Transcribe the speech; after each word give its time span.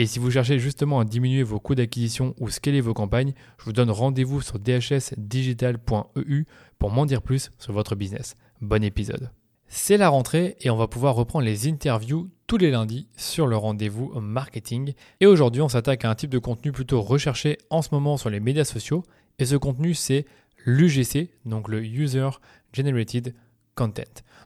Et 0.00 0.06
si 0.06 0.20
vous 0.20 0.30
cherchez 0.30 0.60
justement 0.60 1.00
à 1.00 1.04
diminuer 1.04 1.42
vos 1.42 1.58
coûts 1.58 1.74
d'acquisition 1.74 2.32
ou 2.38 2.50
scaler 2.50 2.80
vos 2.80 2.94
campagnes, 2.94 3.32
je 3.58 3.64
vous 3.64 3.72
donne 3.72 3.90
rendez-vous 3.90 4.40
sur 4.40 4.60
dhsdigital.eu 4.60 6.44
pour 6.78 6.90
m'en 6.92 7.04
dire 7.04 7.20
plus 7.20 7.50
sur 7.58 7.72
votre 7.72 7.96
business. 7.96 8.36
Bon 8.60 8.84
épisode. 8.84 9.32
C'est 9.66 9.96
la 9.96 10.08
rentrée 10.08 10.56
et 10.60 10.70
on 10.70 10.76
va 10.76 10.86
pouvoir 10.86 11.16
reprendre 11.16 11.44
les 11.44 11.66
interviews 11.66 12.30
tous 12.46 12.58
les 12.58 12.70
lundis 12.70 13.08
sur 13.16 13.48
le 13.48 13.56
rendez-vous 13.56 14.12
marketing. 14.20 14.92
Et 15.18 15.26
aujourd'hui, 15.26 15.62
on 15.62 15.68
s'attaque 15.68 16.04
à 16.04 16.10
un 16.10 16.14
type 16.14 16.30
de 16.30 16.38
contenu 16.38 16.70
plutôt 16.70 17.02
recherché 17.02 17.58
en 17.68 17.82
ce 17.82 17.88
moment 17.90 18.16
sur 18.16 18.30
les 18.30 18.38
médias 18.38 18.62
sociaux. 18.62 19.02
Et 19.40 19.46
ce 19.46 19.56
contenu, 19.56 19.94
c'est 19.94 20.26
l'UGC, 20.64 21.28
donc 21.44 21.66
le 21.66 21.84
User 21.84 22.28
Generated 22.72 23.34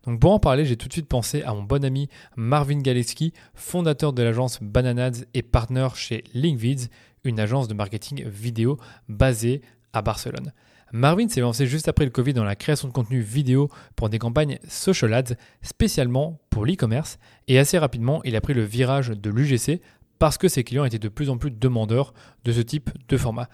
Donc 0.05 0.21
pour 0.21 0.33
en 0.33 0.39
parler, 0.39 0.65
j'ai 0.65 0.77
tout 0.77 0.89
de 0.89 0.93
suite 0.93 1.09
pensé 1.09 1.43
à 1.43 1.55
mon 1.55 1.63
bon 1.63 1.85
ami 1.85 2.09
Marvin 2.37 2.79
Galeski, 2.79 3.33
fondateur 3.55 4.13
de 4.13 4.23
l'agence 4.23 4.59
Bananads 4.61 5.25
et 5.35 5.43
partenaire 5.43 5.97
chez 5.97 6.25
Linkvids, 6.35 6.89
une 7.25 7.39
agence 7.41 7.69
de 7.69 7.75
marketing 7.75 8.27
vidéo 8.27 8.79
basée 9.09 9.63
à 9.93 10.03
Barcelone. 10.03 10.53
Marvin 10.93 11.29
s'est 11.29 11.41
lancé 11.41 11.67
juste 11.67 11.89
après 11.89 12.05
le 12.05 12.11
Covid 12.11 12.35
dans 12.35 12.45
la 12.45 12.57
création 12.57 12.87
de 12.87 12.93
contenu 12.93 13.21
vidéo 13.21 13.71
pour 13.97 14.11
des 14.11 14.19
campagnes 14.19 14.59
social 14.69 15.15
ads, 15.15 15.35
spécialement 15.63 16.41
pour 16.51 16.67
l'e-commerce, 16.67 17.19
et 17.49 17.59
assez 17.59 17.79
rapidement, 17.79 18.23
il 18.25 18.37
a 18.37 18.43
pris 18.43 18.53
le 18.53 18.63
virage 18.63 19.09
de 19.09 19.31
l'UGC 19.31 19.81
parce 20.19 20.37
que 20.39 20.49
ses 20.49 20.65
clients 20.65 20.85
étaient 20.85 20.99
de 20.99 21.09
plus 21.09 21.31
en 21.31 21.39
plus 21.39 21.51
demandeurs 21.51 22.13
de 22.45 22.53
ce 22.53 22.61
type 22.61 22.91
de 23.09 23.17
format. 23.17 23.49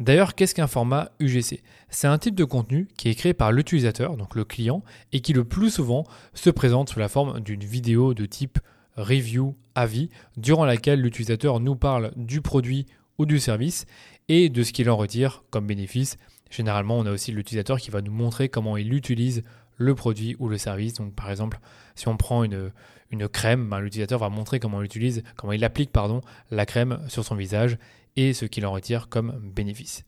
D'ailleurs, 0.00 0.34
qu'est-ce 0.34 0.54
qu'un 0.54 0.66
format 0.66 1.10
UGC 1.20 1.62
C'est 1.90 2.06
un 2.06 2.16
type 2.16 2.34
de 2.34 2.44
contenu 2.44 2.88
qui 2.96 3.10
est 3.10 3.14
créé 3.14 3.34
par 3.34 3.52
l'utilisateur, 3.52 4.16
donc 4.16 4.34
le 4.34 4.44
client, 4.44 4.82
et 5.12 5.20
qui 5.20 5.34
le 5.34 5.44
plus 5.44 5.68
souvent 5.68 6.06
se 6.32 6.48
présente 6.48 6.88
sous 6.88 6.98
la 6.98 7.08
forme 7.08 7.40
d'une 7.40 7.62
vidéo 7.62 8.14
de 8.14 8.24
type 8.24 8.58
review, 8.96 9.56
avis, 9.74 10.08
durant 10.38 10.64
laquelle 10.64 11.02
l'utilisateur 11.02 11.60
nous 11.60 11.76
parle 11.76 12.12
du 12.16 12.40
produit 12.40 12.86
ou 13.18 13.26
du 13.26 13.38
service 13.38 13.84
et 14.28 14.48
de 14.48 14.62
ce 14.62 14.72
qu'il 14.72 14.88
en 14.88 14.96
retire 14.96 15.44
comme 15.50 15.66
bénéfice. 15.66 16.16
Généralement, 16.48 16.98
on 16.98 17.04
a 17.04 17.12
aussi 17.12 17.30
l'utilisateur 17.30 17.78
qui 17.78 17.90
va 17.90 18.00
nous 18.00 18.10
montrer 18.10 18.48
comment 18.48 18.78
il 18.78 18.94
utilise 18.94 19.42
le 19.80 19.94
produit 19.94 20.36
ou 20.38 20.48
le 20.48 20.58
service. 20.58 20.94
Donc, 20.94 21.14
par 21.14 21.30
exemple, 21.30 21.58
si 21.94 22.06
on 22.06 22.16
prend 22.16 22.44
une, 22.44 22.70
crème, 23.32 23.68
ben, 23.68 23.80
l'utilisateur 23.80 24.18
va 24.20 24.28
montrer 24.28 24.60
comment 24.60 24.82
il 24.82 25.22
comment 25.36 25.52
il 25.52 25.64
applique 25.64 25.90
pardon, 25.90 26.20
la 26.50 26.66
crème 26.66 27.00
sur 27.08 27.24
son 27.24 27.34
visage 27.34 27.78
et 28.14 28.34
ce 28.34 28.44
qu'il 28.44 28.66
en 28.66 28.72
retire 28.72 29.08
comme 29.08 29.40
bénéfice. 29.42 30.04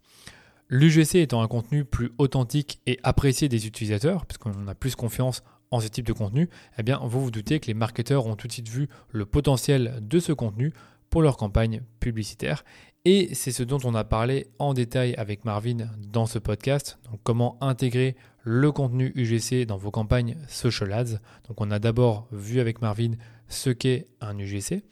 L'UGC 0.69 1.17
étant 1.17 1.43
un 1.43 1.49
contenu 1.49 1.85
plus 1.85 2.13
authentique 2.19 2.81
et 2.87 2.99
apprécié 3.03 3.49
des 3.49 3.67
utilisateurs, 3.67 4.27
puisqu'on 4.27 4.69
a 4.69 4.75
plus 4.75 4.95
confiance 4.95 5.43
en 5.71 5.81
ce 5.81 5.89
type 5.89 6.07
de 6.07 6.13
contenu, 6.13 6.51
eh 6.79 6.83
bien, 6.83 7.01
vous 7.03 7.23
vous 7.23 7.31
doutez 7.31 7.59
que 7.59 7.67
les 7.67 7.75
marketeurs 7.75 8.27
ont 8.27 8.37
tout 8.37 8.47
de 8.47 8.53
suite 8.53 8.69
vu 8.69 8.89
le 9.11 9.25
potentiel 9.25 9.99
de 10.03 10.19
ce 10.19 10.33
contenu 10.33 10.75
pour 11.13 11.21
leur 11.23 11.37
campagne 11.37 11.83
publicitaire. 12.01 12.65
Et 13.05 13.35
c'est 13.35 13.53
ce 13.53 13.63
dont 13.63 13.79
on 13.85 13.95
a 13.95 14.03
parlé 14.03 14.47
en 14.59 14.73
détail 14.73 15.15
avec 15.17 15.45
Marvin 15.45 15.91
dans 15.99 16.25
ce 16.25 16.39
podcast. 16.39 16.99
Donc, 17.11 17.21
comment 17.23 17.63
intégrer 17.63 18.17
le 18.45 18.73
contenu 18.73 19.13
UGC 19.15 19.67
dans 19.67 19.77
vos 19.77 19.91
campagnes 19.91 20.39
social 20.49 20.91
ads. 20.91 21.21
Donc, 21.49 21.61
on 21.61 21.71
a 21.71 21.79
d'abord 21.79 22.29
vu 22.33 22.61
avec 22.61 22.81
Marvin 22.81 23.13
ce 23.49 23.69
qu'est 23.69 24.07
un 24.23 24.39
UGC 24.39 24.83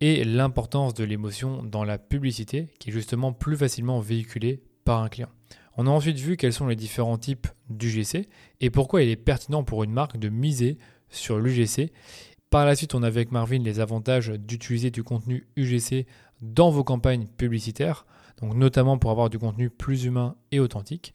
et 0.00 0.24
l'importance 0.24 0.94
de 0.94 1.04
l'émotion 1.04 1.62
dans 1.62 1.84
la 1.84 1.96
publicité 1.96 2.70
qui 2.80 2.90
est 2.90 2.92
justement 2.92 3.32
plus 3.32 3.56
facilement 3.56 4.00
véhiculée 4.00 4.60
par 4.84 5.00
un 5.00 5.08
client. 5.08 5.30
On 5.76 5.86
a 5.86 5.90
ensuite 5.90 6.18
vu 6.18 6.36
quels 6.36 6.52
sont 6.52 6.66
les 6.66 6.74
différents 6.74 7.18
types 7.18 7.46
d'UGC 7.70 8.28
et 8.60 8.70
pourquoi 8.70 9.04
il 9.04 9.10
est 9.10 9.16
pertinent 9.16 9.62
pour 9.62 9.84
une 9.84 9.92
marque 9.92 10.16
de 10.16 10.28
miser 10.28 10.76
sur 11.08 11.38
l'UGC. 11.38 11.92
Par 12.50 12.64
la 12.64 12.74
suite, 12.74 12.94
on 12.94 13.02
a 13.02 13.06
avec 13.06 13.30
Marvin 13.30 13.58
les 13.58 13.78
avantages 13.78 14.30
d'utiliser 14.30 14.90
du 14.90 15.02
contenu 15.02 15.46
UGC 15.56 16.06
dans 16.40 16.70
vos 16.70 16.82
campagnes 16.82 17.26
publicitaires, 17.26 18.06
donc 18.40 18.54
notamment 18.54 18.96
pour 18.96 19.10
avoir 19.10 19.28
du 19.28 19.38
contenu 19.38 19.68
plus 19.68 20.04
humain 20.04 20.34
et 20.50 20.58
authentique. 20.58 21.14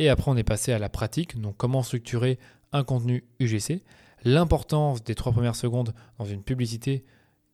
Et 0.00 0.08
après, 0.08 0.30
on 0.32 0.36
est 0.36 0.42
passé 0.42 0.72
à 0.72 0.80
la 0.80 0.88
pratique, 0.88 1.40
donc 1.40 1.56
comment 1.56 1.84
structurer 1.84 2.40
un 2.72 2.82
contenu 2.82 3.22
UGC, 3.38 3.82
l'importance 4.24 5.04
des 5.04 5.14
trois 5.14 5.32
premières 5.32 5.54
secondes 5.54 5.94
dans 6.18 6.24
une 6.24 6.42
publicité 6.42 7.04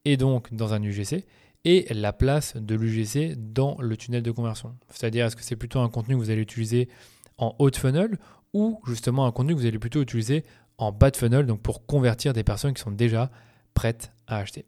et 0.06 0.16
donc 0.16 0.54
dans 0.54 0.72
un 0.72 0.82
UGC, 0.82 1.26
et 1.66 1.92
la 1.92 2.14
place 2.14 2.56
de 2.56 2.75
l'UGC 2.75 3.34
dans 3.36 3.76
le 3.80 3.98
tunnel 3.98 4.22
de 4.22 4.30
conversion. 4.30 4.75
C'est-à-dire, 4.88 5.26
est-ce 5.26 5.36
que 5.36 5.42
c'est 5.42 5.56
plutôt 5.56 5.80
un 5.80 5.91
contenu 5.91 6.14
que 6.14 6.20
vous 6.20 6.30
allez 6.30 6.41
utiliser 6.41 6.88
en 7.36 7.54
haut 7.59 7.69
de 7.69 7.76
funnel 7.76 8.19
ou 8.54 8.80
justement 8.86 9.26
un 9.26 9.32
contenu 9.32 9.54
que 9.54 9.60
vous 9.60 9.66
allez 9.66 9.78
plutôt 9.78 10.00
utiliser 10.00 10.44
en 10.80 10.92
bas 10.92 11.10
de 11.10 11.16
funnel, 11.16 11.46
donc 11.46 11.60
pour 11.60 11.86
convertir 11.86 12.32
des 12.32 12.42
personnes 12.42 12.74
qui 12.74 12.82
sont 12.82 12.91
déjà 12.91 13.30
prêtes 13.74 14.12
à 14.26 14.38
acheter. 14.38 14.64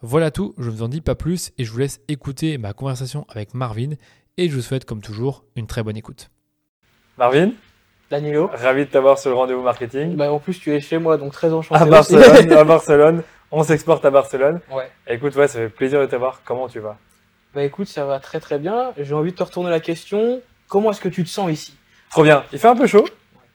Voilà 0.00 0.30
tout, 0.30 0.54
je 0.58 0.70
ne 0.70 0.74
vous 0.76 0.82
en 0.82 0.88
dis 0.88 1.00
pas 1.00 1.14
plus 1.14 1.52
et 1.58 1.64
je 1.64 1.72
vous 1.72 1.78
laisse 1.78 2.00
écouter 2.08 2.56
ma 2.56 2.72
conversation 2.72 3.26
avec 3.28 3.52
Marvin 3.52 3.90
et 4.36 4.48
je 4.48 4.54
vous 4.54 4.62
souhaite 4.62 4.84
comme 4.84 5.02
toujours 5.02 5.44
une 5.56 5.66
très 5.66 5.82
bonne 5.82 5.96
écoute. 5.96 6.30
Marvin 7.18 7.50
Danilo. 8.10 8.48
Ravi 8.52 8.86
de 8.86 8.90
t'avoir 8.90 9.18
sur 9.18 9.30
le 9.30 9.36
rendez-vous 9.36 9.62
marketing. 9.62 10.14
Bah, 10.14 10.30
en 10.30 10.38
plus, 10.38 10.60
tu 10.60 10.72
es 10.72 10.80
chez 10.80 10.98
moi, 10.98 11.16
donc 11.16 11.32
très 11.32 11.52
enchanté. 11.52 11.82
À 11.82 11.86
Barcelone, 11.86 12.52
à 12.52 12.64
Barcelone. 12.64 13.22
On 13.50 13.64
s'exporte 13.64 14.04
à 14.04 14.10
Barcelone. 14.10 14.60
Ouais. 14.70 14.88
Écoute, 15.08 15.34
ouais, 15.34 15.48
ça 15.48 15.58
fait 15.58 15.68
plaisir 15.68 16.00
de 16.00 16.06
t'avoir. 16.06 16.42
Comment 16.44 16.68
tu 16.68 16.78
vas? 16.78 16.98
Bah 17.54 17.64
écoute, 17.64 17.88
ça 17.88 18.04
va 18.04 18.20
très 18.20 18.38
très 18.38 18.58
bien. 18.58 18.92
J'ai 18.98 19.14
envie 19.14 19.32
de 19.32 19.36
te 19.36 19.42
retourner 19.42 19.70
la 19.70 19.80
question. 19.80 20.40
Comment 20.68 20.90
est-ce 20.90 21.00
que 21.00 21.08
tu 21.08 21.24
te 21.24 21.28
sens 21.28 21.50
ici? 21.50 21.74
Trop 22.10 22.22
bien. 22.22 22.44
Il 22.52 22.58
fait 22.58 22.68
un 22.68 22.76
peu 22.76 22.86
chaud, 22.86 23.06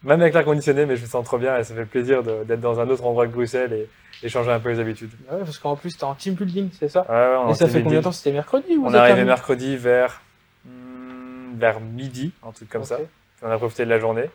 même 0.03 0.21
avec 0.21 0.33
l'air 0.33 0.45
conditionné, 0.45 0.85
mais 0.85 0.95
je 0.95 1.03
me 1.03 1.07
sens 1.07 1.23
trop 1.25 1.37
bien 1.37 1.57
et 1.57 1.63
ça 1.63 1.75
fait 1.75 1.85
plaisir 1.85 2.23
d'être 2.23 2.59
dans 2.59 2.79
un 2.79 2.89
autre 2.89 3.05
endroit 3.05 3.27
que 3.27 3.31
Bruxelles 3.31 3.87
et, 4.23 4.29
changer 4.29 4.51
un 4.51 4.59
peu 4.59 4.69
les 4.69 4.79
habitudes. 4.79 5.11
Ouais, 5.31 5.39
parce 5.39 5.57
qu'en 5.57 5.75
plus, 5.75 5.97
t'es 5.97 6.03
en 6.03 6.13
team 6.13 6.35
building, 6.35 6.69
c'est 6.77 6.89
ça? 6.89 7.05
Ouais, 7.09 7.45
ouais, 7.45 7.51
Et 7.51 7.53
ça 7.55 7.67
fait 7.67 7.81
combien 7.81 7.99
de 7.99 8.03
temps? 8.03 8.11
C'était 8.11 8.31
mercredi 8.31 8.77
On 8.83 8.93
est 8.93 8.97
arrivé 8.97 9.23
mercredi 9.23 9.77
vers, 9.77 10.21
hmm, 10.65 11.55
vers 11.57 11.79
midi, 11.79 12.31
un 12.45 12.51
truc 12.51 12.69
comme 12.69 12.83
ça. 12.83 12.99
On 13.41 13.49
a 13.49 13.57
profité 13.57 13.85
de 13.85 13.89
la 13.89 13.99
journée. 13.99 14.29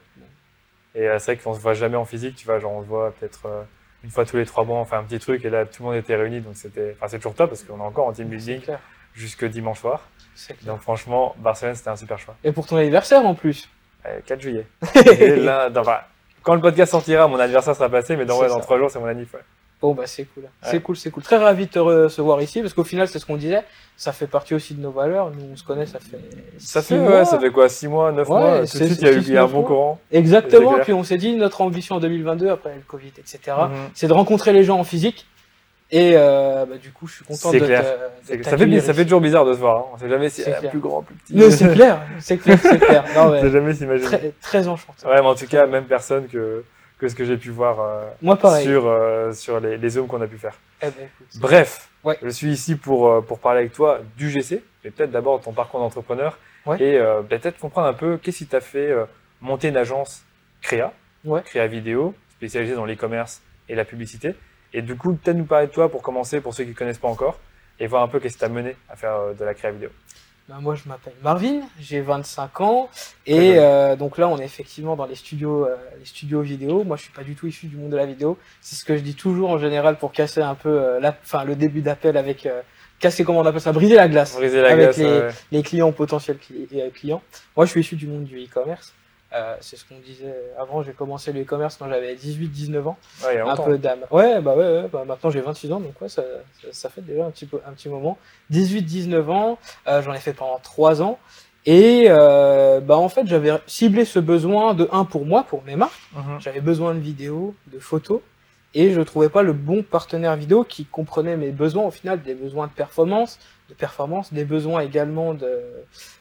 Et 0.97 1.09
euh, 1.09 1.19
c'est 1.19 1.34
vrai 1.34 1.43
qu'on 1.43 1.55
se 1.55 1.60
voit 1.60 1.75
jamais 1.75 1.97
en 1.97 2.05
physique, 2.05 2.37
tu 2.37 2.47
vois, 2.47 2.59
genre 2.59 2.72
on 2.72 2.82
se 2.82 2.88
voit 2.88 3.12
peut-être 3.12 3.47
euh, 3.47 3.62
une 4.03 4.10
fois 4.10 4.25
tous 4.25 4.38
les 4.38 4.47
trois 4.47 4.65
mois, 4.65 4.78
on 4.78 4.84
fait 4.84 4.97
un 4.97 5.03
petit 5.03 5.19
truc 5.19 5.44
et 5.44 5.50
là 5.50 5.66
tout 5.66 5.82
le 5.82 5.88
monde 5.88 5.97
était 5.97 6.16
réuni, 6.16 6.41
donc 6.41 6.56
c'était, 6.56 6.97
enfin 6.97 7.06
c'est 7.06 7.19
toujours 7.19 7.34
top 7.34 7.50
parce 7.50 7.65
qu'on 7.65 7.78
est 7.78 7.82
encore 7.82 8.06
en 8.06 8.12
team 8.12 8.28
building 8.28 8.62
jusque 9.12 9.44
dimanche 9.44 9.81
soir. 9.81 10.09
Donc 10.62 10.81
franchement, 10.81 11.34
Barcelone 11.38 11.75
c'était 11.75 11.91
un 11.91 11.96
super 11.96 12.19
choix. 12.19 12.35
Et 12.44 12.52
pour 12.52 12.67
ton 12.67 12.76
anniversaire 12.76 13.26
en 13.26 13.35
plus 13.35 13.69
4 14.26 14.41
juillet. 14.41 14.67
quand 16.43 16.55
le 16.55 16.61
podcast 16.61 16.93
sortira, 16.93 17.26
mon 17.26 17.38
anniversaire 17.38 17.75
sera 17.75 17.88
passé, 17.88 18.17
mais 18.17 18.25
dans, 18.25 18.41
ouais, 18.41 18.49
dans 18.49 18.61
3 18.61 18.79
jours 18.79 18.91
c'est 18.91 18.99
mon 18.99 19.06
anniversaire. 19.06 19.43
Bon, 19.81 19.93
bah, 19.93 20.05
c'est 20.06 20.25
cool. 20.25 20.44
C'est 20.62 20.81
cool, 20.81 20.97
c'est 20.97 21.11
cool. 21.11 21.23
Très 21.23 21.37
ravi 21.37 21.67
de 21.67 21.70
te 21.70 21.79
recevoir 21.79 22.41
ici, 22.41 22.62
parce 22.62 22.73
qu'au 22.73 22.85
final, 22.85 23.08
c'est 23.08 23.19
ce 23.19 23.26
qu'on 23.26 23.37
disait. 23.37 23.62
Ça 23.99 24.12
fait 24.12 24.26
partie 24.26 24.55
aussi 24.55 24.75
de 24.75 24.81
nos 24.81 24.91
valeurs. 24.91 25.31
Nous, 25.31 25.53
on 25.53 25.56
se 25.56 25.64
connaît, 25.64 25.85
ça 25.87 25.99
fait. 25.99 26.19
Ça 26.58 26.81
fait, 26.82 26.99
ouais, 26.99 27.25
ça 27.25 27.38
fait 27.38 27.50
quoi 27.50 27.69
6 27.69 27.88
mois, 27.88 28.11
9 28.11 28.29
mois 28.29 28.67
Tout 28.67 28.79
de 28.79 28.85
suite, 28.87 29.03
il 29.03 29.06
y 29.06 29.11
a 29.11 29.12
eu 29.12 29.38
un 29.38 29.47
bon 29.47 29.62
courant. 29.62 30.00
Exactement. 30.11 30.79
Puis 30.82 30.94
on 30.94 31.03
s'est 31.03 31.19
dit, 31.19 31.37
notre 31.37 31.61
ambition 31.61 31.97
en 31.97 32.00
2022, 32.00 32.49
après 32.49 32.75
le 32.75 32.82
Covid, 32.87 33.12
etc., 33.19 33.38
mhm. 33.47 33.70
c'est 33.94 34.08
de 34.08 34.12
rencontrer 34.14 34.53
les 34.53 34.64
gens 34.64 34.79
en 34.79 34.85
physique. 34.85 35.26
Et 35.91 36.12
euh, 36.15 36.67
bah, 36.67 36.77
du 36.79 36.91
coup, 36.91 37.06
je 37.06 37.15
suis 37.17 37.25
content 37.25 37.53
de 37.53 37.59
clair. 37.59 37.85
ça, 38.25 38.59
fait, 38.59 38.81
ça 38.81 38.94
fait 38.94 39.05
toujours 39.05 39.21
bizarre 39.21 39.44
de 39.44 39.55
se 39.55 39.59
voir. 39.59 39.79
Hein. 39.79 39.85
On 39.94 39.99
sait 39.99 40.09
jamais 40.09 40.29
si 40.29 40.43
c'est 40.43 40.69
plus 40.69 40.81
grand, 40.81 41.03
plus 41.03 41.15
petit. 41.15 41.37
Non, 41.37 41.50
c'est 41.50 41.73
clair. 41.73 42.03
C'est 42.19 42.38
clair, 42.38 42.59
c'est 42.61 42.79
clair. 42.79 43.05
Non, 43.15 43.41
sait 43.41 43.50
jamais 43.50 43.73
s'imaginer. 43.73 44.09
Très, 44.09 44.33
très 44.41 44.69
enchanté. 44.69 45.06
Ouais, 45.06 45.15
mais 45.15 45.21
en 45.21 45.35
tout 45.35 45.47
cas, 45.47 45.67
même 45.67 45.85
personne 45.85 46.27
que 46.27 46.65
que 46.99 47.09
ce 47.09 47.15
que 47.15 47.25
j'ai 47.25 47.37
pu 47.37 47.50
voir 47.50 47.81
euh, 47.81 48.09
Moi, 48.23 48.37
pareil. 48.37 48.65
sur, 48.65 48.87
euh, 48.87 49.33
sur 49.33 49.61
les, 49.61 49.77
les 49.77 49.88
zooms 49.91 50.06
qu'on 50.06 50.23
a 50.23 50.27
pu 50.27 50.38
faire. 50.38 50.55
Eh 50.83 50.87
ben, 50.87 51.09
Bref, 51.41 51.89
je 52.23 52.29
suis 52.31 52.50
ici 52.50 52.75
pour, 52.77 53.09
euh, 53.09 53.21
pour 53.21 53.39
parler 53.39 53.61
avec 53.61 53.73
toi 53.73 54.00
du 54.17 54.31
GC, 54.31 54.62
mais 54.85 54.91
peut-être 54.91 55.11
d'abord 55.11 55.41
ton 55.41 55.53
parcours 55.53 55.81
d'entrepreneur 55.81 56.39
et 56.81 56.99
peut-être 57.29 57.59
comprendre 57.59 57.87
un 57.87 57.93
peu 57.93 58.17
qu'est-ce 58.17 58.39
qui 58.39 58.47
t'a 58.47 58.61
fait 58.61 58.93
monter 59.41 59.69
une 59.69 59.77
agence 59.77 60.25
créa, 60.62 60.93
Ouais. 61.25 61.43
créa 61.43 61.67
vidéo, 61.67 62.15
spécialisée 62.37 62.75
dans 62.75 62.85
l'e-commerce 62.87 63.41
et 63.69 63.75
la 63.77 63.85
publicité. 63.85 64.35
Et 64.76 64.82
du 64.82 64.94
coup, 64.94 65.14
peut-être 65.14 65.37
nous 65.38 65.46
parler 65.46 65.69
de 65.69 65.73
toi 65.73 65.90
pour 65.90 66.02
commencer, 66.02 66.40
pour 66.43 66.52
ceux 66.52 66.64
qui 66.64 66.70
ne 66.70 66.75
connaissent 66.75 66.99
pas 66.99 67.08
encore, 67.08 67.38
et 67.81 67.87
voir 67.87 68.02
un 68.02 68.08
peu 68.08 68.20
qu'est-ce 68.20 68.34
qui 68.34 68.40
t'a 68.40 68.50
mené 68.50 68.76
à 68.90 68.94
faire 68.96 69.14
euh, 69.14 69.32
de 69.32 69.43
la 69.43 69.55
créa 69.55 69.70
vidéo. 69.70 69.88
Ben, 70.50 70.58
moi, 70.61 70.75
je 70.75 70.87
m'appelle 70.87 71.14
Marvin, 71.25 71.62
j'ai 71.81 72.02
25 72.02 72.61
ans, 72.61 72.88
et 73.26 73.55
euh, 73.56 73.96
donc 73.96 74.19
là, 74.19 74.28
on 74.28 74.38
est 74.38 74.44
effectivement 74.44 74.94
dans 74.94 75.06
les 75.06 75.14
studios, 75.14 75.64
euh, 75.67 75.75
les 75.99 76.05
studios 76.05 76.43
vidéo. 76.43 76.84
Moi, 76.84 76.96
je 76.99 77.02
suis 77.05 77.12
pas 77.12 77.23
du 77.25 77.34
tout 77.34 77.46
issu 77.46 77.67
du 77.67 77.76
monde 77.76 77.90
de 77.90 77.96
la 77.96 78.05
vidéo. 78.06 78.37
C'est 78.61 78.76
ce 78.76 78.84
que 78.84 78.96
je 78.96 79.02
dis 79.02 79.14
toujours 79.14 79.49
en 79.50 79.58
général 79.58 79.96
pour 79.96 80.12
casser 80.12 80.43
un 80.43 80.55
peu, 80.55 80.69
euh, 80.69 81.00
la, 81.00 81.17
le 81.44 81.56
début 81.56 81.81
d'appel 81.81 82.17
avec 82.19 82.46
casser, 83.00 83.25
comment 83.25 83.40
on 83.40 83.46
appelle 83.46 83.61
ça, 83.62 83.72
briser 83.72 83.96
la 83.96 84.08
glace. 84.08 84.34
Briser 84.37 84.61
la 84.62 84.69
Avec 84.72 84.84
glace, 84.84 84.99
les- 84.99 85.05
ouais. 85.06 85.29
les 85.52 85.62
clients 85.62 85.90
potentiels 85.93 86.37
cli- 86.37 86.93
clients. 86.93 87.22
Moi, 87.56 87.64
je 87.67 87.70
suis 87.70 87.81
issu 87.81 87.96
du 87.96 88.06
monde 88.06 88.25
du 88.25 88.38
e-commerce. 88.44 88.93
Euh, 89.37 89.56
c'est 89.61 89.77
ce 89.77 89.85
qu'on 89.85 89.99
disait 89.99 90.35
avant. 90.59 90.83
J'ai 90.83 90.93
commencé 90.93 91.33
le 91.33 91.43
e-commerce 91.43 91.77
quand 91.77 91.88
j'avais 91.88 92.15
18-19 92.15 92.87
ans. 92.88 92.97
Ouais, 93.25 93.38
Un 93.38 93.56
peu 93.56 93.77
d'âme. 93.77 94.00
Ouais, 94.11 94.41
bah 94.41 94.55
ouais, 94.55 94.65
ouais, 94.65 94.88
bah 94.91 95.05
maintenant 95.06 95.31
j'ai 95.31 95.41
26 95.41 95.73
ans, 95.73 95.81
donc 95.81 96.00
ouais, 96.00 96.09
ça, 96.09 96.23
ça, 96.62 96.69
ça 96.73 96.88
fait 96.88 97.03
déjà 97.03 97.27
un 97.27 97.31
petit, 97.31 97.47
peu, 97.47 97.61
un 97.67 97.73
petit 97.73 97.88
moment. 97.88 98.17
18-19 98.50 99.29
ans, 99.31 99.59
euh, 99.88 100.00
j'en 100.03 100.15
ai 100.15 100.19
fait 100.19 100.33
pendant 100.33 100.59
3 100.59 101.03
ans. 101.03 101.19
Et 101.67 102.06
euh, 102.09 102.81
bah 102.81 102.97
en 102.97 103.09
fait, 103.09 103.27
j'avais 103.27 103.50
ciblé 103.67 104.05
ce 104.05 104.21
besoin 104.21 104.73
de 104.73 104.88
un 104.93 105.05
pour 105.05 105.27
moi, 105.27 105.43
pour 105.43 105.65
mes 105.65 105.77
marques. 105.77 106.00
Mhm. 106.15 106.41
J'avais 106.41 106.61
besoin 106.61 106.94
de 106.94 107.00
vidéos, 107.00 107.55
de 107.73 107.81
photos, 107.81 108.21
et 108.73 108.93
je 108.93 109.00
trouvais 109.00 109.29
pas 109.29 109.43
le 109.43 109.53
bon 109.53 109.82
partenaire 109.82 110.37
vidéo 110.37 110.62
qui 110.62 110.85
comprenait 110.85 111.37
mes 111.37 111.50
besoins 111.50 111.85
au 111.85 111.91
final, 111.91 112.23
des 112.23 112.35
besoins 112.35 112.69
de 112.69 112.73
performance, 112.73 113.39
de 113.69 113.75
performance, 113.75 114.33
des 114.33 114.45
besoins 114.45 114.81
également 114.81 115.35
de 115.35 115.61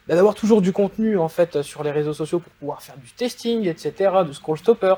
bah, 0.08 0.16
d'avoir 0.16 0.36
toujours 0.36 0.62
du 0.62 0.72
contenu 0.72 1.18
en 1.18 1.28
fait 1.28 1.62
sur 1.62 1.84
les 1.84 1.92
réseaux 1.92 2.14
sociaux 2.14 2.40
pour 2.40 2.52
pouvoir 2.54 2.82
faire 2.82 2.98
du 2.98 3.12
testing, 3.12 3.68
etc., 3.68 4.12
de 4.28 4.34
scroll 4.34 4.58
stopper. 4.58 4.96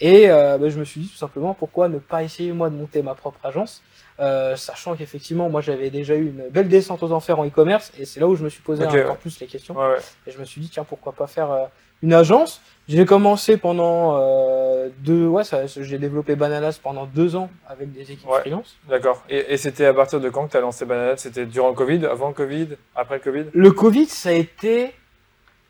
Et 0.00 0.28
euh, 0.28 0.58
bah, 0.58 0.68
je 0.68 0.78
me 0.78 0.84
suis 0.84 1.00
dit 1.00 1.08
tout 1.08 1.16
simplement 1.16 1.54
pourquoi 1.54 1.88
ne 1.88 1.98
pas 1.98 2.22
essayer 2.22 2.52
moi 2.52 2.68
de 2.68 2.74
monter 2.74 3.02
ma 3.02 3.14
propre 3.14 3.38
agence, 3.44 3.82
euh, 4.18 4.56
sachant 4.56 4.96
qu'effectivement 4.96 5.48
moi 5.48 5.60
j'avais 5.60 5.90
déjà 5.90 6.14
eu 6.16 6.28
une 6.28 6.48
belle 6.50 6.68
descente 6.68 7.02
aux 7.02 7.12
enfers 7.12 7.38
en 7.38 7.46
e-commerce 7.46 7.92
et 7.98 8.04
c'est 8.04 8.18
là 8.18 8.26
où 8.26 8.34
je 8.34 8.42
me 8.42 8.48
suis 8.48 8.62
posé 8.62 8.84
encore 8.84 8.94
ouais. 8.94 9.16
plus 9.20 9.38
les 9.40 9.46
questions. 9.46 9.76
Ouais, 9.76 9.94
ouais. 9.94 10.00
Et 10.26 10.30
je 10.32 10.38
me 10.38 10.44
suis 10.44 10.60
dit, 10.60 10.68
tiens, 10.68 10.84
pourquoi 10.84 11.12
pas 11.12 11.26
faire 11.26 11.50
euh, 11.50 11.66
une 12.04 12.12
agence 12.12 12.60
J'ai 12.86 13.06
commencé 13.06 13.56
pendant 13.56 14.18
euh, 14.20 14.88
deux... 14.98 15.26
Ouais, 15.26 15.42
j'ai 15.66 15.98
développé 15.98 16.36
Bananas 16.36 16.78
pendant 16.82 17.06
deux 17.06 17.34
ans 17.34 17.48
avec 17.66 17.92
des 17.92 18.02
équipes 18.12 18.28
Ouais. 18.28 18.40
freelance. 18.40 18.76
D'accord. 18.88 19.22
Et, 19.30 19.52
et 19.54 19.56
c'était 19.56 19.86
à 19.86 19.94
partir 19.94 20.20
de 20.20 20.28
quand 20.28 20.46
que 20.46 20.52
tu 20.52 20.56
as 20.58 20.60
lancé 20.60 20.84
Banana 20.84 21.16
C'était 21.16 21.46
durant 21.46 21.68
le 21.70 21.74
Covid, 21.74 22.04
avant 22.06 22.28
le 22.28 22.34
Covid, 22.34 22.68
après 22.94 23.16
le 23.16 23.20
Covid? 23.22 23.44
Le 23.54 23.70
Covid, 23.72 24.06
ça 24.06 24.28
a 24.28 24.32
été 24.32 24.92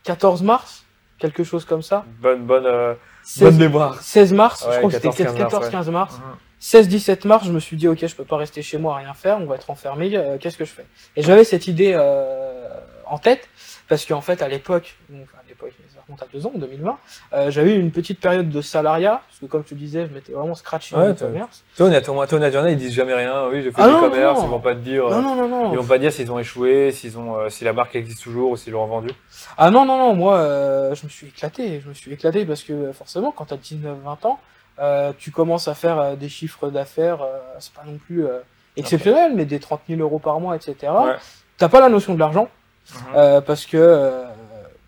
14 0.03 0.43
mars, 0.43 0.85
quelque 1.19 1.45
chose 1.45 1.65
comme 1.65 1.83
ça. 1.83 2.05
Bonne, 2.21 2.43
bonne, 2.45 2.67
euh, 2.67 2.95
16, 3.23 3.43
bonne 3.45 3.59
mémoire. 3.59 4.03
16 4.03 4.33
mars, 4.33 4.65
Ouais, 4.67 4.73
je 4.73 4.79
crois 4.79 4.91
que 4.91 4.97
c'était 4.97 5.09
14-15 5.25 5.39
mars, 5.39 5.71
14-15 5.71 5.91
mars. 5.91 6.15
Mhm. 6.19 6.37
16-17 6.61 7.27
mars, 7.29 7.47
je 7.47 7.53
me 7.53 7.61
suis 7.61 7.77
dit, 7.77 7.87
ok, 7.89 8.07
je 8.07 8.15
peux 8.17 8.25
pas 8.25 8.39
rester 8.39 8.63
chez 8.63 8.79
moi 8.79 8.95
à 8.95 8.99
rien 8.99 9.13
faire, 9.15 9.39
on 9.39 9.45
va 9.45 9.55
être 9.57 9.69
enfermé, 9.71 10.11
euh, 10.17 10.39
qu'est-ce 10.39 10.57
que 10.57 10.65
je 10.65 10.73
fais? 10.73 10.87
Et 11.15 11.23
j'avais 11.23 11.45
cette 11.45 11.67
idée 11.69 11.93
euh, 11.95 12.67
en 13.07 13.19
tête, 13.19 13.49
parce 13.87 14.07
qu'en 14.07 14.23
fait, 14.23 14.41
à 14.43 14.49
l'époque, 14.49 14.97
à 15.13 15.43
l'époque, 15.49 15.73
remonte 16.07 16.23
à 16.23 16.27
deux 16.33 16.47
ans, 16.47 16.53
en 16.55 16.59
2020, 16.59 16.97
euh, 17.33 17.51
j'avais 17.51 17.75
eu 17.75 17.81
une 17.81 17.91
petite 17.91 18.21
période 18.21 18.49
de 18.49 18.61
salariat, 18.61 19.23
parce 19.29 19.39
que 19.41 19.47
comme 19.47 19.65
tu 19.65 19.75
disais, 19.75 20.07
je 20.07 20.13
m'étais 20.15 20.33
vraiment 20.33 20.55
scratché 20.55 20.95
Ouais, 20.97 21.09
dans 21.09 21.15
t'as- 21.15 21.25
e-commerce. 21.27 21.65
Toi, 21.77 21.87
honnêtement, 21.87 22.27
toi, 22.27 22.39
honnêtement, 22.39 22.67
ils 22.67 22.77
disent 22.77 22.93
jamais 22.93 23.15
rien. 23.15 23.47
Oui, 23.49 23.63
j'ai 23.63 23.71
fait 23.71 23.81
Ah 23.83 23.87
du 23.89 23.93
non, 23.95 24.01
commerce, 24.01 24.39
non. 24.41 24.47
ils 24.47 24.51
vont 24.51 24.61
pas 24.61 24.75
te 24.75 24.81
dire. 24.81 25.07
euh, 25.07 25.11
Non, 25.11 25.23
non, 25.23 25.35
non, 25.49 25.71
Ils 25.73 25.75
non. 25.77 25.83
vont 25.83 25.89
pas 25.89 25.99
dire 25.99 26.13
s'ils 26.13 26.31
ont 26.31 26.39
échoué, 26.39 26.93
s'ils 26.93 27.19
ont, 27.19 27.37
euh, 27.39 27.49
si 27.49 27.65
la 27.65 27.73
marque 27.73 27.95
existe 27.97 28.23
toujours 28.23 28.51
ou 28.53 28.57
s'ils 28.57 28.73
l'ont 28.73 28.87
vendue. 28.87 29.11
Ah 29.59 29.71
non, 29.71 29.85
non, 29.85 29.97
non, 29.99 30.15
moi, 30.15 30.37
euh, 30.37 30.95
je 30.95 31.05
me 31.05 31.09
suis 31.11 31.29
éclaté, 31.29 31.81
je 31.83 31.89
me 31.89 31.95
suis 31.95 32.13
éclaté 32.13 32.45
parce 32.45 32.63
que 32.63 32.73
euh, 32.73 32.93
forcément, 32.93 33.33
quand 33.33 33.47
t'as 33.47 33.57
19-20 33.57 34.27
ans, 34.27 34.39
euh, 34.81 35.13
tu 35.19 35.31
commences 35.31 35.69
à 35.69 35.75
faire 35.75 35.99
euh, 36.01 36.17
des 36.17 36.29
chiffres 36.29 36.69
d'affaires, 36.69 37.23
euh, 37.23 37.39
c'est 37.61 37.73
pas 37.73 37.85
non 37.87 37.97
plus 37.97 38.27
euh, 38.27 38.41
exceptionnel, 38.77 39.33
mais 39.35 39.45
des 39.45 39.61
30 39.61 39.81
000 39.89 40.01
euros 40.01 40.19
par 40.19 40.41
mois, 40.41 40.57
etc. 40.57 40.75
Ouais. 40.83 41.15
T'as 41.59 41.69
pas 41.69 41.81
la 41.81 41.89
notion 41.89 42.15
de 42.15 42.19
l'argent, 42.19 42.49
Mhm. 42.91 43.01
euh, 43.17 43.41
parce 43.41 43.65
que 43.67 43.77
euh, 43.79 44.25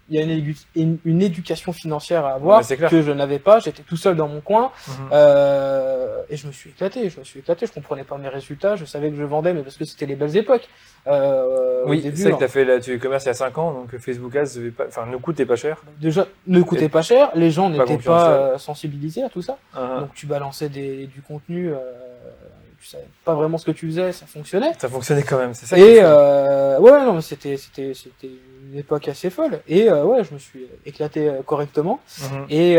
il 0.08 0.16
y 0.16 0.20
a 0.20 0.22
une, 0.24 0.54
une, 0.76 0.98
une 1.04 1.22
éducation 1.22 1.72
financière 1.72 2.24
à 2.24 2.34
avoir 2.34 2.62
Ouais, 2.68 2.76
que 2.76 3.02
je 3.02 3.10
n'avais 3.10 3.38
pas. 3.40 3.58
J'étais 3.58 3.82
tout 3.82 3.96
seul 3.96 4.14
dans 4.16 4.28
mon 4.28 4.40
coin 4.40 4.70
Mhm. 4.88 4.94
euh, 5.12 6.22
et 6.30 6.36
je 6.36 6.46
me 6.46 6.52
suis 6.52 6.70
éclaté. 6.70 7.10
Je 7.10 7.18
me 7.18 7.24
suis 7.24 7.40
éclaté. 7.40 7.66
Je 7.66 7.72
comprenais 7.72 8.04
pas 8.04 8.16
mes 8.18 8.28
résultats. 8.28 8.76
Je 8.76 8.84
savais 8.84 9.10
que 9.10 9.16
je 9.16 9.24
vendais, 9.24 9.52
mais 9.52 9.62
parce 9.62 9.76
que 9.76 9.84
c'était 9.84 10.06
les 10.06 10.14
belles 10.16 10.36
époques. 10.36 10.68
Euh, 11.08 11.82
oui, 11.86 12.02
c'est 12.02 12.10
vrai 12.22 12.32
hein. 12.32 12.34
que 12.34 12.40
t'as 12.40 12.48
fait 12.48 12.64
la, 12.64 12.80
tu 12.80 12.94
e-commerce 12.96 13.24
il 13.24 13.28
y 13.28 13.30
a 13.30 13.34
5 13.34 13.58
ans, 13.58 13.72
donc 13.72 13.96
Facebook 13.98 14.34
Ads 14.34 14.54
devait 14.56 14.70
pas, 14.70 14.86
enfin, 14.88 15.06
ne 15.06 15.16
coûtait 15.16 15.46
pas 15.46 15.54
cher. 15.56 15.82
déjà 16.00 16.26
ne 16.46 16.60
coûtait 16.62 16.88
pas 16.88 17.02
cher. 17.02 17.30
Les 17.34 17.50
gens 17.50 17.70
n'étaient 17.70 17.98
pas 17.98 18.30
euh, 18.30 18.58
sensibilisés 18.58 19.22
à 19.22 19.28
tout 19.28 19.42
ça. 19.42 19.56
Mhm. 19.74 20.00
Donc 20.00 20.14
tu 20.14 20.26
balançais 20.26 20.68
des, 20.68 21.06
du 21.06 21.22
contenu. 21.22 21.70
Euh, 21.72 21.76
tu 22.80 22.88
savais 22.88 23.06
pas 23.24 23.34
vraiment 23.34 23.56
ce 23.58 23.64
que 23.64 23.70
tu 23.72 23.86
faisais. 23.86 24.12
Ça 24.12 24.26
fonctionnait. 24.26 24.72
Ça 24.78 24.88
fonctionnait 24.88 25.22
quand 25.22 25.38
même, 25.38 25.54
c'est 25.54 25.66
ça. 25.66 25.78
Et 25.78 25.98
euh, 26.02 26.78
ouais, 26.78 27.04
non, 27.04 27.14
mais 27.14 27.20
c'était 27.22 27.56
c'était 27.56 27.94
c'était 27.94 28.30
une 28.72 28.78
époque 28.78 29.08
assez 29.08 29.30
folle. 29.30 29.60
Et 29.68 29.88
euh, 29.90 30.04
ouais, 30.04 30.24
je 30.24 30.34
me 30.34 30.38
suis 30.38 30.66
éclaté 30.84 31.28
euh, 31.28 31.42
correctement. 31.42 32.00
Mhm. 32.22 32.46
Et 32.50 32.72
et, 32.74 32.78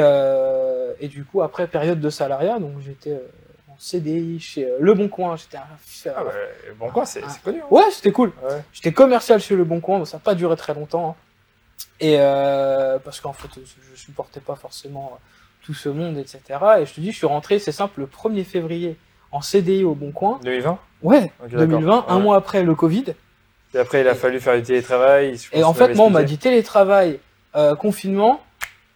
et 1.00 1.08
du 1.08 1.24
coup, 1.26 1.42
après 1.42 1.68
période 1.68 2.00
de 2.00 2.10
salariat, 2.10 2.60
donc 2.60 2.74
j'étais 2.84 3.12
euh, 3.12 3.28
en 3.70 3.76
CDI 3.78 4.40
chez 4.40 4.66
euh, 4.66 4.78
Le 4.80 4.94
Bon 4.94 5.08
Coin. 5.08 5.36
J'étais 5.36 5.58
un- 5.58 6.14
Ah, 6.16 6.24
bah, 6.24 6.32
bon, 6.80 6.90
quoi, 6.90 7.06
c'est 7.06 7.22
c'est 7.30 7.42
connu. 7.44 7.60
hein. 7.62 7.66
Ouais, 7.70 7.84
c'était 7.92 8.12
cool. 8.12 8.32
Ouais. 8.44 8.62
J'étais 8.74 8.92
commercial 8.94 9.40
chez 9.40 9.56
Le 9.56 9.64
Bon 9.64 9.80
Coin, 9.80 10.00
mais 10.00 10.06
ça 10.06 10.18
n'a 10.18 10.22
pas 10.22 10.36
duré 10.36 10.56
très 10.56 10.74
longtemps. 10.74 11.10
hein. 11.10 11.16
Et 12.00 12.16
euh, 12.20 12.98
parce 13.00 13.20
qu'en 13.20 13.34
fait, 13.34 13.50
je 13.56 13.96
supportais 14.00 14.40
pas 14.40 14.56
forcément 14.56 15.12
euh, 15.14 15.18
tout 15.64 15.74
ce 15.74 15.90
monde, 15.90 16.18
etc. 16.18 16.42
Et 16.80 16.86
je 16.86 16.94
te 16.94 17.00
dis, 17.02 17.12
je 17.12 17.18
suis 17.18 17.28
rentré, 17.28 17.60
c'est 17.60 17.72
simple, 17.72 18.00
le 18.02 18.06
1er 18.08 18.44
février 18.44 18.98
en 19.32 19.42
CDI 19.42 19.84
au 19.84 19.94
Bon 19.94 20.12
Coin. 20.12 20.40
2020. 20.44 20.80
Ouais, 21.04 21.32
Ok, 21.44 21.50
d'accord. 21.52 21.68
2020, 21.68 22.06
un 22.08 22.20
mois 22.20 22.38
après 22.38 22.64
le 22.64 22.74
Covid. 22.74 23.06
Et 23.74 23.78
après, 23.80 24.02
il 24.02 24.08
a 24.08 24.12
Et- 24.12 24.16
fallu 24.16 24.40
faire 24.40 24.56
du 24.56 24.64
télétravail. 24.64 25.38
Et 25.54 25.64
en 25.64 25.74
fait, 25.74 25.94
moi, 25.94 26.06
on 26.06 26.10
m'a 26.10 26.24
dit 26.24 26.38
télétravail, 26.38 27.20
euh, 27.56 27.76
confinement, 27.76 28.42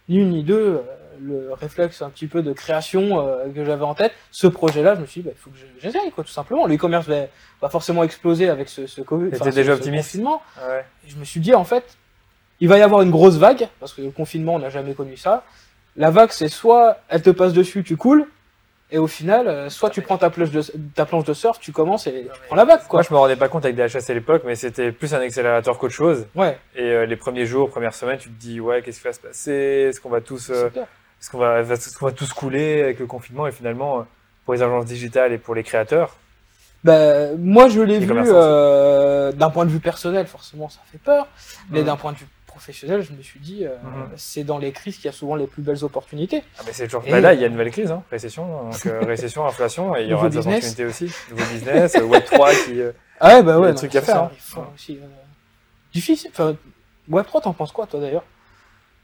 ni 0.08 0.16
une 0.18 0.30
ni 0.30 0.42
deux, 0.42 0.56
euh, 0.58 0.80
le 1.20 1.52
réflexe 1.52 2.02
un 2.02 2.10
petit 2.10 2.26
peu 2.26 2.42
de 2.42 2.52
création 2.52 3.20
euh, 3.28 3.44
que 3.54 3.64
j'avais 3.64 3.84
en 3.84 3.94
tête. 3.94 4.12
Ce 4.32 4.46
projet-là, 4.48 4.96
je 4.96 5.00
me 5.02 5.06
suis 5.06 5.20
dit, 5.20 5.28
bah, 5.28 5.34
il 5.36 5.40
faut 5.40 5.50
que 5.50 5.56
je- 5.58 5.80
j'essaye, 5.80 6.10
quoi, 6.10 6.24
tout 6.24 6.30
simplement. 6.30 6.66
Le 6.66 6.74
e-commerce 6.74 7.06
va, 7.06 7.26
va 7.60 7.68
forcément 7.68 8.02
exploser 8.02 8.48
avec 8.48 8.68
ce, 8.68 8.86
ce 8.86 9.02
Covid. 9.02 9.30
Enfin, 9.34 9.50
déjà 9.50 9.72
ce 9.72 9.78
optimiste 9.78 10.06
confinement. 10.08 10.42
Ouais. 10.68 10.84
Et 11.06 11.10
je 11.10 11.16
me 11.16 11.24
suis 11.24 11.38
dit, 11.40 11.54
en 11.54 11.64
fait, 11.64 11.84
il 12.60 12.68
va 12.68 12.78
y 12.78 12.82
avoir 12.82 13.02
une 13.02 13.10
grosse 13.10 13.36
vague, 13.36 13.68
parce 13.78 13.92
que 13.92 14.02
le 14.02 14.10
confinement, 14.10 14.54
on 14.54 14.58
n'a 14.58 14.70
jamais 14.70 14.94
connu 14.94 15.16
ça. 15.16 15.44
La 15.96 16.10
vague, 16.10 16.30
c'est 16.32 16.48
soit 16.48 16.98
elle 17.08 17.22
te 17.22 17.30
passe 17.30 17.52
dessus, 17.52 17.84
tu 17.84 17.96
coules, 17.96 18.26
et 18.92 18.98
au 18.98 19.06
final, 19.06 19.48
euh, 19.48 19.70
soit 19.70 19.88
tu 19.90 20.02
prends 20.02 20.18
ta 20.18 20.28
planche 20.28 20.50
de, 20.50 20.62
ta 20.94 21.06
planche 21.06 21.24
de 21.24 21.32
surf, 21.32 21.58
tu 21.58 21.72
commences 21.72 22.06
et 22.06 22.28
tu 22.32 22.40
prends 22.46 22.56
la 22.56 22.66
quoi. 22.66 22.98
Moi, 22.98 23.02
je 23.02 23.12
me 23.14 23.18
rendais 23.18 23.36
pas 23.36 23.48
compte 23.48 23.64
avec 23.64 23.74
DHS 23.74 24.10
à 24.10 24.14
l'époque, 24.14 24.42
mais 24.44 24.54
c'était 24.54 24.92
plus 24.92 25.14
un 25.14 25.20
accélérateur 25.20 25.78
qu'autre 25.78 25.94
chose. 25.94 26.26
Ouais, 26.34 26.58
Et 26.76 26.82
euh, 26.82 27.06
les 27.06 27.16
premiers 27.16 27.46
jours, 27.46 27.70
premières 27.70 27.94
semaines, 27.94 28.18
tu 28.18 28.28
te 28.28 28.38
dis, 28.38 28.60
ouais, 28.60 28.82
qu'est-ce 28.82 28.98
qui 28.98 29.04
va 29.04 29.12
se 29.14 29.20
passer? 29.20 29.86
Est-ce 29.88 29.98
qu'on 30.00 30.10
va 30.10 30.20
tous, 30.20 30.50
euh, 30.50 30.68
est-ce 31.20 31.30
qu'on 31.30 31.38
va, 31.38 31.60
est-ce 31.60 31.96
qu'on 31.98 32.06
va 32.06 32.12
tous 32.12 32.32
couler 32.34 32.82
avec 32.82 32.98
le 32.98 33.06
confinement? 33.06 33.46
Et 33.46 33.52
finalement, 33.52 34.06
pour 34.44 34.52
les 34.54 34.62
agences 34.62 34.84
digitales 34.84 35.32
et 35.32 35.38
pour 35.38 35.54
les 35.54 35.62
créateurs, 35.62 36.16
Ben, 36.84 37.36
moi, 37.38 37.68
je 37.68 37.80
l'ai 37.80 37.98
vu 38.00 38.12
euh, 38.12 39.30
d'un 39.32 39.50
point 39.50 39.64
de 39.64 39.70
vue 39.70 39.78
personnel, 39.80 40.26
forcément, 40.26 40.68
ça 40.68 40.80
fait 40.90 40.98
peur. 40.98 41.28
Mais 41.70 41.80
Mhm. 41.80 41.86
d'un 41.86 41.96
point 41.96 42.12
de 42.12 42.18
vue 42.18 42.26
professionnel, 42.52 43.02
je 43.02 43.12
me 43.12 43.22
suis 43.22 43.40
dit, 43.40 43.64
euh, 43.64 43.70
Mhm. 43.82 44.08
c'est 44.16 44.44
dans 44.44 44.58
les 44.58 44.72
crises 44.72 44.96
qu'il 44.96 45.06
y 45.06 45.08
a 45.08 45.12
souvent 45.12 45.34
les 45.36 45.46
plus 45.46 45.62
belles 45.62 45.82
opportunités. 45.84 46.42
ah, 46.58 46.62
mais 46.66 46.72
c'est 46.72 46.84
toujours. 46.84 47.02
Et- 47.06 47.10
Bah 47.10 47.20
là, 47.20 47.32
il 47.34 47.40
y 47.40 47.44
a 47.44 47.46
une 47.46 47.52
nouvelle 47.54 47.70
crise, 47.70 47.90
hein, 47.90 48.02
récession, 48.10 48.64
donc 48.70 48.86
euh, 48.86 49.00
récession, 49.06 49.46
inflation, 49.46 49.96
et 49.96 50.02
il 50.02 50.08
y 50.10 50.14
aura 50.14 50.28
des 50.28 50.36
opportunités 50.38 50.84
aussi, 50.84 51.10
nouveau 51.30 51.44
business, 51.52 51.96
euh, 51.96 52.02
Web 52.04 52.24
3 52.24 52.50
qui. 52.52 52.80
Ah 53.24 53.36
ouais, 53.36 53.42
bah 53.44 53.58
ouais. 53.60 53.70
des 53.70 53.76
trucs 53.76 53.94
à 53.96 54.02
faire, 54.02 54.30
ça 54.38 54.60
hein. 54.60 54.66
aussi. 54.74 54.98
Difficile. 55.94 56.30
Enfin, 56.32 56.56
Web3, 57.10 57.42
t'en 57.42 57.52
penses 57.52 57.70
quoi, 57.72 57.86
toi, 57.86 58.00
d'ailleurs? 58.00 58.24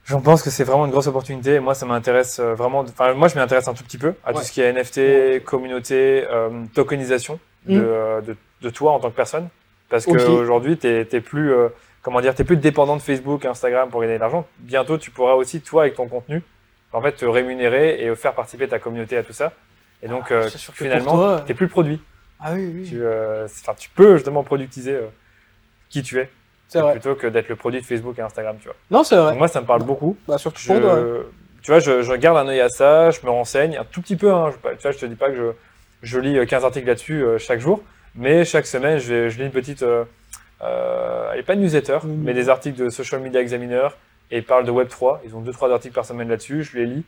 J'en 0.04 0.20
pense 0.20 0.42
que 0.42 0.50
c'est 0.50 0.64
vraiment 0.64 0.86
une 0.86 0.90
grosse 0.90 1.06
opportunité. 1.06 1.54
Et 1.54 1.60
moi, 1.60 1.74
ça 1.74 1.86
m'intéresse 1.86 2.40
vraiment. 2.40 2.80
Enfin, 2.80 3.12
moi, 3.14 3.28
je 3.28 3.36
m'intéresse 3.36 3.68
un 3.68 3.74
tout 3.74 3.84
petit 3.84 3.98
peu 3.98 4.14
à 4.24 4.32
tout 4.32 4.42
ce 4.42 4.50
qui 4.50 4.60
est 4.60 4.72
NFT, 4.72 5.44
communauté, 5.44 6.26
euh, 6.30 6.64
tokenisation 6.74 7.38
de, 7.66 7.78
Mm. 7.78 8.24
de, 8.26 8.36
de 8.62 8.70
toi 8.70 8.92
en 8.92 8.98
tant 9.00 9.10
que 9.10 9.16
personne. 9.16 9.48
Parce 9.90 10.04
qu'aujourd'hui, 10.06 10.76
t'es 10.78 11.04
t'es 11.04 11.20
plus, 11.20 11.52
euh, 11.52 11.68
comment 12.02 12.20
dire, 12.20 12.34
t'es 12.34 12.44
plus 12.44 12.56
dépendant 12.56 12.96
de 12.96 13.02
Facebook, 13.02 13.44
Instagram 13.44 13.88
pour 13.90 14.00
gagner 14.00 14.14
de 14.14 14.20
l'argent. 14.20 14.46
Bientôt, 14.58 14.98
tu 14.98 15.10
pourras 15.10 15.34
aussi, 15.34 15.60
toi, 15.60 15.82
avec 15.82 15.94
ton 15.94 16.06
contenu, 16.08 16.42
en 16.92 17.00
fait, 17.02 17.12
te 17.12 17.24
rémunérer 17.24 18.02
et 18.04 18.14
faire 18.14 18.34
participer 18.34 18.68
ta 18.68 18.78
communauté 18.78 19.16
à 19.16 19.22
tout 19.22 19.32
ça. 19.32 19.52
Et 20.02 20.08
donc, 20.08 20.30
euh, 20.30 20.44
Ah, 20.46 20.58
pour 20.66 20.74
finalement, 20.74 21.12
toi, 21.12 21.44
t'es 21.46 21.54
plus 21.54 21.66
le 21.66 21.70
produit. 21.70 22.00
Ah 22.40 22.52
oui, 22.54 22.72
oui. 22.74 22.88
Tu, 22.88 23.02
euh, 23.02 23.46
tu 23.78 23.90
peux 23.90 24.14
justement 24.16 24.44
productiser 24.44 24.92
euh, 24.94 25.06
qui 25.90 26.02
tu 26.02 26.20
es, 26.20 26.30
c'est 26.68 26.80
vrai. 26.80 26.92
plutôt 26.92 27.14
que 27.16 27.26
d'être 27.26 27.48
le 27.48 27.56
produit 27.56 27.80
de 27.80 27.86
Facebook 27.86 28.16
et 28.18 28.22
Instagram, 28.22 28.56
tu 28.60 28.66
vois. 28.68 28.76
Non, 28.90 29.02
c'est 29.02 29.16
vrai. 29.16 29.30
Donc 29.30 29.38
moi, 29.38 29.48
ça 29.48 29.60
me 29.60 29.66
parle 29.66 29.82
beaucoup. 29.82 30.16
Bah, 30.28 30.38
surtout 30.38 30.60
Je, 30.60 30.68
pour 30.72 30.80
toi. 30.80 30.98
tu 31.62 31.70
vois, 31.72 31.80
je, 31.80 32.02
je 32.02 32.12
garde 32.14 32.36
un 32.38 32.48
œil 32.48 32.60
à 32.60 32.68
ça, 32.68 33.10
je 33.10 33.18
me 33.24 33.30
renseigne 33.30 33.76
un 33.76 33.84
tout 33.84 34.00
petit 34.00 34.14
peu. 34.16 34.32
Hein, 34.32 34.50
je, 34.52 34.70
tu 34.76 34.82
vois, 34.82 34.90
je 34.92 34.98
te 34.98 35.06
dis 35.06 35.16
pas 35.16 35.30
que 35.30 35.36
je, 35.36 35.42
je 36.02 36.18
lis 36.20 36.38
euh, 36.38 36.46
15 36.46 36.64
articles 36.64 36.86
là-dessus 36.86 37.24
euh, 37.24 37.38
chaque 37.38 37.58
jour, 37.58 37.82
mais 38.14 38.44
chaque 38.44 38.66
semaine, 38.66 38.98
je 38.98 39.26
lis 39.36 39.44
une 39.46 39.50
petite, 39.50 39.84
euh, 40.62 41.30
allez, 41.30 41.42
pas 41.42 41.54
une 41.54 41.60
newsletter, 41.60 41.98
Une- 42.04 42.22
mais 42.22 42.34
des 42.34 42.48
articles 42.48 42.78
de 42.82 42.88
Social 42.90 43.20
Media 43.20 43.40
Examiner, 43.40 43.88
et 44.30 44.38
ils 44.38 44.44
parlent 44.44 44.64
de 44.64 44.72
Web3. 44.72 45.20
Ils 45.24 45.34
ont 45.34 45.40
deux, 45.40 45.52
trois 45.52 45.70
articles 45.72 45.94
par 45.94 46.04
semaine 46.04 46.28
là-dessus, 46.28 46.62
je 46.64 46.76
les 46.78 46.86
lis 46.86 47.04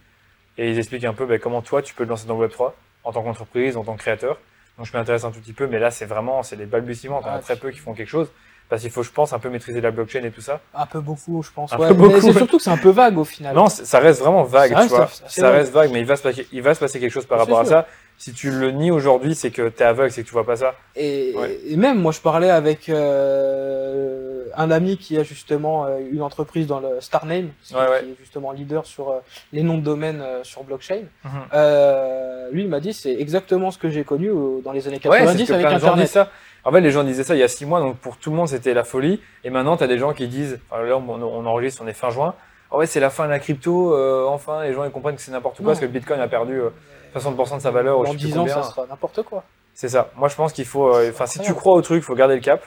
et 0.58 0.70
ils 0.70 0.78
expliquent 0.78 1.04
un 1.04 1.12
peu 1.14 1.26
ben, 1.26 1.38
comment 1.38 1.62
toi 1.62 1.80
tu 1.82 1.94
peux 1.94 2.04
te 2.04 2.10
lancer 2.10 2.26
dans 2.26 2.38
le 2.38 2.46
Web3 2.48 2.72
en 3.04 3.12
tant 3.12 3.22
qu'entreprise, 3.22 3.76
en 3.76 3.84
tant 3.84 3.94
que 3.94 4.00
créateur. 4.00 4.38
Donc 4.78 4.86
je 4.86 4.96
m'intéresse 4.96 5.24
un 5.24 5.30
tout 5.30 5.40
petit 5.40 5.52
peu, 5.52 5.66
mais 5.66 5.78
là 5.78 5.90
c'est 5.90 6.06
vraiment 6.06 6.42
c'est 6.42 6.56
des 6.56 6.66
balbutiements. 6.66 7.20
As 7.20 7.34
Ah, 7.34 7.38
très 7.40 7.56
peu 7.56 7.70
qui 7.70 7.78
font 7.78 7.92
quelque 7.94 8.08
chose 8.08 8.30
parce 8.68 8.82
qu'il 8.82 8.90
faut, 8.92 9.02
je 9.02 9.10
pense, 9.10 9.32
un 9.32 9.40
peu 9.40 9.50
maîtriser 9.50 9.80
la 9.80 9.90
blockchain 9.90 10.22
et 10.22 10.30
tout 10.30 10.40
ça. 10.40 10.60
Un 10.74 10.86
peu 10.86 11.00
beaucoup, 11.00 11.42
je 11.42 11.50
pense. 11.50 11.72
Un 11.72 11.78
ouais. 11.78 11.88
peu 11.88 11.94
beaucoup, 11.94 12.12
Mais 12.14 12.20
c'est 12.20 12.32
surtout 12.32 12.56
que 12.58 12.62
c'est 12.62 12.70
un 12.70 12.76
peu 12.76 12.90
vague 12.90 13.18
au 13.18 13.24
final. 13.24 13.52
Non, 13.54 13.68
ça 13.68 13.98
reste 13.98 14.20
vraiment 14.20 14.44
vague, 14.44 14.70
Ça 14.70 14.76
tu 14.76 14.80
reste 14.82 14.94
vois. 14.94 15.08
Ça 15.28 15.50
reste 15.50 15.72
vague, 15.72 15.90
mais 15.92 15.98
il 16.00 16.06
va 16.06 16.14
se 16.16 16.22
passer, 16.22 16.46
il 16.52 16.62
va 16.62 16.72
se 16.74 16.78
passer 16.80 17.00
quelque 17.00 17.10
chose 17.12 17.26
par 17.26 17.38
rapport 17.40 17.58
à 17.60 17.64
ça. 17.64 17.86
Si 18.22 18.34
tu 18.34 18.50
le 18.50 18.70
nies 18.70 18.90
aujourd'hui, 18.90 19.34
c'est 19.34 19.50
que 19.50 19.70
t'es 19.70 19.82
aveugle, 19.82 20.10
c'est 20.12 20.20
que 20.22 20.26
tu 20.26 20.34
vois 20.34 20.44
pas 20.44 20.56
ça. 20.56 20.74
Et, 20.94 21.32
Ouais. 21.34 21.58
et 21.66 21.76
même, 21.76 21.98
moi, 21.98 22.12
je 22.12 22.20
parlais 22.20 22.50
avec 22.50 22.90
euh, 22.90 24.44
un 24.54 24.70
ami 24.70 24.98
qui 24.98 25.16
a 25.16 25.22
justement 25.22 25.86
euh, 25.86 26.00
une 26.12 26.20
entreprise 26.20 26.66
dans 26.66 26.80
le 26.80 27.00
Starname, 27.00 27.48
qui, 27.64 27.74
Ouais, 27.74 27.80
ouais. 27.80 28.00
qui 28.00 28.10
est 28.10 28.16
justement 28.20 28.52
leader 28.52 28.84
sur 28.84 29.08
euh, 29.08 29.20
les 29.54 29.62
noms 29.62 29.78
de 29.78 29.82
domaine 29.82 30.20
euh, 30.20 30.44
sur 30.44 30.64
blockchain. 30.64 31.04
Mhm. 31.24 31.30
Euh, 31.54 32.50
lui, 32.52 32.64
il 32.64 32.68
m'a 32.68 32.80
dit, 32.80 32.92
c'est 32.92 33.14
exactement 33.14 33.70
ce 33.70 33.78
que 33.78 33.88
j'ai 33.88 34.04
connu 34.04 34.28
dans 34.62 34.72
les 34.72 34.86
années 34.86 35.00
Ouais, 35.02 35.20
c'est 35.20 35.24
90 35.24 35.42
ce 35.42 35.48
que 35.48 35.52
avec 35.54 35.66
plein 35.66 35.76
Internet. 35.76 36.08
ça. 36.08 36.28
En 36.64 36.72
fait, 36.72 36.82
les 36.82 36.90
gens 36.90 37.04
disaient 37.04 37.24
ça 37.24 37.34
il 37.34 37.38
y 37.40 37.42
a 37.42 37.48
six 37.48 37.64
mois, 37.64 37.80
donc 37.80 37.96
pour 37.96 38.18
tout 38.18 38.28
le 38.28 38.36
monde, 38.36 38.48
c'était 38.48 38.74
la 38.74 38.84
folie. 38.84 39.22
Et 39.44 39.50
maintenant, 39.50 39.78
tu 39.78 39.84
as 39.84 39.86
des 39.86 39.96
gens 39.96 40.12
qui 40.12 40.28
disent, 40.28 40.58
là, 40.70 40.98
on, 40.98 41.08
on 41.08 41.46
enregistre, 41.46 41.80
on 41.82 41.88
est 41.88 41.94
fin 41.94 42.10
juin. 42.10 42.34
Ah 42.72 42.76
ouais, 42.76 42.86
c'est 42.86 43.00
la 43.00 43.10
fin 43.10 43.24
de 43.24 43.30
la 43.30 43.38
crypto, 43.38 43.94
euh, 43.94 44.26
enfin, 44.28 44.62
les 44.64 44.72
gens 44.72 44.84
ils 44.84 44.90
comprennent 44.90 45.16
que 45.16 45.20
c'est 45.22 45.32
n'importe 45.32 45.56
quoi, 45.56 45.64
Non. 45.64 45.70
parce 45.70 45.80
que 45.80 45.86
le 45.86 45.90
bitcoin 45.92 46.20
a 46.20 46.28
perdu 46.28 46.60
euh, 46.60 46.70
60% 47.16 47.56
de 47.56 47.60
sa 47.60 47.70
valeur, 47.70 47.98
Dans 47.98 48.04
sais 48.04 48.10
plus 48.12 48.18
10 48.26 48.38
ans, 48.38 48.46
ça 48.46 48.62
sera 48.62 48.86
n'importe 48.86 49.22
quoi. 49.22 49.42
C'est 49.74 49.88
ça. 49.88 50.10
Moi, 50.16 50.28
je 50.28 50.36
pense 50.36 50.52
qu'il 50.52 50.66
faut, 50.66 50.94
euh, 50.94 51.10
enfin, 51.10 51.26
si 51.26 51.40
tu 51.40 51.52
crois 51.54 51.74
au 51.74 51.82
truc, 51.82 51.98
il 52.02 52.04
faut 52.04 52.14
garder 52.14 52.34
le 52.34 52.40
cap, 52.40 52.62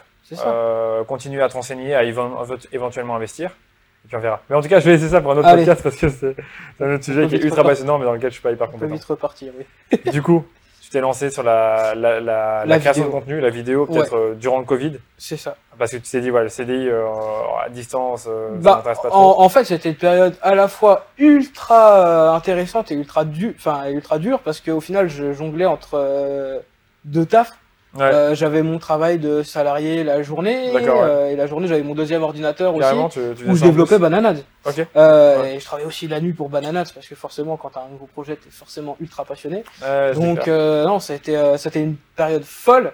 euh, 0.46 1.04
continuer 1.04 1.42
à 1.42 1.48
te 1.50 1.54
renseigner, 1.54 1.94
à 1.96 2.04
éven- 2.04 2.32
éventuellement 2.72 3.16
investir. 3.16 3.52
Et 4.04 4.08
puis 4.10 4.18
on 4.18 4.20
verra. 4.20 4.42
Mais 4.50 4.56
en 4.58 4.62
tout 4.62 4.68
cas, 4.68 4.80
je 4.82 4.86
vais 4.86 4.92
laisser 4.98 5.08
ça 5.10 5.22
pour 5.22 5.32
un 5.32 5.38
autre 5.38 5.48
Allez. 5.48 5.62
podcast 5.66 5.82
parce 5.84 5.96
que 5.96 6.10
c'est 6.10 6.36
un 6.84 6.96
autre 6.96 7.04
sujet 7.06 7.26
qui 7.28 7.36
est 7.36 7.44
ultra 7.44 7.64
passionnant, 7.64 7.98
mais 7.98 8.04
dans 8.06 8.12
lequel 8.14 8.32
je 8.32 8.34
suis 8.34 8.44
pas 8.44 8.52
hyper 8.52 8.68
On 8.68 8.72
peut 8.72 8.80
compétent. 8.80 8.94
vite 8.96 9.06
repartir, 9.06 9.54
oui. 9.58 10.12
Du 10.12 10.22
coup, 10.22 10.44
t'es 10.94 11.02
lancé 11.02 11.30
sur 11.30 11.44
la, 11.44 11.94
la, 11.96 12.20
la, 12.20 12.20
la, 12.22 12.66
La 12.66 12.80
création 12.80 13.04
vidéo. 13.04 13.16
de 13.20 13.20
contenu, 13.20 13.42
la 13.42 13.50
vidéo, 13.50 13.86
peut-être 13.88 14.16
euh, 14.16 14.34
durant 14.36 14.60
le 14.60 14.66
Covid, 14.66 15.00
C'est 15.18 15.38
ça. 15.38 15.56
parce 15.78 15.92
que 15.92 15.98
tu 15.98 16.04
t'es 16.04 16.22
dit, 16.22 16.30
voilà, 16.30 16.46
le 16.46 16.50
CDI 16.50 16.88
euh, 16.88 17.04
à 17.66 17.70
distance, 17.70 18.28
euh, 18.30 18.50
ça 18.56 18.58
Bah, 18.62 18.76
m'intéresse 18.78 19.00
pas 19.02 19.10
trop. 19.10 19.18
en, 19.18 19.42
en 19.44 19.50
fait, 19.50 19.66
c'était 19.66 19.90
une 19.90 19.96
période 19.96 20.36
à 20.42 20.56
la 20.56 20.68
fois 20.68 21.08
ultra 21.18 22.36
intéressante 22.36 22.92
et 22.92 22.96
ultra 22.96 23.24
et 23.90 23.92
ultra 23.92 24.20
dure, 24.20 24.40
parce 24.40 24.62
qu'au 24.62 24.80
final, 24.82 25.10
je 25.10 25.34
jonglais 25.34 25.66
entre 25.66 26.62
deux 27.06 27.26
tafs. 27.26 27.52
Ouais, 27.96 28.02
Euh, 28.06 28.34
j'avais 28.36 28.64
mon 28.64 28.80
travail 28.80 29.20
de 29.20 29.44
salarié 29.44 30.04
la 30.04 30.24
journée, 30.24 30.72
ouais. 30.72 30.82
euh, 31.04 31.30
et 31.30 31.36
la 31.36 31.46
journée, 31.46 31.68
j'avais 31.68 31.84
mon 31.84 31.94
deuxième 31.94 32.24
ordinateur 32.24 32.74
aussi, 32.76 32.88
tu, 33.10 33.20
tu 33.38 33.44
où 33.50 33.56
je 33.56 33.62
développais. 33.66 33.98
Ok. 34.66 34.86
Euh, 34.96 35.42
Ouais. 35.42 35.56
Et 35.56 35.60
je 35.60 35.66
travaillais 35.66 35.88
aussi 35.88 36.08
la 36.08 36.20
nuit 36.20 36.34
pour 36.34 36.50
Bananade, 36.50 36.88
parce 36.94 37.08
que 37.08 37.14
forcément, 37.16 37.56
quand 37.56 37.70
t'as 37.70 37.82
un 37.82 37.90
nouveau 37.90 38.08
projet, 38.08 38.36
t'es 38.36 38.50
forcément 38.50 38.98
ultra 39.00 39.26
passionné. 39.26 39.64
Donc, 40.16 40.48
non, 40.48 41.00
c'était 41.00 41.58
c'était 41.58 41.82
une 41.82 41.96
période 42.16 42.44
folle, 42.44 42.94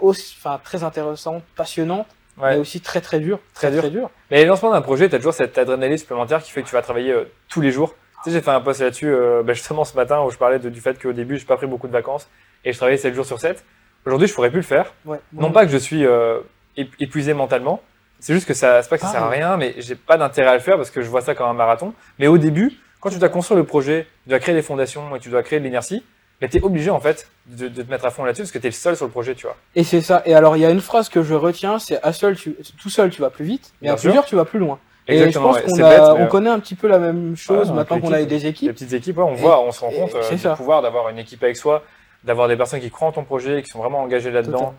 aussi, 0.00 0.36
enfin 0.38 0.60
très 0.62 0.84
intéressante, 0.84 1.42
passionnante, 1.56 2.06
mais 2.40 2.56
aussi 2.58 2.80
très 2.80 3.00
très 3.00 3.18
dure, 3.20 3.38
Très 3.54 3.70
dur. 3.70 3.80
très 3.80 3.90
dure. 3.90 4.10
Mais 4.30 4.42
le 4.42 4.48
lancement 4.48 4.70
d'un 4.70 4.82
projet, 4.82 5.08
tu 5.08 5.14
as 5.16 5.18
toujours 5.18 5.34
cette 5.34 5.58
adrénaline 5.58 5.98
supplémentaire 5.98 6.42
qui 6.42 6.50
fait 6.52 6.62
que 6.62 6.68
tu 6.68 6.74
vas 6.74 6.82
travailler 6.82 7.14
tous 7.48 7.60
les 7.60 7.70
jours. 7.72 7.94
Tu 8.22 8.30
sais, 8.30 8.36
j'ai 8.36 8.42
fait 8.42 8.50
un 8.50 8.60
post 8.60 8.80
là-dessus 8.82 9.12
bah, 9.44 9.52
justement 9.54 9.84
ce 9.84 9.96
matin 9.96 10.20
où 10.22 10.30
je 10.30 10.36
parlais 10.38 10.58
de- 10.58 10.68
du 10.68 10.80
fait 10.80 11.00
qu'au 11.00 11.12
début, 11.12 11.38
j'ai 11.38 11.46
pas 11.46 11.56
pris 11.56 11.66
beaucoup 11.66 11.86
de 11.88 11.92
vacances 11.92 12.28
et 12.64 12.72
je 12.72 12.76
travaillais 12.76 12.98
7 12.98 13.14
jours 13.14 13.24
sur 13.26 13.40
7. 13.40 13.64
Aujourd'hui, 14.06 14.28
je 14.28 14.34
pourrais 14.34 14.50
plus 14.50 14.58
le 14.60 14.64
faire. 14.64 14.92
Ouais. 15.04 15.18
Non 15.32 15.50
pas 15.52 15.64
que 15.66 15.72
je 15.72 15.76
suis 15.76 16.04
euh, 16.06 16.38
ép- 16.76 16.88
épuisé 17.00 17.34
mentalement, 17.34 17.80
c'est 18.18 18.32
juste 18.34 18.46
que 18.46 18.54
ça, 18.54 18.82
c'est 18.82 18.88
pas 18.88 18.96
que 18.96 19.02
ça 19.02 19.08
Ah, 19.10 19.12
sert 19.12 19.22
à 19.24 19.28
ouais. 19.30 19.36
rien, 19.36 19.56
mais 19.56 19.74
j'ai 19.78 19.94
pas 19.94 20.16
d'intérêt 20.16 20.48
à 20.50 20.54
le 20.54 20.60
faire 20.60 20.76
parce 20.76 20.90
que 20.90 21.02
je 21.02 21.08
vois 21.08 21.20
ça 21.20 21.34
comme 21.34 21.48
un 21.48 21.52
marathon. 21.54 21.92
Mais 22.18 22.26
au 22.26 22.38
début, 22.38 22.72
quand 23.00 23.10
tu 23.10 23.18
dois 23.18 23.28
construire 23.28 23.58
le 23.58 23.64
projet, 23.64 24.06
tu 24.24 24.30
dois 24.30 24.38
créer 24.38 24.54
des 24.54 24.62
fondations 24.62 25.14
et 25.16 25.20
tu 25.20 25.28
dois 25.30 25.42
créer 25.42 25.58
de 25.58 25.64
l'inertie, 25.64 26.02
mais 26.40 26.48
t'es 26.48 26.62
obligé 26.62 26.90
en 26.90 27.00
fait 27.00 27.28
de, 27.46 27.68
de 27.68 27.82
te 27.82 27.90
mettre 27.90 28.04
à 28.06 28.10
fond 28.10 28.24
là-dessus 28.24 28.42
parce 28.42 28.52
que 28.52 28.58
t'es 28.58 28.68
le 28.68 28.72
seul 28.72 28.96
sur 28.96 29.04
le 29.06 29.10
projet, 29.10 29.34
tu 29.34 29.46
vois. 29.46 29.56
Et 29.74 29.84
c'est 29.84 30.00
ça. 30.00 30.22
Et 30.26 30.34
alors, 30.34 30.56
il 30.56 30.60
y 30.60 30.66
a 30.66 30.70
une 30.70 30.80
phrase 30.80 31.08
que 31.10 31.22
je 31.22 31.34
retiens, 31.34 31.78
c'est 31.78 32.02
à 32.02 32.12
seul, 32.12 32.36
tu, 32.36 32.56
tout 32.80 32.90
seul, 32.90 33.10
tu 33.10 33.20
vas 33.20 33.30
plus 33.30 33.44
vite, 33.44 33.72
mais 33.82 33.86
Bien 33.86 33.94
à 33.94 33.96
sûr. 33.98 34.08
plusieurs, 34.10 34.24
tu 34.24 34.36
vas 34.36 34.44
plus 34.46 34.58
loin. 34.58 34.78
Exactement. 35.08 35.50
et 35.56 35.58
je 35.60 35.62
pense 35.64 35.72
ouais. 35.72 35.82
qu'on 35.82 35.84
a- 35.84 35.90
bête, 36.14 36.22
on 36.22 36.26
connaît 36.28 36.50
un 36.50 36.60
petit 36.60 36.74
peu 36.76 36.86
la 36.88 36.98
même 36.98 37.36
chose 37.36 37.68
Ah, 37.70 37.74
maintenant 37.74 38.00
qu'on 38.00 38.12
a 38.12 38.18
des 38.22 38.26
Les 38.26 38.46
équipes. 38.46 38.72
petites 38.72 38.92
équipes, 38.92 39.16
ouais, 39.18 39.24
on 39.24 39.34
voit, 39.34 39.60
on 39.62 39.72
se 39.72 39.80
rend 39.80 39.90
compte 39.90 40.14
euh, 40.14 40.30
du 40.34 40.48
pouvoir 40.56 40.82
d'avoir 40.82 41.08
une 41.08 41.18
équipe 41.18 41.42
avec 41.42 41.56
soi, 41.56 41.82
d'avoir 42.24 42.48
des 42.48 42.56
personnes 42.56 42.80
qui 42.80 42.90
croient 42.90 43.08
en 43.08 43.12
ton 43.12 43.24
projet, 43.24 43.62
qui 43.62 43.68
sont 43.70 43.78
vraiment 43.78 44.00
engagées 44.00 44.30
là-dedans. 44.30 44.74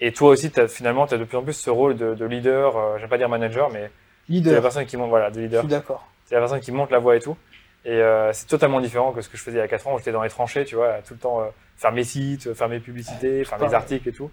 Et 0.00 0.12
toi 0.12 0.30
aussi, 0.30 0.50
as, 0.58 0.66
finalement, 0.68 1.06
tu 1.06 1.14
as 1.14 1.18
de 1.18 1.24
plus 1.24 1.36
en 1.38 1.42
plus 1.42 1.52
ce 1.52 1.70
rôle 1.70 1.96
de, 1.96 2.14
de 2.14 2.24
leader, 2.24 2.76
euh, 2.76 2.98
j'aime 2.98 3.08
pas 3.08 3.18
dire 3.18 3.28
manager, 3.28 3.70
mais 3.70 3.90
c'est 4.28 4.34
la 4.34 4.40
Leader, 4.40 4.62
personne 4.62 4.86
qui 4.86 4.96
monte, 4.96 5.10
voilà, 5.10 5.30
de 5.30 5.36
je 5.36 5.40
leader. 5.40 5.60
suis 5.62 5.68
d'accord. 5.68 6.06
C'est 6.26 6.34
la 6.34 6.40
personne 6.40 6.60
qui 6.60 6.72
monte 6.72 6.90
la 6.90 6.98
voix 6.98 7.16
et 7.16 7.20
tout. 7.20 7.36
Et 7.84 7.90
euh, 7.90 8.32
c'est 8.32 8.46
totalement 8.46 8.80
différent 8.80 9.12
que 9.12 9.20
ce 9.20 9.28
que 9.28 9.36
je 9.36 9.42
faisais 9.42 9.58
il 9.58 9.60
y 9.60 9.62
a 9.62 9.68
4 9.68 9.86
ans 9.88 9.94
où 9.94 9.98
j'étais 9.98 10.12
dans 10.12 10.22
les 10.22 10.28
tranchées, 10.30 10.64
tu 10.64 10.76
vois, 10.76 11.02
tout 11.06 11.14
le 11.14 11.20
temps 11.20 11.40
euh, 11.40 11.46
faire 11.76 11.92
mes 11.92 12.04
sites, 12.04 12.46
euh, 12.46 12.54
faire 12.54 12.68
mes 12.68 12.78
publicités, 12.80 13.44
faire 13.44 13.58
mes 13.60 13.74
articles 13.74 14.08
et 14.08 14.12
tout. 14.12 14.30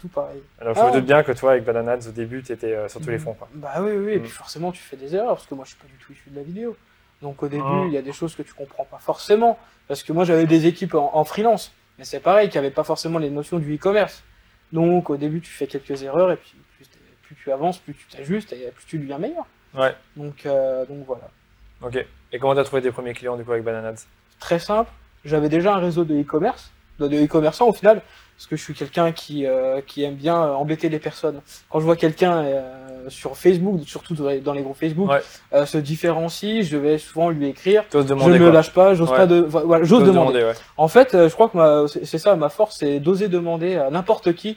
Tout 0.00 0.08
pareil. 0.08 0.42
Alors 0.60 0.74
je 0.74 0.80
Ah. 0.80 0.86
me 0.86 0.92
doute 0.92 1.04
bien 1.06 1.22
que 1.24 1.32
toi, 1.32 1.52
avec 1.52 1.64
Bananads, 1.64 2.08
au 2.08 2.12
début, 2.12 2.42
tu 2.42 2.52
étais 2.52 2.76
sur 2.88 3.00
tous 3.00 3.08
les 3.10 3.16
Mhm. 3.16 3.20
fronts. 3.22 3.34
Quoi. 3.34 3.48
Bah 3.54 3.74
oui, 3.80 3.90
oui, 3.90 4.04
oui. 4.06 4.12
Et 4.14 4.18
Mm. 4.18 4.22
puis 4.22 4.30
forcément, 4.30 4.70
tu 4.72 4.80
fais 4.82 4.96
des 4.96 5.14
erreurs, 5.16 5.34
parce 5.34 5.46
que 5.46 5.54
moi, 5.54 5.64
je 5.64 5.70
suis 5.70 5.78
pas 5.78 5.88
du 5.88 5.94
tout 6.04 6.12
issu 6.12 6.30
de 6.30 6.36
la 6.36 6.42
vidéo. 6.42 6.76
Donc 7.22 7.42
au 7.42 7.48
début, 7.48 7.62
Mm. 7.64 7.86
il 7.88 7.92
y 7.92 7.96
a 7.98 8.02
des 8.02 8.12
choses 8.12 8.36
que 8.36 8.42
tu 8.42 8.54
comprends 8.54 8.84
pas 8.84 8.98
forcément. 8.98 9.58
Parce 9.88 10.02
que 10.04 10.12
moi, 10.12 10.24
j'avais 10.24 10.46
des 10.46 10.66
équipes 10.66 10.94
en, 10.94 11.10
en 11.16 11.24
freelance. 11.24 11.72
Mais 11.98 12.04
c'est 12.04 12.20
pareil, 12.20 12.48
qui 12.48 12.58
avaient 12.58 12.70
pas 12.70 12.84
forcément 12.84 13.18
les 13.18 13.30
notions 13.30 13.58
du 13.58 13.74
e-commerce. 13.74 14.22
Donc 14.72 15.10
au 15.10 15.16
début, 15.16 15.40
tu 15.40 15.50
fais 15.50 15.66
quelques 15.66 16.02
erreurs, 16.02 16.30
et 16.30 16.36
puis 16.36 16.54
plus, 16.76 16.86
plus 17.22 17.36
tu 17.36 17.52
avances, 17.52 17.78
plus 17.78 17.94
tu 17.94 18.06
t'ajustes, 18.06 18.52
et 18.52 18.70
plus 18.74 18.84
tu 18.86 18.98
deviens 18.98 19.18
meilleur. 19.18 19.46
Ouais, 19.74 19.94
Donc, 20.16 20.46
euh, 20.46 20.86
donc 20.86 21.04
voilà. 21.06 21.28
ok. 21.82 22.04
Et 22.32 22.38
comment 22.38 22.54
t'as 22.54 22.64
trouvé 22.64 22.82
tes 22.82 22.90
premiers 22.90 23.12
clients 23.14 23.36
du 23.36 23.44
coup 23.44 23.52
avec 23.52 23.64
Bananads 23.64 24.06
très 24.40 24.58
simple. 24.58 24.90
J'avais 25.24 25.48
déjà 25.48 25.74
un 25.74 25.78
réseau 25.78 26.04
de 26.04 26.14
e-commerce, 26.14 26.70
de 27.00 27.24
e-commerçants 27.24 27.68
au 27.68 27.72
final, 27.72 28.02
parce 28.38 28.46
que 28.46 28.54
je 28.54 28.62
suis 28.62 28.72
quelqu'un 28.74 29.10
qui, 29.10 29.46
euh, 29.46 29.80
qui 29.84 30.04
aime 30.04 30.14
bien 30.14 30.40
euh, 30.40 30.52
embêter 30.52 30.88
les 30.88 31.00
personnes. 31.00 31.40
Quand 31.68 31.80
je 31.80 31.84
vois 31.84 31.96
quelqu'un 31.96 32.38
euh, 32.44 32.62
sur 33.08 33.36
Facebook, 33.36 33.80
surtout 33.84 34.14
dans 34.14 34.28
les, 34.28 34.38
dans 34.38 34.52
les 34.52 34.62
groupes 34.62 34.76
Facebook, 34.78 35.10
Ouais. 35.10 35.18
euh, 35.54 35.66
se 35.66 35.76
différencie, 35.76 36.64
je 36.64 36.76
vais 36.76 36.98
souvent 36.98 37.30
lui 37.30 37.48
écrire. 37.48 37.82
T'oses 37.90 38.04
Je 38.04 38.08
demander 38.10 38.38
ne 38.38 38.44
me 38.44 38.50
lâche 38.50 38.72
pas, 38.72 38.94
j'ose 38.94 39.10
Ouais. 39.10 39.16
pas 39.16 39.26
de, 39.26 39.40
voilà, 39.40 39.82
j'ose 39.84 40.04
demander. 40.04 40.44
ouais. 40.44 40.52
En 40.76 40.86
fait, 40.86 41.16
euh, 41.16 41.28
je 41.28 41.34
crois 41.34 41.48
que 41.48 41.56
ma- 41.56 41.86
c'est 41.88 42.18
ça, 42.18 42.36
ma 42.36 42.48
force, 42.48 42.76
c'est 42.78 43.00
d'oser 43.00 43.26
demander 43.26 43.74
à 43.74 43.90
n'importe 43.90 44.32
qui. 44.34 44.56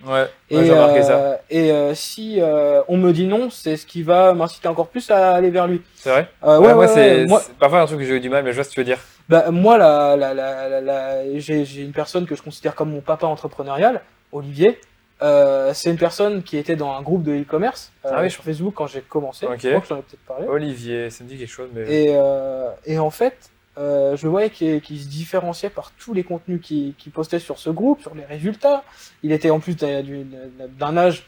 Et, 0.51 0.67
ça. 0.67 0.73
euh, 1.17 1.35
et 1.49 1.71
euh, 1.71 1.95
si 1.95 2.35
euh, 2.39 2.81
on 2.87 2.97
me 2.97 3.11
dit 3.13 3.25
non, 3.25 3.49
c'est 3.49 3.77
ce 3.77 3.87
qui 3.87 4.03
va 4.03 4.35
m'inciter 4.35 4.67
encore 4.67 4.89
plus 4.89 5.09
à 5.09 5.31
aller 5.31 5.49
vers 5.49 5.65
lui. 5.65 5.81
C'est 5.95 6.09
vrai? 6.11 6.27
Euh, 6.43 6.59
ouais, 6.59 6.75
moi, 6.75 6.87
c'est 6.87 7.25
parfois 7.59 7.81
un 7.81 7.85
truc 7.87 7.97
que 7.99 8.05
j'ai 8.05 8.15
eu 8.17 8.19
du 8.19 8.29
mal, 8.29 8.43
mais 8.43 8.51
je 8.51 8.55
vois 8.55 8.63
ce 8.63 8.69
que 8.69 8.75
tu 8.75 8.79
veux 8.81 8.85
dire. 8.85 8.99
Bah, 9.31 9.49
moi, 9.49 9.77
la, 9.77 11.37
j'ai 11.39 11.81
une 11.81 11.93
personne 11.93 12.25
que 12.25 12.35
je 12.35 12.41
considère 12.41 12.75
comme 12.75 12.91
mon 12.91 12.99
papa 12.99 13.25
entrepreneurial, 13.25 14.01
Olivier. 14.33 14.79
Euh, 15.21 15.71
c'est 15.73 15.89
une 15.89 15.97
personne 15.97 16.43
qui 16.43 16.57
était 16.57 16.75
dans 16.75 16.91
un 16.91 17.01
groupe 17.01 17.23
de 17.23 17.31
e-commerce 17.31 17.93
euh, 18.05 18.09
Ah 18.11 18.23
oui, 18.23 18.29
sur 18.29 18.43
Facebook 18.43 18.73
quand 18.75 18.87
j'ai 18.87 19.01
commencé. 19.01 19.45
Ok. 19.45 19.59
Je 19.61 19.69
crois 19.69 19.81
que 19.81 19.87
j'en 19.87 19.97
ai 19.97 20.01
peut-être 20.01 20.25
parlé. 20.27 20.47
Olivier, 20.47 21.09
ça 21.11 21.23
me 21.23 21.29
dit 21.29 21.37
quelque 21.37 21.47
chose, 21.47 21.69
mais. 21.73 21.83
Et, 21.83 22.07
euh, 22.09 22.71
et 22.85 22.99
en 22.99 23.09
fait, 23.09 23.51
euh, 23.77 24.17
je 24.17 24.27
voyais 24.27 24.49
qu'il 24.49 24.99
se 24.99 25.07
différenciait 25.07 25.69
par 25.69 25.91
tous 25.91 26.13
les 26.13 26.23
contenus 26.23 26.59
qu'il 26.61 27.11
postait 27.13 27.39
sur 27.39 27.57
ce 27.57 27.69
groupe, 27.69 28.01
sur 28.01 28.13
les 28.15 28.25
résultats. 28.25 28.83
Il 29.23 29.31
était 29.31 29.49
en 29.49 29.61
plus 29.61 29.77
d'un 29.77 30.97
âge, 30.97 31.25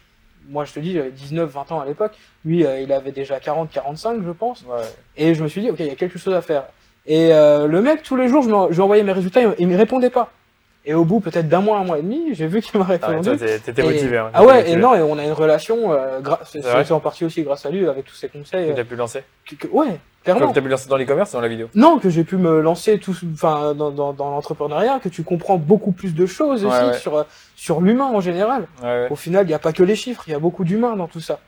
moi 0.49 0.65
je 0.65 0.73
te 0.73 0.79
dis, 0.79 0.93
j'avais 0.93 1.11
19-20 1.11 1.71
ans 1.71 1.79
à 1.79 1.85
l'époque. 1.85 2.17
Lui, 2.43 2.65
euh, 2.65 2.81
il 2.81 2.91
avait 2.91 3.13
déjà 3.13 3.39
40-45, 3.39 4.23
je 4.25 4.31
pense. 4.31 4.63
Ouais. 4.63 4.81
Et 5.15 5.35
je 5.35 5.43
me 5.43 5.47
suis 5.47 5.61
dit, 5.61 5.69
ok, 5.69 5.79
il 5.79 5.87
y 5.87 5.91
a 5.91 5.95
quelque 5.95 6.19
chose 6.19 6.33
à 6.33 6.41
faire. 6.41 6.65
Et 7.05 7.33
euh, 7.33 7.67
le 7.67 7.81
mec, 7.81 8.01
tous 8.03 8.15
les 8.15 8.27
jours, 8.29 8.43
je, 8.43 8.73
lui 8.73 8.81
envoyais 8.81 9.03
mes 9.03 9.11
résultats, 9.11 9.41
il, 9.59 9.67
me 9.67 9.77
répondait 9.77 10.09
pas. 10.09 10.31
Et 10.85 10.93
au 10.93 11.05
bout 11.05 11.21
peut-être 11.21 11.47
d'un 11.47 11.61
mois, 11.61 11.77
un 11.79 11.85
mois 11.85 11.99
et 11.99 12.01
demi, 12.01 12.33
j'ai 12.33 12.45
vu 12.47 12.61
qu'il 12.61 12.77
m'a 12.77 12.85
Ah, 12.87 12.91
répondu. 12.91 13.21
toi, 13.29 13.37
t'es- 13.37 13.59
t'étais 13.59 13.83
motivé. 13.83 14.17
Hein, 14.17 14.31
ah 14.33 14.43
ouais, 14.43 14.69
et 14.69 14.75
non, 14.75 14.93
et 14.95 15.01
on 15.01 15.17
a 15.17 15.23
une 15.23 15.31
relation, 15.31 15.93
euh, 15.93 16.19
c'est 16.45 16.91
en 16.91 16.99
partie 16.99 17.23
aussi 17.23 17.41
grâce 17.43 17.65
à 17.65 17.69
lui, 17.69 17.87
avec 17.87 18.03
tous 18.05 18.15
ses 18.15 18.27
conseils. 18.27 18.67
Que 18.67 18.71
euh, 18.71 18.75
t'as 18.75 18.83
pu 18.83 18.95
lancer. 18.97 19.23
que- 19.49 19.55
que- 19.55 19.67
ouais, 19.67 19.97
clairement. 20.25 20.49
que 20.49 20.53
t'as 20.55 20.61
pu 20.61 20.67
lancer 20.67 20.89
dans 20.89 20.97
l'e-commerce 20.97 21.31
dans 21.31 21.39
la 21.39 21.47
vidéo 21.47 21.69
Non, 21.73 21.99
que 21.99 22.09
j'ai 22.09 22.25
pu 22.25 22.35
me 22.35 22.59
lancer 22.59 22.99
tout, 22.99 23.15
enfin, 23.33 23.73
dans, 23.73 23.91
dans, 23.91 24.11
dans 24.11 24.29
l'entrepreneuriat, 24.31 24.99
que 25.01 25.07
tu 25.07 25.23
comprends 25.23 25.55
beaucoup 25.57 25.93
plus 25.93 26.13
de 26.15 26.25
choses 26.25 26.65
Ouais, 26.65 26.71
aussi 26.71 26.85
ouais. 26.85 26.97
sur, 26.97 27.15
euh, 27.17 27.23
sur 27.55 27.79
l'humain 27.79 28.11
en 28.13 28.19
général. 28.19 28.67
Ouais, 28.81 28.87
ouais. 28.87 29.07
Au 29.09 29.15
final, 29.15 29.45
il 29.45 29.49
n'y 29.49 29.53
a 29.53 29.59
pas 29.59 29.71
que 29.71 29.83
les 29.83 29.95
chiffres, 29.95 30.23
il 30.27 30.31
y 30.31 30.35
a 30.35 30.39
beaucoup 30.39 30.65
d'humain 30.65 30.97
dans 30.97 31.07
tout 31.07 31.21
ça. 31.21 31.39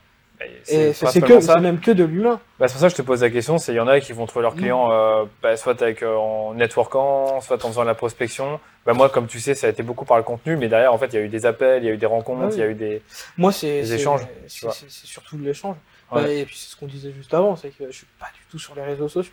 C'est 0.64 1.20
que, 1.22 1.40
c'est 1.40 1.60
même 1.60 1.80
que 1.80 1.90
de 1.90 2.04
l'humain. 2.04 2.40
Bah, 2.58 2.68
c'est 2.68 2.74
pour 2.74 2.80
ça 2.80 2.86
que 2.88 2.92
je 2.92 2.96
te 2.96 3.02
pose 3.02 3.22
la 3.22 3.30
question. 3.30 3.58
C'est 3.58 3.72
il 3.72 3.76
y 3.76 3.80
en 3.80 3.88
a 3.88 4.00
qui 4.00 4.12
vont 4.12 4.26
trouver 4.26 4.42
leurs 4.42 4.54
Mm. 4.54 4.58
clients 4.58 4.90
euh, 4.92 5.24
bah, 5.42 5.56
soit 5.56 5.80
avec 5.82 6.02
euh, 6.02 6.14
en 6.16 6.54
networkant, 6.54 7.40
soit 7.40 7.64
en 7.64 7.68
faisant 7.68 7.82
de 7.82 7.86
la 7.86 7.94
prospection. 7.94 8.60
Bah, 8.84 8.92
moi, 8.92 9.08
comme 9.08 9.26
tu 9.26 9.40
sais, 9.40 9.54
ça 9.54 9.66
a 9.66 9.70
été 9.70 9.82
beaucoup 9.82 10.04
par 10.04 10.16
le 10.16 10.22
contenu, 10.22 10.56
mais 10.56 10.68
derrière, 10.68 10.92
en 10.92 10.98
fait, 10.98 11.06
il 11.06 11.14
y 11.14 11.18
a 11.18 11.22
eu 11.22 11.28
des 11.28 11.46
appels, 11.46 11.82
il 11.82 11.86
y 11.86 11.90
a 11.90 11.92
eu 11.92 11.96
des 11.96 12.06
rencontres, 12.06 12.42
Ah 12.44 12.46
oui. 12.48 12.54
il 12.54 12.60
y 12.60 12.62
a 12.62 12.66
eu 12.66 12.74
des. 12.74 13.02
Moi, 13.38 13.52
c'est- 13.52 13.80
échanges, 13.90 14.22
tu 14.48 14.66
c'est 14.70 14.90
surtout 15.06 15.36
de 15.36 15.44
l'échange. 15.44 15.76
Ouais. 16.12 16.22
Bah, 16.22 16.28
et 16.28 16.44
puis 16.44 16.56
c'est 16.56 16.70
ce 16.70 16.76
qu'on 16.76 16.86
disait 16.86 17.12
juste 17.12 17.32
avant, 17.34 17.56
c'est 17.56 17.70
que 17.70 17.86
je 17.90 17.96
suis 17.96 18.06
pas 18.20 18.26
du 18.34 18.40
tout 18.50 18.58
sur 18.58 18.74
les 18.74 18.82
réseaux 18.82 19.08
sociaux. 19.08 19.32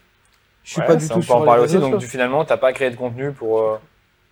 Je 0.63 0.71
suis 0.71 0.81
Ouais, 0.81 0.87
pas 0.87 0.95
du 0.95 1.05
tout 1.07 1.13
on 1.13 1.17
peut 1.17 1.21
sur 1.23 1.35
en 1.35 1.39
les 1.41 1.45
parler 1.45 1.61
réseaux 1.63 1.79
aussi. 1.81 1.91
Donc, 1.91 1.99
du, 1.99 2.07
finalement, 2.07 2.45
t'as 2.45 2.57
pas 2.57 2.71
créé 2.73 2.89
de 2.89 2.95
contenu 2.95 3.31
pour. 3.31 3.59
euh, 3.61 3.77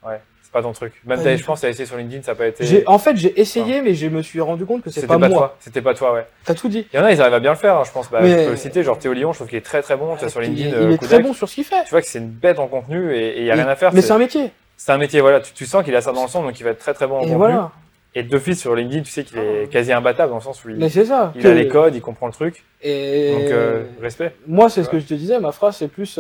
Ouais. 0.04 0.20
Pas 0.51 0.62
ton 0.62 0.74
truc. 0.74 0.93
Même 1.05 1.20
je 1.38 1.43
pense 1.46 1.62
t'as 1.62 1.70
essayé 1.70 1.86
sur 1.86 1.98
LinkedIn, 1.98 2.24
ça 2.24 2.31
n'a 2.31 2.36
pas 2.36 2.48
été. 2.48 2.84
En 2.88 3.00
fait, 3.00 3.15
j'ai 3.15 3.39
essayé, 3.39 3.81
mais 3.81 3.93
je 3.93 4.08
me 4.08 4.22
suis 4.22 4.41
rendu 4.41 4.65
compte 4.65 4.84
que 4.84 4.89
C'était 4.89 5.08
pas, 5.08 5.17
pas, 5.17 5.29
moi. 5.29 5.38
toi. 5.38 5.55
C'était 5.60 5.81
pas 5.81 5.93
toi, 5.93 6.13
ouais. 6.13 6.25
T'as 6.46 6.53
tout 6.53 6.67
dit. 6.67 6.86
Il 6.93 6.98
y 6.98 7.00
en 7.00 7.05
a, 7.05 7.12
ils 7.12 7.22
arrivent 7.22 7.34
à 7.34 7.39
bien 7.39 7.51
le 7.51 7.58
faire, 7.58 7.77
hein, 7.77 7.84
je 7.86 7.91
pense. 7.91 8.10
Bah, 8.12 8.20
Mais- 8.22 8.39
Je 8.39 8.46
peux 8.46 8.51
le 8.51 8.55
citer, 8.58 8.84
genre 8.84 8.98
Théo 9.00 9.13
Lyon, 9.13 9.31
je 9.31 9.38
trouve 9.39 9.48
qu'il 9.48 9.58
est 9.58 9.62
très 9.62 9.81
très 9.81 9.96
bon. 9.96 10.13
Tu 10.15 10.20
vois, 10.22 10.29
sur 10.29 10.41
LinkedIn, 10.41 10.70
il 10.70 10.75
euh, 10.75 10.91
est 10.93 10.98
très 10.98 11.20
bon 11.20 11.34
sur 11.34 11.48
ce 11.48 11.55
qu'il 11.55 11.63
fait. 11.63 11.84
Tu 11.86 11.91
vois 11.91 12.01
que 12.01 12.08
c'est 12.08 12.20
une 12.20 12.27
bête 12.29 12.60
en 12.60 12.67
contenu 12.67 13.15
et 13.15 13.39
il 13.39 13.46
y 13.46 13.51
a 13.51 13.53
rien 13.55 13.67
à 13.67 13.75
faire. 13.75 13.93
Mais 13.93 14.01
c'est- 14.01 14.12
un 14.12 14.17
métier. 14.17 14.51
C'est 14.77 14.91
un 14.91 14.98
métier, 14.98 15.22
voilà. 15.22 15.39
Tu, 15.41 15.53
tu 15.53 15.65
sens 15.65 15.84
qu'il 15.86 15.96
a 15.96 16.01
ça 16.01 16.12
dans 16.12 16.24
le 16.24 16.27
sang, 16.27 16.43
donc 16.43 16.60
il 16.60 16.63
va 16.63 16.72
être 16.72 16.79
très 16.79 16.93
très 16.93 17.08
bon 17.08 17.15
en 17.17 17.20
Et 17.20 17.24
contenu. 17.25 17.38
voilà. 17.38 17.72
Et 18.13 18.24
d'office 18.24 18.60
sur 18.60 18.75
LinkedIn, 18.75 19.03
tu 19.03 19.12
sais 19.12 19.24
qu'il 19.24 19.38
est 19.38 19.72
quasi 19.72 19.93
imbattable 19.93 20.31
dans 20.31 20.38
le 20.38 20.41
sens 20.43 20.65
où 20.65 20.70
il, 20.70 20.75
Mais 20.75 20.89
c'est 20.89 21.05
ça. 21.05 21.31
il 21.36 21.48
a 21.48 21.53
les 21.53 21.67
codes, 21.70 21.96
il 21.96 22.01
comprend 22.01 22.25
le 22.27 22.34
truc. 22.34 22.63
Et 22.81 23.31
Donc 23.31 23.41
euh, 23.51 23.84
respect. 24.01 24.34
moi, 24.48 24.70
c'est 24.70 24.81
ce 24.84 24.88
Ouais. 24.88 24.93
que 24.93 25.00
je 25.00 25.05
te 25.05 25.13
disais. 25.13 25.39
Ma 25.39 25.53
phrase, 25.53 25.77
c'est 25.77 25.88
plus. 25.88 26.20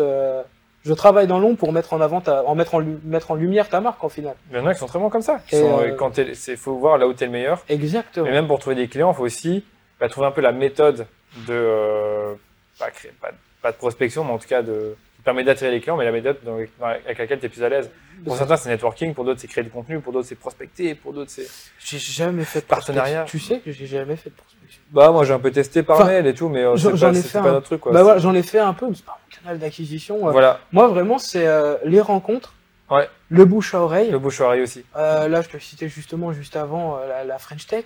Je 0.83 0.93
travaille 0.93 1.27
dans 1.27 1.39
l'ombre 1.39 1.57
pour 1.57 1.71
mettre 1.73 1.93
en 1.93 2.01
avant, 2.01 2.21
ta... 2.21 2.43
en 2.45 2.55
mettre 2.55 2.73
en, 2.75 2.83
mettre 3.03 3.31
en 3.31 3.35
lumière 3.35 3.69
ta 3.69 3.81
marque, 3.81 4.03
en 4.03 4.09
final. 4.09 4.35
Il 4.51 4.57
y 4.57 4.59
en 4.59 4.65
a 4.65 4.73
qui 4.73 4.79
sont 4.79 4.87
très 4.87 4.97
bons 4.99 5.09
comme 5.09 5.21
ça. 5.21 5.39
Qui 5.47 5.57
sont, 5.57 5.79
euh, 5.79 5.91
quand 5.95 6.19
c'est 6.33 6.55
faut 6.55 6.75
voir 6.75 6.97
là 6.97 7.07
où 7.07 7.13
t'es 7.13 7.25
le 7.25 7.31
meilleur. 7.31 7.63
Exactement. 7.69 8.25
Mais 8.25 8.31
même 8.31 8.47
pour 8.47 8.59
trouver 8.59 8.75
des 8.75 8.87
clients, 8.87 9.11
il 9.11 9.15
faut 9.15 9.23
aussi 9.23 9.63
bah, 9.99 10.09
trouver 10.09 10.27
un 10.27 10.31
peu 10.31 10.41
la 10.41 10.51
méthode 10.51 11.05
de 11.47 11.53
euh, 11.53 12.33
pas, 12.79 12.89
créer, 12.89 13.11
pas, 13.21 13.29
pas 13.61 13.71
de 13.71 13.77
prospection, 13.77 14.23
mais 14.23 14.31
en 14.31 14.39
tout 14.39 14.47
cas 14.47 14.63
de 14.63 14.95
qui 15.17 15.21
permet 15.23 15.43
d'attirer 15.43 15.69
les 15.69 15.81
clients, 15.81 15.97
mais 15.97 16.05
la 16.05 16.11
méthode 16.11 16.37
dans- 16.43 16.57
dans- 16.79 16.85
avec 16.87 17.19
laquelle 17.19 17.39
tu 17.39 17.45
es 17.45 17.49
plus 17.49 17.63
à 17.63 17.69
l'aise. 17.69 17.91
Pour 18.25 18.35
certains, 18.35 18.57
c'est 18.57 18.69
networking, 18.69 19.13
pour 19.13 19.23
d'autres, 19.23 19.39
c'est 19.39 19.47
créer 19.47 19.63
du 19.63 19.69
contenu, 19.69 19.99
pour 19.99 20.13
d'autres, 20.13 20.27
c'est 20.27 20.35
prospecter, 20.35 20.95
pour 20.95 21.13
d'autres, 21.13 21.29
c'est. 21.29 21.47
J'ai 21.79 21.99
jamais 21.99 22.43
fait 22.43 22.61
de 22.61 22.65
Partenariat. 22.65 23.25
Tu 23.27 23.37
sais 23.39 23.59
que 23.59 23.71
j'ai 23.71 23.85
jamais 23.85 24.15
fait 24.15 24.29
de 24.31 24.35
prospection. 24.35 24.81
Bah, 24.91 25.11
moi, 25.11 25.23
j'ai 25.25 25.33
un 25.33 25.39
peu 25.39 25.51
testé 25.51 25.83
par 25.83 25.97
Enfin, 25.97 26.05
mail 26.07 26.25
et 26.27 26.33
tout, 26.33 26.49
mais 26.49 26.63
euh, 26.63 26.75
c'est 26.75 26.89
pas, 27.33 27.39
ai 27.39 27.51
notre 27.51 27.61
truc, 27.67 27.81
quoi. 27.81 27.91
bah 27.91 28.01
voilà, 28.03 28.19
j'en 28.19 28.33
ai 28.33 28.41
fait 28.43 28.59
un 28.59 28.73
peu, 28.73 28.87
mais 28.87 28.95
c'est 28.95 29.05
pas 29.05 29.19
canal 29.43 29.59
d'acquisition. 29.59 30.27
euh. 30.27 30.31
Voilà, 30.31 30.59
Moi, 30.71 30.87
vraiment, 30.87 31.17
c'est 31.17 31.47
euh, 31.47 31.75
les 31.85 32.01
rencontres, 32.01 32.53
Ouais. 32.89 33.09
le 33.29 33.45
bouche 33.45 33.73
à 33.73 33.79
oreille. 33.81 34.11
le 34.11 34.19
bouche-oreille 34.19 34.61
aussi. 34.61 34.83
Euh, 34.97 35.27
là, 35.27 35.41
je 35.41 35.49
te 35.49 35.57
citais 35.57 35.87
justement 35.89 36.33
juste 36.33 36.55
avant 36.55 36.97
la, 37.07 37.23
la 37.23 37.39
French 37.39 37.65
Tech, 37.67 37.85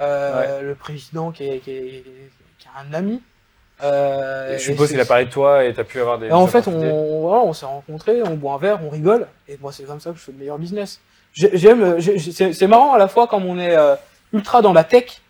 le 0.00 0.72
président 0.74 1.30
qui 1.32 1.48
est, 1.48 1.58
qui 1.58 1.70
est- 1.72 2.04
qui 2.58 2.66
est 2.66 2.88
un 2.88 2.94
ami. 2.94 3.22
Euh, 3.82 4.58
je 4.58 4.62
suppose 4.62 4.88
qu'il 4.88 4.98
a 5.00 5.04
parlé 5.04 5.26
de 5.26 5.30
toi 5.30 5.64
et 5.64 5.72
t'as 5.72 5.84
pu 5.84 6.00
avoir 6.00 6.18
des. 6.18 6.30
En 6.32 6.46
fait, 6.48 6.66
on, 6.66 6.72
on 7.30 7.52
s'est 7.52 7.66
rencontrés, 7.66 8.22
on 8.24 8.34
boit 8.34 8.54
un 8.54 8.58
verre, 8.58 8.80
on 8.84 8.88
rigole, 8.88 9.28
et 9.46 9.56
moi, 9.60 9.70
c'est 9.70 9.84
comme 9.84 10.00
ça 10.00 10.10
que 10.10 10.16
je 10.18 10.22
fais 10.22 10.32
le 10.32 10.38
meilleur 10.38 10.58
business. 10.58 11.00
J'ai- 11.32 11.56
J'aime, 11.56 12.00
j'ai- 12.00 12.18
j'ai- 12.18 12.52
c'est 12.52 12.66
marrant 12.66 12.94
à 12.94 12.98
la 12.98 13.06
fois 13.06 13.28
quand 13.28 13.40
on 13.40 13.58
est 13.58 13.76
ultra 14.32 14.62
dans 14.62 14.72
la 14.72 14.82
tech, 14.82 15.20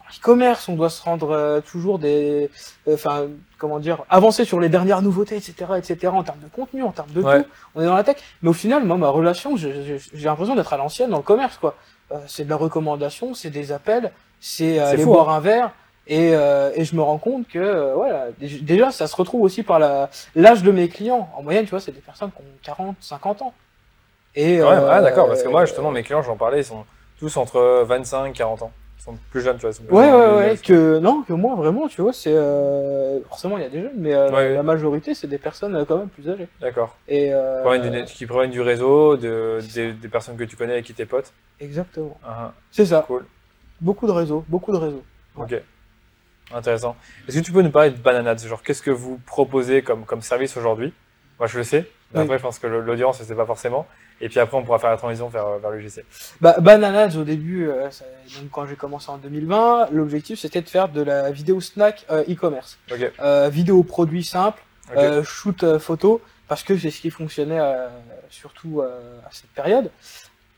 dans 0.00 0.04
l'e-commerce, 0.10 0.68
on 0.68 0.74
doit 0.74 0.90
se 0.90 1.02
rendre 1.02 1.62
toujours 1.70 1.98
des, 1.98 2.50
enfin, 2.92 3.28
comment 3.58 3.78
dire, 3.78 4.04
avancer 4.10 4.44
sur 4.44 4.60
les 4.60 4.68
dernières 4.68 5.02
nouveautés, 5.02 5.36
etc., 5.36 5.54
etc., 5.78 6.08
en 6.12 6.22
termes 6.22 6.40
de 6.40 6.48
contenu, 6.48 6.82
en 6.82 6.92
termes 6.92 7.10
de 7.10 7.22
Ouais. 7.22 7.42
tout. 7.42 7.48
On 7.74 7.82
est 7.82 7.86
dans 7.86 7.96
la 7.96 8.04
tech, 8.04 8.16
mais 8.42 8.50
au 8.50 8.54
final, 8.54 8.84
moi, 8.84 8.96
ma 8.96 9.08
relation, 9.08 9.56
j'ai 9.56 9.98
l'impression 10.14 10.54
d'être 10.54 10.72
à 10.72 10.76
l'ancienne 10.76 11.10
dans 11.10 11.16
le 11.18 11.22
commerce, 11.22 11.56
quoi. 11.58 11.74
Euh, 12.12 12.16
c'est 12.26 12.44
de 12.44 12.50
la 12.50 12.56
recommandation, 12.56 13.34
c'est 13.34 13.50
des 13.50 13.72
appels, 13.72 14.12
c'est 14.40 14.78
euh, 14.78 14.86
aller 14.90 15.02
fou, 15.02 15.12
boire 15.12 15.30
un 15.30 15.40
verre. 15.40 15.70
Et, 16.08 16.36
euh, 16.36 16.70
et 16.76 16.84
je 16.84 16.94
me 16.94 17.02
rends 17.02 17.18
compte 17.18 17.48
que 17.48 17.58
euh, 17.58 17.94
voilà, 17.96 18.26
dé- 18.38 18.60
déjà 18.60 18.92
ça 18.92 19.08
se 19.08 19.16
retrouve 19.16 19.42
aussi 19.42 19.64
par 19.64 19.80
l'âge 20.36 20.62
de 20.62 20.70
mes 20.70 20.88
clients. 20.88 21.28
En 21.36 21.42
moyenne, 21.42 21.64
tu 21.64 21.70
vois, 21.70 21.80
c'est 21.80 21.90
des 21.90 22.00
personnes 22.00 22.30
qui 22.30 22.38
ont 22.42 22.44
40, 22.62 22.94
50 23.00 23.42
ans. 23.42 23.52
Et 24.36 24.62
Ouais, 24.62 24.68
ah, 24.88 25.00
d'accord, 25.02 25.26
parce 25.26 25.42
que 25.42 25.48
moi, 25.48 25.64
justement, 25.64 25.90
mes 25.90 26.04
clients, 26.04 26.22
j'en 26.22 26.36
parlais, 26.36 26.60
ils 26.60 26.64
sont 26.64 26.84
tous 27.18 27.36
entre 27.38 27.82
25 27.88 28.26
et 28.26 28.32
40 28.32 28.62
ans. 28.62 28.70
Plus 29.30 29.40
jeunes, 29.40 29.56
tu 29.58 29.66
vois. 29.66 29.72
Ouais, 29.90 30.12
ouais, 30.12 30.36
ouais, 30.36 30.56
que 30.56 30.98
non, 30.98 31.22
que 31.22 31.32
moi 31.32 31.54
vraiment, 31.54 31.86
tu 31.86 32.02
vois, 32.02 32.12
c'est 32.12 32.32
euh, 32.34 33.20
forcément 33.28 33.56
il 33.56 33.62
y 33.62 33.66
a 33.66 33.68
des 33.68 33.82
jeunes, 33.82 33.92
mais 33.96 34.12
euh, 34.14 34.30
Ouais, 34.32 34.54
la 34.54 34.62
majorité 34.64 35.14
c'est 35.14 35.28
des 35.28 35.38
personnes 35.38 35.76
euh, 35.76 35.84
quand 35.84 35.98
même 35.98 36.08
plus 36.08 36.28
âgées. 36.28 36.48
D'accord. 36.60 36.96
Et 37.06 37.32
euh, 37.32 38.02
Qui 38.06 38.26
proviennent 38.26 38.50
du 38.50 38.60
réseau, 38.60 39.16
de, 39.16 39.60
des, 39.74 39.92
des 39.92 40.08
personnes 40.08 40.36
que 40.36 40.42
tu 40.44 40.56
connais 40.56 40.72
avec 40.72 40.84
qui 40.86 40.94
t'es 40.94 41.06
potes. 41.06 41.32
exactement, 41.60 42.18
Ah, 42.26 42.52
c'est 42.72 42.86
ça. 42.86 43.04
Cool. 43.06 43.24
Beaucoup 43.80 44.06
de 44.08 44.12
réseaux, 44.12 44.44
beaucoup 44.48 44.72
de 44.72 44.78
réseaux. 44.78 45.04
Ok. 45.36 45.54
Intéressant. 46.54 46.96
Est-ce 47.28 47.38
que 47.40 47.44
tu 47.44 47.52
peux 47.52 47.62
nous 47.62 47.70
parler 47.70 47.90
de 47.90 47.96
Bananads 47.98 48.38
Genre, 48.46 48.62
qu'est-ce 48.62 48.82
que 48.82 48.90
vous 48.90 49.20
proposez 49.26 49.82
comme, 49.82 50.04
comme 50.04 50.22
service 50.22 50.56
aujourd'hui? 50.56 50.92
Moi, 51.38 51.46
je 51.48 51.58
le 51.58 51.64
sais. 51.64 51.88
Oui. 52.16 52.22
après, 52.24 52.38
je 52.38 52.42
pense 52.42 52.58
que 52.58 52.66
l'audience 52.66 53.20
ne 53.20 53.24
sait 53.24 53.34
pas 53.34 53.46
forcément. 53.46 53.86
Et 54.20 54.28
puis 54.28 54.38
après, 54.40 54.56
on 54.56 54.62
pourra 54.64 54.78
faire 54.78 54.90
la 54.90 54.96
transition 54.96 55.28
vers, 55.28 55.58
vers 55.58 55.70
l'UGC. 55.70 56.04
Bah, 56.40 56.56
Bananas, 56.60 57.16
au 57.16 57.24
début, 57.24 57.68
euh, 57.68 57.90
ça- 57.90 58.04
donc 58.40 58.50
quand 58.50 58.66
j'ai 58.66 58.76
commencé 58.76 59.10
en 59.10 59.18
2020, 59.18 59.88
l'objectif 59.92 60.38
c'était 60.38 60.62
de 60.62 60.68
faire 60.68 60.88
de 60.88 61.02
la 61.02 61.30
vidéo 61.30 61.60
snack 61.60 62.04
euh, 62.10 62.22
e-commerce. 62.28 62.78
Euh, 63.20 63.48
vidéo 63.50 63.82
produit 63.82 64.24
simple, 64.24 64.62
euh, 64.96 65.22
shoot 65.22 65.62
euh, 65.64 65.78
photo, 65.78 66.20
parce 66.48 66.62
que 66.62 66.78
c'est 66.78 66.90
ce 66.90 67.00
qui 67.00 67.10
fonctionnait 67.10 67.58
euh, 67.60 67.88
surtout 68.30 68.80
euh, 68.80 69.18
à 69.26 69.28
cette 69.32 69.50
période. 69.50 69.90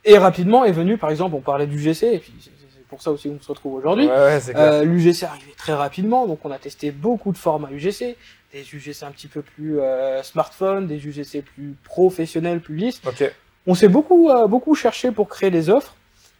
Et 0.04 0.16
rapidement 0.18 0.64
est 0.64 0.72
venu, 0.72 0.96
par 0.96 1.10
exemple, 1.10 1.34
on 1.34 1.40
parlait 1.40 1.66
du 1.66 1.78
GC, 1.80 2.06
et 2.14 2.18
puis 2.20 2.32
c'est 2.40 2.50
c'est 2.70 2.86
pour 2.96 3.02
ça 3.02 3.10
aussi 3.10 3.28
qu'on 3.28 3.38
se 3.42 3.48
retrouve 3.48 3.74
aujourd'hui. 3.74 4.06
Ouais, 4.06 4.14
ouais, 4.14 4.40
c'est. 4.40 4.56
Euh, 4.56 4.82
L'UGC 4.82 5.24
arrivait 5.24 5.52
très 5.58 5.74
rapidement, 5.74 6.26
donc 6.26 6.38
on 6.44 6.50
a 6.50 6.56
testé 6.58 6.90
beaucoup 6.90 7.32
de 7.32 7.36
formats 7.36 7.68
UGC, 7.70 8.16
des 8.52 8.62
UGC 8.74 9.02
un 9.02 9.10
petit 9.10 9.26
peu 9.28 9.42
plus 9.42 9.80
euh, 9.80 10.22
smartphone, 10.22 10.86
des 10.86 10.96
UGC 11.06 11.42
plus 11.42 11.74
professionnels, 11.84 12.60
plus 12.60 12.76
lisses. 12.76 13.00
On 13.66 13.74
s'est 13.74 13.88
beaucoup, 13.88 14.30
euh, 14.30 14.46
beaucoup 14.46 14.74
cherché 14.74 15.10
pour 15.12 15.28
créer 15.28 15.50
des 15.50 15.68
offres. 15.68 15.94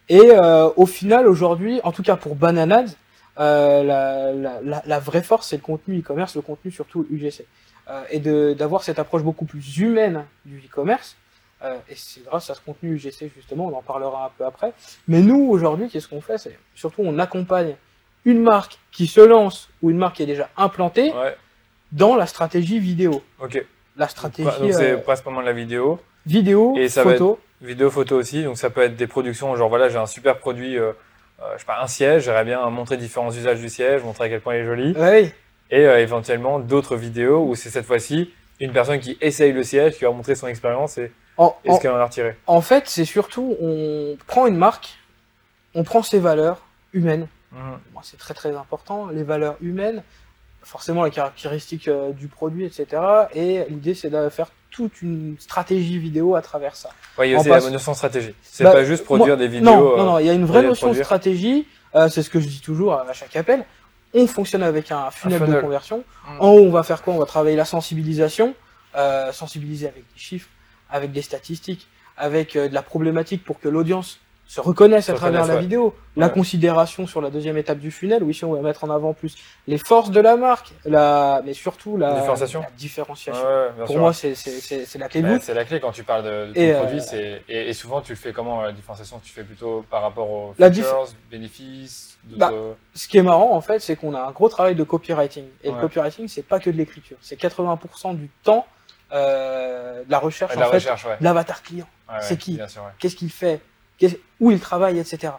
Et 0.09 0.31
euh, 0.33 0.71
au 0.77 0.87
final, 0.87 1.27
aujourd'hui, 1.27 1.81
en 1.85 1.92
tout 1.92 2.03
cas 2.03 2.16
pour 2.16 2.35
Bananads, 2.35 2.94
euh, 3.38 3.83
la, 3.83 4.33
la, 4.33 4.61
la, 4.62 4.83
la 4.87 4.99
vraie 4.99 5.23
force, 5.23 5.49
c'est 5.49 5.57
le 5.57 5.62
contenu 5.62 5.99
e-commerce, 6.01 6.35
le 6.35 6.42
contenu 6.42 6.71
surtout 6.71 7.07
UGC. 7.11 7.44
Et 8.11 8.21
d'avoir 8.21 8.83
cette 8.83 8.99
approche 8.99 9.23
beaucoup 9.23 9.47
plus 9.47 9.79
humaine 9.79 10.27
du 10.44 10.59
e-commerce. 10.59 11.16
Et 11.64 11.94
c'est 11.94 12.23
grâce 12.23 12.51
à 12.51 12.55
ce 12.55 12.61
contenu 12.61 12.94
UGC, 12.97 13.31
justement, 13.35 13.66
on 13.66 13.75
en 13.75 13.81
parlera 13.83 14.27
un 14.27 14.31
peu 14.37 14.44
après. 14.44 14.75
Mais 15.09 15.21
nous, 15.23 15.49
aujourd'hui, 15.49 15.88
qu'est-ce 15.88 16.07
qu'on 16.07 16.21
fait? 16.21 16.37
C'est 16.37 16.59
surtout, 16.75 17.01
on 17.03 17.18
accompagne 17.18 17.77
une 18.27 18.42
marque 18.42 18.79
qui 18.92 19.07
se 19.07 19.23
lance 19.23 19.71
ou 19.81 19.88
une 19.90 19.97
marque 19.97 20.16
qui 20.16 20.23
est 20.23 20.27
déjà 20.27 20.51
implantée 20.59 21.12
Ouais. 21.14 21.35
Dans 21.92 22.16
la 22.16 22.27
stratégie 22.27 22.79
vidéo. 22.79 23.22
Ok. 23.40 23.64
La 23.96 24.09
stratégie 24.09 24.48
Donc, 24.61 24.72
c'est 24.72 24.92
euh, 24.92 24.96
principalement 24.98 25.40
de 25.40 25.46
la 25.46 25.53
vidéo. 25.53 26.01
vidéo, 26.27 26.74
Et 26.77 26.88
ça 26.88 27.03
va 27.05 27.12
photo. 27.12 27.38
Vidéo, 27.61 27.90
photo 27.90 28.16
aussi. 28.16 28.44
Donc, 28.44 28.57
ça 28.57 28.70
peut 28.70 28.83
être 28.83 28.96
des 28.96 29.07
productions. 29.09 29.57
Genre, 29.57 29.68
voilà, 29.68 29.88
j'ai 29.88 29.98
un 29.98 30.07
super 30.07 30.38
produit, 30.38 30.79
euh, 30.79 30.92
euh, 31.40 31.53
je 31.55 31.61
sais 31.61 31.66
pas, 31.66 31.83
un 31.83 31.88
siège. 31.88 32.24
J'aimerais 32.24 32.44
bien 32.44 32.68
montrer 32.70 32.96
différents 32.96 33.33
usages 33.33 33.59
du 33.61 33.68
siège, 33.68 34.03
montrer 34.05 34.27
à 34.27 34.29
quel 34.29 34.40
point 34.40 34.55
il 34.55 34.61
est 34.61 34.66
joli. 34.66 34.92
Ouais, 34.92 35.35
et 35.70 35.87
euh, 35.87 36.01
éventuellement 36.01 36.59
d'autres 36.61 36.96
vidéos 36.96 37.44
où 37.44 37.55
c'est 37.55 37.70
cette 37.70 37.85
fois-ci 37.85 38.33
une 38.61 38.72
personne 38.72 39.01
qui 39.01 39.18
essaye 39.20 39.53
le 39.53 39.62
siège, 39.62 39.98
qui 39.98 40.05
va 40.05 40.11
montrer 40.11 40.35
son 40.35 40.48
expérience 40.48 40.98
et, 40.98 41.12
en, 41.37 41.55
et 41.64 41.72
ce 41.72 41.81
qu'elle 41.81 41.90
en 41.92 41.96
a 41.96 42.05
retiré. 42.05 42.37
En 42.46 42.61
fait, 42.61 42.85
c'est 42.88 43.05
surtout, 43.05 43.55
on 43.61 44.16
prend 44.27 44.46
une 44.46 44.57
marque, 44.57 44.98
on 45.74 45.85
prend 45.85 46.03
ses 46.03 46.18
valeurs 46.18 46.66
humaines. 46.92 47.29
Moi, 47.53 48.03
c'est 48.03 48.16
très 48.18 48.35
très 48.35 48.55
important, 48.57 49.09
les 49.09 49.22
valeurs 49.22 49.57
humaines, 49.61 50.03
forcément 50.62 51.05
les 51.05 51.11
caractéristiques 51.11 51.88
euh, 51.88 52.12
du 52.12 52.29
produit, 52.29 52.64
etc. 52.64 52.87
Et 53.35 53.64
l'idée, 53.71 53.94
c'est 53.94 54.11
de 54.11 54.29
faire 54.29 54.49
toute 54.71 55.01
une 55.03 55.37
stratégie 55.38 55.99
vidéo 55.99 56.35
à 56.35 56.42
travers 56.42 56.77
ça. 56.77 56.90
Ouais, 57.18 57.29
il 57.29 57.33
y 57.33 57.35
a 57.35 57.38
On 57.38 57.40
aussi 57.40 57.49
passe- 57.49 57.64
la 57.64 57.71
notion 57.71 57.92
de 57.92 57.97
stratégie. 57.97 58.35
C'est 58.42 58.64
Bah, 58.64 58.73
pas 58.73 58.85
juste 58.85 59.05
produire 59.05 59.29
moi- 59.29 59.37
des 59.37 59.49
vidéos. 59.49 59.64
Non, 59.64 59.92
euh, 59.94 59.97
non, 59.97 60.05
non, 60.05 60.18
il 60.18 60.27
y 60.27 60.31
a 60.31 60.35
une 60.35 60.44
vraie 60.44 60.62
notion 60.62 60.92
de 60.92 61.03
stratégie. 61.03 61.66
euh, 61.94 62.09
c'est 62.11 62.23
ce 62.23 62.29
que 62.29 62.38
je 62.38 62.47
dis 62.49 62.61
toujours 62.61 62.92
à 62.94 63.11
chaque 63.14 63.35
appel. 63.35 63.64
On 64.12 64.27
fonctionne 64.27 64.62
avec 64.62 64.90
un 64.92 65.11
funnel, 65.11 65.40
de 65.40 65.44
funnel. 65.47 65.61
conversion. 65.62 65.99
Mm. 66.27 66.40
En 66.40 66.49
haut, 66.51 66.61
on 66.64 66.71
va 66.71 66.83
faire 66.83 67.03
quoi? 67.03 67.14
On 67.14 67.18
va 67.18 67.25
travailler 67.25 67.57
la 67.57 67.64
sensibilisation, 67.64 68.55
euh, 68.94 69.33
sensibiliser 69.33 69.87
avec 69.88 70.03
des 70.03 70.18
chiffres, 70.21 70.49
avec 70.90 71.12
des 71.12 71.23
statistiques, 71.23 71.87
avec 72.18 72.57
euh, 72.57 72.68
de 72.68 72.75
la 72.75 72.83
problématique 72.83 73.42
pour 73.44 73.59
que 73.59 73.68
l'audience 73.68 74.21
se 74.49 74.61
reconnaisse 74.63 75.05
Se 75.07 75.13
à 75.13 75.15
travers 75.15 75.47
la 75.47 75.55
ouais. 75.57 75.61
vidéo. 75.61 75.95
La 76.17 76.27
Ouais. 76.27 76.33
considération 76.33 77.07
sur 77.07 77.21
la 77.21 77.29
deuxième 77.31 77.57
étape 77.59 77.79
du 77.79 77.91
funnel, 77.93 78.25
où 78.25 78.31
ici 78.31 78.45
on 78.47 78.53
va 78.55 78.61
mettre 78.63 78.83
en 78.83 78.91
avant 78.91 79.13
plus 79.13 79.37
les 79.69 79.77
forces 79.79 80.11
de 80.11 80.21
la 80.21 80.37
marque, 80.37 80.73
la, 80.87 81.43
mais 81.45 81.53
surtout 81.53 81.97
la 81.99 82.15
Différenciation. 82.15 82.61
la 82.61 82.67
Ouais, 82.67 82.73
différenciation. 82.77 83.45
ouais, 83.45 83.69
bien 83.77 83.85
Pour 83.85 83.93
sûr. 83.95 84.01
moi, 84.01 84.13
c'est 84.15 84.29
la 84.99 85.09
clé 85.09 85.23
de 85.23 85.39
c'est 85.41 85.55
la 85.55 85.65
clé 85.67 85.79
quand 85.81 85.93
tu 85.93 86.03
parles 86.03 86.25
de, 86.25 86.47
de 86.49 86.53
ton 86.55 86.61
Et, 86.61 86.73
euh, 86.73 86.79
produit. 86.81 87.01
et, 87.49 87.69
et 87.69 87.73
souvent, 87.75 88.01
tu 88.01 88.13
le 88.13 88.17
fais 88.17 88.33
comment 88.33 88.63
la 88.63 88.73
différenciation 88.73 89.21
Tu 89.23 89.31
fais 89.33 89.45
plutôt 89.45 89.85
par 89.91 90.01
rapport 90.03 90.29
aux 90.31 90.55
La 90.59 90.71
dif- 90.71 90.83
features, 90.83 91.09
bénéfices 91.31 92.19
Bah, 92.25 92.51
Ce 92.95 93.07
qui 93.07 93.19
est 93.19 93.23
marrant, 93.23 93.53
en 93.55 93.61
fait, 93.61 93.81
c'est 93.81 93.97
qu'on 93.97 94.15
a 94.15 94.21
un 94.23 94.31
gros 94.33 94.49
travail 94.49 94.75
de 94.75 94.83
copywriting. 94.83 95.45
Et 95.63 95.71
le 95.71 95.79
copywriting, 95.79 96.27
c'est 96.27 96.43
pas 96.43 96.59
que 96.59 96.71
de 96.71 96.77
l'écriture. 96.77 97.19
C'est 97.21 97.39
80% 97.39 98.17
du 98.17 98.31
temps 98.43 98.67
euh, 99.13 100.05
de 100.05 100.11
la 100.11 100.19
recherche, 100.19 100.55
de 100.57 101.09
ouais. 101.09 101.17
l'avatar 101.21 101.63
client. 101.63 101.87
Ouais, 102.09 102.17
c'est 102.23 102.37
qui. 102.39 102.59
Qu'est-ce 102.99 103.17
qu'il 103.17 103.31
fait 103.31 103.61
Où 104.41 104.51
il 104.51 104.61
travaille, 104.61 104.99
etc. 104.99 105.33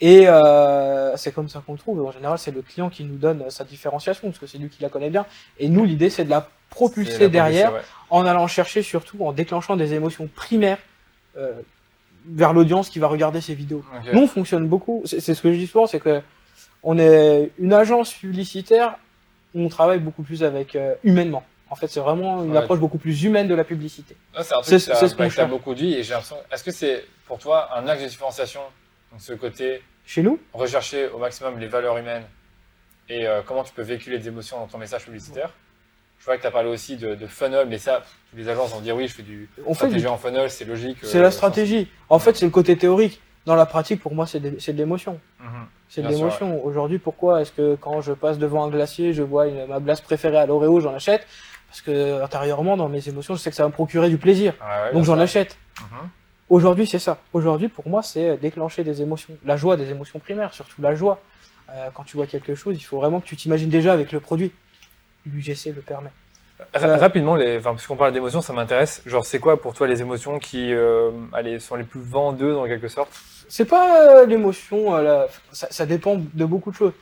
Et 0.00 0.26
euh, 0.26 1.16
c'est 1.16 1.32
comme 1.32 1.48
ça 1.48 1.62
qu'on 1.64 1.72
le 1.72 1.78
trouve. 1.78 2.04
En 2.04 2.10
général, 2.10 2.36
c'est 2.36 2.50
le 2.50 2.62
client 2.62 2.90
qui 2.90 3.04
nous 3.04 3.16
donne 3.16 3.48
sa 3.50 3.62
différenciation, 3.62 4.28
parce 4.28 4.38
que 4.40 4.46
c'est 4.46 4.58
lui 4.58 4.68
qui 4.68 4.82
la 4.82 4.88
connaît 4.88 5.10
bien. 5.10 5.26
Et 5.58 5.68
nous, 5.68 5.84
l'idée, 5.84 6.10
c'est 6.10 6.24
de 6.24 6.30
la 6.30 6.48
propulser 6.70 7.18
la 7.20 7.28
derrière, 7.28 7.72
en 8.10 8.26
allant 8.26 8.48
chercher 8.48 8.82
surtout, 8.82 9.24
en 9.24 9.32
déclenchant 9.32 9.76
des 9.76 9.94
émotions 9.94 10.28
primaires 10.34 10.78
euh, 11.36 11.52
vers 12.26 12.52
l'audience 12.52 12.88
qui 12.88 12.98
va 12.98 13.06
regarder 13.06 13.40
ces 13.40 13.54
vidéos. 13.54 13.84
Nous, 14.12 14.22
on 14.22 14.26
fonctionne 14.26 14.66
beaucoup. 14.66 15.02
C'est 15.04 15.20
ce 15.20 15.40
que 15.40 15.52
je 15.52 15.58
dis 15.58 15.66
souvent, 15.66 15.86
c'est 15.86 16.00
que 16.00 16.20
on 16.82 16.98
est 16.98 17.52
une 17.58 17.72
agence 17.72 18.12
publicitaire 18.12 18.96
où 19.54 19.60
on 19.60 19.68
travaille 19.68 20.00
beaucoup 20.00 20.22
plus 20.24 20.42
avec 20.42 20.74
euh, 20.74 20.94
humainement. 21.04 21.44
En 21.72 21.74
fait, 21.74 21.88
c'est 21.88 22.00
vraiment 22.00 22.44
une 22.44 22.50
Ouais. 22.52 22.58
approche 22.58 22.80
beaucoup 22.80 22.98
plus 22.98 23.24
humaine 23.24 23.48
de 23.48 23.54
la 23.54 23.64
publicité. 23.64 24.14
C'est 24.42 24.52
un 24.54 24.60
truc 24.60 24.66
que 24.74 24.78
ce 24.78 24.90
qu'on 25.14 25.22
t'as 25.24 25.30
cherche. 25.30 25.48
beaucoup 25.50 25.74
dit 25.74 25.94
et 25.94 26.02
j'ai 26.02 26.12
l'impression. 26.12 26.36
Est-ce 26.52 26.62
que 26.62 26.70
c'est 26.70 27.02
pour 27.26 27.38
toi 27.38 27.70
un 27.74 27.88
axe 27.88 28.02
de 28.02 28.08
différenciation 28.08 28.60
donc 29.10 29.22
ce 29.22 29.32
côté 29.32 29.82
Chez 30.04 30.22
nous, 30.22 30.38
rechercher 30.52 31.08
au 31.08 31.16
maximum 31.18 31.58
les 31.58 31.68
valeurs 31.68 31.96
humaines 31.96 32.24
et 33.08 33.26
euh, 33.26 33.40
comment 33.46 33.64
tu 33.64 33.72
peux 33.72 33.80
véhiculer 33.80 34.18
des 34.18 34.28
émotions 34.28 34.58
dans 34.58 34.66
ton 34.66 34.76
message 34.76 35.04
publicitaire? 35.06 35.48
Je 36.18 36.26
vois 36.26 36.36
que 36.36 36.42
tu 36.42 36.46
as 36.46 36.50
parlé 36.50 36.68
aussi 36.68 36.96
de, 36.98 37.14
de 37.14 37.26
funnel, 37.26 37.66
mais 37.68 37.78
ça, 37.78 38.02
les 38.36 38.48
agences 38.50 38.72
vont 38.74 38.80
dire 38.80 38.94
oui, 38.94 39.08
je 39.08 39.14
fais 39.14 39.22
du 39.22 39.48
on 39.66 39.72
fait 39.72 39.88
du 39.88 40.06
en 40.06 40.18
funnel, 40.18 40.50
c'est 40.50 40.66
logique. 40.66 40.98
C'est 41.02 41.18
euh, 41.18 41.22
la 41.22 41.30
stratégie. 41.30 41.88
En 42.10 42.18
fait, 42.18 42.36
c'est 42.36 42.44
le 42.44 42.50
côté 42.50 42.76
théorique. 42.76 43.20
Dans 43.46 43.56
la 43.56 43.66
pratique, 43.66 44.00
pour 44.00 44.14
moi, 44.14 44.26
c'est 44.26 44.38
de 44.40 44.76
l'émotion. 44.76 45.18
Mhm. 45.40 45.46
C'est 45.88 46.02
de 46.02 46.08
l'émotion. 46.08 46.64
Aujourd'hui, 46.64 46.98
pourquoi 46.98 47.40
est-ce 47.40 47.50
que 47.50 47.74
quand 47.74 48.00
je 48.02 48.12
passe 48.12 48.38
devant 48.38 48.62
un 48.64 48.68
glacier, 48.70 49.12
je 49.14 49.22
vois 49.24 49.48
une, 49.48 49.66
ma 49.66 49.80
glace 49.80 50.00
préférée 50.00 50.36
à 50.36 50.46
l'Oreo, 50.46 50.78
j'en 50.80 50.94
achète? 50.94 51.26
Parce 51.72 51.80
que 51.80 52.22
intérieurement, 52.22 52.76
dans 52.76 52.90
mes 52.90 53.08
émotions, 53.08 53.34
je 53.34 53.40
sais 53.40 53.48
que 53.48 53.56
ça 53.56 53.62
va 53.62 53.70
me 53.70 53.72
procurer 53.72 54.10
du 54.10 54.18
plaisir. 54.18 54.52
Ouais, 54.60 54.92
Donc 54.92 55.04
j'en 55.04 55.18
achète. 55.18 55.56
Mhm. 55.80 56.08
Aujourd'hui, 56.50 56.86
c'est 56.86 56.98
ça. 56.98 57.16
Aujourd'hui, 57.32 57.68
pour 57.68 57.88
moi, 57.88 58.02
c'est 58.02 58.36
déclencher 58.36 58.84
des 58.84 59.00
émotions. 59.00 59.32
La 59.46 59.56
joie, 59.56 59.78
des 59.78 59.88
émotions 59.88 60.18
primaires, 60.18 60.52
surtout 60.52 60.82
la 60.82 60.94
joie. 60.94 61.18
Euh, 61.70 61.88
quand 61.94 62.02
tu 62.02 62.18
vois 62.18 62.26
quelque 62.26 62.54
chose, 62.54 62.76
il 62.76 62.82
faut 62.82 62.98
vraiment 62.98 63.20
que 63.20 63.26
tu 63.26 63.36
t'imagines 63.36 63.70
déjà 63.70 63.94
avec 63.94 64.12
le 64.12 64.20
produit. 64.20 64.52
L'UGC 65.24 65.72
le 65.74 65.80
permet. 65.80 66.10
Ra- 66.74 66.98
Rapidement, 66.98 67.36
les... 67.36 67.56
enfin, 67.56 67.72
puisqu'on 67.72 67.96
parle 67.96 68.12
d'émotions, 68.12 68.42
ça 68.42 68.52
m'intéresse. 68.52 69.00
Genre, 69.06 69.24
c'est 69.24 69.38
quoi 69.38 69.58
pour 69.58 69.72
toi 69.72 69.86
les 69.86 70.02
émotions 70.02 70.38
qui 70.38 70.74
euh, 70.74 71.10
allez, 71.32 71.58
sont 71.58 71.76
les 71.76 71.84
plus 71.84 72.02
vendeuses 72.02 72.58
en 72.58 72.66
quelque 72.66 72.88
sorte? 72.88 73.10
C'est 73.48 73.64
pas 73.64 74.18
euh, 74.20 74.26
l'émotion, 74.26 74.94
euh, 74.94 75.02
la- 75.02 75.26
ça, 75.52 75.68
ça 75.70 75.86
dépend 75.86 76.16
de 76.34 76.44
beaucoup 76.44 76.70
de 76.70 76.76
choses. 76.76 76.92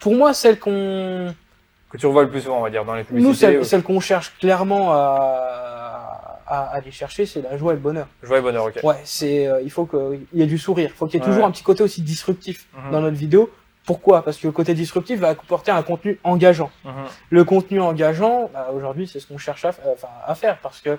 Pour 0.00 0.16
moi, 0.16 0.34
celle 0.34 0.58
qu'on 0.58 1.32
Que 1.90 1.96
tu 1.98 2.06
revois 2.06 2.24
le 2.24 2.30
plus 2.30 2.40
souvent, 2.42 2.58
on 2.58 2.62
va 2.62 2.70
dire, 2.70 2.84
dans 2.84 2.94
les 2.94 3.04
publicités 3.04 3.28
Nous, 3.28 3.34
celle, 3.34 3.64
celle 3.64 3.82
qu'on 3.82 4.00
cherche 4.00 4.34
clairement 4.40 4.92
à, 4.92 6.40
à 6.46 6.60
aller 6.74 6.90
chercher, 6.90 7.26
c'est 7.26 7.42
la 7.42 7.56
joie 7.56 7.72
et 7.72 7.76
le 7.76 7.80
bonheur. 7.80 8.06
Joie 8.22 8.38
et 8.38 8.40
bonheur, 8.40 8.66
ok. 8.66 8.80
Ouais, 8.82 8.96
c'est, 9.04 9.46
euh, 9.46 9.60
il 9.62 9.70
faut 9.70 9.86
qu'il 9.86 10.26
y 10.34 10.42
ait 10.42 10.46
du 10.46 10.58
sourire. 10.58 10.90
Il 10.92 10.96
faut 10.96 11.06
qu'il 11.06 11.14
y 11.20 11.22
ait 11.22 11.26
Ouais. 11.26 11.32
toujours 11.32 11.46
un 11.46 11.50
petit 11.50 11.62
côté 11.62 11.82
aussi 11.82 12.02
disruptif 12.02 12.66
Mhm. 12.74 12.90
dans 12.92 13.00
notre 13.00 13.16
vidéo. 13.16 13.50
Pourquoi? 13.84 14.22
Parce 14.22 14.36
que 14.38 14.48
le 14.48 14.52
côté 14.52 14.74
disruptif 14.74 15.20
va 15.20 15.28
apporter 15.28 15.70
un 15.70 15.82
contenu 15.82 16.18
engageant. 16.24 16.70
Mhm. 16.84 16.92
Le 17.30 17.44
contenu 17.44 17.80
engageant, 17.80 18.50
bah, 18.52 18.70
aujourd'hui, 18.74 19.06
c'est 19.06 19.20
ce 19.20 19.26
qu'on 19.28 19.38
cherche 19.38 19.64
à, 19.64 19.68
euh, 19.68 19.94
à 20.26 20.34
faire 20.34 20.58
parce 20.60 20.80
que 20.80 20.98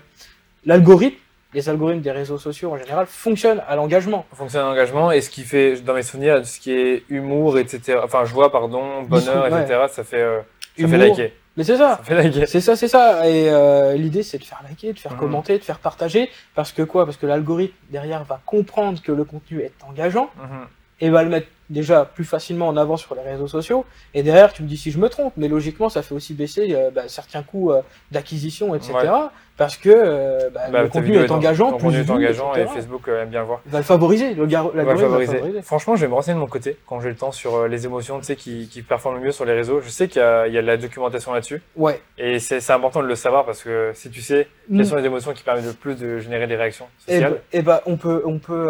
l'algorithme, 0.66 1.18
les 1.54 1.68
algorithmes 1.70 2.02
des 2.02 2.12
réseaux 2.12 2.38
sociaux 2.38 2.72
en 2.74 2.78
général, 2.78 3.06
fonctionnent 3.08 3.62
à 3.68 3.76
l'engagement. 3.76 4.26
Fonctionne 4.34 4.64
d'engagement 4.64 5.12
et 5.12 5.20
ce 5.22 5.30
qui 5.30 5.44
fait, 5.44 5.82
dans 5.82 5.94
mes 5.94 6.04
souvenirs, 6.04 6.46
ce 6.46 6.60
qui 6.60 6.72
est 6.72 7.04
humour, 7.10 7.58
etc. 7.58 8.00
Enfin, 8.04 8.24
joie, 8.26 8.52
pardon, 8.52 9.02
bonheur, 9.04 9.52
Ouais. 9.52 9.62
etc. 9.64 9.86
Ça 9.90 10.04
fait, 10.06 10.22
euh, 10.22 10.40
ça 10.78 10.84
Humour. 10.84 11.00
fait 11.00 11.08
liker. 11.10 11.34
Mais 11.58 11.64
c'est 11.64 11.78
ça. 11.78 12.00
C'est 12.46 12.62
ça, 12.62 12.76
c'est 12.76 12.88
ça. 12.88 13.28
Et 13.28 13.50
euh, 13.50 13.96
l'idée, 13.96 14.22
c'est 14.24 14.38
de 14.38 14.44
faire 14.44 14.62
liker, 14.70 14.94
de 14.94 15.00
faire 15.00 15.14
Mhm. 15.14 15.20
commenter, 15.20 15.58
de 15.58 15.64
faire 15.64 15.80
partager. 15.80 16.30
Parce 16.54 16.72
que 16.72 16.84
quoi? 16.84 17.06
Parce 17.06 17.18
que 17.18 17.26
l'algorithme 17.26 17.74
derrière 17.90 18.24
va 18.24 18.40
comprendre 18.46 19.02
que 19.02 19.12
le 19.12 19.24
contenu 19.24 19.62
est 19.62 19.74
engageant 19.90 20.30
Mhm. 20.38 20.68
et 21.02 21.10
va 21.10 21.24
le 21.24 21.30
mettre 21.30 21.48
déjà 21.70 22.06
plus 22.06 22.24
facilement 22.26 22.68
en 22.68 22.78
avant 22.78 22.98
sur 22.98 23.14
les 23.16 23.22
réseaux 23.22 23.48
sociaux. 23.48 23.86
Et 24.14 24.24
derrière, 24.24 24.54
tu 24.54 24.64
me 24.64 24.68
dis 24.68 24.78
si 24.78 24.92
je 24.92 25.00
me 25.00 25.10
trompe, 25.10 25.34
mais 25.38 25.48
logiquement, 25.48 25.90
ça 25.90 26.02
fait 26.02 26.16
aussi 26.16 26.34
baisser 26.34 26.68
euh, 26.76 26.92
bah, 26.92 27.04
certains 27.08 27.44
coûts 27.44 27.72
euh, 27.72 27.82
d'acquisition, 28.12 28.74
etc. 28.76 28.94
Ouais. 28.94 29.10
Parce 29.58 29.76
que 29.76 29.90
euh, 29.92 30.50
bah, 30.54 30.62
Bah, 30.72 30.84
le 30.84 30.88
contenu 30.90 31.16
est 31.18 31.32
engageant, 31.32 31.72
ton 31.72 31.78
plus 31.78 31.86
contenu 31.88 32.00
est 32.02 32.10
engageant 32.12 32.54
et. 32.54 32.68
Facebook 32.68 33.08
euh, 33.08 33.24
aime 33.24 33.30
bien 33.30 33.40
le 33.40 33.48
voir. 33.48 33.62
Il 33.66 33.72
va 33.72 33.80
le 33.80 33.84
favoriser. 33.84 34.34
Le 34.36 34.46
gar- 34.46 34.68
va 34.70 34.84
le 34.84 34.98
favoriser. 34.98 35.34
favoriser. 35.38 35.62
Franchement, 35.64 35.96
je 35.96 36.02
vais 36.02 36.08
me 36.08 36.14
renseigner 36.14 36.36
de 36.36 36.40
mon 36.40 36.48
côté 36.48 36.78
quand 36.86 37.00
j'ai 37.00 37.10
le 37.10 37.16
temps 37.16 37.32
sur 37.32 37.68
les 37.68 37.86
émotions, 37.86 38.20
tu 38.20 38.26
sais, 38.26 38.36
qui, 38.36 38.70
qui 38.70 38.84
performent 38.84 39.16
le 39.16 39.22
mieux 39.22 39.32
sur 39.32 39.46
les 39.46 39.54
réseaux. 39.54 39.82
Je 39.82 39.90
sais 39.90 40.08
qu'il 40.08 40.22
y, 40.22 40.24
a 40.24 40.48
de 40.48 40.60
la 40.60 40.78
documentation 40.78 41.34
là-dessus 41.34 41.62
Ouais. 41.76 42.00
et 42.20 42.38
c'est 42.40 42.70
important 42.72 43.02
de 43.02 43.08
le 43.08 43.16
savoir 43.16 43.46
parce 43.46 43.64
que 43.64 43.92
si 43.96 44.10
tu 44.12 44.22
sais 44.22 44.48
Mm. 44.70 44.78
quelles 44.78 44.86
sont 44.86 44.96
les 44.98 45.06
émotions 45.06 45.32
qui 45.34 45.44
permettent 45.44 45.66
le 45.66 45.72
plus 45.74 45.96
de 45.96 46.20
générer 46.20 46.46
des 46.46 46.58
réactions 46.58 46.88
Et 47.08 47.14
sociales. 47.14 47.32
bah, 47.32 47.40
eh 47.54 47.62
ben, 47.62 47.80
on 47.86 47.96
peut, 47.96 48.22
on 48.26 48.38
peut 48.38 48.70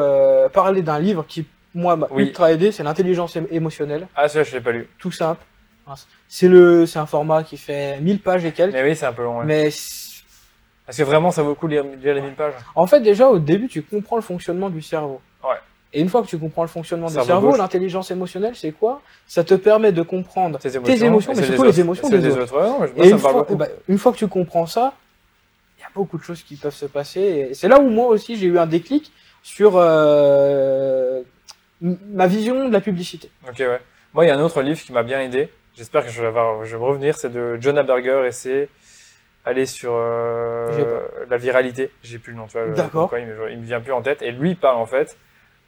parler 0.54 0.84
d'un 0.84 1.00
livre 1.00 1.26
qui, 1.28 1.46
moi, 1.76 1.96
m'a 1.96 2.08
Oui. 2.12 2.24
ultra 2.24 2.52
aidé. 2.52 2.72
C'est 2.72 2.84
l'intelligence 2.84 3.36
ém- 3.36 3.48
émotionnelle. 3.52 4.08
Ah, 4.16 4.28
celui-là, 4.28 4.50
je 4.50 4.56
l'ai 4.56 4.62
pas 4.62 4.72
lu. 4.72 4.88
tout 5.00 5.12
simple. 5.12 5.42
C'est 6.28 6.48
le, 6.50 6.86
c'est 6.86 7.00
un 7.00 7.06
format 7.06 7.44
qui 7.44 7.56
fait 7.56 8.00
1000 8.02 8.20
pages 8.20 8.44
et 8.46 8.52
quelques. 8.52 8.74
Mais 8.74 8.84
oui, 8.84 8.96
c'est 8.96 9.06
un 9.06 9.14
peu 9.14 9.24
long. 9.24 9.40
ouais. 9.40 9.46
Mais 9.46 9.70
Parce 10.86 10.98
que 10.98 11.04
vraiment, 11.04 11.32
ça 11.32 11.44
vaut 11.44 11.50
le 11.50 11.56
coup 11.56 11.68
de 11.68 11.74
lire, 11.74 11.86
lire 12.02 12.14
les 12.16 12.22
1000 12.22 12.34
pages. 12.34 12.54
en 12.76 12.88
fait, 12.88 13.00
déjà 13.00 13.28
au 13.30 13.40
début, 13.40 13.68
tu 13.70 13.82
comprends 13.84 14.18
le 14.18 14.22
fonctionnement 14.22 14.70
du 14.70 14.82
cerveau. 14.82 15.22
Ouais. 15.44 15.56
Et 15.94 16.02
une 16.02 16.10
fois 16.10 16.22
que 16.22 16.28
tu 16.28 16.38
comprends 16.38 16.64
le 16.64 16.68
fonctionnement 16.68 17.08
du 17.08 17.14
Cerveau 17.14 17.56
l'intelligence 17.56 18.12
émotionnelle, 18.12 18.56
c'est 18.58 18.74
quoi? 18.74 19.02
Ça 19.26 19.46
te 19.46 19.54
permet 19.54 19.94
de 19.94 20.02
comprendre 20.02 20.60
Tes 20.60 20.70
tes 20.72 21.06
émotions, 21.06 21.32
mais 21.34 21.44
surtout 21.44 21.64
les 21.64 21.80
émotions 21.80 22.10
des 22.10 22.20
des 22.20 22.32
autres. 22.34 22.42
autres. 22.54 22.56
Ouais, 22.58 22.68
non, 22.68 22.80
mais 22.82 22.88
moi, 22.88 23.06
Et 23.06 23.10
ça 23.10 23.16
une 23.16 23.20
fois, 23.20 23.48
ben, 23.50 23.68
une 23.88 23.98
fois 23.98 24.12
que 24.12 24.18
tu 24.18 24.28
comprends 24.28 24.66
ça, 24.66 24.94
il 25.78 25.82
y 25.82 25.86
a 25.86 25.90
beaucoup 25.96 26.18
de 26.18 26.24
choses 26.24 26.44
qui 26.44 26.58
peuvent 26.58 26.76
se 26.76 26.86
passer. 26.88 27.52
C'est 27.54 27.70
là 27.70 27.80
où 27.80 27.90
moi 27.90 28.08
aussi 28.08 28.36
j'ai 28.36 28.48
eu 28.48 28.60
un 28.60 28.68
déclic 28.68 29.14
sur 29.42 29.74
euh, 29.78 31.22
ma 31.82 32.28
vision 32.28 32.68
de 32.68 32.74
la 32.74 32.82
publicité. 32.82 33.30
Ok, 33.48 33.60
ouais. 33.60 33.80
Moi, 34.13 34.26
il 34.26 34.28
y 34.28 34.32
a 34.32 34.36
un 34.36 34.42
autre 34.42 34.62
livre 34.62 34.80
qui 34.80 34.92
m'a 34.94 35.04
bien 35.04 35.22
aidé. 35.22 35.50
J'espère 35.76 36.04
que 36.06 36.12
je 36.12 36.22
vais, 36.22 36.28
avoir, 36.28 36.66
je 36.66 36.76
vais 36.76 36.82
me 36.82 36.88
revenir. 36.88 37.16
C'est 37.18 37.32
de 37.32 37.58
Jonah 37.62 37.84
Berger 37.84 38.24
et 38.26 38.32
c'est 38.32 38.70
aller 39.46 39.66
sur 39.66 39.92
euh, 39.94 41.02
la 41.30 41.38
viralité. 41.38 41.92
J'ai 42.04 42.18
plus 42.20 42.32
le 42.34 42.38
nom, 42.40 42.48
tu 42.48 42.58
vois. 42.58 42.68
D'accord. 42.70 43.13
il, 43.18 43.26
me, 43.28 43.52
il 43.52 43.60
me 43.60 43.66
vient 43.66 43.80
plus 43.80 43.94
en 43.94 44.02
tête. 44.02 44.22
Et 44.22 44.32
lui 44.32 44.56
parle 44.56 44.78
en 44.78 44.86
fait 44.86 45.18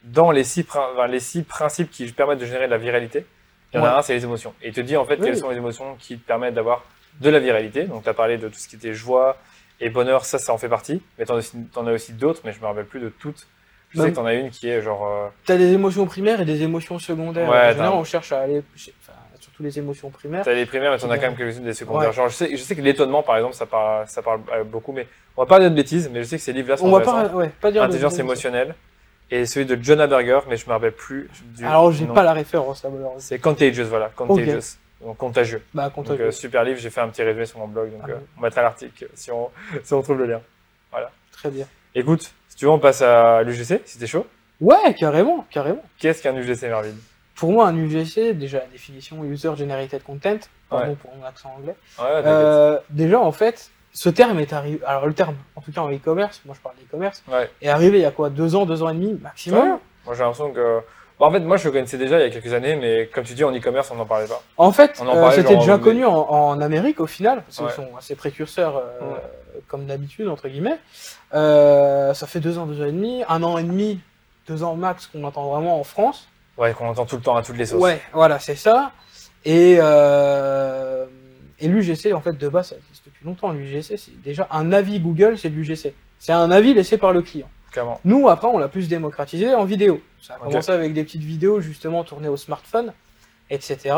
dans 0.04 0.32
les 0.32 0.43
six, 0.43 0.63
prin- 0.63 0.88
enfin, 0.93 1.08
les 1.08 1.19
six 1.19 1.43
principes 1.43 1.91
qui 1.91 2.12
permettent 2.12 2.39
de 2.39 2.45
générer 2.45 2.65
de 2.65 2.72
la 2.72 2.78
viralité. 2.78 3.26
Il 3.74 3.78
y 3.78 3.80
en 3.80 3.86
a 3.86 3.98
un, 3.98 4.02
c'est 4.02 4.13
les 4.15 4.24
émotions. 4.24 4.54
Et 4.63 4.69
il 4.69 4.74
te 4.74 4.82
dit 4.82 4.98
en 4.98 5.06
fait 5.06 5.17
Oui. 5.19 5.26
quelles 5.26 5.38
sont 5.38 5.50
les 5.50 5.58
émotions 5.58 5.95
qui 6.00 6.17
te 6.17 6.26
permettent 6.26 6.56
d'avoir 6.56 6.84
de 7.22 7.30
la 7.30 7.39
viralité. 7.39 7.84
Donc, 7.84 8.04
tu 8.04 8.10
as 8.10 8.13
parlé 8.13 8.38
de 8.38 8.48
tout 8.48 8.58
ce 8.58 8.67
qui 8.67 8.78
était 8.78 8.93
joie 8.93 9.38
et 9.80 9.89
bonheur, 9.89 10.26
ça, 10.26 10.39
ça 10.39 10.54
en 10.54 10.58
fait 10.58 10.69
partie. 10.69 11.02
Mais 11.19 11.26
tu 11.26 11.32
en, 11.76 11.88
as 11.88 11.91
aussi 11.91 12.13
d'autres, 12.13 12.41
mais 12.45 12.52
je 12.54 12.60
me 12.60 12.65
rappelle 12.65 12.86
plus 12.86 13.00
de 13.00 13.10
toutes. 13.10 13.45
Je 13.91 14.02
sais 14.02 14.10
que 14.10 14.13
tu 14.15 14.19
en 14.19 14.25
as 14.25 14.34
une 14.36 14.49
qui 14.52 14.69
est 14.69 14.82
genre. 14.82 15.06
euh, 15.08 15.28
Tu 15.45 15.52
as 15.52 15.58
des 15.58 15.71
émotions 15.73 16.06
primaires 16.06 16.39
et 16.41 16.45
des 16.45 16.62
émotions 16.62 16.99
secondaires. 16.99 17.49
Ouais, 17.49 17.56
en 17.58 17.60
t'as- 17.62 17.71
général, 17.73 17.93
on 17.93 18.04
cherche 18.04 18.32
à 18.32 18.41
aller, 18.41 18.62
enfin, 19.02 19.13
surtout 19.39 19.63
les 19.63 19.80
émotions 19.80 20.10
primaires. 20.12 20.43
T'as 20.45 20.54
les 20.54 20.65
primaires, 20.65 20.91
mais 20.91 20.97
t'en 20.99 21.10
as 21.10 21.17
quand 21.17 21.28
même 21.28 21.36
quelques-unes 21.36 21.63
des 21.63 21.73
secondaires. 21.73 22.10
Ouais. 22.10 22.15
Genre, 22.15 22.30
je 22.30 22.36
sais, 22.36 22.49
je 22.52 22.58
sais 22.62 22.75
que 22.75 22.82
l'étonnement, 22.82 23.23
par 23.23 23.38
exemple, 23.38 23.56
ça 23.56 23.65
parle, 23.65 24.08
ça 24.08 24.21
parle 24.21 24.41
euh, 24.54 24.63
beaucoup, 24.63 24.91
mais 24.91 25.08
on 25.38 25.41
va 25.43 25.47
pas 25.47 25.60
dire 25.60 25.71
de 25.71 25.75
bêtises, 25.75 26.10
mais 26.13 26.19
je 26.23 26.28
sais 26.30 26.38
que 26.38 26.43
ces 26.43 26.54
livres-là 26.54 26.78
sont 26.78 26.86
On 26.88 26.91
va 26.91 27.02
pas, 27.02 27.28
ouais, 27.30 27.49
pas 27.62 27.71
dire 27.71 27.82
Intelligence 27.84 28.15
de- 28.15 28.21
émotionnelle. 28.21 28.75
Et 29.32 29.45
celui 29.45 29.65
de 29.67 29.78
Jonah 29.84 30.08
Berger, 30.08 30.39
mais 30.49 30.58
je 30.58 30.65
me 30.65 30.71
rappelle 30.71 30.91
plus 30.91 31.30
du 31.56 31.63
Alors, 31.65 31.91
j'ai 31.91 32.06
pas 32.08 32.23
la 32.23 32.34
référence 32.34 32.84
là, 32.84 32.89
malheureusement. 32.91 33.19
C'est 33.19 33.38
Contagious, 33.39 33.86
voilà. 33.86 34.10
Contagious. 34.15 34.78
Donc, 35.02 35.17
contagieux. 35.17 35.63
Bah, 35.73 35.91
Donc, 35.95 36.10
euh, 36.10 36.32
super 36.32 36.63
livre, 36.63 36.80
j'ai 36.80 36.89
fait 36.89 36.99
un 37.02 37.08
petit 37.10 37.21
résumé 37.23 37.45
sur 37.45 37.58
mon 37.60 37.67
blog, 37.67 37.91
donc 37.91 38.02
Ah 38.06 38.10
euh, 38.10 38.15
on 38.38 38.41
mettra 38.41 38.62
l'article 38.63 39.08
si 39.13 39.32
on, 39.32 39.49
si 39.84 39.93
on 39.93 40.02
trouve 40.02 40.17
le 40.19 40.25
lien. 40.25 40.41
Très 41.32 41.49
bien. 41.49 41.65
Écoute, 41.95 42.34
tu 42.60 42.65
veux, 42.65 42.72
on 42.72 42.80
passe 42.80 43.02
à 43.02 43.41
l'UGC, 43.43 43.82
si 43.86 43.98
t'es 43.98 44.06
chaud? 44.08 44.26
Ouais, 44.60 44.93
carrément, 45.00 45.45
carrément. 45.50 45.82
Qu'est-ce 45.98 46.22
qu'un 46.22 46.36
UGC, 46.36 46.67
Marvin 46.69 46.89
Pour 47.36 47.52
moi, 47.54 47.67
un 47.67 47.76
UGC, 47.78 48.34
déjà 48.34 48.60
la 48.60 48.65
définition 48.65 49.24
User 49.24 49.52
Generated 49.58 50.04
Content, 50.04 50.38
pardon 50.69 50.89
Ouais. 50.89 50.95
pour 51.02 51.15
mon 51.15 51.26
accent 51.26 51.56
anglais. 51.58 51.76
Ouais. 51.98 52.06
Euh, 52.26 52.78
déjà, 52.89 53.19
en 53.22 53.32
fait, 53.32 53.72
ce 53.93 54.10
terme 54.10 54.39
est 54.39 54.52
arrivé. 54.52 54.82
Alors, 54.86 55.08
le 55.08 55.13
terme, 55.13 55.36
en 55.56 55.62
tout 55.62 55.72
cas 55.72 55.80
en 55.82 55.89
e-commerce, 55.89 56.41
moi 56.45 56.54
je 56.58 56.62
parle 56.62 56.76
d'e-commerce, 56.76 57.24
Ouais. 57.32 57.50
est 57.62 57.69
arrivé 57.69 58.00
il 58.00 58.02
y 58.02 58.06
a 58.06 58.12
quoi 58.12 58.30
Deux 58.30 58.56
ans, 58.56 58.65
deux 58.65 58.84
ans 58.84 58.89
et 58.89 58.93
demi 58.93 59.13
maximum? 59.13 59.80
Moi, 60.06 60.13
j'ai 60.15 60.19
l'impression 60.24 60.52
que. 60.52 60.80
Bon, 61.17 61.26
en 61.26 61.32
fait, 61.32 61.39
moi, 61.39 61.58
je 61.58 61.65
le 61.65 61.72
connaissais 61.72 61.98
déjà 61.98 62.17
il 62.19 62.24
y 62.24 62.26
a 62.26 62.30
quelques 62.30 62.54
années, 62.54 62.76
mais 62.76 63.08
comme 63.13 63.24
tu 63.24 63.34
dis, 63.34 63.43
en 63.43 63.54
e-commerce, 63.56 63.89
on 63.91 63.95
n'en 63.95 64.06
parlait 64.06 64.28
pas. 64.28 64.41
En 64.58 64.72
fait, 64.74 65.02
euh, 65.02 65.32
c'était 65.32 65.56
déjà 65.58 65.76
en- 65.76 65.80
connu 65.80 66.06
en, 66.06 66.13
en 66.13 66.60
Amérique 66.62 67.00
au 67.00 67.08
final, 67.08 67.43
parce 67.43 67.58
qu'ils 67.58 67.84
sont 67.84 67.89
assez 67.98 68.15
précurseurs 68.15 68.78
euh. 68.78 69.15
Comme 69.67 69.86
d'habitude, 69.86 70.28
entre 70.28 70.48
guillemets. 70.48 70.80
Euh, 71.34 72.13
ça 72.13 72.28
fait 72.28 72.39
deux 72.39 72.58
ans, 72.58 72.65
deux 72.65 72.82
ans 72.82 72.86
et 72.86 72.91
demi, 72.91 73.24
un 73.28 73.43
an 73.43 73.58
et 73.58 73.63
demi, 73.63 74.00
deux 74.48 74.63
ans 74.63 74.76
max 74.76 75.08
qu'on 75.08 75.24
entend 75.24 75.50
vraiment 75.50 75.80
en 75.80 75.84
France. 75.84 76.28
Ouais, 76.58 76.74
qu'on 76.74 76.88
entend 76.88 77.06
tout 77.06 77.15
le 77.15 77.22
temps 77.22 77.36
à 77.36 77.43
toutes 77.43 77.58
les 77.58 77.65
sauces. 77.65 77.82
Ouais, 77.82 78.02
voilà, 78.13 78.39
c'est 78.39 78.56
ça. 78.56 78.91
Et, 79.45 79.78
euh, 79.80 81.06
et 81.60 81.67
l'UGC, 81.67 82.13
en 82.13 82.22
fait, 82.22 82.38
de 82.38 82.50
base, 82.50 82.69
ça 82.69 82.76
existe 82.76 83.06
depuis 83.06 83.26
longtemps. 83.26 83.52
L'UGC, 83.52 83.98
c'est 83.98 84.22
déjà 84.22 84.48
un 84.52 84.74
avis 84.74 85.00
Google, 85.00 85.38
c'est 85.38 85.50
de 85.50 85.56
l'UGC. 85.56 85.93
C'est 86.19 86.34
un 86.34 86.52
avis 86.52 86.74
laissé 86.74 86.98
par 86.98 87.13
le 87.13 87.22
client. 87.22 87.50
Clairement. 87.72 88.00
Nous, 88.04 88.28
après, 88.28 88.48
on 88.48 88.58
l'a 88.58 88.67
plus 88.67 88.89
démocratisé 88.89 89.54
en 89.54 89.63
vidéo. 89.63 90.02
Ça 90.22 90.36
a 90.36 90.38
commencé 90.38 90.72
avec 90.72 90.93
des 90.93 91.04
petites 91.04 91.24
vidéos, 91.24 91.62
justement, 91.62 92.04
tournées 92.04 92.28
au 92.28 92.38
smartphone, 92.38 92.93
etc. 93.50 93.95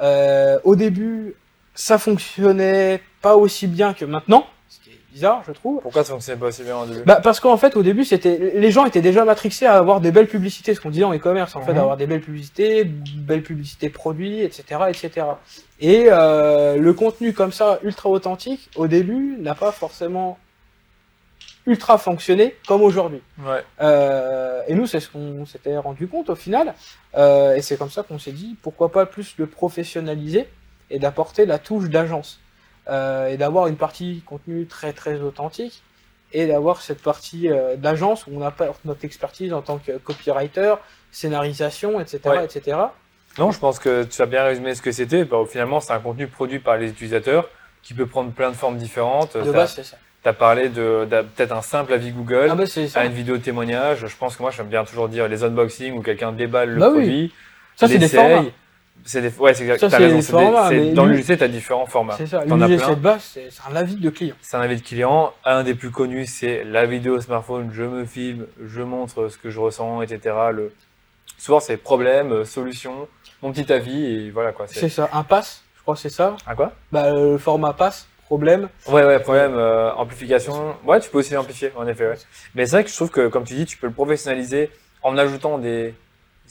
Euh, 0.00 0.58
au 0.64 0.76
début, 0.76 1.34
ça 1.74 1.98
fonctionnait 1.98 3.02
pas 3.20 3.36
aussi 3.36 3.66
bien 3.66 3.92
que 3.94 4.04
maintenant, 4.04 4.46
bizarre, 5.12 5.42
je 5.46 5.52
trouve. 5.52 5.80
Pourquoi 5.80 6.04
ça 6.04 6.12
fonctionnait 6.12 6.38
pas 6.38 6.46
aussi 6.46 6.62
bien 6.62 6.78
au 6.78 6.86
début? 6.86 7.02
Bah, 7.04 7.20
parce 7.22 7.40
qu'en 7.40 7.56
fait, 7.56 7.76
au 7.76 7.82
début, 7.82 8.04
c'était, 8.04 8.52
les 8.54 8.70
gens 8.70 8.84
étaient 8.86 9.00
déjà 9.00 9.24
matrixés 9.24 9.66
à 9.66 9.74
avoir 9.74 10.00
des 10.00 10.12
belles 10.12 10.28
publicités, 10.28 10.74
ce 10.74 10.80
qu'on 10.80 10.90
disait 10.90 11.04
en 11.04 11.14
e-commerce, 11.14 11.56
en 11.56 11.62
fait, 11.62 11.74
d'avoir 11.74 11.96
des 11.96 12.06
belles 12.06 12.20
publicités, 12.20 12.84
belles 12.84 13.42
publicités 13.42 13.90
produits, 13.90 14.40
etc., 14.40 14.82
etc. 14.88 15.26
Et 15.80 16.06
euh, 16.08 16.76
le 16.76 16.92
contenu 16.92 17.32
comme 17.32 17.52
ça, 17.52 17.78
ultra 17.82 18.08
authentique, 18.08 18.70
au 18.76 18.86
début, 18.86 19.36
n'a 19.40 19.54
pas 19.54 19.72
forcément 19.72 20.38
ultra 21.66 21.98
fonctionné 21.98 22.56
comme 22.66 22.82
aujourd'hui. 22.82 23.22
Ouais. 23.38 23.62
Euh, 23.80 24.62
et 24.68 24.74
nous, 24.74 24.86
c'est 24.86 25.00
ce 25.00 25.08
qu'on 25.08 25.46
s'était 25.46 25.76
rendu 25.76 26.08
compte 26.08 26.30
au 26.30 26.34
final. 26.34 26.74
Euh, 27.16 27.54
et 27.54 27.62
c'est 27.62 27.76
comme 27.76 27.90
ça 27.90 28.02
qu'on 28.02 28.18
s'est 28.18 28.32
dit, 28.32 28.56
pourquoi 28.62 28.90
pas 28.90 29.06
plus 29.06 29.34
le 29.38 29.46
professionnaliser 29.46 30.48
et 30.90 30.98
d'apporter 30.98 31.46
la 31.46 31.58
touche 31.58 31.88
d'agence. 31.88 32.40
Euh, 32.88 33.28
et 33.28 33.36
d'avoir 33.36 33.66
une 33.66 33.76
partie 33.76 34.22
contenu 34.26 34.66
très 34.66 34.92
très 34.92 35.20
authentique 35.20 35.82
et 36.32 36.46
d'avoir 36.46 36.80
cette 36.80 37.02
partie 37.02 37.48
euh, 37.50 37.76
d'agence 37.76 38.26
où 38.26 38.30
on 38.34 38.42
apporte 38.42 38.84
notre 38.84 39.04
expertise 39.04 39.52
en 39.52 39.62
tant 39.62 39.78
que 39.78 39.98
copywriter, 39.98 40.74
scénarisation, 41.10 42.00
etc., 42.00 42.20
Ouais. 42.26 42.44
etc. 42.44 42.76
Non, 43.38 43.50
je 43.52 43.58
pense 43.60 43.78
que 43.78 44.04
tu 44.04 44.20
as 44.22 44.26
bien 44.26 44.42
résumé 44.44 44.74
ce 44.74 44.82
que 44.82 44.90
c'était. 44.92 45.24
Bah, 45.24 45.38
finalement, 45.48 45.80
c'est 45.80 45.92
un 45.92 46.00
contenu 46.00 46.26
produit 46.26 46.58
par 46.58 46.76
les 46.76 46.88
utilisateurs 46.90 47.48
qui 47.82 47.94
peut 47.94 48.06
prendre 48.06 48.30
plein 48.32 48.50
de 48.50 48.56
formes 48.56 48.76
différentes. 48.76 49.36
De 49.36 49.42
Tu 49.44 49.50
base, 49.52 49.74
c'est 49.74 49.84
ça. 49.84 49.96
as 50.24 50.32
parlé 50.32 50.68
de, 50.68 51.06
peut-être 51.36 51.52
un 51.52 51.62
simple 51.62 51.92
avis 51.92 52.10
Google. 52.12 52.48
Ah 52.50 52.54
bah 52.54 52.64
à 52.94 53.04
une 53.06 53.12
vidéo 53.12 53.38
témoignage. 53.38 54.06
Je 54.06 54.16
pense 54.16 54.36
que 54.36 54.42
moi, 54.42 54.50
j'aime 54.50 54.66
bien 54.68 54.84
toujours 54.84 55.08
dire 55.08 55.28
les 55.28 55.44
unboxings 55.44 55.96
où 55.96 56.02
quelqu'un 56.02 56.32
déballe 56.32 56.70
le 56.70 56.80
Bah 56.80 56.88
oui. 56.90 56.94
produit. 56.96 57.34
Ça, 57.76 57.86
c'est 57.86 57.94
des 57.94 58.00
l'essaye. 58.00 58.52
C'est 59.04 59.22
des, 59.22 59.30
ouais, 59.38 59.54
c'est 59.54 59.62
exact. 59.62 59.80
Ça, 59.80 59.88
t'as 59.88 59.96
c'est 59.96 60.04
raison, 60.04 60.16
des 60.16 60.22
c'est 60.22 60.32
formats, 60.32 60.68
c'est- 60.68 60.76
mais 60.78 60.92
dans 60.92 61.06
lui- 61.06 61.16
l'UGC, 61.16 61.38
tu 61.38 61.44
as 61.44 61.48
différents 61.48 61.86
formats. 61.86 62.14
C'est 62.16 62.26
ça. 62.26 62.44
T'en 62.46 62.60
as 62.60 62.68
L'UGC 62.68 62.84
plein. 62.84 62.94
de 62.94 63.00
base, 63.00 63.22
c'est 63.32 63.48
c'est 63.50 63.62
un 63.70 63.76
avis 63.76 63.96
de 63.96 64.10
client. 64.10 64.34
C'est 64.42 64.56
un 64.56 64.60
avis 64.60 64.76
de 64.76 64.82
client. 64.86 65.32
Un 65.44 65.62
des 65.62 65.74
plus 65.74 65.90
connus, 65.90 66.26
c'est 66.26 66.64
la 66.64 66.84
vidéo 66.86 67.20
smartphone. 67.20 67.70
Je 67.72 67.82
me 67.82 68.04
filme, 68.04 68.46
je 68.64 68.82
montre 68.82 69.28
ce 69.28 69.38
que 69.38 69.50
je 69.50 69.58
ressens, 69.58 70.02
etc. 70.02 70.34
Le... 70.52 70.72
Souvent, 71.38 71.60
c'est 71.60 71.76
problème, 71.78 72.32
euh, 72.32 72.44
solution, 72.44 73.08
mon 73.42 73.52
petit 73.52 73.72
avis, 73.72 74.04
et 74.26 74.30
voilà 74.30 74.52
quoi. 74.52 74.66
C'est 74.66 74.80
C'est... 74.80 74.88
ça. 74.90 75.08
Un 75.12 75.22
pass, 75.24 75.62
je 75.76 75.82
crois 75.82 75.94
que 75.94 76.00
c'est 76.00 76.10
ça. 76.10 76.36
Ah 76.46 76.54
quoi? 76.54 76.72
Bah, 76.92 77.10
le 77.12 77.38
format 77.38 77.72
pass, 77.72 78.06
problème. 78.26 78.68
Ouais, 78.86 79.04
ouais, 79.04 79.18
problème, 79.20 79.54
euh, 79.54 79.90
amplification. 79.94 80.76
Ouais, 80.84 81.00
tu 81.00 81.08
peux 81.08 81.18
aussi 81.18 81.32
l'amplifier, 81.32 81.72
en 81.76 81.86
effet, 81.86 82.06
ouais. 82.08 82.18
Mais 82.54 82.66
c'est 82.66 82.72
vrai 82.76 82.84
que 82.84 82.90
je 82.90 82.96
trouve 82.96 83.10
que, 83.10 83.28
comme 83.28 83.44
tu 83.44 83.54
dis, 83.54 83.64
tu 83.64 83.78
peux 83.78 83.86
le 83.86 83.92
professionnaliser 83.94 84.70
en 85.02 85.16
ajoutant 85.16 85.56
des, 85.56 85.94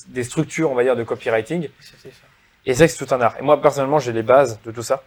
des 0.08 0.24
structures, 0.24 0.72
on 0.72 0.76
va 0.76 0.82
dire, 0.84 0.96
de 0.96 1.04
copywriting. 1.04 1.70
C'est 1.80 1.96
c'est 2.02 2.10
ça. 2.10 2.26
Et 2.70 2.76
c'est 2.76 2.86
que 2.86 2.94
c'est 2.94 3.04
tout 3.04 3.16
un 3.16 3.20
art. 3.20 3.36
Et 3.40 3.42
moi, 3.42 3.60
personnellement, 3.60 3.98
j'ai 3.98 4.14
les 4.14 4.22
bases 4.22 4.60
de 4.64 4.70
tout 4.70 4.84
ça. 4.84 5.02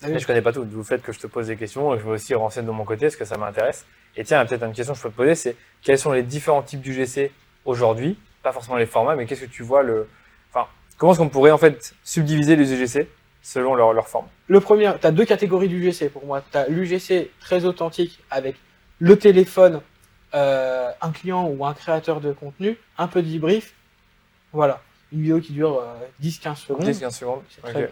Ah 0.00 0.06
oui. 0.06 0.14
Mais 0.14 0.18
je 0.18 0.26
connais 0.26 0.40
pas 0.40 0.54
tout. 0.54 0.64
D'où 0.64 0.78
le 0.78 0.82
fait 0.82 1.02
que 1.02 1.12
je 1.12 1.18
te 1.18 1.26
pose 1.26 1.48
des 1.48 1.56
questions 1.56 1.94
et 1.94 1.98
je 1.98 2.04
me 2.06 2.12
aussi 2.12 2.34
renseigner 2.34 2.66
de 2.66 2.72
mon 2.72 2.86
côté 2.86 3.04
parce 3.04 3.16
que 3.16 3.26
ça 3.26 3.36
m'intéresse. 3.36 3.84
Et 4.16 4.24
tiens, 4.24 4.46
peut-être 4.46 4.64
une 4.64 4.72
question 4.72 4.94
que 4.94 4.98
je 5.00 5.02
peux 5.02 5.10
te 5.10 5.16
poser, 5.16 5.34
c'est 5.34 5.56
quels 5.82 5.98
sont 5.98 6.12
les 6.12 6.22
différents 6.22 6.62
types 6.62 6.80
d'UGC 6.80 7.32
aujourd'hui? 7.66 8.18
Pas 8.42 8.50
forcément 8.52 8.78
les 8.78 8.86
formats, 8.86 9.14
mais 9.14 9.26
qu'est-ce 9.26 9.42
que 9.42 9.50
tu 9.50 9.62
vois 9.62 9.82
le, 9.82 10.08
enfin, 10.50 10.68
comment 10.96 11.12
est-ce 11.12 11.18
qu'on 11.18 11.28
pourrait 11.28 11.50
en 11.50 11.58
fait 11.58 11.94
subdiviser 12.02 12.56
les 12.56 12.72
UGC 12.72 13.06
selon 13.42 13.74
leur, 13.74 13.92
leur 13.92 14.08
forme? 14.08 14.28
Le 14.48 14.60
premier, 14.60 14.90
tu 14.98 15.06
as 15.06 15.12
deux 15.12 15.26
catégories 15.26 15.68
d'UGC 15.68 16.10
pour 16.10 16.24
moi. 16.24 16.42
Tu 16.50 16.56
as 16.56 16.66
l'UGC 16.66 17.30
très 17.40 17.66
authentique 17.66 18.22
avec 18.30 18.56
le 19.00 19.18
téléphone, 19.18 19.82
euh, 20.32 20.90
un 21.02 21.12
client 21.12 21.46
ou 21.46 21.66
un 21.66 21.74
créateur 21.74 22.22
de 22.22 22.32
contenu, 22.32 22.78
un 22.96 23.06
peu 23.06 23.20
de 23.20 23.30
debrief. 23.30 23.74
Voilà. 24.54 24.80
Une 25.12 25.22
vidéo 25.22 25.40
qui 25.40 25.52
dure 25.52 25.78
euh, 25.78 25.94
10-15 26.22 26.56
secondes. 26.56 26.84
10-15 26.88 27.10
secondes. 27.12 27.40
C'est 27.48 27.62
très 27.62 27.72
bien. 27.74 27.88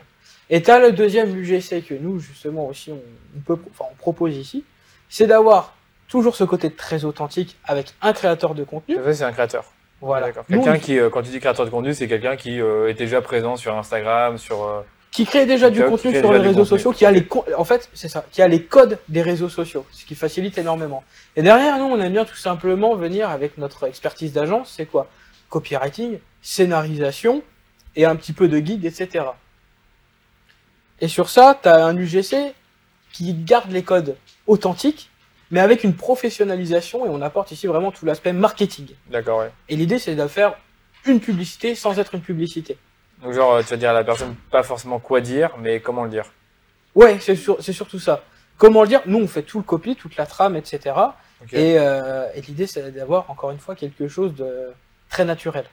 Et 0.51 0.63
tu 0.63 0.71
as 0.71 0.79
le 0.79 0.93
deuxième 0.93 1.35
UGC 1.37 1.83
que 1.87 1.95
nous, 1.95 2.19
justement, 2.19 2.67
aussi, 2.67 2.91
on, 2.93 3.01
on 3.37 3.41
peut, 3.41 3.59
enfin, 3.71 3.89
on 3.91 3.95
propose 3.97 4.37
ici. 4.37 4.65
C'est 5.09 5.27
d'avoir 5.27 5.75
toujours 6.09 6.37
ce 6.37 6.45
côté 6.45 6.71
très 6.71 7.05
authentique 7.05 7.57
avec 7.65 7.95
un 8.03 8.13
créateur 8.13 8.55
de 8.55 8.65
contenu. 8.65 8.97
C'est 9.13 9.23
un 9.25 9.33
créateur. 9.33 9.65
Voilà. 10.01 10.33
Quelqu'un 10.33 10.79
qui, 10.79 10.99
euh, 10.99 11.09
quand 11.09 11.23
tu 11.23 11.31
dis 11.31 11.41
créateur 11.41 11.65
de 11.65 11.71
contenu, 11.71 11.95
c'est 11.95 12.09
quelqu'un 12.09 12.37
qui 12.37 12.61
euh, 12.61 12.89
est 12.91 12.95
déjà 12.95 13.23
présent 13.23 13.57
sur 13.57 13.75
Instagram, 13.77 14.37
sur. 14.37 14.63
euh, 14.65 14.83
qui 15.13 15.25
crée 15.25 15.47
déjà 15.47 15.71
du 15.71 15.83
contenu 15.83 16.13
sur 16.19 16.33
les 16.33 16.39
réseaux 16.41 16.49
contenu. 16.63 16.67
sociaux, 16.67 16.93
qui 16.93 17.07
a 17.07 17.11
les 17.13 17.25
en 17.57 17.65
fait 17.65 17.89
c'est 17.95 18.09
ça, 18.09 18.25
qui 18.33 18.43
a 18.43 18.49
les 18.49 18.65
codes 18.65 18.99
des 19.09 19.23
réseaux 19.23 19.49
sociaux, 19.49 19.87
ce 19.93 20.05
qui 20.05 20.17
facilite 20.17 20.59
énormément. 20.59 21.05
Et 21.37 21.43
derrière 21.43 21.79
nous, 21.79 21.85
on 21.85 21.99
aime 22.01 22.13
bien 22.13 22.25
tout 22.25 22.35
simplement 22.37 22.97
venir 22.97 23.31
avec 23.31 23.57
notre 23.57 23.85
expertise 23.87 24.33
d'agence, 24.33 24.75
c'est 24.77 24.87
quoi? 24.87 25.07
Copywriting, 25.59 26.19
scénarisation 26.43 27.45
et 27.95 28.05
un 28.05 28.17
petit 28.17 28.33
peu 28.33 28.49
de 28.49 28.59
guide, 28.59 28.85
etc. 28.85 29.25
Et 31.01 31.07
sur 31.07 31.29
ça, 31.31 31.57
tu 31.63 31.69
as 31.69 31.87
un 31.87 31.97
UGC 31.97 32.55
qui 33.13 33.33
garde 33.35 33.71
les 33.71 33.85
codes 33.85 34.17
authentiques, 34.49 35.11
mais 35.53 35.61
avec 35.61 35.85
une 35.85 35.95
professionnalisation 35.95 37.07
et 37.07 37.09
on 37.09 37.23
apporte 37.23 37.53
ici 37.53 37.69
vraiment 37.69 37.93
tout 37.93 38.05
l'aspect 38.05 38.33
marketing. 38.33 38.89
D'accord, 39.13 39.39
ouais. 39.39 39.53
Et 39.69 39.77
l'idée, 39.77 40.01
c'est 40.01 40.17
de 40.17 40.27
faire 40.27 40.57
une 41.07 41.21
publicité 41.21 41.77
sans 41.77 42.01
être 42.01 42.17
une 42.17 42.21
publicité. 42.23 42.77
Donc 43.23 43.33
genre, 43.33 43.61
tu 43.61 43.67
vas 43.71 43.77
dire 43.77 43.91
à 43.91 43.93
la 43.93 44.03
personne 44.03 44.35
pas 44.51 44.65
forcément 44.65 44.99
quoi 44.99 45.21
dire, 45.21 45.51
mais 45.61 45.79
comment 45.79 46.03
le 46.03 46.11
dire? 46.11 46.25
Ouais, 46.97 47.19
c'est 47.21 47.37
sur- 47.37 47.63
c'est 47.63 47.73
surtout 47.73 48.01
ça. 48.01 48.25
Comment 48.59 48.83
le 48.83 48.89
dire? 48.89 49.03
Nous, 49.07 49.19
on 49.21 49.29
fait 49.29 49.43
tout 49.43 49.59
le 49.59 49.65
copie, 49.65 49.95
toute 49.95 50.17
la 50.17 50.27
trame, 50.27 50.57
etc. 50.57 50.97
Et, 51.53 51.79
euh, 51.79 52.27
et 52.35 52.41
l'idée, 52.41 52.67
c'est 52.67 52.91
d'avoir 52.91 53.31
encore 53.31 53.53
une 53.53 53.59
fois 53.61 53.77
quelque 53.77 54.09
chose 54.09 54.35
de 54.35 54.73
très 55.15 55.25
naturel. 55.25 55.65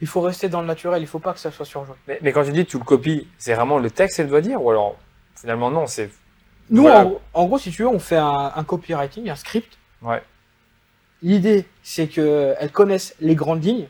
Il 0.00 0.08
faut 0.08 0.20
rester 0.20 0.48
dans 0.48 0.60
le 0.62 0.66
naturel, 0.66 1.00
il 1.00 1.06
faut 1.06 1.20
pas 1.20 1.32
que 1.32 1.38
ça 1.38 1.52
soit 1.52 1.64
surjoué. 1.64 1.94
Mais, 2.08 2.18
mais 2.22 2.32
quand 2.32 2.42
tu 2.44 2.50
dis 2.50 2.66
tu 2.66 2.76
le 2.76 2.82
copies, 2.84 3.28
c'est 3.38 3.54
vraiment 3.54 3.78
le 3.78 3.88
texte 3.88 4.16
qu'elle 4.16 4.26
doit 4.28 4.40
dire 4.40 4.60
ou 4.60 4.68
alors 4.70 4.96
finalement 5.36 5.70
non, 5.70 5.86
c'est 5.86 6.10
Nous, 6.70 6.82
Voilà. 6.82 7.06
en, 7.06 7.20
en 7.34 7.46
gros, 7.46 7.58
si 7.58 7.70
tu 7.70 7.82
veux, 7.82 7.88
on 7.88 8.00
fait 8.00 8.16
un, 8.16 8.52
un 8.54 8.64
copywriting, 8.64 9.30
un 9.30 9.36
script. 9.36 9.78
ouais. 10.02 10.22
L'idée, 11.22 11.66
c'est 11.82 12.08
qu'elles 12.08 12.72
connaissent 12.72 13.14
les 13.20 13.34
grandes 13.34 13.62
lignes 13.62 13.86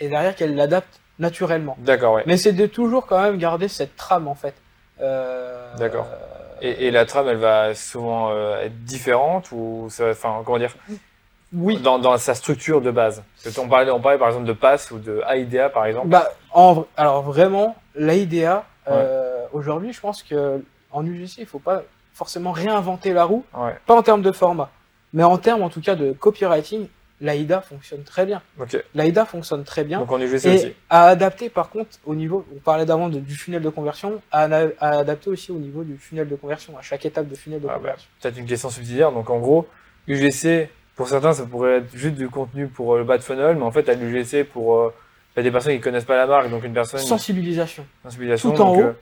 et 0.00 0.08
derrière 0.08 0.36
qu'elles 0.36 0.54
l'adaptent 0.54 1.00
naturellement. 1.18 1.76
D'accord, 1.80 2.12
ouais. 2.14 2.22
Mais 2.26 2.36
c'est 2.36 2.52
de 2.52 2.66
toujours 2.66 3.06
quand 3.06 3.20
même 3.22 3.38
garder 3.38 3.68
cette 3.68 3.96
trame, 3.96 4.28
en 4.28 4.34
fait. 4.36 4.54
Euh, 5.00 5.74
D'accord. 5.78 6.06
euh, 6.12 6.58
Et, 6.60 6.86
et 6.86 6.90
la 6.92 7.06
trame, 7.06 7.26
elle 7.28 7.38
va 7.38 7.74
souvent 7.74 8.30
euh, 8.32 8.60
être 8.66 8.84
différente 8.84 9.50
ou 9.50 9.88
ça, 9.90 10.04
va- 10.04 10.10
enfin 10.10 10.42
comment 10.44 10.58
dire? 10.58 10.74
Oui. 11.52 11.78
dans, 11.78 11.98
dans 11.98 12.16
sa 12.18 12.34
structure 12.34 12.80
de 12.80 12.90
base. 12.90 13.22
On 13.58 13.68
parlait, 13.68 13.90
on 13.90 14.00
parlait 14.00 14.18
par 14.18 14.28
exemple 14.28 14.46
de 14.46 14.52
Pass 14.52 14.90
ou 14.90 14.98
de 14.98 15.22
AIDA 15.28 15.68
par 15.70 15.86
exemple. 15.86 16.08
Bah, 16.08 16.28
en, 16.52 16.84
alors 16.96 17.22
vraiment, 17.22 17.76
l'AIDA, 17.94 18.64
euh, 18.88 19.44
aujourd'hui, 19.52 19.92
je 19.92 20.00
pense 20.00 20.22
que 20.22 20.62
en 20.90 21.04
UGC, 21.04 21.38
il 21.38 21.46
faut 21.46 21.58
pas 21.58 21.82
forcément 22.14 22.52
réinventer 22.52 23.12
la 23.12 23.24
roue, 23.24 23.44
Ouais. 23.56 23.76
pas 23.86 23.94
en 23.94 24.02
termes 24.02 24.22
de 24.22 24.32
format, 24.32 24.70
mais 25.12 25.22
en 25.22 25.38
termes 25.38 25.62
en 25.62 25.68
tout 25.68 25.80
cas 25.80 25.94
de 25.94 26.12
copywriting, 26.12 26.88
l'AIDA 27.20 27.60
fonctionne 27.60 28.02
très 28.04 28.26
bien. 28.26 28.42
Ok. 28.60 28.82
L'AIDA 28.94 29.24
fonctionne 29.24 29.64
très 29.64 29.84
bien. 29.84 29.98
Donc 30.00 30.12
en 30.12 30.20
UGC 30.20 30.46
Et 30.46 30.54
aussi. 30.54 30.74
à 30.88 31.06
adapter 31.08 31.48
par 31.50 31.68
contre 31.68 31.90
au 32.06 32.14
niveau, 32.14 32.46
on 32.54 32.60
parlait 32.60 32.86
d'avant 32.86 33.08
du 33.08 33.34
funnel 33.34 33.60
de 33.62 33.68
conversion, 33.70 34.20
à, 34.30 34.42
adapter 34.80 35.28
aussi 35.30 35.50
au 35.52 35.58
niveau 35.58 35.82
du 35.82 35.96
funnel 35.98 36.28
de 36.28 36.36
conversion, 36.36 36.76
à 36.78 36.82
chaque 36.82 37.04
étape 37.06 37.28
de 37.28 37.34
funnel 37.34 37.60
de 37.60 37.66
Ah 37.66 37.72
bah, 37.72 37.78
conversion. 37.78 38.08
Peut-être 38.20 38.36
une 38.38 38.46
question 38.46 38.70
subsidiaire. 38.70 39.10
Donc 39.12 39.30
en 39.30 39.38
gros, 39.38 39.66
UGC, 40.06 40.70
pour 40.98 41.08
certains, 41.08 41.32
ça 41.32 41.46
pourrait 41.46 41.76
être 41.78 41.96
juste 41.96 42.16
du 42.16 42.28
contenu 42.28 42.66
pour 42.66 42.94
euh, 42.94 42.98
le 42.98 43.04
bas 43.04 43.16
de 43.16 43.22
funnel, 43.22 43.56
mais 43.56 43.62
en 43.62 43.70
fait, 43.70 43.88
à 43.88 43.94
l'UGC 43.94 44.42
pour 44.44 44.76
euh, 44.76 44.92
bah, 45.36 45.42
des 45.42 45.50
personnes 45.50 45.72
qui 45.74 45.80
connaissent 45.80 46.04
pas 46.04 46.16
la 46.16 46.26
marque, 46.26 46.50
donc 46.50 46.64
une 46.64 46.74
personne 46.74 46.98
Sensibilisation. 47.00 47.86
sensibilisation, 48.02 48.50
tout 48.52 48.60
en 48.60 48.66
donc, 48.72 48.76
haut. 48.78 48.86
euh, 48.88 48.92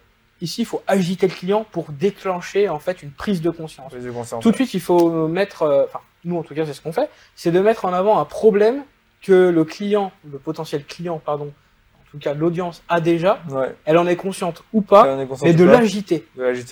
Ici, 0.42 0.60
il 0.62 0.64
faut 0.66 0.82
agiter 0.86 1.26
le 1.26 1.32
client 1.32 1.64
pour 1.72 1.86
déclencher 1.90 2.68
en 2.68 2.78
fait 2.78 3.02
une 3.02 3.10
prise 3.10 3.40
de 3.40 3.48
conscience. 3.48 3.90
prise 3.90 4.04
de 4.04 4.10
conscience. 4.10 4.42
Tout 4.42 4.50
de 4.50 4.56
suite, 4.56 4.74
il 4.74 4.80
faut 4.82 5.26
mettre, 5.26 5.86
enfin, 5.88 6.00
nous 6.26 6.36
en 6.36 6.42
tout 6.42 6.54
cas, 6.54 6.66
c'est 6.66 6.74
ce 6.74 6.82
qu'on 6.82 6.92
fait, 6.92 7.08
c'est 7.34 7.50
de 7.50 7.60
mettre 7.60 7.86
en 7.86 7.92
avant 7.94 8.18
un 8.20 8.26
problème 8.26 8.84
que 9.22 9.48
le 9.48 9.64
client, 9.64 10.12
le 10.30 10.38
potentiel 10.38 10.84
client, 10.84 11.18
pardon, 11.24 11.50
tout 12.16 12.22
cas 12.22 12.34
l'audience 12.34 12.82
a 12.88 13.00
déjà, 13.00 13.38
Ouais. 13.50 13.74
elle 13.84 13.98
en 13.98 14.06
est 14.06 14.16
consciente 14.16 14.62
ou 14.72 14.80
pas, 14.80 15.06
On 15.16 15.20
est 15.20 15.26
conscient 15.26 15.46
mais 15.46 15.52
de 15.54 15.64
l'agiter. 15.64 16.26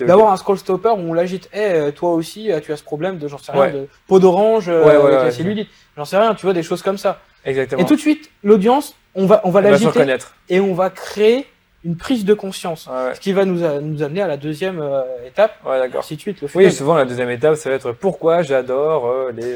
D'avoir 0.05 0.31
un 0.31 0.37
scroll 0.37 0.57
stopper 0.57 0.89
où 0.89 0.99
on 0.99 1.13
l'agite, 1.13 1.49
eh, 1.53 1.59
euh, 1.59 1.91
toi 1.91 2.11
aussi, 2.13 2.51
euh, 2.51 2.59
tu 2.59 2.71
as 2.71 2.77
ce 2.77 2.83
problème 2.83 3.17
de, 3.17 3.27
j'en 3.27 3.37
sais 3.37 3.51
rien, 3.51 3.61
Ouais. 3.61 3.71
de 3.71 3.87
peau 4.07 4.19
d'orange 4.19 4.69
euh, 4.69 4.83
Ouais, 4.85 4.95
avec 4.95 5.23
la 5.25 5.31
cellulite. 5.31 5.69
J'en 5.97 6.05
sais 6.05 6.17
rien, 6.17 6.33
tu 6.35 6.45
vois, 6.45 6.53
des 6.53 6.63
choses 6.63 6.81
comme 6.81 6.97
ça. 6.97 7.19
Exactement. 7.45 7.81
Et 7.81 7.85
tout 7.85 7.95
de 7.95 7.99
suite, 8.01 8.29
l'audience, 8.43 8.95
on 9.13 9.25
va, 9.25 9.41
on 9.43 9.49
va 9.51 9.61
l'agiter 9.61 10.17
et 10.49 10.59
on 10.59 10.73
va 10.73 10.89
créer 10.89 11.45
une 11.83 11.95
prise 11.97 12.25
de 12.25 12.33
conscience. 12.33 12.89
Ce 13.13 13.19
qui 13.19 13.31
va 13.31 13.45
nous, 13.45 13.63
a- 13.63 13.79
nous 13.79 14.01
amener 14.01 14.21
à 14.23 14.27
la 14.27 14.37
deuxième 14.37 14.79
euh, 14.81 15.01
étape, 15.27 15.53
d'accord. 15.63 15.99
ainsi 15.99 16.15
de 16.15 16.21
suite, 16.21 16.41
le 16.41 16.47
Oui, 16.55 16.71
souvent 16.71 16.95
la 16.95 17.05
deuxième 17.05 17.29
étape, 17.29 17.55
ça 17.55 17.69
va 17.69 17.75
être 17.75 17.91
pourquoi 17.91 18.41
j'adore 18.41 19.05
euh, 19.05 19.31
les 19.31 19.55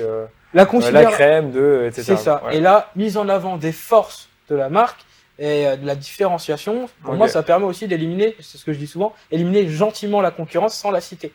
La 0.54 0.66
la 0.92 1.06
crème 1.06 1.52
de 1.52 1.86
etc. 1.88 2.04
C'est 2.06 2.18
ça. 2.18 2.44
Et 2.52 2.60
là, 2.60 2.90
mise 2.96 3.18
en 3.18 3.28
avant 3.30 3.58
des 3.58 3.72
forces 3.72 4.30
de 4.50 4.56
la 4.56 4.70
marque 4.70 5.00
et 5.40 5.66
euh, 5.68 5.76
de 5.78 5.86
la 5.88 5.96
différenciation, 5.96 6.90
pour 7.04 7.14
moi, 7.16 7.28
ça 7.30 7.42
permet 7.44 7.66
aussi 7.66 7.88
d'éliminer, 7.88 8.36
c'est 8.40 8.58
ce 8.58 8.66
que 8.66 8.74
je 8.74 8.78
dis 8.78 8.88
souvent, 8.88 9.14
éliminer 9.32 9.68
gentiment 9.70 10.22
la 10.22 10.32
concurrence 10.32 10.76
sans 10.76 10.92
la 10.92 11.02
citer. 11.02 11.32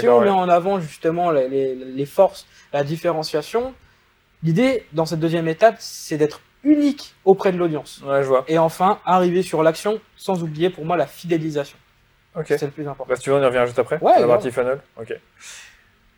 Si 0.00 0.08
on 0.08 0.18
ouais. 0.18 0.24
met 0.26 0.30
en 0.30 0.48
avant 0.48 0.78
justement 0.80 1.30
les, 1.30 1.48
les- 1.48 1.74
les 1.74 2.06
forces, 2.06 2.46
la 2.72 2.84
différenciation, 2.84 3.72
l'idée 4.42 4.84
dans 4.92 5.06
cette 5.06 5.20
deuxième 5.20 5.48
étape, 5.48 5.76
c'est 5.78 6.16
d'être 6.16 6.40
unique 6.64 7.14
auprès 7.24 7.52
de 7.52 7.58
l'audience. 7.58 8.00
Ouais, 8.06 8.22
je 8.22 8.28
vois. 8.28 8.44
Et 8.48 8.58
enfin, 8.58 8.98
arriver 9.04 9.42
sur 9.42 9.62
l'action, 9.62 10.00
sans 10.16 10.42
oublier 10.42 10.70
pour 10.70 10.84
moi 10.84 10.96
la 10.96 11.06
fidélisation. 11.06 11.76
Ok. 12.36 12.46
C'est 12.48 12.62
le 12.62 12.70
plus 12.70 12.82
important. 12.88 13.06
Bah, 13.08 13.16
si 13.16 13.22
tu 13.22 13.30
veux, 13.30 13.36
on 13.36 13.42
y 13.42 13.44
revient 13.46 13.62
juste 13.66 13.78
après. 13.78 13.98
Ouais, 14.00 14.18
la 14.20 14.26
partie 14.26 14.50
funnel. 14.50 14.80
Ok. 15.00 15.14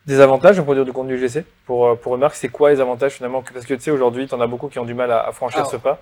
Des 0.05 0.19
avantages 0.21 0.55
de 0.55 0.61
produire 0.61 0.85
du 0.85 0.93
contenu 0.93 1.17
GC 1.17 1.43
pour, 1.65 1.87
euh, 1.87 1.95
pour 1.95 2.15
une 2.15 2.21
marque, 2.21 2.35
c'est 2.35 2.47
quoi 2.47 2.69
les 2.71 2.79
avantages 2.79 3.13
finalement? 3.13 3.43
Parce 3.53 3.65
que 3.65 3.73
tu 3.73 3.81
sais, 3.81 3.91
aujourd'hui, 3.91 4.25
tu 4.27 4.33
en 4.33 4.39
as 4.41 4.47
beaucoup 4.47 4.69
qui 4.69 4.79
ont 4.79 4.85
du 4.85 4.93
mal 4.93 5.11
à, 5.11 5.27
à 5.27 5.31
franchir 5.33 5.59
Alors. 5.59 5.71
ce 5.71 5.75
pas. 5.77 6.01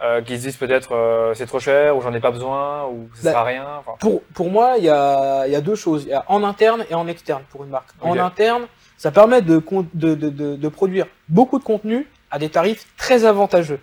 Euh, 0.00 0.22
qui 0.22 0.36
se 0.38 0.42
disent 0.42 0.56
peut-être 0.56 0.94
euh, 0.94 1.34
c'est 1.34 1.46
trop 1.46 1.58
cher, 1.58 1.96
ou 1.96 2.00
j'en 2.00 2.14
ai 2.14 2.20
pas 2.20 2.30
besoin, 2.30 2.84
ou 2.86 3.08
ça 3.14 3.20
Bah, 3.24 3.30
sert 3.32 3.38
à 3.40 3.44
rien. 3.44 3.66
Enfin, 3.80 3.92
Pour, 3.98 4.22
pour 4.32 4.48
moi, 4.48 4.74
il 4.78 4.84
y 4.84 4.88
a, 4.88 5.44
il 5.48 5.52
y 5.52 5.56
a 5.56 5.60
deux 5.60 5.74
choses. 5.74 6.04
Il 6.04 6.10
y 6.10 6.12
a 6.14 6.24
en 6.28 6.44
interne 6.44 6.84
et 6.88 6.94
en 6.94 7.08
externe 7.08 7.42
pour 7.50 7.64
une 7.64 7.70
marque. 7.70 7.88
En 8.00 8.16
interne, 8.16 8.66
ça 8.96 9.10
permet 9.10 9.42
de, 9.42 9.60
de, 9.94 10.14
de, 10.14 10.28
de, 10.30 10.54
de 10.54 10.68
produire 10.68 11.06
beaucoup 11.28 11.58
de 11.58 11.64
contenu 11.64 12.06
à 12.30 12.38
des 12.38 12.48
tarifs 12.48 12.86
très 12.96 13.24
avantageux. 13.24 13.80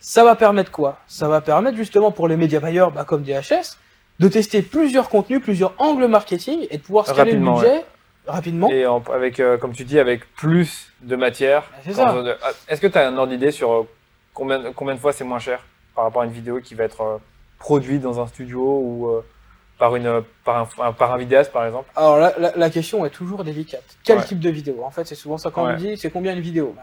Ça 0.00 0.24
va 0.24 0.36
permettre 0.36 0.70
quoi? 0.70 1.00
Ça 1.06 1.28
va 1.28 1.42
permettre 1.42 1.76
justement 1.76 2.12
pour 2.12 2.28
les 2.28 2.36
médias 2.36 2.60
buyers 2.60 2.86
bah, 2.94 3.04
comme 3.04 3.22
DHS 3.22 3.76
de 4.20 4.28
tester 4.28 4.62
plusieurs 4.62 5.10
contenus, 5.10 5.42
plusieurs 5.42 5.74
angles 5.76 6.06
marketing 6.06 6.66
et 6.70 6.78
de 6.78 6.82
pouvoir 6.82 7.06
scaler 7.06 7.32
le 7.32 7.40
budget 7.40 7.84
rapidement. 8.26 8.70
Et 8.70 8.86
en- 8.86 9.02
avec, 9.12 9.38
euh, 9.40 9.58
comme 9.58 9.72
tu 9.72 9.84
dis, 9.84 9.98
avec 9.98 10.32
plus 10.34 10.90
de 11.02 11.14
matière. 11.14 11.64
Ah, 11.98 12.12
Est-ce 12.68 12.80
que 12.80 12.86
tu 12.86 12.96
as 12.98 13.06
un 13.06 13.16
ordre 13.18 13.32
d'idée 13.32 13.50
sur 13.50 13.72
euh, 13.72 13.88
combien, 14.36 14.72
combien 14.72 14.94
de 14.94 15.00
fois 15.00 15.12
c'est 15.12 15.24
moins 15.24 15.38
cher 15.40 15.60
par 15.94 16.04
rapport 16.04 16.22
à 16.22 16.26
une 16.26 16.30
vidéo 16.32 16.60
qui 16.60 16.74
va 16.74 16.84
être 16.84 17.00
euh, 17.00 17.16
produite 17.58 18.02
dans 18.02 18.20
un 18.20 18.26
studio 18.26 18.60
ou 18.60 19.08
euh, 19.08 19.24
par, 19.78 19.96
une, 19.96 20.22
par, 20.44 20.68
un, 20.78 20.92
par 20.92 21.12
un 21.12 21.16
vidéaste, 21.18 21.52
par 21.52 21.64
exemple? 21.66 21.90
Alors 21.96 22.18
la, 22.18 22.32
la, 22.38 22.52
la 22.56 22.70
question 22.70 23.04
est 23.06 23.10
toujours 23.10 23.42
délicate. 23.44 23.82
Quel 24.04 24.18
Ouais. 24.18 24.24
type 24.24 24.38
de 24.40 24.50
vidéo? 24.50 24.82
En 24.84 24.90
fait, 24.90 25.04
c'est 25.06 25.14
souvent 25.14 25.38
ça 25.38 25.50
quand 25.50 25.62
on 25.62 25.66
Ouais. 25.66 25.72
me 25.72 25.78
dit 25.78 25.96
c'est 25.96 26.10
combien 26.10 26.32
une 26.34 26.40
vidéo? 26.40 26.74
Bah, 26.76 26.82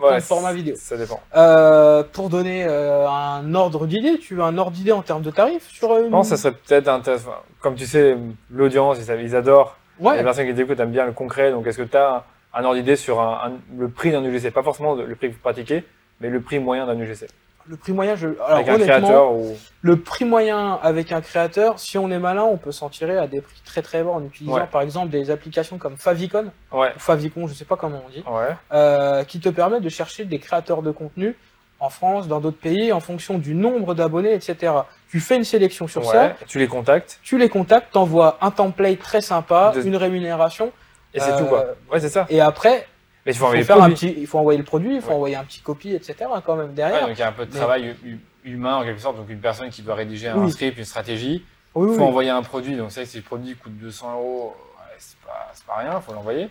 Ouais, 0.00 0.10
Quel 0.14 0.22
format 0.22 0.52
vidéo? 0.52 0.74
Ça 0.76 0.96
dépend. 0.96 1.20
euh, 1.36 2.02
Pour 2.12 2.28
donner 2.28 2.64
euh, 2.66 3.06
un 3.08 3.54
ordre 3.54 3.86
d'idée, 3.86 4.18
tu 4.18 4.34
veux 4.34 4.42
un 4.42 4.56
ordre 4.58 4.72
d'idée 4.72 4.90
en 4.90 5.02
termes 5.02 5.22
de 5.22 5.30
tarifs 5.30 5.68
sur 5.68 5.96
une... 5.98 6.06
Je 6.06 6.10
pense 6.10 6.30
que 6.30 6.36
ça 6.36 6.42
serait 6.42 6.54
peut-être 6.54 6.88
intéressant. 6.88 7.30
Comme 7.60 7.74
tu 7.76 7.86
sais, 7.86 8.16
l'audience, 8.50 8.98
ils, 8.98 9.36
adorent. 9.36 9.76
Les 10.00 10.22
personnes 10.24 10.46
qui 10.48 10.54
t'écoutent 10.54 10.80
aiment 10.80 10.90
bien 10.90 11.06
le 11.06 11.12
concret. 11.12 11.52
Donc, 11.52 11.66
est-ce 11.68 11.78
que 11.78 11.82
tu 11.82 11.96
as 11.96 12.16
un, 12.16 12.22
un 12.54 12.64
ordre 12.64 12.76
d'idée 12.76 12.96
sur 12.96 13.20
un, 13.20 13.48
un- 13.48 13.52
le 13.78 13.88
prix 13.90 14.10
d'un 14.10 14.24
UGC 14.24 14.50
Pas 14.50 14.62
forcément 14.64 14.94
le 14.96 15.14
prix 15.14 15.28
que 15.28 15.34
vous 15.34 15.40
pratiquez, 15.40 15.84
mais 16.22 16.30
le 16.30 16.40
prix 16.40 16.58
moyen 16.58 16.86
d'un 16.86 16.98
UGC. 16.98 17.26
Le 17.66 17.76
prix 17.76 17.92
moyen, 17.92 18.16
je... 18.16 18.26
Alors, 18.44 18.50
avec 18.58 18.68
un 18.68 18.78
créateur 18.78 19.32
ou. 19.34 19.56
le 19.82 19.96
prix 19.96 20.24
moyen 20.24 20.80
avec 20.82 21.12
un 21.12 21.20
créateur, 21.20 21.78
si 21.78 21.96
on 21.96 22.10
est 22.10 22.18
malin, 22.18 22.42
on 22.42 22.56
peut 22.56 22.72
s'en 22.72 22.88
tirer 22.88 23.16
à 23.18 23.28
des 23.28 23.40
prix 23.40 23.60
très 23.64 23.82
très 23.82 24.02
bas 24.02 24.10
en 24.10 24.24
utilisant 24.24 24.56
Ouais. 24.56 24.66
par 24.66 24.82
exemple 24.82 25.10
des 25.10 25.30
applications 25.30 25.78
comme 25.78 25.96
Favicon, 25.96 26.46
Ouais. 26.72 26.88
ou 26.96 26.98
Favicon, 26.98 27.46
je 27.46 27.54
sais 27.54 27.64
pas 27.64 27.76
comment 27.76 28.02
on 28.04 28.10
dit, 28.10 28.24
Ouais. 28.28 28.48
euh, 28.72 29.22
qui 29.24 29.38
te 29.38 29.48
permettent 29.48 29.82
de 29.84 29.88
chercher 29.88 30.24
des 30.24 30.38
créateurs 30.40 30.82
de 30.82 30.90
contenu 30.90 31.36
en 31.78 31.88
France, 31.88 32.26
dans 32.26 32.40
d'autres 32.40 32.58
pays, 32.60 32.92
en 32.92 33.00
fonction 33.00 33.38
du 33.38 33.54
nombre 33.54 33.94
d'abonnés, 33.94 34.34
etc. 34.34 34.72
Tu 35.08 35.20
fais 35.20 35.36
une 35.36 35.44
sélection 35.44 35.86
sur 35.88 36.04
ça. 36.04 36.34
Tu 36.48 36.58
les 36.58 36.66
contactes 36.68 37.20
tu 37.22 37.38
les 37.38 37.48
contactes, 37.48 37.92
t'envoies 37.92 38.38
un 38.40 38.50
template 38.50 38.98
très 38.98 39.20
sympa, 39.20 39.72
De- 39.74 39.82
une 39.82 39.96
rémunération, 39.96 40.72
et 41.14 41.20
c'est 41.20 41.32
Euh, 41.32 41.38
tout 41.38 41.44
quoi. 41.46 41.64
Ouais, 41.92 42.00
c'est 42.00 42.08
ça. 42.08 42.26
et 42.28 42.40
après, 42.40 42.86
Mais 43.24 43.32
il 43.32 43.34
faut 43.36 43.36
il 43.36 43.38
faut, 43.38 43.44
envoyer 43.46 43.60
le 43.60 43.66
faire 43.66 43.76
un 43.76 43.78
produit. 43.90 43.94
petit, 44.12 44.20
il 44.20 44.26
faut 44.26 44.38
envoyer 44.38 44.58
le 44.58 44.64
produit, 44.64 44.94
il 44.96 45.00
faut 45.00 45.08
Ouais. 45.10 45.14
envoyer 45.14 45.36
un 45.36 45.44
petit 45.44 45.60
copie, 45.60 45.94
etc. 45.94 46.14
quand 46.44 46.56
même 46.56 46.66
Ouais, 46.68 46.72
derrière. 46.74 47.06
donc 47.06 47.16
il 47.16 47.20
y 47.20 47.22
a 47.22 47.28
un 47.28 47.32
peu 47.32 47.46
de 47.46 47.52
travail 47.54 47.94
hu- 48.04 48.18
humain 48.44 48.76
en 48.76 48.84
quelque 48.84 49.00
sorte. 49.00 49.16
Donc 49.16 49.28
une 49.30 49.38
personne 49.40 49.70
qui 49.70 49.82
doit 49.82 49.94
rédiger 49.94 50.28
un 50.28 50.38
Oui. 50.44 50.50
script, 50.50 50.76
une 50.78 50.84
stratégie. 50.84 51.44
Il 51.76 51.82
oui. 51.82 51.96
faut 51.96 52.02
envoyer 52.04 52.30
un 52.30 52.42
produit. 52.42 52.76
Donc 52.76 52.92
que 52.92 53.04
si 53.04 53.16
le 53.16 53.22
produit 53.22 53.54
coûte 53.54 53.76
200 53.78 54.12
euros, 54.14 54.56
c'est 54.98 55.16
pas, 55.20 55.52
pas 55.66 55.80
rien, 55.80 55.92
il 55.96 56.02
faut 56.02 56.12
l'envoyer. 56.12 56.48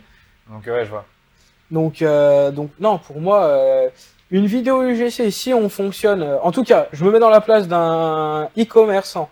Donc 0.49 0.65
ouais, 0.65 0.85
je 0.85 0.89
vois. 0.89 1.05
Donc, 1.69 2.01
euh, 2.01 2.51
donc 2.51 2.71
non, 2.79 2.97
pour 2.97 3.19
moi, 3.21 3.43
euh, 3.45 3.89
une 4.29 4.45
vidéo 4.45 4.83
UGC, 4.83 5.29
si 5.31 5.53
on 5.53 5.69
fonctionne, 5.69 6.21
euh, 6.21 6.37
en 6.41 6.51
tout 6.51 6.63
cas, 6.63 6.87
je 6.91 7.03
me 7.05 7.11
mets 7.11 7.19
dans 7.19 7.29
la 7.29 7.39
place 7.41 7.67
d'un 7.67 8.49
e-commerçant 8.57 9.29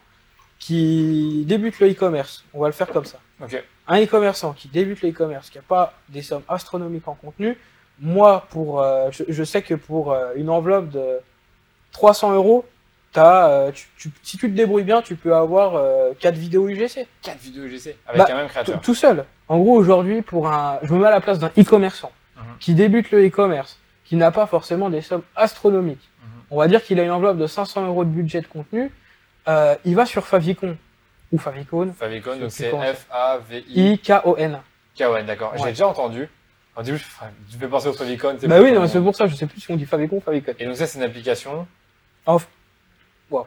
qui 0.58 1.44
débute 1.48 1.80
le 1.80 1.92
e-commerce. 1.92 2.44
On 2.54 2.60
va 2.62 2.68
le 2.68 2.74
faire 2.74 2.88
comme 2.88 3.06
ça. 3.06 3.18
Ok. 3.42 3.62
Un 3.90 4.02
e-commerçant 4.04 4.54
qui 4.54 4.68
débute 4.70 5.02
le 5.02 5.10
e-commerce, 5.10 5.50
qui 5.50 5.58
n'a 5.58 5.64
pas 5.68 5.94
des 6.10 6.22
sommes 6.22 6.44
astronomiques 6.48 7.08
en 7.08 7.16
contenu, 7.16 7.58
moi, 8.00 8.46
pour, 8.52 8.82
euh, 8.82 9.10
je, 9.12 9.24
je 9.28 9.44
sais 9.44 9.62
que 9.62 9.74
pour 9.74 10.14
euh, 10.14 10.32
une 10.36 10.50
enveloppe 10.50 10.90
de 10.90 11.18
300 11.92 12.34
euros, 12.34 12.66
t'as, 13.12 13.50
euh, 13.50 13.72
tu, 13.72 13.88
tu- 13.98 14.12
si 14.24 14.38
tu 14.38 14.50
te 14.50 14.56
débrouilles 14.56 14.84
bien, 14.84 15.02
tu 15.02 15.16
peux 15.16 15.36
avoir 15.36 15.76
euh, 15.76 16.12
4 16.20 16.36
vidéos 16.36 16.68
UGC. 16.70 17.08
4 17.24 17.38
vidéos 17.40 17.64
UGC 17.64 17.98
avec 18.08 18.22
Bah, 18.22 18.28
un 18.32 18.36
même 18.36 18.48
créateur. 18.48 18.80
tout 18.80 18.94
seul. 18.96 19.26
En 19.48 19.58
gros, 19.58 19.76
aujourd'hui, 19.76 20.22
pour 20.22 20.48
un, 20.48 20.80
je 20.84 20.94
me 20.94 21.00
mets 21.00 21.08
à 21.08 21.12
la 21.12 21.20
place 21.20 21.40
d'un 21.40 21.52
e-commerçant 21.58 22.12
Mhm. 22.38 22.44
qui 22.60 22.74
débute 22.76 23.12
le 23.12 23.26
e-commerce, 23.28 23.78
qui 24.06 24.16
n'a 24.16 24.32
pas 24.32 24.46
forcément 24.46 24.90
des 24.90 25.02
sommes 25.02 25.24
astronomiques. 25.36 26.08
Mhm. 26.24 26.30
On 26.52 26.58
va 26.60 26.68
dire 26.68 26.84
qu'il 26.84 27.00
a 27.00 27.04
une 27.04 27.12
enveloppe 27.12 27.38
de 27.38 27.48
500 27.48 27.86
euros 27.88 28.06
de 28.06 28.10
budget 28.12 28.42
de 28.42 28.48
contenu. 28.48 28.92
il 29.84 29.96
va 29.96 30.06
sur 30.06 30.28
Favicon 30.28 30.78
ou 31.32 31.38
Favicon, 31.38 31.94
Favicon, 31.94 32.36
donc 32.38 32.52
c'est 32.52 32.72
comment 32.72 32.84
ça. 32.84 32.94
F-A-V-I. 32.94 33.92
I-K-O-N. 33.94 34.62
K-O-N, 34.98 35.26
d'accord. 35.26 35.54
J'ai 35.58 35.66
déjà 35.66 35.88
entendu. 35.88 36.28
Au 36.76 36.82
début, 36.82 36.98
je- 36.98 37.04
tu 37.52 37.58
fais 37.58 37.68
penser 37.68 37.88
au 37.90 37.94
Favicon. 37.94 38.36
Bah 38.44 38.62
oui, 38.62 38.74
c'est 38.88 39.02
pour 39.02 39.16
ça, 39.16 39.28
je 39.28 39.36
sais 39.36 39.46
plus 39.46 39.60
si 39.60 39.72
on 39.72 39.76
dit 39.76 39.86
Favicon 39.86 40.18
ou 40.18 40.22
Favicon. 40.22 40.54
Et 40.60 40.66
donc 40.66 40.76
ça, 40.76 40.88
c'est 40.88 40.98
une 40.98 41.04
application 41.06 41.68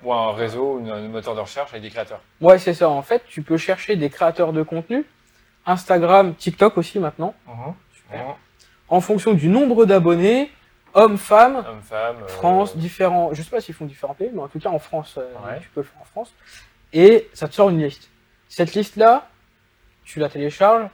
ou 0.05 0.13
un 0.13 0.33
réseau, 0.33 0.79
une- 0.81 0.91
un 0.91 1.09
moteur 1.09 1.35
de 1.35 1.41
recherche 1.41 1.71
avec 1.71 1.83
des 1.83 1.91
créateurs. 1.91 2.21
Ouais, 2.41 2.59
c'est 2.59 2.75
ça. 2.75 2.89
En 2.89 3.03
fait, 3.03 3.23
tu 3.29 3.43
peux 3.43 3.57
chercher 3.57 3.97
des 3.97 4.11
créateurs 4.11 4.53
de 4.53 4.63
contenu, 4.63 5.05
Instagram, 5.67 6.35
TikTok 6.35 6.77
aussi 6.79 6.99
maintenant, 7.01 7.35
Super. 7.95 8.37
en 8.89 9.01
fonction 9.01 9.33
du 9.33 9.49
nombre 9.49 9.85
d'abonnés, 9.87 10.51
hommes, 10.95 11.17
femmes, 11.19 11.65
euh, 11.67 12.29
France, 12.29 12.77
différents, 12.77 13.33
je 13.33 13.43
sais 13.43 13.51
pas 13.51 13.61
s'ils 13.61 13.75
font 13.75 13.87
différents 13.87 14.15
pays, 14.15 14.31
mais 14.33 14.43
en 14.43 14.49
tout 14.49 14.59
cas 14.61 14.69
en 14.69 14.79
France, 14.79 15.15
euh, 15.19 15.33
tu 15.61 15.69
peux 15.71 15.81
le 15.81 15.87
faire 15.87 16.01
en 16.03 16.05
France. 16.05 16.33
Et 16.93 17.29
ça 17.33 17.49
te 17.49 17.55
sort 17.55 17.71
une 17.71 17.83
liste. 17.83 18.09
Cette 18.49 18.75
liste-là, 18.75 19.29
tu 20.05 20.19
la 20.21 20.29
télécharges, 20.29 20.89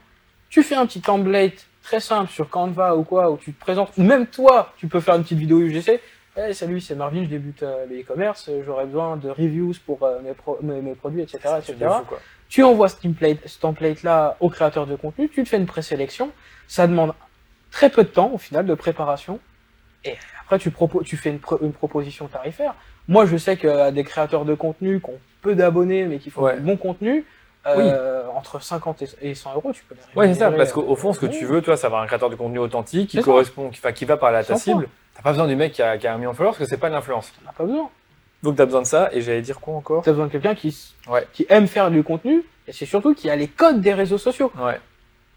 tu 0.51 0.63
fais 0.63 0.75
un 0.77 0.87
petit 0.87 1.01
template 1.01 1.67
très 1.83 2.01
simple 2.01 2.31
sur 2.31 2.49
Canva 2.49 2.95
ou 2.97 3.03
quoi, 3.03 3.31
où 3.31 3.37
tu 3.37 3.53
te 3.53 3.61
présentes, 3.61 3.91
ou 3.97 4.03
même 4.03 4.27
toi, 4.27 4.73
tu 4.77 4.87
peux 4.89 5.01
faire 5.01 5.15
une 5.17 5.23
petite 5.23 5.39
vidéo 5.39 5.59
UGC. 5.61 6.01
Eh, 6.37 6.53
salut, 6.55 6.81
c'est 6.81 6.95
Marvin, 6.95 7.25
je 7.25 7.29
débute 7.29 7.63
euh, 7.65 7.85
le 7.87 8.01
e-commerce, 8.01 8.49
j'aurais 8.65 8.87
besoin 8.87 9.17
de 9.17 9.29
reviews 9.29 9.73
pour 9.85 10.05
euh, 10.05 10.21
mes, 10.23 10.35
pro- 10.35 10.59
mes, 10.63 10.81
mes 10.81 10.95
produits, 10.95 11.23
etc. 11.23 11.39
etc. 11.59 11.75
de 11.81 11.85
fou, 11.99 12.05
quoi. 12.05 12.21
Tu 12.49 12.63
envoies 12.63 12.89
ce 12.89 12.97
template, 12.97 13.39
ce 13.47 13.59
template-là 13.59 14.37
au 14.39 14.49
créateur 14.49 14.87
de 14.87 14.95
contenu, 14.95 15.29
tu 15.29 15.43
te 15.43 15.49
fais 15.49 15.57
une 15.57 15.67
présélection, 15.67 16.31
ça 16.69 16.87
demande 16.87 17.13
très 17.73 17.91
peu 17.91 18.05
de 18.05 18.09
temps 18.09 18.31
au 18.33 18.39
final 18.39 18.65
de 18.67 18.75
préparation, 18.75 19.41
et 20.05 20.15
après 20.41 20.59
tu, 20.61 20.73
tu 21.05 21.17
fais 21.17 21.31
une 21.31 21.73
proposition 21.73 22.29
tarifaire. 22.29 22.75
Moi 23.09 23.27
je 23.27 23.37
sais 23.37 23.57
que 23.57 23.91
des 23.91 24.05
créateurs 24.05 24.45
de 24.45 24.55
contenu 24.55 25.01
qui 25.01 25.11
ont 25.11 25.19
peu 25.43 25.55
d'abonnés 25.55 26.05
mais 26.05 26.19
qui 26.19 26.31
font 26.31 26.43
Ouais. 26.43 26.55
du 26.57 26.61
bon 26.61 26.77
contenu, 26.77 27.25
euh, 27.67 28.25
entre 28.35 28.63
50 28.63 29.03
et- 29.03 29.09
et 29.31 29.35
100 29.35 29.55
euros, 29.55 29.73
tu 29.73 29.83
peux 29.85 29.95
les 29.95 30.01
Ouais, 30.19 30.29
c'est 30.33 30.39
ça, 30.41 30.51
parce 30.51 30.73
qu'au 30.73 30.83
euh, 30.83 30.87
au 30.89 30.97
fond, 30.97 31.13
ce 31.13 31.21
que 31.21 31.27
tu 31.27 31.45
veux, 31.45 31.61
toi, 31.61 31.77
c'est 31.77 31.87
avoir 31.87 32.03
un 32.03 32.07
créateur 32.07 32.31
de 32.31 32.35
contenu 32.37 32.59
authentique, 32.59 33.11
qui 33.11 33.17
ça. 33.19 33.23
correspond, 33.23 33.71
qui, 33.71 33.81
qui 33.95 34.05
va 34.05 34.17
parler 34.17 34.39
à 34.39 34.45
ta 34.45 34.57
cible. 34.57 34.89
T'as 35.15 35.23
pas 35.23 35.31
besoin 35.33 35.47
du 35.47 35.57
mec 35.57 35.73
qui 35.73 35.83
a, 35.83 35.99
qui 35.99 36.07
a 36.07 36.15
un 36.15 36.17
million 36.19 36.31
de 36.31 36.37
followers, 36.37 36.53
parce 36.57 36.65
que 36.65 36.65
c'est 36.75 36.81
pas 36.81 36.89
de 36.89 36.95
l'influence. 36.95 37.31
T'en 37.45 37.51
as 37.51 37.53
pas 37.53 37.65
besoin. 37.65 37.91
Donc 38.43 38.57
t'as 38.57 38.65
besoin 38.65 38.83
de 38.83 38.87
ça, 38.87 39.11
et 39.13 39.21
j'allais 39.21 39.43
dire 39.43 39.61
quoi 39.61 39.75
encore? 39.75 40.03
T'as 40.03 40.13
besoin 40.13 40.27
de 40.27 40.33
quelqu'un 40.33 40.55
qui, 40.55 40.69
s- 40.69 40.95
Ouais. 41.11 41.27
qui 41.33 41.45
aime 41.51 41.67
faire 41.67 41.91
du 41.91 42.03
contenu, 42.03 42.43
et 42.69 42.73
c'est 42.73 42.87
surtout 42.87 43.15
qui 43.15 43.29
a 43.29 43.37
les 43.37 43.49
codes 43.49 43.81
des 43.81 43.93
réseaux 43.93 44.19
sociaux. 44.19 44.51
Ouais. 44.59 44.81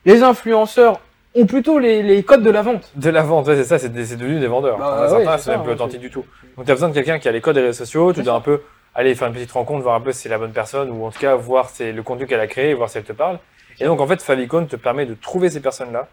Les 0.05 0.23
influenceurs 0.23 0.99
ont 1.35 1.45
plutôt 1.45 1.79
les, 1.79 2.03
les 2.03 2.23
codes 2.23 2.43
de 2.43 2.49
la 2.49 2.61
vente. 2.61 2.91
De 2.95 3.09
la 3.09 3.21
vente, 3.23 3.47
ouais, 3.47 3.55
c'est 3.55 3.63
ça, 3.63 3.79
c'est 3.79 3.89
des- 3.89 4.05
c'est 4.05 4.17
devenu 4.17 4.39
des 4.39 4.47
vendeurs. 4.47 4.77
Bah, 4.77 4.85
T'en 4.85 4.91
as 4.91 5.01
ouais, 5.17 5.23
certains, 5.25 5.37
c'est 5.37 5.51
même 5.51 5.63
plus 5.63 5.71
authentique 5.73 6.01
du 6.01 6.09
tout. 6.09 6.25
Donc 6.57 6.65
t'as 6.65 6.73
besoin 6.73 6.89
de 6.89 6.93
quelqu'un 6.93 7.19
qui 7.19 7.27
a 7.27 7.31
les 7.31 7.41
codes 7.41 7.55
des 7.55 7.61
réseaux 7.61 7.73
sociaux, 7.85 8.11
tu 8.13 8.21
dois 8.23 8.33
un 8.33 8.41
peu 8.41 8.61
aller 8.93 9.15
faire 9.15 9.27
une 9.29 9.33
petite 9.33 9.51
rencontre, 9.53 9.81
voir 9.83 9.95
un 9.95 10.01
peu 10.01 10.11
si 10.11 10.23
c'est 10.23 10.29
la 10.29 10.37
bonne 10.37 10.51
personne, 10.51 10.89
ou 10.91 11.05
en 11.05 11.11
tout 11.11 11.19
cas 11.19 11.35
voir 11.35 11.69
c'est 11.69 11.91
le 11.93 12.03
contenu 12.03 12.27
qu'elle 12.27 12.41
a 12.41 12.47
créé, 12.47 12.73
voir 12.73 12.89
si 12.89 12.97
elle 12.97 13.05
te 13.05 13.13
parle. 13.13 13.39
Et 13.79 13.85
donc 13.85 14.01
en 14.01 14.07
fait, 14.07 14.21
Favicon 14.21 14.65
te 14.65 14.75
permet 14.75 15.05
de 15.05 15.13
trouver 15.13 15.49
ces 15.49 15.61
personnes-là, 15.61 16.07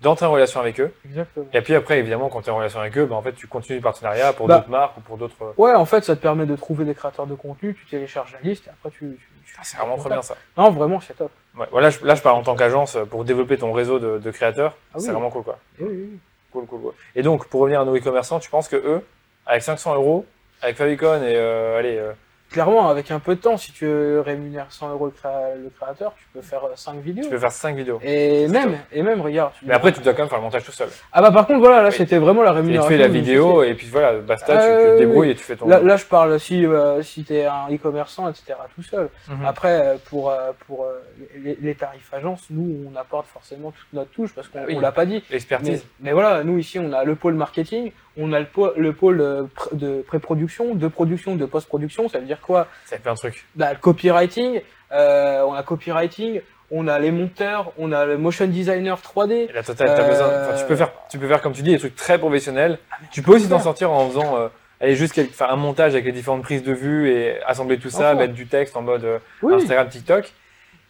d'entrer 0.00 0.26
en 0.26 0.30
relation 0.32 0.60
avec 0.60 0.80
eux, 0.80 0.92
Exactement. 1.04 1.46
et 1.52 1.60
puis 1.60 1.74
après, 1.74 1.98
évidemment, 1.98 2.28
quand 2.28 2.42
tu 2.42 2.48
es 2.48 2.52
en 2.52 2.56
relation 2.58 2.80
avec 2.80 2.96
eux, 2.98 3.06
bah, 3.06 3.16
en 3.16 3.22
fait, 3.22 3.32
tu 3.32 3.46
continues 3.48 3.78
le 3.78 3.82
partenariat 3.82 4.32
pour 4.32 4.46
Bah. 4.46 4.58
d'autres 4.58 4.70
marques 4.70 4.96
ou 4.96 5.00
pour 5.00 5.16
d'autres... 5.18 5.54
Ouais, 5.56 5.74
en 5.74 5.84
fait, 5.84 6.04
ça 6.04 6.14
te 6.14 6.20
permet 6.22 6.46
de 6.46 6.54
trouver 6.56 6.84
des 6.84 6.94
créateurs 6.94 7.26
de 7.26 7.34
contenu, 7.34 7.74
tu 7.74 7.84
télécharges 7.86 8.32
la 8.34 8.40
liste 8.48 8.66
et 8.66 8.70
après 8.70 8.90
tu. 8.90 8.98
tu- 8.98 9.16
tu- 9.46 9.54
Ah, 9.58 9.62
c'est 9.64 9.76
vraiment 9.78 9.96
trop 9.96 10.08
bien 10.08 10.22
ça. 10.22 10.36
Non, 10.56 10.70
vraiment, 10.70 11.00
c'est 11.00 11.14
top. 11.14 11.30
Ouais, 11.58 11.66
voilà, 11.72 11.90
je, 11.90 12.04
là, 12.04 12.14
je 12.14 12.22
parle 12.22 12.36
en 12.36 12.42
tant 12.42 12.54
qu'agence 12.54 12.94
euh, 12.96 13.04
pour 13.04 13.24
développer 13.24 13.58
ton 13.58 13.72
réseau 13.72 13.98
de, 13.98 14.18
de 14.18 14.30
créateurs. 14.30 14.76
Ah 14.92 14.98
oui. 14.98 15.04
C'est 15.04 15.10
vraiment 15.12 15.30
cool, 15.30 15.42
quoi. 15.42 15.58
Oui, 15.80 15.86
oui. 15.90 16.18
Cool, 16.52 16.66
cool, 16.66 16.80
cool. 16.80 16.92
Et 17.16 17.22
donc, 17.22 17.46
pour 17.48 17.60
revenir 17.62 17.80
à 17.80 17.84
nos 17.84 17.96
e-commerçants, 17.96 18.38
tu 18.38 18.48
penses 18.50 18.68
que 18.68 18.76
eux, 18.76 19.04
avec 19.46 19.62
500 19.62 19.94
euros, 19.96 20.26
avec 20.62 20.76
Favicon 20.76 21.14
et 21.24 21.34
euh, 21.36 21.78
allez, 21.78 21.98
euh, 21.98 22.12
Clairement, 22.50 22.88
avec 22.88 23.10
un 23.10 23.18
peu 23.18 23.34
de 23.34 23.40
temps, 23.40 23.58
si 23.58 23.72
tu 23.72 23.86
rémunères 24.20 24.66
100 24.70 24.90
euros 24.92 25.04
le, 25.06 25.12
créa- 25.12 25.54
le 25.54 25.68
créateur, 25.78 26.14
tu 26.16 26.24
peux 26.32 26.40
faire 26.40 26.62
5 26.74 26.96
vidéos. 27.00 27.24
tu 27.24 27.30
peux 27.30 27.38
faire 27.38 27.52
5 27.52 27.76
vidéos. 27.76 28.00
Et 28.02 28.48
même, 28.48 28.70
top. 28.70 28.80
et 28.92 29.02
même, 29.02 29.20
regarde. 29.20 29.52
tu- 29.58 29.66
Mais 29.66 29.74
après, 29.74 29.92
tu 29.92 30.00
dois 30.00 30.14
quand 30.14 30.22
même 30.22 30.30
faire 30.30 30.38
le 30.38 30.44
montage 30.44 30.64
tout 30.64 30.72
seul. 30.72 30.88
Ah 31.12 31.20
bah 31.20 31.30
par 31.30 31.46
contre, 31.46 31.60
voilà, 31.60 31.82
là, 31.82 31.88
Oui. 31.90 31.94
c'était 31.94 32.16
vraiment 32.16 32.42
la 32.42 32.50
Et 32.50 32.54
tu 32.54 32.56
rémunération. 32.60 32.88
fais 32.90 32.96
la 32.96 33.08
vidéo 33.08 33.62
et 33.62 33.74
puis 33.74 33.86
voilà, 33.88 34.14
basta, 34.20 34.56
tu, 34.56 34.62
tu 34.62 34.66
te 34.66 34.92
oui, 34.92 34.98
débrouilles 34.98 35.26
oui. 35.26 35.32
et 35.32 35.34
tu 35.34 35.44
fais 35.44 35.56
ton. 35.56 35.68
Là, 35.68 35.80
là, 35.80 35.96
je 35.98 36.06
parle 36.06 36.40
si, 36.40 36.64
euh, 36.64 37.02
si 37.02 37.22
t'es 37.24 37.44
un 37.44 37.68
e-commerçant, 37.70 38.30
etc., 38.30 38.54
tout 38.74 38.82
seul. 38.82 39.10
Mhm. 39.28 39.44
Après, 39.44 39.80
euh, 39.82 39.96
pour, 40.08 40.30
euh, 40.30 40.52
pour 40.66 40.84
euh, 40.84 41.02
les, 41.36 41.58
les 41.60 41.74
tarifs 41.74 42.12
agences, 42.14 42.46
nous, 42.48 42.88
on 42.90 42.96
apporte 42.96 43.26
forcément 43.26 43.72
toute 43.72 43.92
notre 43.92 44.10
touche 44.10 44.34
parce 44.34 44.48
qu'on 44.48 44.60
Ah 44.60 44.66
oui. 44.66 44.78
l'a 44.80 44.92
pas 44.92 45.04
dit. 45.04 45.22
Mais, 45.28 45.34
L'expertise. 45.34 45.84
mais 46.00 46.12
voilà, 46.12 46.42
nous 46.44 46.56
ici, 46.56 46.78
on 46.78 46.94
a 46.94 47.04
le 47.04 47.14
pôle 47.14 47.34
marketing, 47.34 47.92
on 48.18 48.32
a 48.32 48.40
le 48.40 48.46
pôle, 48.46 48.72
le 48.76 48.92
pôle 48.92 49.20
euh, 49.20 49.44
de 49.72 50.02
pré-production, 50.02 50.74
de 50.74 50.88
production, 50.88 51.36
de 51.36 51.46
post-production. 51.46 52.08
Ça 52.08 52.18
veut 52.18 52.26
dire 52.26 52.40
quoi? 52.40 52.66
Ça 52.84 52.96
fait 52.96 53.02
plein 53.02 53.14
de 53.14 53.18
trucs. 53.18 53.46
bah, 53.54 53.72
Le 53.72 53.78
copywriting, 53.78 54.60
euh, 54.92 55.42
on 55.46 55.54
a 55.54 55.62
copywriting, 55.62 56.40
on 56.70 56.88
a 56.88 56.98
les 56.98 57.10
monteurs, 57.12 57.72
on 57.78 57.92
a 57.92 58.04
le 58.04 58.18
motion 58.18 58.46
designer 58.46 58.98
3D. 59.00 59.48
Et 59.48 59.52
la 59.52 59.62
totale, 59.62 59.88
Euh, 59.90 60.08
besoin. 60.08 60.26
Enfin, 60.26 60.58
tu 60.60 60.66
peux 60.66 60.76
faire, 60.76 60.90
tu 61.08 61.18
peux 61.18 61.28
faire 61.28 61.40
comme 61.40 61.52
tu 61.52 61.62
dis 61.62 61.70
des 61.72 61.78
trucs 61.78 61.96
très 61.96 62.18
professionnels. 62.18 62.78
Ah, 62.90 62.96
Tu 63.10 63.22
peux 63.22 63.36
aussi 63.36 63.48
t'en 63.48 63.60
sortir 63.60 63.90
en 63.90 64.08
faisant, 64.08 64.36
euh, 64.36 64.48
aller 64.80 64.94
juste 64.96 65.14
faire 65.32 65.50
un 65.50 65.56
montage 65.56 65.92
avec 65.94 66.04
les 66.04 66.12
différentes 66.12 66.42
prises 66.42 66.62
de 66.62 66.72
vue 66.72 67.10
et 67.10 67.40
assembler 67.44 67.78
tout 67.78 67.90
ça, 67.90 68.10
Enfin. 68.10 68.14
mettre 68.18 68.34
du 68.34 68.46
texte 68.46 68.76
en 68.76 68.82
mode 68.82 69.04
euh, 69.04 69.18
Oui. 69.42 69.54
Instagram, 69.54 69.88
TikTok. 69.88 70.32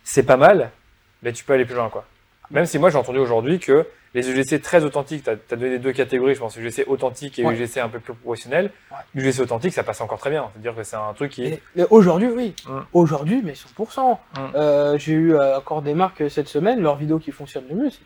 C'est 0.02 0.22
pas 0.24 0.36
mal, 0.36 0.70
mais 1.22 1.32
tu 1.32 1.44
peux 1.44 1.52
aller 1.52 1.64
plus 1.66 1.74
loin, 1.74 1.88
quoi. 1.90 2.04
Même 2.50 2.66
si 2.66 2.78
moi 2.78 2.90
j'ai 2.90 2.96
entendu 2.98 3.18
aujourd'hui 3.18 3.58
que 3.58 3.86
les 4.14 4.30
UGC 4.30 4.62
très 4.62 4.84
authentiques, 4.84 5.24
tu 5.24 5.30
as, 5.30 5.56
donné 5.56 5.78
deux 5.78 5.92
catégories, 5.92 6.34
je 6.34 6.40
pense, 6.40 6.56
UGC 6.56 6.84
authentique 6.86 7.38
et 7.38 7.44
Ouais. 7.44 7.54
UGC 7.54 7.76
un 7.78 7.88
peu 7.90 8.00
plus 8.00 8.14
professionnel. 8.14 8.70
Ouais. 8.90 9.22
UGC 9.22 9.40
authentique, 9.40 9.74
ça 9.74 9.82
passe 9.82 10.00
encore 10.00 10.18
très 10.18 10.30
bien. 10.30 10.48
C'est-à-dire 10.52 10.74
que 10.74 10.82
c'est 10.82 10.96
un 10.96 11.12
truc 11.14 11.32
qui 11.32 11.58
aujourd'hui, 11.90 12.28
oui. 12.28 12.54
Mm. 12.66 12.78
Aujourd'hui, 12.94 13.42
mais 13.44 13.52
100%. 13.52 14.12
Mm. 14.12 14.16
Euh, 14.54 14.98
J'ai 14.98 15.12
eu 15.12 15.34
euh, 15.34 15.58
encore 15.58 15.82
des 15.82 15.92
marques 15.94 16.30
cette 16.30 16.48
semaine, 16.48 16.80
leurs 16.80 16.96
vidéos 16.96 17.18
qui 17.18 17.32
fonctionnent 17.32 17.66
le 17.68 17.76
mieux, 17.76 17.90
c'est 17.90 17.98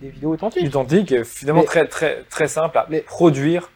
des, 0.00 0.08
vidéos 0.08 0.30
authentiques. 0.32 0.66
authentique 0.66 1.12
et 1.12 1.24
finalement 1.24 1.60
Mais- 1.60 1.66
très 1.66 1.86
très 1.86 2.24
très 2.28 2.48
simple 2.48 2.76
à 2.76 2.86
Mais- 2.90 3.00
produire 3.00 3.70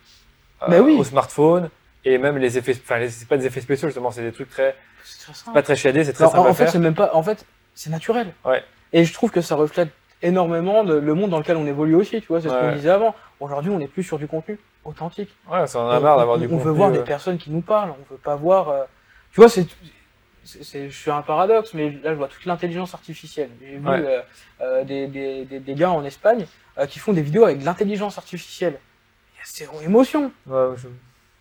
euh, 0.62 0.66
Mais 0.68 0.78
oui. 0.80 0.96
au 0.98 1.04
smartphone 1.04 1.70
et 2.04 2.18
même 2.18 2.36
les 2.38 2.58
effets 2.58 2.72
enfin 2.72 2.98
les- 2.98 3.08
c'est 3.08 3.26
pas 3.28 3.36
des 3.38 3.46
effets 3.46 3.60
spéciaux 3.62 3.88
justement 3.88 4.10
c'est 4.10 4.22
des 4.22 4.32
trucs 4.32 4.50
très 4.50 4.74
C'est 5.04 5.52
pas 5.54 5.62
très 5.62 5.76
shadés 5.76 6.04
c'est 6.04 6.12
très 6.12 6.24
Non, 6.24 6.30
simple 6.30 6.40
en, 6.48 6.50
à 6.50 6.54
fait, 6.54 6.64
faire 6.64 6.72
c'est 6.72 6.78
même 6.80 6.94
pas. 6.94 7.10
En 7.14 7.22
fait, 7.22 7.46
c'est 7.78 7.90
naturel. 7.90 8.32
Ouais. 8.44 8.62
Et 8.92 9.04
je 9.04 9.12
trouve 9.12 9.30
que 9.30 9.40
ça 9.40 9.54
reflète 9.54 9.90
énormément 10.22 10.82
de- 10.82 10.94
le 10.94 11.14
monde 11.14 11.30
dans 11.30 11.38
lequel 11.38 11.56
on 11.56 11.66
évolue 11.66 11.94
aussi. 11.94 12.20
Tu 12.20 12.26
vois, 12.26 12.40
c'est 12.40 12.48
ce 12.48 12.54
qu'on 12.54 12.72
disait 12.74 12.90
avant. 12.90 13.14
Aujourd'hui, 13.38 13.70
on 13.70 13.78
n'est 13.78 13.86
plus 13.86 14.02
sur 14.02 14.18
du 14.18 14.26
contenu 14.26 14.58
authentique. 14.84 15.32
ouais 15.50 15.66
ça 15.68 15.78
en 15.80 15.88
a 15.90 16.00
marre 16.00 16.18
d'avoir 16.18 16.36
on, 16.36 16.40
du 16.40 16.46
on 16.46 16.50
contenu 16.50 16.64
veut 16.64 16.70
voir 16.72 16.88
euh, 16.90 16.92
des 16.94 17.04
personnes 17.04 17.38
qui 17.38 17.50
nous 17.50 17.60
parlent. 17.60 17.90
On 17.90 18.12
veut 18.14 18.18
pas 18.18 18.34
voir. 18.34 18.68
euh, 18.70 18.84
Tu 19.32 19.40
vois, 19.40 19.48
c'est. 19.48 19.66
Je 20.44 20.88
suis 20.88 21.10
un 21.10 21.20
paradoxe, 21.22 21.74
mais 21.74 21.90
là 22.02 22.12
je 22.14 22.18
vois 22.18 22.26
toute 22.28 22.44
l'intelligence 22.46 22.94
artificielle. 22.94 23.50
J'ai 23.60 23.76
vu 23.76 23.86
Ouais. 23.86 24.02
euh, 24.04 24.20
euh, 24.62 24.84
des, 24.84 25.06
des, 25.06 25.44
des, 25.44 25.60
des 25.60 25.74
gars 25.74 25.90
en 25.90 26.02
Espagne 26.04 26.46
euh, 26.78 26.86
qui 26.86 26.98
font 26.98 27.12
des 27.12 27.20
vidéos 27.22 27.44
avec 27.44 27.58
de 27.60 27.64
l'intelligence 27.66 28.16
artificielle. 28.18 28.78
Il 29.34 29.38
y 29.38 29.40
a 29.42 29.44
zéro 29.46 29.80
émotion. 29.82 30.32
ouais, 30.46 30.68
je- 30.76 30.88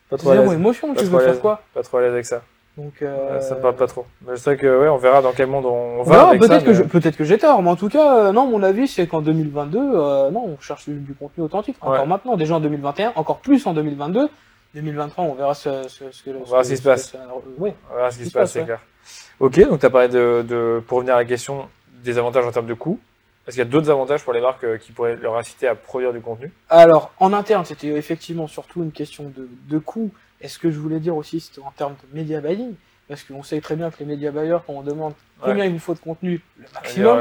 pas 0.10 0.18
trop 0.18 0.34
Zéro 0.34 0.52
émotion, 0.52 0.94
Pas 0.94 1.00
tu 1.02 1.08
veux 1.08 1.20
faire 1.20 1.40
quoi? 1.40 1.64
Pas 1.74 1.84
trop 1.84 1.98
à 1.98 2.02
l'aise 2.02 2.14
avec 2.14 2.26
ça 2.26 2.42
Donc, 2.78 2.94
euh, 3.02 3.42
ça 3.42 3.56
me 3.56 3.62
parle 3.62 3.76
pas 3.76 3.88
trop 3.88 4.06
mais 4.22 4.36
je 4.36 4.42
sais 4.42 4.56
que 4.56 4.82
ouais 4.82 4.88
on 4.88 4.98
verra 4.98 5.24
dans 5.24 5.32
quel 5.32 5.48
monde 5.48 5.66
on 5.66 6.04
va 6.04 6.12
verra, 6.12 6.30
avec 6.30 6.44
ça, 6.44 6.60
peut-être 6.60 7.18
que 7.18 7.24
mais- 7.24 7.30
j'ai 7.30 7.38
tort, 7.40 7.64
mais 7.64 7.72
en 7.72 7.76
tout 7.76 7.90
cas, 7.90 8.28
euh, 8.28 8.32
non, 8.32 8.46
mon 8.48 8.62
avis 8.62 8.88
c'est 8.88 9.08
qu'en 9.08 9.22
2022, 9.22 9.80
euh, 9.80 10.30
non, 10.30 10.46
on 10.46 10.62
cherche 10.62 10.86
du, 10.88 10.94
du 11.00 11.14
contenu 11.16 11.44
authentique. 11.44 11.78
Encore 11.82 12.02
Ouais. 12.02 12.06
maintenant, 12.06 12.38
déjà 12.38 12.54
en 12.56 12.60
2021, 12.60 13.14
encore 13.16 13.40
plus 13.40 13.66
en 13.66 13.74
2022. 13.74 14.30
2023, 14.76 15.24
on 15.24 15.34
verra 15.34 15.56
ce, 15.56 15.88
ce, 15.88 16.12
ce 16.12 16.22
que 16.24 16.30
On 16.30 16.44
verra 16.44 16.64
ce 16.64 16.70
qui 16.70 16.78
se 16.78 16.84
passe. 16.84 17.12
ça- 17.14 17.18
ouais. 17.58 17.74
on 17.92 17.96
verra 17.96 18.12
ce 18.12 18.20
qui 18.20 18.26
se 18.26 18.32
passe 18.32 18.52
c'est 18.52 18.60
ouais. 18.60 18.66
clair 18.66 18.80
ok 19.40 19.70
donc 19.70 19.80
tu 19.80 19.86
as 19.86 19.90
parlé 19.90 20.08
de, 20.10 20.46
de 20.48 20.84
pour 20.88 20.98
revenir 20.98 21.16
à 21.16 21.20
la 21.20 21.26
question 21.26 21.68
des 22.04 22.18
avantages 22.20 22.46
en 22.46 22.52
termes 22.52 22.68
de 22.68 22.74
coût 22.76 23.00
est-ce 23.48 23.56
qu'il 23.56 23.64
y 23.64 23.68
a 23.68 23.70
d'autres 23.72 23.90
avantages 23.90 24.24
pour 24.24 24.34
les 24.34 24.42
marques 24.42 24.66
euh, 24.66 24.78
qui 24.78 24.92
pourraient 24.92 25.16
leur 25.16 25.38
inciter 25.38 25.68
à 25.70 25.74
produire 25.76 26.12
du 26.12 26.20
contenu? 26.20 26.52
Alors, 26.70 27.12
en 27.18 27.32
interne, 27.32 27.64
c'était 27.64 27.88
effectivement 27.88 28.46
surtout 28.46 28.84
une 28.84 28.92
question 28.92 29.32
de, 29.34 29.48
de 29.70 29.80
coût. 29.80 30.12
Et 30.42 30.48
ce 30.48 30.60
que 30.60 30.72
je 30.72 30.80
voulais 30.80 31.00
dire 31.00 31.16
aussi, 31.16 31.40
c'était 31.40 31.62
en 31.62 31.72
termes 31.72 31.96
de 32.12 32.18
media 32.18 32.42
buying. 32.42 32.74
Parce 33.08 33.24
qu'on 33.24 33.42
sait 33.42 33.62
très 33.62 33.78
bien 33.78 33.90
que 33.90 34.00
les 34.00 34.06
média 34.06 34.32
buyers, 34.32 34.58
quand 34.66 34.74
on 34.74 34.82
demande 34.82 35.14
combien 35.40 35.64
il 35.64 35.72
vous 35.72 35.80
faut 35.80 35.94
de 35.94 36.00
contenu, 36.00 36.42
le 36.58 36.66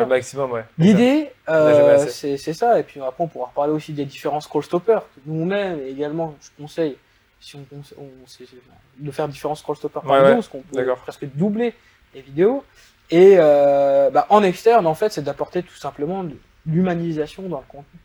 le 0.00 0.06
maximum, 0.06 0.50
ouais 0.50 0.64
L'idée, 0.78 1.30
euh, 1.48 2.06
c'est 2.08 2.36
ça. 2.52 2.80
Et 2.80 2.82
puis 2.82 3.00
après, 3.00 3.22
on 3.22 3.28
pourra 3.28 3.46
reparler 3.46 3.72
aussi 3.72 3.92
des 3.92 4.04
différents 4.04 4.40
scroll 4.40 4.64
stoppers 4.64 5.02
que 5.14 5.20
nous 5.26 5.44
mais 5.44 5.88
également, 5.88 6.34
je 6.40 6.48
conseille, 6.60 6.96
si 7.40 7.56
on, 7.56 7.64
de 8.98 9.10
faire 9.12 9.28
différents 9.28 9.54
scroll 9.54 9.76
stoppers 9.76 10.02
par 10.02 10.10
Ouais, 10.10 10.20
vidéo, 10.22 10.34
parce 10.34 10.48
qu'on 10.48 10.62
peut 10.62 10.94
presque 10.96 11.26
doubler 11.36 11.72
les 12.14 12.20
vidéos. 12.22 12.64
Et 13.10 13.36
euh, 13.38 14.10
bah, 14.10 14.26
en 14.30 14.42
externe, 14.42 14.88
en 14.88 14.94
fait, 14.94 15.12
c'est 15.12 15.22
d'apporter 15.22 15.62
tout 15.62 15.76
simplement 15.76 16.24
de 16.24 16.36
l'humanisation 16.66 17.48
dans 17.48 17.58
le 17.58 17.66
contenu. 17.68 18.00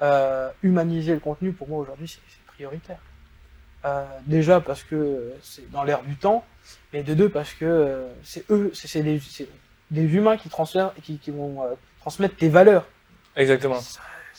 Euh, 0.00 0.48
humaniser 0.62 1.14
le 1.14 1.20
contenu, 1.20 1.50
pour 1.52 1.68
moi, 1.68 1.80
aujourd'hui, 1.80 2.06
c'est 2.06 2.20
prioritaire. 2.46 2.98
Euh, 3.84 4.04
déjà 4.26 4.60
parce 4.60 4.82
que 4.82 5.32
c'est 5.42 5.70
dans 5.70 5.84
l'air 5.84 6.02
du 6.02 6.16
temps, 6.16 6.44
mais 6.92 7.02
de 7.04 7.14
deux 7.14 7.28
parce 7.28 7.52
que 7.52 7.64
euh, 7.64 8.08
c'est 8.24 8.44
eux, 8.50 8.72
c'est 8.74 9.02
des, 9.02 9.20
des 9.92 10.02
humains 10.02 10.36
qui 10.36 10.48
transfèrent, 10.48 10.92
qui, 11.02 11.18
qui 11.18 11.30
vont 11.30 11.62
euh, 11.62 11.74
transmettre 12.00 12.34
tes 12.36 12.48
valeurs. 12.48 12.86
exactement 13.36 13.78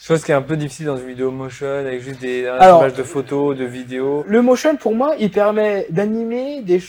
Chose 0.02 0.24
qui 0.24 0.32
est 0.32 0.36
un 0.36 0.42
peu 0.42 0.56
difficile 0.56 0.86
dans 0.86 0.98
une 0.98 1.08
vidéo 1.08 1.30
motion 1.30 1.68
avec 1.68 2.02
juste 2.02 2.22
des 2.22 2.48
Alors- 2.48 2.80
images 2.82 2.94
de 2.94 3.04
photos, 3.04 3.58
de 3.58 3.66
vidéos. 3.66 4.24
Le 4.28 4.42
motion, 4.42 4.78
pour 4.78 4.96
moi, 4.96 5.16
il 5.20 5.30
permet 5.30 5.88
d'animer 5.90 6.62
des, 6.62 6.82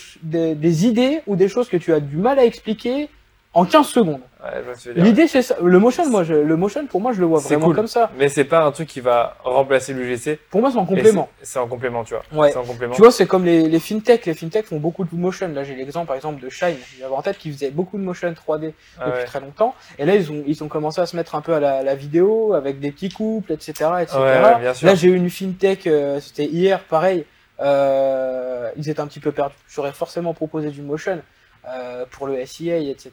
des 0.55 0.85
idées 0.87 1.21
ou 1.27 1.35
des 1.35 1.49
choses 1.49 1.67
que 1.67 1.75
tu 1.77 1.91
as 1.93 1.99
du 1.99 2.15
mal 2.15 2.39
à 2.39 2.45
expliquer 2.45 3.09
en 3.53 3.65
15 3.65 3.87
secondes. 3.87 4.21
Ouais. 4.43 4.93
L'idée, 4.95 5.27
c'est 5.27 5.41
ça. 5.41 5.55
Le 5.61 5.77
motion, 5.77 6.09
moi, 6.09 6.23
je, 6.23 6.33
le 6.33 6.55
motion, 6.55 6.87
pour 6.87 7.01
moi, 7.01 7.11
je 7.11 7.19
le 7.19 7.25
vois 7.25 7.39
vraiment 7.39 7.67
cool. 7.67 7.75
comme 7.75 7.87
ça. 7.87 8.09
Mais 8.17 8.29
c'est 8.29 8.45
pas 8.45 8.63
un 8.63 8.71
truc 8.71 8.87
qui 8.87 9.01
va 9.01 9.35
remplacer 9.43 9.93
l'UGC. 9.93 10.39
Pour 10.49 10.61
moi, 10.61 10.71
c'est 10.71 10.77
en 10.77 10.85
complément. 10.85 11.29
C'est 11.41 11.59
en 11.59 11.67
complément, 11.67 12.03
tu 12.03 12.13
vois. 12.13 12.23
Ouais. 12.31 12.51
C'est 12.51 12.57
en 12.57 12.63
complément. 12.63 12.95
Tu 12.95 13.01
vois, 13.01 13.11
c'est 13.11 13.27
comme 13.27 13.45
les, 13.45 13.67
les 13.67 13.79
fintech. 13.79 14.25
Les 14.25 14.33
fintech 14.33 14.65
font 14.65 14.77
beaucoup 14.79 15.03
de 15.03 15.13
motion. 15.15 15.49
Là, 15.49 15.63
j'ai 15.63 15.75
l'exemple, 15.75 16.07
par 16.07 16.15
exemple, 16.15 16.41
de 16.41 16.49
Shine. 16.49 16.77
J'avais 16.99 17.13
en 17.13 17.21
tête 17.21 17.37
qu'ils 17.37 17.51
faisaient 17.53 17.71
beaucoup 17.71 17.97
de 17.97 18.03
motion 18.03 18.29
3D 18.31 18.73
Ah 18.99 19.05
depuis 19.07 19.19
ouais. 19.19 19.25
très 19.25 19.41
longtemps. 19.41 19.75
Et 19.99 20.05
là, 20.05 20.15
ils 20.15 20.31
ont, 20.31 20.43
ils 20.47 20.63
ont 20.63 20.69
commencé 20.69 21.01
à 21.01 21.05
se 21.05 21.15
mettre 21.15 21.35
un 21.35 21.41
peu 21.41 21.53
à 21.53 21.59
la, 21.59 21.83
la 21.83 21.95
vidéo 21.95 22.53
avec 22.53 22.79
des 22.79 22.91
petits 22.91 23.09
couples, 23.09 23.51
etc., 23.51 23.89
etc. 24.01 24.17
Bien 24.59 24.73
sûr. 24.73 24.87
Là, 24.87 24.95
j'ai 24.95 25.09
eu 25.09 25.15
une 25.15 25.29
fintech, 25.29 25.87
euh, 25.87 26.19
c'était 26.21 26.45
hier, 26.45 26.79
pareil. 26.85 27.25
Euh, 27.59 28.69
ils 28.77 28.89
étaient 28.89 29.01
un 29.01 29.07
petit 29.07 29.19
peu 29.19 29.31
perdus. 29.31 29.55
J'aurais 29.69 29.91
forcément 29.91 30.33
proposé 30.33 30.69
du 30.69 30.81
motion 30.81 31.21
euh, 31.67 32.05
pour 32.11 32.27
le 32.27 32.45
SEA, 32.45 32.89
etc. 32.89 33.11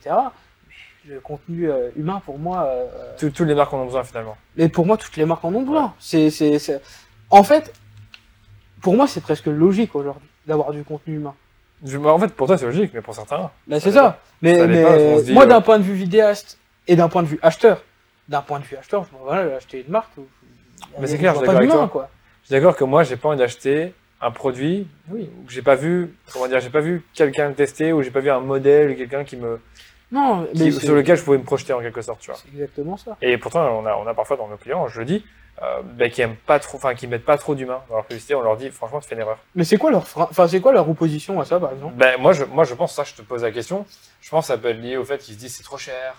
Mais 1.04 1.14
le 1.14 1.20
contenu 1.20 1.70
euh, 1.70 1.90
humain, 1.96 2.20
pour 2.24 2.38
moi, 2.38 2.64
euh, 2.66 2.86
Toutes 3.18 3.40
les 3.40 3.54
marques 3.54 3.72
en 3.72 3.78
ont 3.80 3.84
besoin 3.86 4.04
finalement. 4.04 4.36
mais 4.56 4.68
pour 4.68 4.86
moi, 4.86 4.96
toutes 4.96 5.16
les 5.16 5.24
marques 5.24 5.44
en 5.44 5.54
ont 5.54 5.62
besoin. 5.62 5.94
C'est, 5.98 6.30
c'est, 6.30 6.58
c'est- 6.58 6.80
En 7.30 7.42
fait, 7.42 7.72
pour 8.82 8.94
moi, 8.96 9.06
c'est 9.06 9.20
presque 9.20 9.46
logique 9.46 9.94
aujourd'hui 9.94 10.28
d'avoir 10.46 10.72
du 10.72 10.82
contenu 10.84 11.16
humain. 11.16 11.34
Bah, 11.82 12.10
en 12.12 12.18
fait, 12.18 12.28
pour 12.34 12.46
toi, 12.46 12.58
c'est 12.58 12.64
logique, 12.66 12.90
mais 12.94 13.00
pour 13.02 13.14
certains. 13.14 13.50
Là, 13.68 13.78
c'est 13.80 13.92
Ça. 13.92 14.18
Mais, 14.42 14.56
Ça 14.58 14.66
dit, 15.22 15.32
moi, 15.32 15.44
euh, 15.44 15.46
d'un 15.46 15.60
point 15.60 15.78
de 15.78 15.82
vue 15.84 15.94
vidéaste 15.94 16.58
et 16.86 16.96
d'un 16.96 17.08
point 17.08 17.22
de 17.22 17.28
vue 17.28 17.38
acheteur, 17.42 17.82
d'un 18.28 18.40
point 18.42 18.58
de 18.60 18.64
vue 18.64 18.76
acheteur, 18.76 19.04
je 19.04 19.16
me 19.16 19.22
voilà, 19.22 19.48
j'ai 19.48 19.54
acheté 19.54 19.84
une 19.86 19.92
marque. 19.92 20.16
où- 20.16 20.26
Mais 21.00 21.06
c'est 21.06 21.18
clair, 21.18 21.32
je 21.34 21.38
suis 21.38 21.46
d'accord 21.46 21.56
avec 21.58 21.68
d'humain, 21.70 21.82
toi. 21.82 21.88
quoi. 21.88 22.08
Je 22.42 22.46
suis 22.46 22.52
d'accord 22.54 22.76
que 22.76 22.84
moi, 22.84 23.02
j'ai 23.04 23.16
pas 23.16 23.28
envie 23.28 23.38
d'acheter 23.38 23.94
un 24.20 24.30
produit 24.30 24.86
Oui. 25.10 25.30
que 25.46 25.52
j'ai 25.52 25.62
pas 25.62 25.74
vu, 25.76 26.14
comment 26.32 26.46
dire, 26.48 26.60
j'ai 26.60 26.70
pas 26.70 26.80
vu 26.80 27.04
quelqu'un 27.14 27.48
le 27.48 27.54
tester 27.54 27.92
ou 27.92 28.02
j'ai 28.02 28.10
pas 28.10 28.20
vu 28.20 28.30
un 28.30 28.40
modèle 28.40 28.96
quelqu'un 28.96 29.24
qui 29.24 29.36
me, 29.36 29.60
Non, 30.10 30.44
qui- 30.54 30.64
mais 30.64 30.70
sur 30.72 30.94
lequel 30.94 31.16
je 31.16 31.22
pouvais 31.22 31.38
me 31.38 31.44
projeter 31.44 31.72
en 31.72 31.80
quelque 31.80 32.02
sorte, 32.02 32.20
tu 32.20 32.30
vois. 32.30 32.38
c'est 32.42 32.48
exactement 32.52 32.96
ça. 32.96 33.16
Et 33.22 33.38
pourtant, 33.38 33.64
on 33.78 33.86
a, 33.86 33.94
on 33.96 34.06
a 34.06 34.14
parfois 34.14 34.36
dans 34.36 34.48
nos 34.48 34.56
clients, 34.56 34.88
je 34.88 34.98
le 35.00 35.04
dis, 35.04 35.24
euh, 35.62 35.82
bah, 35.82 36.08
qui 36.08 36.20
aiment 36.22 36.36
pas 36.36 36.58
trop, 36.60 36.76
enfin, 36.78 36.94
qui 36.94 37.06
mettent 37.08 37.24
pas 37.24 37.36
trop 37.38 37.54
d'humains 37.54 37.80
dans 37.88 37.96
leur 37.96 38.04
publicité. 38.06 38.34
On 38.34 38.42
leur 38.42 38.56
dit, 38.56 38.70
franchement, 38.70 39.00
tu 39.00 39.08
fais 39.08 39.14
une 39.16 39.20
erreur. 39.22 39.38
Mais 39.56 39.64
c'est 39.64 39.76
quoi 39.76 39.90
leur 39.90 40.02
Enfin, 40.16 40.46
c'est 40.46 40.60
quoi 40.60 40.72
leur 40.72 40.88
opposition 40.88 41.40
à 41.40 41.44
ça, 41.44 41.58
par 41.58 41.72
exemple? 41.72 41.94
Ben, 41.96 42.16
moi, 42.20 42.32
je, 42.32 42.44
moi, 42.44 42.62
je 42.64 42.74
pense, 42.74 42.94
ça, 42.94 43.02
je 43.04 43.14
te 43.14 43.22
pose 43.22 43.42
la 43.42 43.50
question. 43.50 43.84
Je 44.20 44.30
pense 44.30 44.44
que 44.46 44.52
ça 44.52 44.58
peut 44.58 44.68
être 44.68 44.80
lié 44.80 44.96
au 44.96 45.04
fait 45.04 45.18
qu'ils 45.18 45.34
se 45.34 45.38
disent 45.40 45.56
c'est 45.56 45.64
trop 45.64 45.78
cher, 45.78 46.14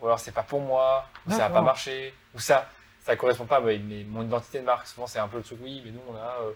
ou 0.00 0.06
alors 0.06 0.18
c'est 0.18 0.32
pas 0.32 0.42
pour 0.42 0.60
moi, 0.60 1.06
ou 1.26 1.30
ça 1.30 1.38
va 1.48 1.50
pas 1.50 1.60
marcher, 1.60 2.14
ou 2.34 2.38
ça, 2.40 2.68
ça 3.04 3.16
correspond 3.16 3.44
pas 3.44 3.56
à 3.56 3.60
mon 3.60 4.22
identité 4.22 4.60
de 4.60 4.64
marque. 4.64 4.86
Souvent, 4.86 5.06
c'est 5.06 5.18
un 5.18 5.28
peu 5.28 5.36
le 5.38 5.42
truc, 5.42 5.58
oui, 5.62 5.82
mais 5.84 5.90
nous, 5.90 6.00
on 6.10 6.14
a, 6.16 6.38
euh, 6.46 6.50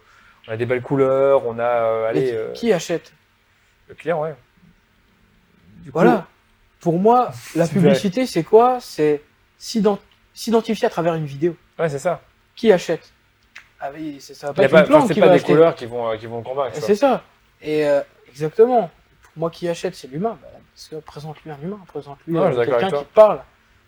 on 0.48 0.52
a 0.52 0.56
des 0.56 0.66
belles 0.66 0.82
couleurs, 0.82 1.46
on 1.46 1.58
a, 1.58 1.62
euh, 1.62 2.08
allez, 2.08 2.32
euh, 2.32 2.52
Qui 2.52 2.72
achète 2.72 3.12
le 3.88 3.94
client, 3.94 4.20
ouais. 4.22 4.34
Du 5.82 5.90
coup, 5.90 5.98
Voilà. 5.98 6.26
Pour 6.80 6.98
moi, 6.98 7.30
la 7.56 7.66
publicité, 7.66 8.26
c'est 8.26 8.42
quoi? 8.42 8.78
C'est 8.80 9.22
s'ident- 9.58 9.98
s'identifier 10.34 10.86
à 10.86 10.90
travers 10.90 11.14
une 11.14 11.24
vidéo. 11.26 11.56
Ouais, 11.78 11.88
c'est 11.88 11.98
ça. 11.98 12.20
Qui 12.56 12.70
achète? 12.72 13.10
Ah 13.80 13.90
oui, 13.94 14.18
c'est- 14.20 14.34
ça 14.34 14.48
va 14.48 14.52
pas 14.54 14.62
être 14.64 14.70
pas, 14.70 14.80
une 14.80 14.86
plante 14.86 15.12
qui 15.12 15.20
pas 15.20 15.26
va 15.26 15.32
des 15.32 15.36
acheter. 15.40 15.52
couleurs 15.52 15.74
qui 15.74 15.86
vont, 15.86 16.08
euh, 16.10 16.16
qui 16.16 16.26
vont 16.26 16.42
convaincre. 16.42 16.76
C'est 16.80 16.94
ça. 16.94 17.22
Et 17.62 17.86
euh, 17.86 18.00
exactement. 18.28 18.90
Pour 19.22 19.32
moi, 19.36 19.50
qui 19.50 19.68
achète, 19.68 19.94
c'est 19.94 20.08
l'humain. 20.08 20.38
Bah, 20.42 20.48
parce 20.74 20.88
que 20.88 20.96
présente-lui 20.96 21.50
un 21.50 21.58
humain, 21.62 21.80
présente-lui 21.86 22.34
quelqu'un 22.34 22.90
qui 22.90 23.04
parle. 23.14 23.40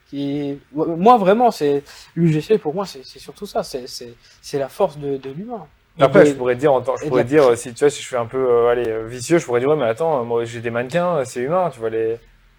Qui... 0.09 0.59
Moi, 0.73 1.17
vraiment, 1.19 1.51
c'est 1.51 1.83
l'UGC. 2.15 2.59
Pour 2.59 2.75
moi, 2.75 2.87
c'est 2.87 3.03
surtout 3.05 3.47
ça. 3.47 3.63
C'est 3.63 4.59
la 4.59 4.69
force 4.69 4.97
de, 4.99 5.17
de 5.17 5.31
l'humain. 5.31 5.67
Après, 6.01 6.27
je 6.27 6.35
pourrais 6.35 6.57
dire, 6.57 6.73
en 6.73 6.83
je 6.83 7.09
pourrais 7.09 7.25
dire, 7.25 7.57
si 7.57 7.73
tu 7.73 7.81
vois, 7.81 7.91
si 7.91 8.03
je 8.03 8.07
suis 8.07 8.17
un 8.17 8.27
peu, 8.27 8.39
euh, 8.39 8.69
allez, 8.69 8.89
euh, 8.89 9.07
vicieux, 9.07 9.39
je 9.39 9.45
pourrais 9.47 9.61
dire, 9.61 9.69
ouais, 9.71 9.77
mais 9.77 9.85
attends, 9.87 10.25
moi, 10.25 10.45
j'ai 10.45 10.61
des 10.61 10.71
mannequins, 10.71 11.17
euh, 11.17 11.25
c'est 11.25 11.41
humain, 11.41 11.71
tu 11.73 11.81
vois, 11.81 11.91
les, 11.91 12.19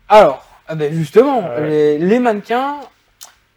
Alors, 0.09 0.43
ah 0.67 0.75
ben 0.75 0.91
justement, 0.91 1.47
les, 1.59 1.97
les 1.97 2.19
mannequins, 2.19 2.77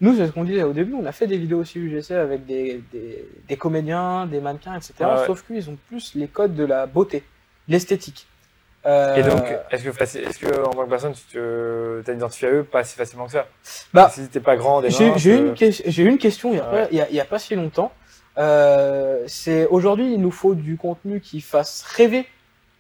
nous, 0.01 0.17
c'est 0.17 0.27
ce 0.27 0.33
qu'on 0.33 0.45
disait 0.45 0.63
au 0.63 0.73
début, 0.73 0.95
on 0.95 1.07
a 1.07 1.13
fait 1.13 1.27
des 1.27 1.39
vidéos 1.39 1.61
aussi 1.61 1.79
UGC 1.79 2.13
avec 2.13 2.47
des, 2.47 2.83
des, 2.93 3.25
des 3.49 3.57
comédiens, 3.57 4.27
des 4.27 4.41
mannequins, 4.41 4.75
etc. 4.77 4.93
Ouais. 5.01 5.27
Sauf 5.27 5.45
qu'ils 5.47 5.69
ont 5.71 5.79
plus 5.89 6.15
les 6.15 6.29
codes 6.29 6.55
de 6.55 6.65
la 6.65 6.87
beauté, 6.87 7.23
l'esthétique. 7.69 8.27
Euh, 8.87 9.17
Et 9.17 9.23
donc, 9.23 9.45
est-ce 9.71 9.85
que, 9.85 10.03
est-ce 10.03 10.39
que, 10.39 10.61
en 10.67 10.71
tant 10.71 10.85
que 10.85 10.89
personne, 10.89 11.13
tu 11.13 11.35
te, 11.35 12.01
t'as 12.03 12.15
identifié 12.15 12.49
à 12.49 12.51
eux 12.53 12.65
pas 12.65 12.83
si 12.83 12.97
facilement 12.97 13.27
que 13.27 13.33
ça? 13.33 13.47
Bah, 13.93 14.11
si 14.11 14.27
t'es 14.29 14.41
pas 14.41 14.57
grand, 14.57 14.81
des 14.81 14.89
j'ai 14.91 15.13
j'ai 15.19 15.37
une, 15.37 15.55
j'ai 15.59 16.03
une 16.03 16.17
question 16.17 16.53
il 16.53 16.57
y 16.57 16.61
a, 16.61 16.73
Ouais. 16.73 17.19
a, 17.19 17.23
a 17.23 17.25
pas 17.27 17.39
si 17.39 17.55
longtemps. 17.55 17.93
Euh, 18.39 19.25
c'est 19.27 19.67
aujourd'hui, 19.67 20.15
il 20.15 20.21
nous 20.21 20.31
faut 20.31 20.55
du 20.55 20.77
contenu 20.77 21.21
qui 21.21 21.41
fasse 21.41 21.83
rêver 21.83 22.27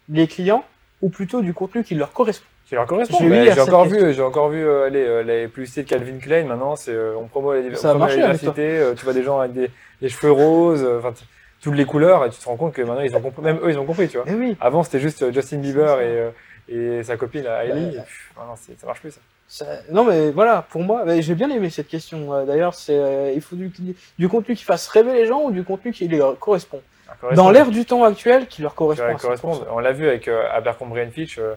les 0.09 0.26
clients 0.26 0.64
ou 1.03 1.09
plutôt 1.09 1.40
du 1.42 1.53
contenu 1.55 1.82
qui 1.84 1.94
leur 1.94 2.12
correspond. 2.12 2.46
qui 2.66 2.74
leur 2.74 2.86
correspond. 2.86 3.18
J'ai 3.20 3.51
cette 3.51 3.61
encore 3.61 3.84
question. 3.84 4.07
vu, 4.07 4.14
j'ai 4.14 4.22
encore 4.22 4.48
vu, 4.51 4.64
euh, 4.64 4.88
les, 4.88 5.03
euh, 5.05 5.22
les 5.22 5.48
publicités 5.48 5.82
de 5.82 5.88
Calvin 5.88 6.18
Klein, 6.18 6.44
maintenant, 6.44 6.76
c'est, 6.76 6.92
euh, 6.92 7.16
on 7.16 7.26
promo 7.26 7.53
la, 7.53 7.74
Ça 7.76 7.88
on 7.94 7.98
promo 7.98 8.07
la 8.07 8.14
diversité, 8.14 8.78
euh, 8.78 8.94
tu 8.94 9.05
vois 9.05 9.12
des 9.12 9.22
gens 9.22 9.40
avec 9.40 9.53
des, 9.53 9.70
des 10.01 10.09
cheveux 10.09 10.32
roses, 10.32 10.82
euh, 10.84 10.98
enfin, 10.98 11.12
toutes 11.61 11.74
les 11.74 11.84
couleurs, 11.84 12.24
et 12.24 12.30
tu 12.30 12.38
te 12.38 12.44
rends 12.44 12.57
compte 12.57 12.72
que 12.72 12.82
maintenant, 12.82 13.03
ils 13.03 13.14
ont 13.16 13.20
compris, 13.20 13.42
même 13.42 13.59
eux, 13.62 13.70
ils 13.70 13.78
ont 13.78 13.84
compris, 13.86 14.09
tu 14.09 14.16
vois. 14.18 14.26
Eh 14.28 14.34
oui. 14.34 14.57
Avant, 14.61 14.82
c'était 14.82 15.01
juste 15.01 15.22
euh, 15.22 15.32
Justin 15.32 15.59
Bieber 15.59 16.01
et, 16.01 16.30
euh, 16.70 16.98
et 17.01 17.03
sa 17.03 17.16
copine, 17.16 17.42
là, 17.42 17.64
Hailey. 17.64 17.96
Bah, 18.36 18.55
ça 18.57 18.86
marche 18.86 19.01
plus, 19.01 19.11
ça. 19.11 19.20
Ça- 19.53 19.66
Non 19.90 20.05
mais 20.05 20.30
voilà, 20.30 20.62
pour 20.70 20.80
moi, 20.82 21.03
j'ai 21.20 21.34
bien 21.34 21.51
aimé 21.51 21.70
cette 21.70 21.88
question. 21.88 22.32
euh, 22.32 22.44
D'ailleurs, 22.46 22.72
c'est 22.74 22.96
euh, 22.96 23.32
il 23.34 23.40
faut 23.40 23.57
du, 23.57 23.72
du 24.16 24.28
contenu 24.28 24.55
qui 24.55 24.62
fasse 24.62 24.86
rêver 24.86 25.12
les 25.12 25.26
gens 25.26 25.42
ou 25.42 25.51
du 25.51 25.64
contenu 25.64 25.92
qui 25.92 26.07
leur 26.07 26.38
correspond? 26.38 26.80
Dans 27.34 27.51
l'air 27.51 27.66
du 27.70 27.84
temps 27.84 28.05
actuel, 28.05 28.46
qui 28.46 28.62
leur 28.62 28.76
correspond. 28.76 29.07
à 29.12 29.18
correspond. 29.18 29.53
100%. 29.55 29.62
On 29.72 29.80
l'a 29.80 29.90
vu 29.90 30.07
avec 30.07 30.28
euh, 30.28 30.46
Abercrombie 30.53 31.01
and 31.01 31.11
Fitch. 31.11 31.38
Euh, 31.38 31.55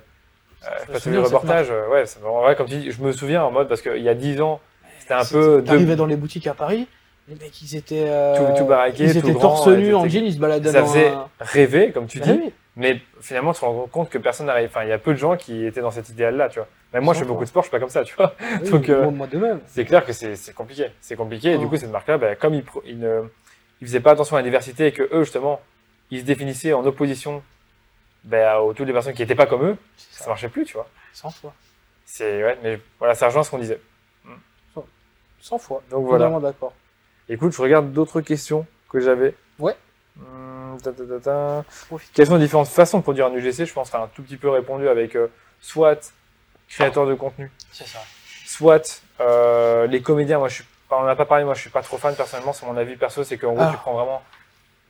euh, 0.66 0.68
je 0.88 0.88
pas 0.88 0.94
le 0.94 1.18
de 1.18 1.24
cette 1.24 1.34
reportage. 1.36 1.68
euh, 1.70 1.88
ouais, 1.89 2.04
vrai, 2.41 2.56
comme 2.56 2.68
tu 2.68 2.78
dis, 2.78 2.91
je 2.91 3.00
me 3.04 3.12
souviens 3.12 3.44
en 3.44 3.52
mode, 3.52 3.68
parce 3.68 3.84
qu'il 3.84 4.02
y 4.02 4.10
a 4.10 4.16
10 4.16 4.41
ans, 4.41 4.60
c'était 5.00 5.14
un 5.14 5.24
peu. 5.26 5.62
de- 5.62 5.68
T'arrivais 5.68 5.96
dans 5.96 6.08
les 6.08 6.16
boutiques 6.16 6.48
à 6.48 6.56
Paris, 6.56 6.88
les 7.28 7.36
mecs 7.36 7.61
ils 7.61 7.76
étaient 7.76 8.05
euh, 8.07 8.36
Tout- 8.53 8.59
tout 8.59 8.65
baraqués, 8.65 9.05
ils 9.05 9.17
étaient 9.17 9.34
torse 9.34 9.67
nu 9.67 9.93
en 9.95 10.07
jean, 10.07 10.26
ils 10.26 10.34
se 10.34 10.39
baladaient 10.39 10.71
ça 10.71 10.84
faisait 10.84 11.07
un- 11.09 11.28
rêver, 11.39 11.91
comme 11.91 12.07
tu 12.07 12.19
Bah 12.19 12.26
dis. 12.28 12.53
Mais 12.76 12.99
finalement, 13.21 13.53
tu 13.53 13.59
te 13.59 13.65
rends 13.65 13.88
compte 13.91 14.09
que 14.09 14.17
personne 14.17 14.47
n'arrive. 14.47 14.67
Enfin, 14.69 14.84
il 14.84 14.89
y 14.89 14.91
a 14.93 14.97
peu 14.97 15.13
de 15.13 15.17
gens 15.19 15.38
qui 15.38 15.63
étaient 15.65 15.82
dans 15.82 15.91
cet 15.91 16.09
idéal-là, 16.09 16.49
tu 16.49 16.57
vois. 16.59 16.67
Même 16.91 17.03
moi, 17.03 17.13
je 17.13 17.19
fais 17.19 17.26
beaucoup 17.26 17.43
de 17.43 17.49
sport, 17.49 17.61
je 17.63 17.67
suis 17.67 17.71
pas 17.71 17.80
comme 17.80 17.89
ça, 17.89 18.03
tu 18.03 18.15
vois. 18.15 18.34
Oui, 18.63 18.69
Donc, 18.71 18.89
euh, 18.89 19.03
moi, 19.03 19.11
moi 19.11 19.28
de 19.28 19.38
même. 19.38 19.59
C'est 19.67 19.86
clair 19.86 20.03
que 20.03 20.11
c'est 20.11 20.36
compliqué. 20.55 20.88
C'est 20.99 21.15
compliqué. 21.15 21.51
Et 21.53 21.57
du 21.59 21.65
Oh. 21.65 21.69
coup, 21.69 21.78
cette 21.78 21.91
marque-là, 21.91 22.17
bah, 22.17 22.36
comme 22.36 22.55
ils, 22.86 22.99
ne 22.99 23.21
ils 23.80 23.88
faisaient 23.88 23.99
pas 23.99 24.11
attention 24.11 24.36
à 24.38 24.39
la 24.39 24.43
diversité 24.43 24.88
et 24.88 24.91
que 24.91 25.03
eux, 25.13 25.24
justement, 25.24 25.61
ils 26.09 26.21
se 26.21 26.26
définissaient 26.26 26.74
en 26.74 26.84
opposition 26.86 27.43
bah, 28.24 28.59
aux 28.61 28.74
toutes 28.74 28.88
les 28.88 28.93
personnes 28.93 29.13
qui 29.13 29.21
n'étaient 29.21 29.36
pas 29.36 29.45
comme 29.45 29.63
eux, 29.65 29.78
ça 29.97 30.24
ça, 30.24 30.30
marchait 30.30 30.49
plus, 30.49 30.65
tu 30.65 30.74
vois. 30.74 30.88
100 31.13 31.30
fois. 31.30 31.53
C'est 32.05 32.43
ouais, 32.43 32.57
mais 32.63 32.80
voilà, 32.97 33.13
ça 33.15 33.28
rejoint 33.28 33.43
ce 33.43 33.51
qu'on 33.51 33.59
disait. 33.59 33.80
100 35.41 35.57
fois. 35.57 35.82
Donc 35.91 36.05
voilà. 36.05 36.26
Totalement 36.26 36.39
d'accord. 36.39 36.74
Écoute, 37.30 37.53
je 37.53 37.61
regarde 37.61 37.91
d'autres 37.91 38.21
questions 38.21 38.65
que 38.89 38.99
j'avais. 38.99 39.36
Ouais. 39.59 39.76
Hum, 40.19 40.78
ta, 40.82 40.91
ta, 40.91 41.03
ta, 41.05 41.19
ta. 41.19 41.65
Profite. 41.88 42.11
Quelles 42.13 42.28
sont 42.28 42.36
les 42.36 42.43
différentes 42.43 42.67
façons 42.67 42.97
de 42.99 43.03
produire 43.03 43.28
un 43.28 43.34
UGC 43.34 43.65
Je 43.65 43.74
pense 43.74 43.88
que 43.89 43.95
tu 43.95 43.97
as 43.97 44.03
un 44.03 44.07
tout 44.07 44.21
petit 44.24 44.38
peu 44.38 44.49
répondu 44.49 44.88
avec 44.88 45.15
euh, 45.15 45.28
soit 45.61 46.13
créateur 46.69 47.05
de 47.07 47.13
contenu, 47.13 47.51
C'est 47.71 47.88
ça. 47.88 47.99
soit 48.45 49.01
euh, 49.21 49.88
les 49.88 50.01
comédiens. 50.01 50.39
Moi, 50.39 50.47
je 50.49 50.55
suis 50.55 50.65
on 50.95 51.05
n'a 51.05 51.15
pas 51.15 51.26
parlé. 51.26 51.43
Moi, 51.43 51.55
je 51.55 51.61
suis 51.61 51.71
pas 51.71 51.82
trop 51.82 51.97
fan 51.97 52.13
personnellement. 52.15 52.53
C'est 52.53 52.67
mon 52.67 52.78
avis 52.78 52.95
perso, 52.95 53.24
c'est 53.24 53.38
qu'en 53.39 53.53
gros, 53.53 53.63
Ah. 53.63 53.69
tu 53.71 53.78
prends 53.78 53.93
vraiment 53.95 54.21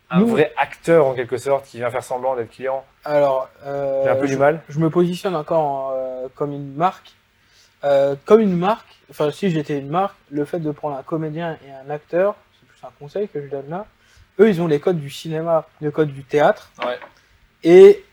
un 0.09 0.19
Nous- 0.19 0.27
vrai 0.27 0.53
acteur 0.57 1.05
en 1.05 1.13
quelque 1.13 1.37
sorte 1.37 1.65
qui 1.65 1.77
vient 1.77 1.89
faire 1.89 2.03
semblant 2.03 2.35
d'être 2.35 2.49
client. 2.51 2.83
Alors, 3.05 3.47
euh, 3.65 4.01
J'ai 4.03 4.09
un 4.09 4.15
peu 4.17 4.25
je, 4.27 4.33
du 4.33 4.37
mal. 4.37 4.61
je 4.67 4.79
me 4.79 4.89
positionne 4.89 5.33
encore 5.35 5.93
euh, 5.95 6.27
comme 6.35 6.51
une 6.51 6.73
marque. 6.75 7.13
Euh, 7.83 8.15
comme 8.25 8.39
une 8.39 8.55
marque, 8.57 8.87
enfin 9.09 9.29
si 9.31 9.49
j'étais 9.49 9.77
une 9.77 9.89
marque, 9.89 10.15
le 10.31 10.45
fait 10.45 10.59
de 10.59 10.71
prendre 10.71 10.95
un 10.97 11.03
comédien 11.03 11.57
et 11.67 11.71
un 11.71 11.89
acteur, 11.89 12.35
c'est 12.59 12.67
plus 12.67 12.87
un 12.87 12.91
conseil 12.99 13.27
que 13.27 13.41
je 13.43 13.47
donne 13.49 13.69
là, 13.69 13.85
eux 14.39 14.47
ils 14.49 14.61
ont 14.61 14.67
les 14.67 14.79
codes 14.79 14.99
du 14.99 15.09
cinéma, 15.09 15.67
les 15.81 15.91
codes 15.91 16.11
du 16.13 16.23
théâtre, 16.23 16.71
Ouais. 16.79 16.97
et 17.63 18.03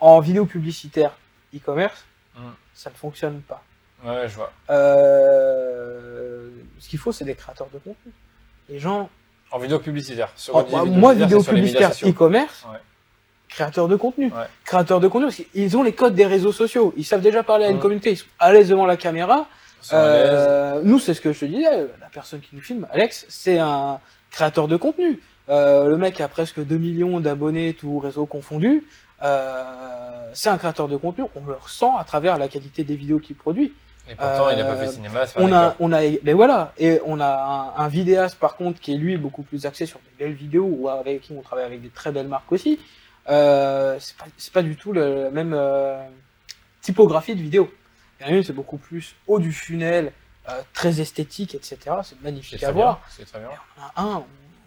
en 0.00 0.20
vidéo 0.20 0.46
publicitaire 0.46 1.12
e-commerce, 1.54 2.04
Mm. 2.36 2.40
ça 2.74 2.90
ne 2.90 2.94
fonctionne 2.94 3.40
pas. 3.42 3.62
Ouais, 4.04 4.26
je 4.28 4.34
vois. 4.36 4.50
Euh, 4.70 6.48
ce 6.78 6.88
qu'il 6.88 6.98
faut 6.98 7.12
c'est 7.12 7.24
des 7.24 7.34
créateurs 7.34 7.68
de 7.72 7.78
contenu. 7.78 8.12
Les 8.68 8.78
gens 8.78 9.10
En 9.50 9.58
vidéo 9.58 9.78
publicitaire. 9.80 10.30
Sur 10.36 10.62
vidéo 10.64 10.86
moi, 10.86 11.12
publicitaire, 11.12 11.38
vidéo 11.40 11.42
publicitaire, 11.42 11.90
e-commerce, 12.08 12.64
Ouais. 12.72 12.78
Créateur 13.50 13.88
de 13.88 13.96
contenu. 13.96 14.26
Ouais. 14.26 14.46
Créateur 14.64 15.00
de 15.00 15.08
contenu, 15.08 15.26
parce 15.26 15.36
qu'ils 15.52 15.76
ont 15.76 15.82
les 15.82 15.92
codes 15.92 16.14
des 16.14 16.26
réseaux 16.26 16.52
sociaux. 16.52 16.94
Ils 16.96 17.04
savent 17.04 17.20
déjà 17.20 17.42
parler 17.42 17.64
à 17.66 17.68
une 17.68 17.76
Ouais. 17.76 17.82
communauté. 17.82 18.12
Ils 18.12 18.16
sont 18.16 18.26
à 18.38 18.52
l'aise 18.52 18.68
devant 18.68 18.86
la 18.86 18.96
caméra. 18.96 19.46
Ils. 19.84 19.88
Euh, 19.94 20.80
nous, 20.84 20.98
c'est 20.98 21.14
ce 21.14 21.20
que 21.20 21.32
je 21.32 21.40
te 21.40 21.44
disais. 21.46 21.86
La 22.00 22.08
personne 22.12 22.40
qui 22.40 22.50
nous 22.54 22.60
filme, 22.62 22.86
Alex, 22.92 23.26
c'est 23.28 23.58
un 23.58 23.98
créateur 24.30 24.68
de 24.68 24.76
contenu. 24.76 25.20
Euh, 25.48 25.88
le 25.88 25.96
mec 25.96 26.20
a 26.20 26.28
presque 26.28 26.60
2 26.64 26.76
millions 26.76 27.18
d'abonnés, 27.18 27.74
tout 27.74 27.98
réseau 27.98 28.24
confondu. 28.26 28.84
Euh, 29.22 29.64
c'est 30.32 30.48
un 30.48 30.58
créateur 30.58 30.88
de 30.88 30.96
contenu. 30.96 31.24
On 31.34 31.44
le 31.46 31.54
ressent 31.54 31.96
à 31.96 32.04
travers 32.04 32.38
la 32.38 32.48
qualité 32.48 32.84
des 32.84 32.94
vidéos 32.96 33.18
qu'il 33.18 33.36
produit. 33.36 33.72
Et 34.08 34.14
pourtant, 34.14 34.50
il 34.50 34.56
n'a 34.58 34.64
pas 34.64 34.72
euh, 34.72 34.76
fait 34.76 34.88
cinéma. 34.92 35.20
On 35.36 35.52
a, 35.52 35.76
on 35.78 35.92
a, 35.92 36.00
mais 36.24 36.32
voilà, 36.32 36.72
et 36.78 37.00
on 37.04 37.20
a 37.20 37.72
un, 37.78 37.84
un 37.84 37.88
vidéaste 37.88 38.36
par 38.40 38.56
contre 38.56 38.80
qui 38.80 38.92
est 38.94 38.96
lui 38.96 39.16
beaucoup 39.16 39.42
plus 39.42 39.66
axé 39.66 39.86
sur 39.86 40.00
des 40.00 40.24
belles 40.24 40.34
vidéos 40.34 40.68
ou 40.68 40.88
avec 40.88 41.20
qui 41.22 41.32
on 41.36 41.42
travaille 41.42 41.66
avec 41.66 41.80
des 41.82 41.90
très 41.90 42.10
belles 42.10 42.26
marques 42.26 42.50
aussi. 42.50 42.78
Euh, 43.28 43.98
c'est 44.38 44.52
pas, 44.52 44.62
du 44.62 44.76
tout 44.76 44.92
le 44.92 45.24
la 45.24 45.30
même 45.30 45.52
euh, 45.54 46.02
typographie 46.80 47.34
de 47.34 47.42
vidéo. 47.42 47.72
Il 48.20 48.26
y 48.26 48.28
en 48.30 48.32
a 48.32 48.36
une 48.36 48.42
c'est 48.42 48.52
beaucoup 48.52 48.78
plus 48.78 49.14
haut 49.26 49.38
du 49.38 49.52
funnel, 49.52 50.12
euh, 50.48 50.60
très 50.72 51.00
esthétique, 51.00 51.54
etc. 51.54 51.78
C'est 52.02 52.20
magnifique 52.22 52.62
à 52.62 52.72
bien. 52.72 52.82
voir. 52.82 53.00
C'est 53.08 53.24
très 53.26 53.38
bien. 53.38 53.48
En 53.96 54.02
a 54.02 54.02
un, 54.14 54.16
on- 54.16 54.26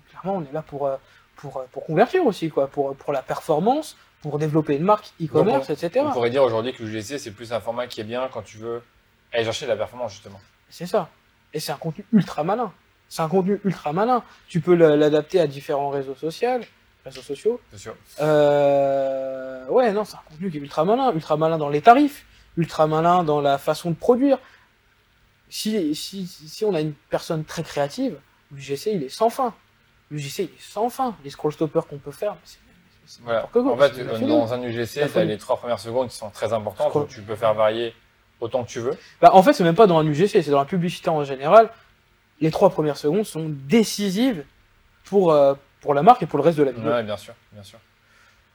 clairement, 0.09 0.37
on 0.37 0.41
est 0.43 0.53
là 0.53 0.61
pour 0.61 0.89
pour 1.35 1.63
pour 1.71 1.85
convertir 1.85 2.25
aussi 2.25 2.49
quoi, 2.49 2.67
pour 2.67 2.95
pour 2.95 3.11
la 3.11 3.21
performance, 3.21 3.97
pour 4.21 4.39
développer 4.39 4.75
une 4.77 4.83
marque 4.83 5.11
e-commerce, 5.21 5.69
etc. 5.69 6.05
On 6.07 6.11
pourrait 6.11 6.29
dire 6.29 6.43
aujourd'hui 6.43 6.73
que 6.73 6.83
l'UGC, 6.83 7.17
c'est 7.19 7.31
plus 7.31 7.51
un 7.51 7.59
format 7.59 7.87
qui 7.87 8.01
est 8.01 8.05
bien 8.05 8.29
quand 8.31 8.43
tu 8.43 8.57
veux 8.57 8.81
aller 9.33 9.43
chercher 9.43 9.65
de 9.65 9.71
la 9.71 9.77
performance, 9.77 10.13
justement. 10.13 10.39
C'est 10.69 10.85
ça. 10.85 11.09
Et 11.53 11.59
c'est 11.59 11.71
un 11.71 11.77
contenu 11.77 12.05
ultra 12.13 12.43
malin. 12.43 12.71
C'est 13.09 13.21
un 13.21 13.29
contenu 13.29 13.59
ultra 13.63 13.93
malin. 13.93 14.23
Tu 14.47 14.59
peux 14.61 14.73
le- 14.75 14.95
l'adapter 14.95 15.39
à 15.39 15.45
différents 15.47 15.89
réseaux 15.89 16.15
sociaux. 16.15 16.59
Réseaux 17.05 17.21
sociaux. 17.21 17.59
Sûr. 17.75 17.95
Euh... 18.21 19.67
Ouais, 19.67 19.91
non, 19.91 20.05
c'est 20.05 20.15
un 20.15 20.21
contenu 20.29 20.49
qui 20.51 20.57
est 20.57 20.61
ultra 20.61 20.85
malin. 20.85 21.11
Ultra 21.13 21.37
malin 21.37 21.57
dans 21.57 21.69
les 21.69 21.81
tarifs. 21.81 22.25
Ultra 22.57 22.87
malin 22.87 23.23
dans 23.23 23.41
la 23.41 23.57
façon 23.57 23.91
de 23.91 23.95
produire. 23.95 24.37
Si, 25.49 25.93
si, 25.95 26.25
si 26.27 26.65
on 26.65 26.73
a 26.73 26.81
une 26.81 26.93
personne 27.09 27.43
très 27.43 27.63
créative, 27.63 28.17
l'UGC, 28.51 28.87
il 28.87 29.03
est 29.03 29.09
sans 29.09 29.29
fin. 29.29 29.53
L'UGC, 30.09 30.39
il 30.39 30.43
est 30.45 30.51
sans 30.59 30.89
fin. 30.89 31.15
Les 31.23 31.29
scroll 31.29 31.51
stoppers 31.53 31.85
qu'on 31.87 31.97
peut 31.97 32.11
faire, 32.11 32.35
c'est 32.43 32.57
Voilà. 33.23 33.47
quoi. 33.51 33.61
En 33.71 33.77
fait, 33.77 33.93
euh, 33.99 34.19
dans 34.19 34.53
un 34.53 34.61
UGC, 34.63 35.11
tu 35.11 35.17
as 35.17 35.23
les 35.25 35.37
trois 35.37 35.57
premières 35.57 35.79
secondes 35.79 36.09
qui 36.09 36.15
sont 36.15 36.29
très 36.29 36.53
importantes, 36.53 36.93
donc 36.93 37.09
tu 37.09 37.21
peux 37.21 37.35
faire 37.35 37.53
varier 37.53 37.93
autant 38.39 38.63
que 38.63 38.69
tu 38.69 38.79
veux. 38.79 38.97
Bah, 39.21 39.31
en 39.33 39.43
fait, 39.43 39.53
c'est 39.53 39.63
même 39.63 39.75
pas 39.75 39.87
dans 39.87 39.99
un 39.99 40.05
UGC, 40.07 40.41
c'est 40.41 40.49
dans 40.51 40.59
la 40.59 40.65
publicité 40.65 41.09
en 41.09 41.23
général. 41.23 41.69
Les 42.41 42.49
trois 42.49 42.69
premières 42.71 42.97
secondes 42.97 43.25
sont 43.25 43.45
décisives 43.49 44.43
pour, 45.05 45.31
euh, 45.31 45.53
pour 45.83 45.93
la 45.93 46.01
marque 46.01 46.23
et 46.23 46.25
pour 46.25 46.39
le 46.39 46.43
reste 46.43 46.57
de 46.57 46.63
la 46.63 46.71
vidéo. 46.71 46.89
Ouais, 46.91 47.03
bien 47.03 47.17
sûr, 47.17 47.35
bien 47.51 47.61
sûr. 47.63 47.77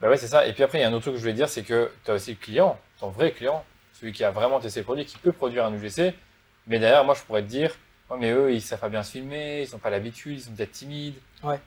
Bah 0.01 0.09
ouais, 0.09 0.17
c'est 0.17 0.27
ça. 0.29 0.47
Et 0.47 0.53
puis 0.53 0.63
après, 0.63 0.79
il 0.79 0.81
y 0.81 0.85
a 0.85 0.89
un 0.89 0.93
autre 0.93 1.03
truc 1.03 1.15
que 1.15 1.19
je 1.19 1.23
voulais 1.23 1.35
dire, 1.35 1.49
c'est 1.49 1.63
que 1.63 1.93
tu 2.05 2.11
as 2.11 2.15
aussi 2.15 2.31
le 2.33 2.37
client, 2.37 2.79
ton 2.99 3.09
vrai 3.11 3.33
client, 3.33 3.65
celui 3.93 4.13
qui 4.13 4.25
a 4.25 4.31
vraiment 4.31 4.59
testé 4.61 4.81
le 4.81 4.85
produit, 4.85 5.05
qui 5.05 5.19
peut 5.19 5.33
produire 5.33 5.65
un 5.67 5.73
UGC. 5.75 6.15
Mais 6.67 6.79
derrière, 6.79 7.05
moi, 7.05 7.15
je 7.15 7.23
pourrais 7.23 7.43
te 7.43 7.49
dire, 7.49 7.73
mais 8.19 8.31
eux, 8.33 8.53
ils 8.53 8.61
savent 8.63 8.81
pas 8.81 8.89
bien 8.89 9.03
se 9.03 9.13
filmer, 9.13 9.63
ils 9.63 9.73
n'ont 9.73 9.79
pas 9.79 9.91
l'habitude, 9.91 10.39
ils 10.39 10.43
sont 10.43 10.53
peut-être 10.53 10.73
timides. 10.73 11.17
Ouais. 11.43 11.61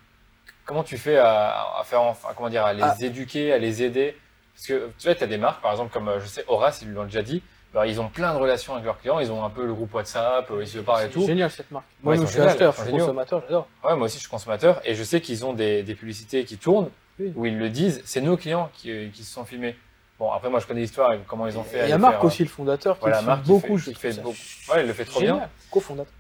Comment 0.66 0.84
tu 0.84 0.98
fais 0.98 1.18
à, 1.18 1.80
à 1.80 1.84
faire, 1.84 2.02
comment 2.36 2.50
dire, 2.50 2.66
à 2.66 2.74
les 2.74 2.82
Ah. 2.84 2.96
éduquer, 3.02 3.52
à 3.54 3.58
les 3.58 3.84
aider 3.84 4.18
Parce 4.56 4.68
que 4.68 4.92
tu 4.98 5.08
vois, 5.08 5.16
tu 5.16 5.24
as 5.24 5.28
des 5.28 5.38
marques, 5.38 5.62
par 5.62 5.72
exemple, 5.72 5.92
comme 5.92 6.08
euh, 6.08 6.20
je 6.20 6.26
sais, 6.28 6.44
Horace, 6.48 6.82
ils 6.82 6.92
l'ont 6.94 7.04
déjà 7.06 7.22
dit, 7.24 7.44
bah, 7.74 7.88
ils 7.88 8.02
ont 8.02 8.10
plein 8.10 8.34
de 8.34 8.40
relations 8.40 8.74
avec 8.74 8.86
leurs 8.86 9.00
clients, 9.00 9.20
ils 9.20 9.32
ont 9.32 9.44
un 9.46 9.50
peu 9.50 9.66
le 9.66 9.74
groupe 9.74 9.94
WhatsApp, 9.94 10.50
euh, 10.52 10.62
ils 10.62 10.68
se 10.68 10.80
parlent 10.80 11.02
et 11.04 11.08
C'est 11.08 11.12
tout. 11.14 11.26
génial 11.26 11.50
cette 11.50 11.72
marque. 11.72 11.86
Ouais, 12.04 12.16
Moi, 12.16 12.16
ils 12.18 12.22
je 12.22 12.32
suis 12.32 12.42
acheteur, 12.42 12.74
je 12.78 12.82
suis 12.82 12.92
consommateur, 12.92 13.42
j'adore. 13.44 13.68
Ouais, 13.84 13.96
moi 13.96 14.06
aussi, 14.06 14.16
je 14.18 14.22
suis 14.22 14.30
consommateur 14.30 14.82
et 14.84 14.94
je 14.96 15.04
sais 15.04 15.22
qu'ils 15.22 15.46
ont 15.46 15.54
des, 15.54 15.82
des 15.84 15.96
publicités 15.96 16.44
qui 16.44 16.58
tournent 16.58 16.90
Oui. 17.20 17.32
où 17.36 17.46
ils 17.46 17.58
le 17.58 17.70
disent. 17.70 18.02
C'est 18.06 18.22
nos 18.22 18.36
clients 18.38 18.70
qui, 18.74 18.92
euh, 18.92 19.08
qui 19.14 19.24
se 19.24 19.32
sont 19.34 19.46
filmés. 19.46 19.76
Bon, 20.20 20.32
après, 20.32 20.50
moi, 20.50 20.60
je 20.60 20.68
connais 20.68 20.82
l'histoire 20.82 21.14
et 21.14 21.20
comment 21.28 21.48
ils 21.48 21.58
ont 21.58 21.64
fait. 21.64 21.86
Il 21.86 21.90
y 21.90 21.94
a 21.94 21.98
Marc 21.98 22.16
faire, 22.16 22.26
aussi, 22.26 22.44
le 22.44 22.50
fondateur, 22.50 22.96
qui 22.96 23.02
voilà, 23.02 23.22
Marc 23.22 23.42
qui 23.44 23.48
beaucoup. 23.48 23.78
fait- 23.78 23.92
je 23.92 23.96
qui 23.96 24.00
fait 24.00 24.22
beaucoup. 24.22 24.36
Ouais, 24.72 24.82
il 24.82 24.88
le 24.88 24.94
fait 24.94 25.06
trop 25.06 25.20
bien. 25.22 25.34
génial. 25.36 25.50
Co-fondateur. 25.72 26.14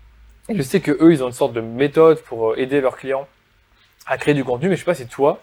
euh, 0.49 0.53
Je 0.57 0.61
sais 0.63 0.79
que 0.79 0.91
eux, 0.91 1.11
ils 1.11 1.21
ont 1.23 1.27
une 1.27 1.33
sorte 1.33 1.53
de 1.53 1.61
méthode 1.61 2.19
pour 2.23 2.51
euh, 2.51 2.55
aider 2.59 2.81
leurs 2.81 2.95
clients 2.97 3.27
à 4.07 4.17
créer 4.17 4.33
du 4.33 4.43
contenu, 4.43 4.69
mais 4.69 4.75
je 4.75 4.79
sais 4.79 4.85
pas 4.85 4.95
si 4.95 5.05
toi, 5.05 5.39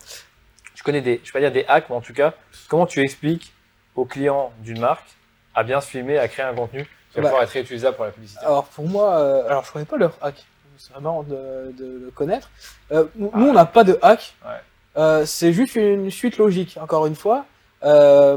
tu 0.74 0.82
connais 0.82 1.02
des, 1.02 1.20
je 1.22 1.28
vais 1.28 1.32
pas 1.34 1.40
dire 1.40 1.52
des 1.52 1.64
hacks, 1.68 1.88
mais 1.90 1.94
en 1.96 2.00
tout 2.00 2.12
cas, 2.14 2.32
comment 2.68 2.86
tu 2.86 3.00
expliques 3.02 3.52
aux 3.94 4.04
clients 4.06 4.52
d'une 4.60 4.80
marque 4.80 5.06
à 5.58 5.64
bien 5.64 5.80
se 5.80 5.88
filmer, 5.88 6.18
à 6.18 6.28
créer 6.28 6.46
un 6.46 6.54
contenu 6.54 6.84
qui 7.10 7.16
va 7.16 7.22
Bah. 7.22 7.28
pouvoir 7.28 7.42
être 7.42 7.50
réutilisable 7.50 7.96
pour 7.96 8.04
la 8.04 8.10
publicité. 8.12 8.40
Alors 8.44 8.64
pour 8.66 8.86
moi, 8.86 9.16
euh, 9.18 9.46
alors 9.48 9.64
je 9.64 9.72
connais 9.72 9.84
pas 9.84 9.96
leur 9.96 10.16
hack. 10.22 10.44
C'est 10.76 10.92
vraiment 10.92 11.24
de, 11.24 11.72
de 11.76 12.00
le 12.04 12.10
connaître. 12.14 12.50
Euh, 12.92 13.04
nous, 13.16 13.30
Ah. 13.34 13.38
on 13.38 13.52
n'a 13.52 13.64
pas 13.66 13.82
de 13.84 13.98
hack. 14.00 14.34
Ouais. 14.44 14.52
Euh, 14.96 15.24
c'est 15.26 15.52
juste 15.52 15.74
une 15.74 16.10
suite 16.10 16.38
logique. 16.38 16.78
Encore 16.80 17.06
une 17.06 17.16
fois, 17.16 17.44
Euh, 17.84 18.36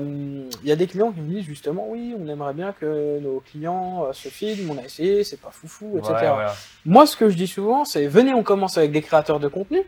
il 0.61 0.69
y 0.69 0.71
a 0.71 0.75
des 0.75 0.85
clients 0.85 1.11
qui 1.11 1.19
me 1.19 1.27
disent 1.33 1.45
justement, 1.45 1.87
oui, 1.89 2.15
on 2.15 2.27
aimerait 2.27 2.53
bien 2.53 2.73
que 2.79 3.19
nos 3.19 3.39
clients 3.39 4.05
euh, 4.05 4.13
se 4.13 4.29
filment. 4.29 4.69
On 4.73 4.77
a 4.77 4.85
essayé, 4.85 5.23
c'est 5.23 5.41
pas 5.41 5.49
foufou, 5.51 5.97
etc. 5.97 6.13
Ouais. 6.37 6.45
Moi, 6.85 7.07
ce 7.07 7.17
que 7.17 7.27
je 7.27 7.35
dis 7.35 7.47
souvent, 7.47 7.83
c'est 7.83 8.05
venez, 8.05 8.35
on 8.35 8.43
commence 8.43 8.77
avec 8.77 8.91
des 8.91 9.01
créateurs 9.01 9.39
de 9.39 9.47
contenu. 9.47 9.81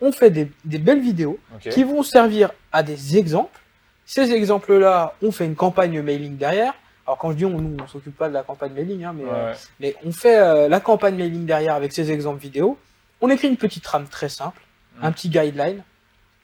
On 0.00 0.10
fait 0.10 0.30
des, 0.30 0.50
des 0.64 0.78
belles 0.78 1.00
vidéos 1.02 1.38
qui 1.70 1.84
vont 1.84 2.02
servir 2.02 2.50
à 2.72 2.82
des 2.82 3.18
exemples. 3.18 3.60
Ces 4.06 4.32
exemples-là, 4.32 5.14
on 5.22 5.32
fait 5.32 5.46
une 5.46 5.54
campagne 5.56 6.00
mailing 6.02 6.36
derrière. 6.36 6.74
Alors 7.06 7.18
quand 7.18 7.30
je 7.32 7.36
dis 7.36 7.44
on, 7.44 7.50
nous, 7.50 7.76
on 7.82 7.86
s'occupe 7.86 8.16
pas 8.16 8.28
de 8.28 8.34
la 8.34 8.42
campagne 8.42 8.72
mailing, 8.72 9.04
hein, 9.04 9.12
mais, 9.14 9.24
Ouais, 9.24 9.30
euh, 9.32 9.54
mais 9.80 9.96
on 10.04 10.12
fait 10.12 10.38
euh, 10.38 10.68
la 10.68 10.80
campagne 10.80 11.16
mailing 11.16 11.44
derrière 11.46 11.74
avec 11.74 11.92
ces 11.92 12.10
exemples 12.10 12.40
vidéo. 12.40 12.78
On 13.20 13.28
écrit 13.30 13.48
une 13.48 13.56
petite 13.56 13.84
trame 13.84 14.06
très 14.08 14.28
simple, 14.28 14.60
Mm. 14.98 15.04
un 15.04 15.12
petit 15.12 15.28
guideline. 15.28 15.82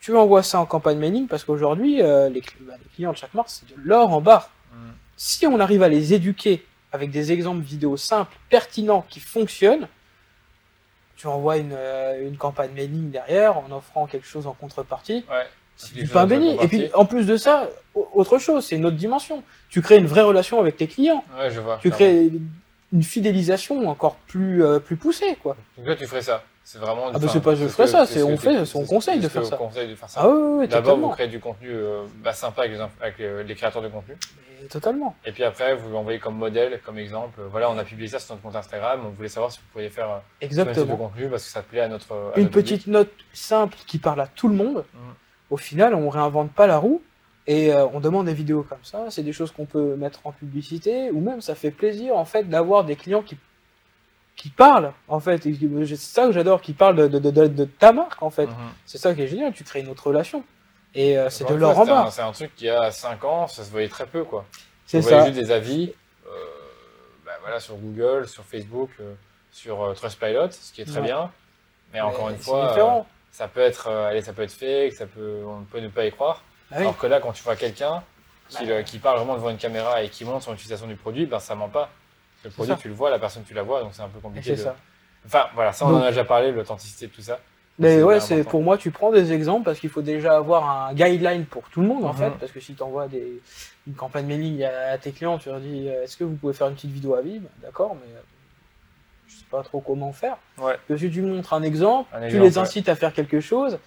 Tu 0.00 0.16
envoies 0.16 0.42
ça 0.42 0.58
en 0.60 0.66
campagne 0.66 0.98
mailing 0.98 1.28
parce 1.28 1.44
qu'aujourd'hui, 1.44 2.02
euh, 2.02 2.28
les, 2.28 2.42
bah, 2.60 2.74
les 2.78 2.88
clients 2.94 3.12
de 3.12 3.16
chaque 3.16 3.34
marque, 3.34 3.50
c'est 3.50 3.68
de 3.68 3.74
l'or 3.82 4.12
en 4.12 4.20
barre. 4.20 4.50
Mm. 4.72 4.90
Si 5.16 5.46
on 5.46 5.60
arrive 5.60 5.82
à 5.82 5.88
les 5.88 6.14
éduquer 6.14 6.66
avec 6.92 7.10
des 7.10 7.30
exemples 7.32 7.62
vidéo 7.62 7.96
simples, 7.96 8.36
pertinents, 8.48 9.04
qui 9.08 9.20
fonctionnent, 9.20 9.86
tu 11.16 11.26
envoies 11.26 11.58
une, 11.58 11.76
une 12.22 12.36
campagne 12.36 12.72
mailing 12.72 13.10
derrière 13.10 13.58
en 13.58 13.70
offrant 13.70 14.06
quelque 14.06 14.26
chose 14.26 14.46
en 14.46 14.54
contrepartie. 14.54 15.24
Ouais. 15.30 15.46
Si 15.88 15.94
du 15.94 16.06
pain 16.06 16.26
béni. 16.26 16.56
Et 16.62 16.68
puis, 16.68 16.90
en 16.94 17.04
plus 17.04 17.26
de 17.26 17.36
ça, 17.36 17.68
au- 17.94 18.08
autre 18.14 18.38
chose, 18.38 18.64
c'est 18.66 18.76
une 18.76 18.86
autre 18.86 18.96
dimension. 18.96 19.42
Tu 19.68 19.80
crées 19.82 19.96
une 19.98 20.06
vraie 20.06 20.22
relation 20.22 20.60
avec 20.60 20.76
tes 20.76 20.86
clients. 20.86 21.24
Ouais, 21.38 21.50
je 21.50 21.60
vois. 21.60 21.78
Tu 21.80 21.90
crées 21.90 22.30
une 22.92 23.02
fidélisation 23.02 23.88
encore 23.88 24.16
plus, 24.26 24.64
euh, 24.64 24.78
plus 24.80 24.96
poussée, 24.96 25.36
quoi. 25.42 25.56
Donc 25.78 25.86
là, 25.86 25.96
tu 25.96 26.06
ferais 26.06 26.22
ça. 26.22 26.42
C'est 26.64 26.78
vraiment. 26.78 27.06
Ah 27.12 27.18
bah, 27.18 27.26
c'est 27.32 27.40
pas 27.42 27.54
je 27.54 27.64
ce 27.66 27.72
ferais 27.72 27.86
ça, 27.88 28.04
ce 28.06 28.14
c'est 28.14 28.22
on 28.22 28.36
fait, 28.36 28.58
on 28.58 28.64
ce- 28.64 28.86
conseille 28.86 29.18
de 29.18 29.24
ce 29.24 29.28
faire 29.28 29.44
ça. 29.44 29.56
on 29.60 29.66
conseille 29.66 29.88
de 29.88 29.94
faire 29.94 30.08
ça. 30.08 30.20
Ah 30.22 30.28
oui, 30.28 30.58
oui, 30.60 30.68
D'abord, 30.68 30.98
vous 30.98 31.08
créez 31.08 31.26
du 31.26 31.40
contenu 31.40 31.68
euh, 31.70 32.04
bah, 32.22 32.32
sympa 32.32 32.62
avec, 32.62 32.72
les, 32.72 32.80
avec 33.00 33.18
les, 33.18 33.42
les 33.44 33.54
créateurs 33.54 33.82
de 33.82 33.88
contenu. 33.88 34.14
Totalement. 34.68 35.16
Et 35.24 35.32
puis 35.32 35.42
après, 35.42 35.74
vous 35.74 35.88
l'envoyez 35.90 36.18
comme 36.18 36.36
modèle, 36.36 36.80
comme 36.84 36.98
exemple. 36.98 37.40
Voilà, 37.50 37.70
on 37.70 37.78
a 37.78 37.82
publié 37.84 38.08
ça 38.08 38.18
sur 38.18 38.34
notre 38.34 38.42
compte 38.42 38.54
Instagram. 38.56 39.00
On 39.06 39.08
voulait 39.10 39.28
savoir 39.28 39.50
si 39.50 39.58
vous 39.58 39.64
pouviez 39.72 39.88
faire 39.88 40.10
euh, 40.10 40.18
sur 40.18 40.20
un 40.20 40.48
site 40.50 40.56
de 40.56 40.60
Exactement. 40.70 40.96
contenu 40.96 41.28
parce 41.28 41.44
que 41.44 41.50
ça 41.50 41.62
plaît 41.62 41.80
à 41.80 41.88
notre. 41.88 42.12
à 42.12 42.16
Une 42.38 42.44
notre 42.44 42.52
public. 42.52 42.52
petite 42.74 42.86
note 42.86 43.10
simple 43.32 43.76
qui 43.86 43.98
parle 43.98 44.20
à 44.20 44.26
tout 44.26 44.48
le 44.48 44.54
monde. 44.54 44.84
Mhm. 44.94 45.14
Au 45.50 45.56
final, 45.56 45.94
on 45.94 46.08
réinvente 46.08 46.52
pas 46.52 46.66
la 46.66 46.78
roue 46.78 47.02
et 47.46 47.72
euh, 47.74 47.86
on 47.92 48.00
demande 48.00 48.26
des 48.26 48.34
vidéos 48.34 48.62
comme 48.62 48.82
ça. 48.84 49.06
C'est 49.10 49.22
des 49.22 49.32
choses 49.32 49.50
qu'on 49.50 49.66
peut 49.66 49.96
mettre 49.96 50.20
en 50.24 50.32
publicité 50.32 51.10
ou 51.10 51.20
même 51.20 51.40
ça 51.40 51.54
fait 51.54 51.70
plaisir 51.70 52.16
en 52.16 52.24
fait 52.24 52.44
d'avoir 52.48 52.84
des 52.84 52.96
clients 52.96 53.22
qui 53.22 53.36
qui 54.36 54.48
parlent 54.48 54.92
en 55.08 55.20
fait. 55.20 55.42
C'est 55.42 55.96
ça 55.96 56.26
que 56.26 56.32
j'adore, 56.32 56.60
qui 56.62 56.72
parlent 56.72 56.96
de, 56.96 57.08
de, 57.08 57.18
de, 57.18 57.30
de- 57.30 57.46
de 57.48 57.64
ta 57.64 57.92
marque 57.92 58.22
en 58.22 58.30
fait. 58.30 58.46
Mhm. 58.46 58.54
C'est 58.86 58.98
ça 58.98 59.14
qui 59.14 59.22
est 59.22 59.26
génial. 59.28 59.52
Tu 59.52 59.64
crées 59.64 59.80
une 59.80 59.88
autre 59.88 60.06
relation 60.06 60.44
et 60.94 61.18
euh, 61.18 61.28
c'est 61.30 61.46
de 61.48 61.54
l'or 61.54 61.78
en 61.78 61.84
bas. 61.84 62.08
C'est 62.10 62.22
un 62.22 62.32
truc 62.32 62.54
qui 62.56 62.68
a 62.68 62.90
5 62.90 63.24
ans, 63.24 63.46
ça 63.48 63.64
se 63.64 63.70
voyait 63.70 63.88
très 63.88 64.06
peu 64.06 64.24
quoi. 64.24 64.44
C'est 64.86 65.02
ça. 65.02 65.24
juste 65.26 65.36
des 65.38 65.50
avis 65.50 65.92
euh, 66.26 66.30
bah, 67.26 67.32
voilà, 67.42 67.60
sur 67.60 67.76
Google, 67.76 68.26
sur 68.28 68.44
Facebook, 68.44 68.90
sur 69.52 69.92
Trustpilot, 69.94 70.50
ce 70.52 70.72
qui 70.72 70.82
est 70.82 70.84
très 70.84 71.00
Ouais. 71.00 71.06
bien. 71.06 71.30
Mais 71.92 72.00
encore 72.00 72.30
une 72.30 72.38
fois, 72.38 73.02
ça 73.32 73.48
peut 73.48 73.60
être, 73.60 73.88
euh, 73.88 74.08
allez, 74.08 74.22
ça 74.22 74.32
peut 74.32 74.42
être 74.42 74.52
fake, 74.52 74.92
ça 74.92 75.06
peut, 75.06 75.42
on 75.46 75.62
peut 75.64 75.80
ne 75.80 75.88
pas 75.88 76.04
y 76.06 76.10
croire. 76.10 76.42
Ah 76.70 76.76
oui. 76.78 76.82
Alors 76.82 76.98
que 76.98 77.06
là, 77.06 77.20
quand 77.20 77.32
tu 77.32 77.42
vois 77.42 77.56
quelqu'un 77.56 78.02
qui, 78.48 78.66
Bah. 78.66 78.82
qui 78.82 78.98
parle 78.98 79.18
vraiment 79.18 79.34
devant 79.34 79.50
une 79.50 79.58
caméra 79.58 80.02
et 80.02 80.08
qui 80.08 80.24
montre 80.24 80.44
son 80.44 80.54
utilisation 80.54 80.86
du 80.86 80.96
produit, 80.96 81.26
ben 81.26 81.38
ça 81.38 81.54
ment 81.54 81.68
pas. 81.68 81.90
Le 82.44 82.50
produit, 82.50 82.72
ça. 82.74 82.78
tu 82.80 82.88
le 82.88 82.94
vois, 82.94 83.10
la 83.10 83.18
personne, 83.18 83.44
tu 83.44 83.54
la 83.54 83.62
vois, 83.62 83.82
donc 83.82 83.90
c'est 83.94 84.02
un 84.02 84.08
peu 84.08 84.18
compliqué. 84.20 84.52
De- 84.52 84.56
ça. 84.56 84.74
Enfin, 85.26 85.46
voilà, 85.54 85.72
ça, 85.72 85.86
on 85.86 85.94
en 85.94 86.02
a 86.02 86.08
déjà 86.08 86.24
parlé, 86.24 86.50
l'authenticité 86.50 87.06
de 87.06 87.12
tout 87.12 87.20
ça. 87.22 87.38
Mais 87.78 88.02
ouais, 88.02 88.20
c'est 88.20 88.44
pour 88.44 88.62
moi, 88.62 88.76
tu 88.76 88.90
prends 88.90 89.10
des 89.10 89.32
exemples 89.32 89.64
parce 89.64 89.78
qu'il 89.80 89.88
faut 89.90 90.02
déjà 90.02 90.36
avoir 90.36 90.68
un 90.88 90.92
guideline 90.94 91.46
pour 91.46 91.62
tout 91.70 91.80
le 91.80 91.86
monde 91.88 92.04
en 92.04 92.12
Mhm. 92.12 92.18
fait, 92.18 92.30
parce 92.38 92.52
que 92.52 92.60
si 92.60 92.74
tu 92.74 92.82
envoies 92.82 93.08
des, 93.08 93.40
une 93.86 93.94
campagne 93.94 94.26
mailing 94.26 94.62
à, 94.64 94.92
à 94.92 94.98
tes 94.98 95.12
clients, 95.12 95.38
tu 95.38 95.48
leur 95.48 95.60
dis 95.60 95.88
euh, 95.88 96.02
est-ce 96.04 96.16
que 96.16 96.24
vous 96.24 96.34
pouvez 96.36 96.52
faire 96.52 96.68
une 96.68 96.74
petite 96.74 96.90
vidéo 96.90 97.14
à 97.14 97.22
vie? 97.22 97.40
D'accord, 97.62 97.94
mais 97.94 98.12
euh, 98.14 98.20
je 99.30 99.36
sais 99.38 99.44
pas 99.50 99.62
trop 99.62 99.80
comment 99.80 100.12
faire. 100.12 100.36
Ouais. 100.58 100.76
Que 100.88 100.96
si 100.96 101.10
tu 101.10 101.22
montres 101.22 101.52
un 101.52 101.62
exemple, 101.62 102.08
Un 102.14 102.28
tu 102.28 102.38
les 102.38 102.56
ouais. 102.56 102.58
incites 102.58 102.88
à 102.88 102.96
faire 102.96 103.12
quelque 103.12 103.40
chose, 103.40 103.78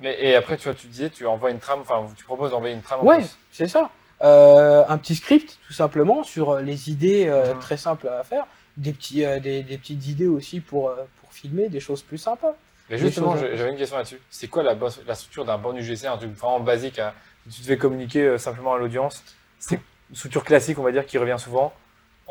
Mais, 0.00 0.16
et 0.20 0.34
après, 0.34 0.56
tu 0.56 0.64
vois, 0.64 0.74
tu 0.74 0.86
disais, 0.88 1.10
tu 1.10 1.26
envoies 1.26 1.50
une 1.50 1.60
trame, 1.60 1.80
enfin, 1.80 2.06
tu 2.16 2.24
proposes 2.24 2.50
d'envoyer 2.50 2.74
une 2.74 2.82
trame 2.82 3.00
en 3.00 3.04
ouais, 3.04 3.24
c'est 3.52 3.68
ça. 3.68 3.90
Euh, 4.22 4.84
un 4.88 4.98
petit 4.98 5.14
script 5.14 5.58
tout 5.66 5.72
simplement 5.72 6.22
sur 6.24 6.56
les 6.60 6.90
idées 6.90 7.26
euh, 7.28 7.54
Mhm. 7.54 7.60
très 7.60 7.76
simples 7.76 8.08
à 8.08 8.22
faire, 8.24 8.46
des, 8.76 8.92
petits, 8.92 9.24
euh, 9.24 9.38
des, 9.40 9.62
des 9.62 9.78
petites 9.78 10.06
idées 10.08 10.26
aussi 10.28 10.60
pour, 10.60 10.88
euh, 10.90 10.96
pour 11.20 11.32
filmer, 11.32 11.68
des 11.68 11.80
choses 11.80 12.02
plus 12.02 12.18
sympas. 12.18 12.54
Mais 12.90 12.98
justement, 12.98 13.36
choses- 13.36 13.48
j'avais 13.54 13.70
une 13.70 13.76
question 13.76 13.96
là-dessus. 13.96 14.20
C'est 14.30 14.48
quoi 14.48 14.62
la, 14.62 14.76
structure 15.14 15.44
d'un 15.44 15.58
bon 15.58 15.76
UGC, 15.76 16.06
un 16.06 16.16
truc 16.16 16.32
vraiment 16.36 16.60
basique 16.60 16.98
à, 16.98 17.14
si 17.48 17.56
tu 17.58 17.62
devais 17.62 17.78
communiquer 17.78 18.22
euh, 18.22 18.38
simplement 18.38 18.74
à 18.74 18.78
l'audience? 18.78 19.22
C'est 19.58 19.76
une 20.10 20.16
structure 20.16 20.44
classique, 20.44 20.78
on 20.78 20.82
va 20.82 20.92
dire, 20.92 21.06
qui 21.06 21.16
revient 21.18 21.36
souvent. 21.38 21.72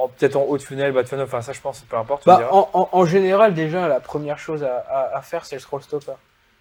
En- 0.04 0.08
Peut-être 0.10 0.36
en 0.36 0.44
haut 0.44 0.58
de 0.58 0.62
funnel, 0.64 0.92
bas 0.92 1.04
de 1.04 1.08
funnel, 1.08 1.26
enfin 1.26 1.42
ça, 1.42 1.54
je 1.54 1.62
pense, 1.62 1.80
peu 1.82 1.98
importe. 1.98 2.26
Bah, 2.26 2.50
en, 2.52 2.70
en, 2.74 2.90
en 2.92 3.06
général, 3.06 3.54
déjà, 3.54 3.88
la 3.88 4.00
première 4.00 4.40
chose 4.40 4.64
à, 4.64 4.78
à, 4.90 5.18
à 5.18 5.22
faire, 5.22 5.46
c'est 5.46 5.56
le 5.56 5.62
scroll 5.62 5.82
stopper. 5.82 6.14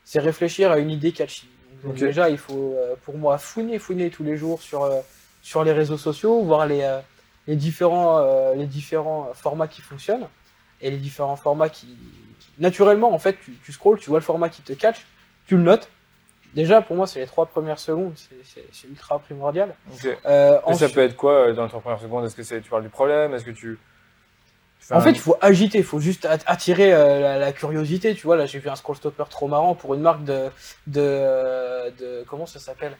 C'est 0.05 0.19
réfléchir 0.21 0.71
à 0.73 0.79
une 0.79 0.91
idée 0.91 1.13
catchy. 1.13 1.49
Donc. 1.85 1.95
Déjà, 1.95 2.29
il 2.29 2.37
faut, 2.39 2.75
euh, 2.77 2.95
pour 3.05 3.17
moi, 3.17 3.39
fouiner, 3.39 3.79
fouiner 3.79 4.11
tous 4.11 4.23
les 4.25 4.37
jours 4.37 4.61
sur, 4.61 4.83
euh, 4.85 5.01
sur 5.43 5.65
les 5.65 5.73
réseaux 5.73 5.97
sociaux, 5.97 6.43
voir 6.43 6.67
les, 6.67 6.99
les, 7.47 7.57
différents, 7.57 8.19
euh, 8.19 8.55
les 8.55 8.67
différents 8.67 9.31
formats 9.35 9.69
qui 9.69 9.81
fonctionnent 9.81 10.27
et 10.83 10.91
les 10.91 10.99
différents 10.99 11.37
formats 11.37 11.69
qui. 11.71 11.97
Naturellement, 12.59 13.13
en 13.15 13.19
fait, 13.19 13.39
tu, 13.43 13.53
tu 13.65 13.73
scrolls, 13.73 13.99
tu 13.99 14.11
vois 14.11 14.19
le 14.19 14.25
format 14.25 14.49
qui 14.51 14.61
te 14.63 14.73
catch, 14.75 15.07
tu 15.47 15.57
le 15.57 15.63
notes. 15.63 15.89
Déjà, 16.55 16.83
pour 16.83 16.97
moi, 16.97 17.07
c'est 17.07 17.21
les 17.21 17.27
trois 17.27 17.47
premières 17.47 17.79
secondes, 17.79 18.13
c'est- 18.17 18.87
ultra 18.89 19.19
primordial. 19.21 19.75
Ok. 19.93 20.17
Euh, 20.27 20.59
Mais 20.67 20.75
ça 20.75 20.89
peut 20.89 21.01
être 21.01 21.17
quoi 21.17 21.33
euh, 21.49 21.53
dans 21.53 21.63
les 21.65 21.69
trois 21.69 21.81
premières 21.81 22.01
secondes? 22.01 22.25
Est-ce 22.25 22.35
que 22.37 22.43
c'est, 22.43 22.61
tu 22.61 22.71
parles 22.71 22.83
du 22.83 22.89
problème? 22.89 23.35
Est-ce 23.35 23.45
que 23.45 23.51
tu. 23.53 23.79
En 24.93 25.01
fait, 25.01 25.11
il 25.11 25.19
faut 25.21 25.37
agiter, 25.41 25.79
il 25.79 25.85
faut 25.85 26.01
juste 26.01 26.25
at- 26.25 26.39
attirer 26.47 26.93
euh, 26.93 27.21
la, 27.21 27.39
la 27.39 27.53
curiosité. 27.53 28.15
Tu 28.15 28.27
vois, 28.27 28.37
là, 28.37 28.47
j'ai 28.47 28.59
vu 28.59 28.69
un 28.69 28.75
scroll 28.77 28.97
stopper 28.97 29.23
trop 29.31 29.47
marrant 29.47 29.75
pour 29.77 29.95
une 29.95 30.01
marque 30.01 30.25
de. 30.25 30.49
de, 30.89 31.91
de 31.99 32.25
comment 32.29 32.47
ça 32.47 32.59
s'appelle? 32.59 32.97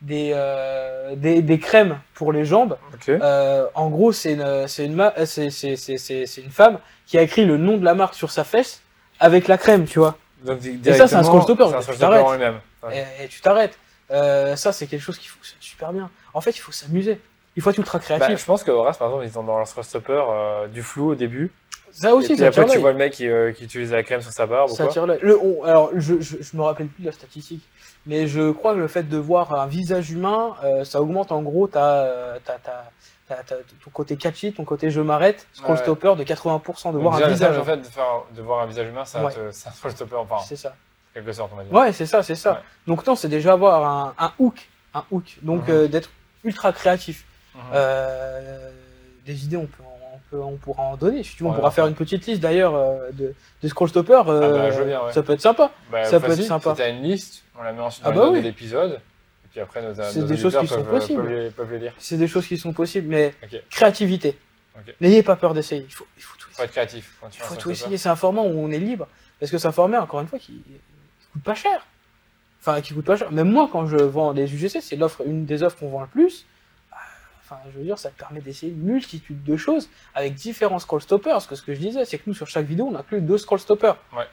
Des, 0.00 0.30
euh, 0.34 1.14
des, 1.16 1.42
des 1.42 1.58
crèmes 1.58 1.98
pour 2.14 2.32
les 2.32 2.44
jambes. 2.44 2.76
Euh, 3.20 3.66
en 3.74 3.88
gros, 3.90 4.12
c'est 4.12 4.34
une, 4.34 4.66
c'est 4.68 4.86
une, 4.86 5.10
c'est 5.16 6.40
une 6.42 6.50
femme 6.50 6.78
qui 7.06 7.18
a 7.18 7.22
écrit 7.22 7.44
le 7.44 7.56
nom 7.56 7.76
de 7.76 7.84
la 7.84 7.94
marque 7.94 8.14
sur 8.14 8.30
sa 8.30 8.44
fesse 8.44 8.80
avec 9.20 9.48
la 9.48 9.58
crème, 9.58 9.86
tu 9.86 9.98
vois. 9.98 10.16
Donc, 10.44 10.58
Et 10.64 10.92
ça, 10.92 11.08
c'est 11.08 11.16
un 11.16 11.22
scroll 11.22 11.42
stopper, 11.42 11.64
C'est 11.68 11.74
un 11.74 11.78
tu 11.78 11.82
scroll 11.82 11.96
stopper 11.96 11.98
t'arrêtes. 12.12 12.26
en 12.26 12.32
lui-même. 12.32 12.60
Ouais. 12.84 13.06
Et, 13.20 13.24
et 13.24 13.28
tu 13.28 13.40
t'arrêtes. 13.40 13.78
Euh, 14.10 14.56
ça, 14.56 14.72
c'est 14.72 14.86
quelque 14.86 15.02
chose 15.02 15.18
qui 15.18 15.28
fonctionne 15.28 15.58
super 15.60 15.92
bien. 15.92 16.10
En 16.34 16.40
fait, 16.40 16.50
il 16.52 16.60
faut 16.60 16.72
s'amuser. 16.72 17.20
Il 17.56 17.62
faut 17.62 17.70
être 17.70 17.78
ultra 17.78 17.98
Bah, 17.98 18.04
créatif. 18.04 18.38
je 18.40 18.44
pense 18.44 18.62
que 18.62 18.70
Horace, 18.70 18.96
par 18.98 19.08
exemple, 19.08 19.26
ils 19.26 19.38
ont 19.38 19.42
dans 19.42 19.58
leur 19.58 19.66
scroll 19.66 19.84
stopper 19.84 20.22
euh, 20.30 20.68
du 20.68 20.82
flou 20.82 21.10
au 21.10 21.14
début. 21.16 21.50
ça 21.90 22.14
aussi, 22.14 22.26
et 22.26 22.36
puis 22.36 22.38
ça 22.38 22.46
après, 22.46 22.66
tu 22.66 22.78
vois 22.78 22.92
le 22.92 22.98
mec 22.98 23.12
qui, 23.14 23.28
euh, 23.28 23.50
qui 23.52 23.64
utilise 23.64 23.90
la 23.90 24.02
crème 24.04 24.20
sur 24.22 24.30
sa 24.30 24.46
barbe 24.46 24.70
ou 24.70 24.74
Ça 24.74 24.84
quoi. 24.84 24.92
tire 24.92 25.06
l'œil. 25.06 25.18
Le- 25.22 25.38
on- 25.42 25.64
alors, 25.64 25.90
je, 25.96 26.20
je, 26.20 26.36
je 26.40 26.56
me 26.56 26.62
rappelle 26.62 26.86
plus 26.86 27.02
de 27.02 27.06
la 27.08 27.12
statistique, 27.12 27.66
mais 28.06 28.28
je 28.28 28.52
crois 28.52 28.74
que 28.74 28.78
le 28.78 28.86
fait 28.88 29.02
de 29.02 29.16
voir 29.18 29.52
un 29.60 29.66
visage 29.66 30.10
humain, 30.12 30.54
euh, 30.62 30.84
ça 30.84 31.00
augmente 31.02 31.32
en 31.32 31.42
gros 31.42 31.66
ta, 31.66 32.02
euh, 32.04 32.38
ta, 32.44 32.58
ton 33.84 33.90
côté 33.90 34.16
catchy, 34.16 34.52
ton 34.52 34.64
côté 34.64 34.90
je 34.90 35.00
m'arrête, 35.00 35.46
scroll 35.52 35.76
Ouais. 35.76 35.82
stopper 35.82 36.14
de 36.16 36.24
80% 36.24 36.88
de 36.88 36.92
Donc 36.94 37.02
voir 37.02 37.14
déjà, 37.14 37.26
un 37.26 37.28
le 37.28 37.34
visage. 37.34 37.54
simple 37.56 37.60
hein. 37.60 37.64
fait 37.74 37.76
de, 37.80 37.86
faire, 37.86 38.22
de 38.34 38.42
voir 38.42 38.60
un 38.62 38.66
visage 38.66 38.88
humain, 38.88 39.04
ça 39.04 39.24
Ouais. 39.24 39.32
te- 39.32 39.40
un 39.48 39.52
scroll 39.52 39.92
stopper, 39.92 40.16
enfin, 40.16 40.36
C'est 40.46 40.56
ça. 40.56 40.70
en 40.70 41.14
quelque 41.14 41.32
sorte, 41.32 41.50
on 41.52 41.56
va 41.56 41.64
dire. 41.64 41.72
Ouais, 41.72 41.92
c'est 41.92 42.06
ça, 42.06 42.22
c'est 42.22 42.34
ça. 42.36 42.52
Ouais. 42.52 42.58
Donc 42.86 43.06
non, 43.06 43.14
c'est 43.16 43.28
déjà 43.28 43.52
avoir 43.52 43.84
un, 43.84 44.14
un 44.18 44.32
hook, 44.38 44.68
un 44.94 45.04
hook. 45.10 45.38
Donc 45.42 45.68
Mhm. 45.68 45.74
euh, 45.74 45.88
d'être 45.88 46.10
ultra 46.44 46.72
créatif. 46.72 47.24
Mhm. 47.54 47.60
Euh, 47.74 48.70
des 49.26 49.44
idées, 49.44 49.56
on 49.56 49.66
peut, 49.66 49.82
en- 49.82 50.14
on 50.14 50.18
peut, 50.30 50.42
on 50.42 50.56
pourra 50.56 50.82
en 50.84 50.96
donner. 50.96 51.22
Si 51.22 51.36
tu 51.36 51.42
veux, 51.42 51.48
on 51.48 51.52
Ouais, 51.52 51.56
pourra 51.58 51.70
faire 51.70 51.86
une 51.86 51.94
petite 51.94 52.26
liste 52.26 52.40
d'ailleurs 52.40 52.74
euh, 52.74 53.10
de, 53.12 53.34
de 53.62 53.68
scroll 53.68 53.88
stopper. 53.88 54.22
euh, 54.26 54.70
bah, 54.70 55.04
ouais. 55.06 55.12
Ça 55.12 55.22
peut 55.22 55.32
être 55.34 55.40
sympa. 55.42 55.70
Bah, 55.90 56.04
ça 56.04 56.18
peut 56.20 56.28
facile, 56.28 56.42
être 56.44 56.48
sympa. 56.48 56.70
Si 56.70 56.76
t'as 56.76 56.88
une 56.90 57.02
liste, 57.02 57.42
on 57.58 57.62
la 57.62 57.72
met 57.72 57.80
ensuite 57.80 58.04
Ah 58.06 58.10
dans 58.12 58.16
bah 58.16 58.20
les 58.22 58.26
notes 58.26 58.34
oui. 58.36 58.42
de 58.42 58.46
l'épisode. 58.46 59.00
Puis 59.50 59.60
après, 59.60 59.82
nos, 59.82 59.94
C'est 59.94 60.20
nos 60.20 60.26
des 60.26 60.36
choses 60.36 60.56
qui 60.58 60.66
sont 60.66 60.76
peuvent, 60.76 60.88
euh, 60.88 60.98
possibles. 60.98 61.22
Peuvent 61.22 61.32
les, 61.32 61.50
peuvent 61.50 61.72
les 61.72 61.78
lire. 61.78 61.94
C'est 61.98 62.16
des 62.16 62.28
choses 62.28 62.46
qui 62.46 62.58
sont 62.58 62.72
possibles, 62.72 63.08
mais 63.08 63.34
créativité. 63.70 64.38
N'ayez 65.00 65.22
pas 65.22 65.36
peur 65.36 65.54
d'essayer. 65.54 65.84
Il 65.88 65.92
faut, 65.92 66.06
il 66.16 66.22
faut 66.22 66.36
tout 66.38 66.48
Faut 66.52 66.62
être 66.62 66.70
créatif. 66.70 67.16
Quand 67.20 67.28
tu 67.28 67.40
Il 67.40 67.44
faut 67.44 67.56
tout 67.56 67.70
essayer. 67.70 67.96
C'est 67.96 68.08
un 68.08 68.16
format 68.16 68.42
où 68.42 68.58
on 68.58 68.70
est 68.70 68.78
libre. 68.78 69.08
Parce 69.40 69.50
que 69.50 69.58
c'est 69.58 69.68
un 69.68 69.72
format, 69.72 70.00
encore 70.00 70.20
une 70.20 70.26
fois, 70.26 70.38
qui, 70.38 70.52
qui 70.52 70.72
coûte 71.32 71.42
pas 71.42 71.54
cher. 71.54 71.86
Enfin, 72.60 72.80
qui 72.80 72.94
coûte 72.94 73.04
pas 73.04 73.16
cher. 73.16 73.30
Même 73.32 73.50
moi, 73.50 73.68
quand 73.70 73.86
je 73.86 73.96
vends 73.96 74.32
des 74.34 74.52
UGC, 74.52 74.80
c'est 74.80 74.96
l'offre, 74.96 75.22
une 75.26 75.46
des 75.46 75.62
offres 75.62 75.78
qu'on 75.78 75.88
vend 75.88 76.02
le 76.02 76.08
plus. 76.08 76.44
Euh, 76.92 76.96
Enfin, 77.44 77.60
je 77.72 77.78
veux 77.78 77.84
dire, 77.84 77.98
ça 77.98 78.10
te 78.10 78.18
permet 78.18 78.40
d'essayer 78.40 78.72
une 78.72 78.82
multitude 78.82 79.42
de 79.42 79.56
choses 79.56 79.88
avec 80.14 80.34
différents 80.34 80.78
scroll 80.78 81.00
stoppers. 81.00 81.32
Parce 81.32 81.46
que 81.46 81.54
ce 81.54 81.62
que 81.62 81.72
je 81.74 81.80
disais, 81.80 82.04
c'est 82.04 82.18
que 82.18 82.24
nous, 82.26 82.34
sur 82.34 82.46
chaque 82.46 82.66
vidéo, 82.66 82.88
on 82.92 82.94
inclut 82.94 83.20
deux 83.20 83.38
scroll 83.38 83.58
stoppers. 83.58 83.96
Ouais. 84.14 84.26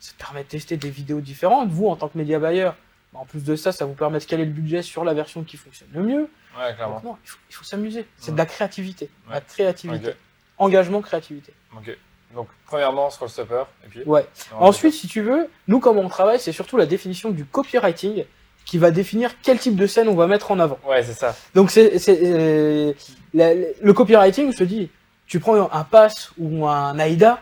Ça 0.00 0.12
te 0.12 0.18
permet 0.18 0.42
de 0.42 0.48
tester 0.48 0.76
des 0.76 0.90
vidéos 0.90 1.20
différentes. 1.20 1.68
Vous, 1.68 1.86
en 1.86 1.96
tant 1.96 2.08
que 2.08 2.16
média 2.16 2.38
buyer, 2.38 2.64
bah, 2.64 2.76
en 3.14 3.24
plus 3.24 3.44
de 3.44 3.56
ça, 3.56 3.72
ça 3.72 3.84
vous 3.84 3.94
permet 3.94 4.18
de 4.18 4.24
caler 4.24 4.44
le 4.44 4.50
budget 4.50 4.82
sur 4.82 5.04
la 5.04 5.14
version 5.14 5.42
qui 5.42 5.56
fonctionne 5.56 5.88
le 5.92 6.02
mieux. 6.02 6.28
Ouais, 6.58 6.74
clairement. 6.74 6.96
Donc 6.96 7.04
non, 7.04 7.16
il 7.50 7.54
faut, 7.54 7.64
s'amuser. 7.64 8.06
C'est 8.16 8.28
Ouais. 8.28 8.32
de 8.32 8.38
la 8.38 8.46
créativité. 8.46 9.10
Ouais. 9.26 9.34
La 9.34 9.40
créativité. 9.40 10.12
Engagement, 10.58 11.00
créativité. 11.00 11.52
Ok. 11.76 11.96
Donc, 12.34 12.48
premièrement, 12.66 13.10
scroll 13.10 13.28
stopper. 13.28 13.64
Et 13.84 13.88
puis. 13.88 14.02
Ouais. 14.04 14.26
Ensuite, 14.58 14.94
si 14.94 15.06
tu 15.06 15.20
veux, 15.20 15.48
nous, 15.68 15.80
comment 15.80 16.00
on 16.00 16.08
travaille, 16.08 16.40
c'est 16.40 16.52
surtout 16.52 16.76
la 16.76 16.86
définition 16.86 17.30
du 17.30 17.44
copywriting 17.44 18.24
qui 18.64 18.78
va 18.78 18.90
définir 18.90 19.32
quel 19.42 19.58
type 19.58 19.76
de 19.76 19.86
scène 19.86 20.08
on 20.08 20.14
va 20.14 20.26
mettre 20.26 20.50
en 20.50 20.58
avant. 20.58 20.78
Ouais, 20.86 21.02
c'est 21.02 21.14
ça. 21.14 21.36
Donc, 21.54 21.70
c'est, 21.70 21.92
euh, 22.08 22.92
le 23.34 23.92
copywriting, 23.92 24.52
je 24.52 24.58
te 24.58 24.64
dis, 24.64 24.90
tu 25.26 25.40
prends 25.40 25.70
un 25.70 25.84
pass 25.84 26.30
ou 26.38 26.66
un 26.66 26.98
AIDA, 26.98 27.40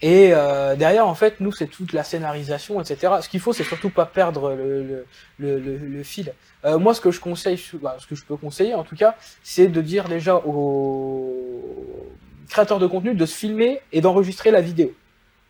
et 0.00 0.30
euh, 0.32 0.76
derrière, 0.76 1.06
en 1.08 1.14
fait, 1.14 1.40
nous, 1.40 1.50
c'est 1.52 1.66
toute 1.66 1.92
la 1.92 2.04
scénarisation, 2.04 2.80
etc. 2.80 3.14
Ce 3.20 3.28
qu'il 3.28 3.40
faut, 3.40 3.52
c'est 3.52 3.64
surtout 3.64 3.90
pas 3.90 4.06
perdre 4.06 4.54
le, 4.54 4.82
le, 4.84 5.06
le, 5.38 5.58
le- 5.58 5.76
le 5.76 6.02
fil. 6.04 6.32
Euh, 6.64 6.78
moi, 6.78 6.94
ce 6.94 7.00
que 7.00 7.10
je 7.10 7.20
conseille, 7.20 7.60
bah, 7.82 7.96
ce 7.98 8.06
que 8.06 8.14
je 8.14 8.24
peux 8.24 8.36
conseiller, 8.36 8.74
en 8.74 8.84
tout 8.84 8.96
cas, 8.96 9.16
c'est 9.42 9.66
de 9.68 9.80
dire 9.80 10.08
déjà 10.08 10.36
aux 10.36 12.06
créateurs 12.48 12.78
de 12.78 12.86
contenu 12.86 13.14
de 13.14 13.26
se 13.26 13.36
filmer 13.36 13.80
et 13.92 14.00
d'enregistrer 14.00 14.50
la 14.50 14.60
vidéo. 14.60 14.92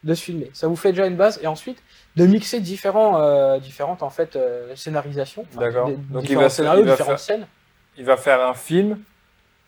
De 0.04 0.14
se 0.14 0.22
filmer. 0.22 0.50
Ça 0.54 0.68
vous 0.68 0.76
fait 0.76 0.92
déjà 0.92 1.06
une 1.06 1.16
base, 1.16 1.40
et 1.42 1.46
ensuite, 1.46 1.82
de 2.16 2.24
mixer 2.26 2.60
différents, 2.60 3.20
euh, 3.20 3.58
différentes, 3.58 4.02
en 4.02 4.10
fait, 4.10 4.38
scénarisations. 4.76 5.44
D'accord. 5.58 5.90
Donc, 6.10 6.28
il 6.30 6.36
va 6.36 6.48
scénarios, 6.48 6.82
il 6.82 6.86
va 6.86 6.92
différentes 6.92 7.10
faire- 7.18 7.20
scènes. 7.20 7.46
Il 7.96 8.04
va 8.04 8.16
faire 8.16 8.40
un 8.46 8.54
film. 8.54 8.98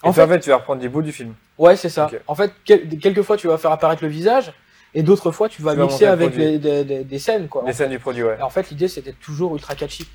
Et 0.05 0.07
En 0.09 0.13
fait- 0.13 0.41
tu 0.41 0.51
vas 0.51 0.57
reprendre 0.57 0.81
des 0.81 0.89
bouts 0.89 1.03
du 1.03 1.13
film. 1.13 1.35
Ouais, 1.59 1.77
c'est 1.77 1.89
ça. 1.91 2.09
En 2.27 2.35
fait, 2.35 2.53
quel- 2.65 2.89
quelques 2.99 3.23
fois, 3.23 3.37
tu 3.37 3.49
vas 3.49 3.59
faire 3.59 3.73
apparaître 3.73 4.03
le 4.03 4.09
visage, 4.09 4.53
et 4.95 5.03
d'autres 5.03 5.31
fois, 5.31 5.49
tu 5.49 5.63
vas 5.63 5.75
Tu 5.75 5.81
mixer 5.81 6.07
avec 6.07 6.35
les- 6.37 6.59
des, 6.59 6.85
des- 6.85 7.05
des 7.05 7.19
scènes, 7.19 7.49
quoi. 7.49 7.63
Les 7.67 7.73
scènes 7.73 7.91
du 7.91 7.99
produit, 7.99 8.23
ouais. 8.23 8.37
Et 8.39 8.43
en 8.43 8.51
fait, 8.51 8.71
l'idée, 8.71 8.89
c'était 8.89 9.13
toujours 9.13 9.55
ultra 9.55 9.75
catchy. 9.75 10.09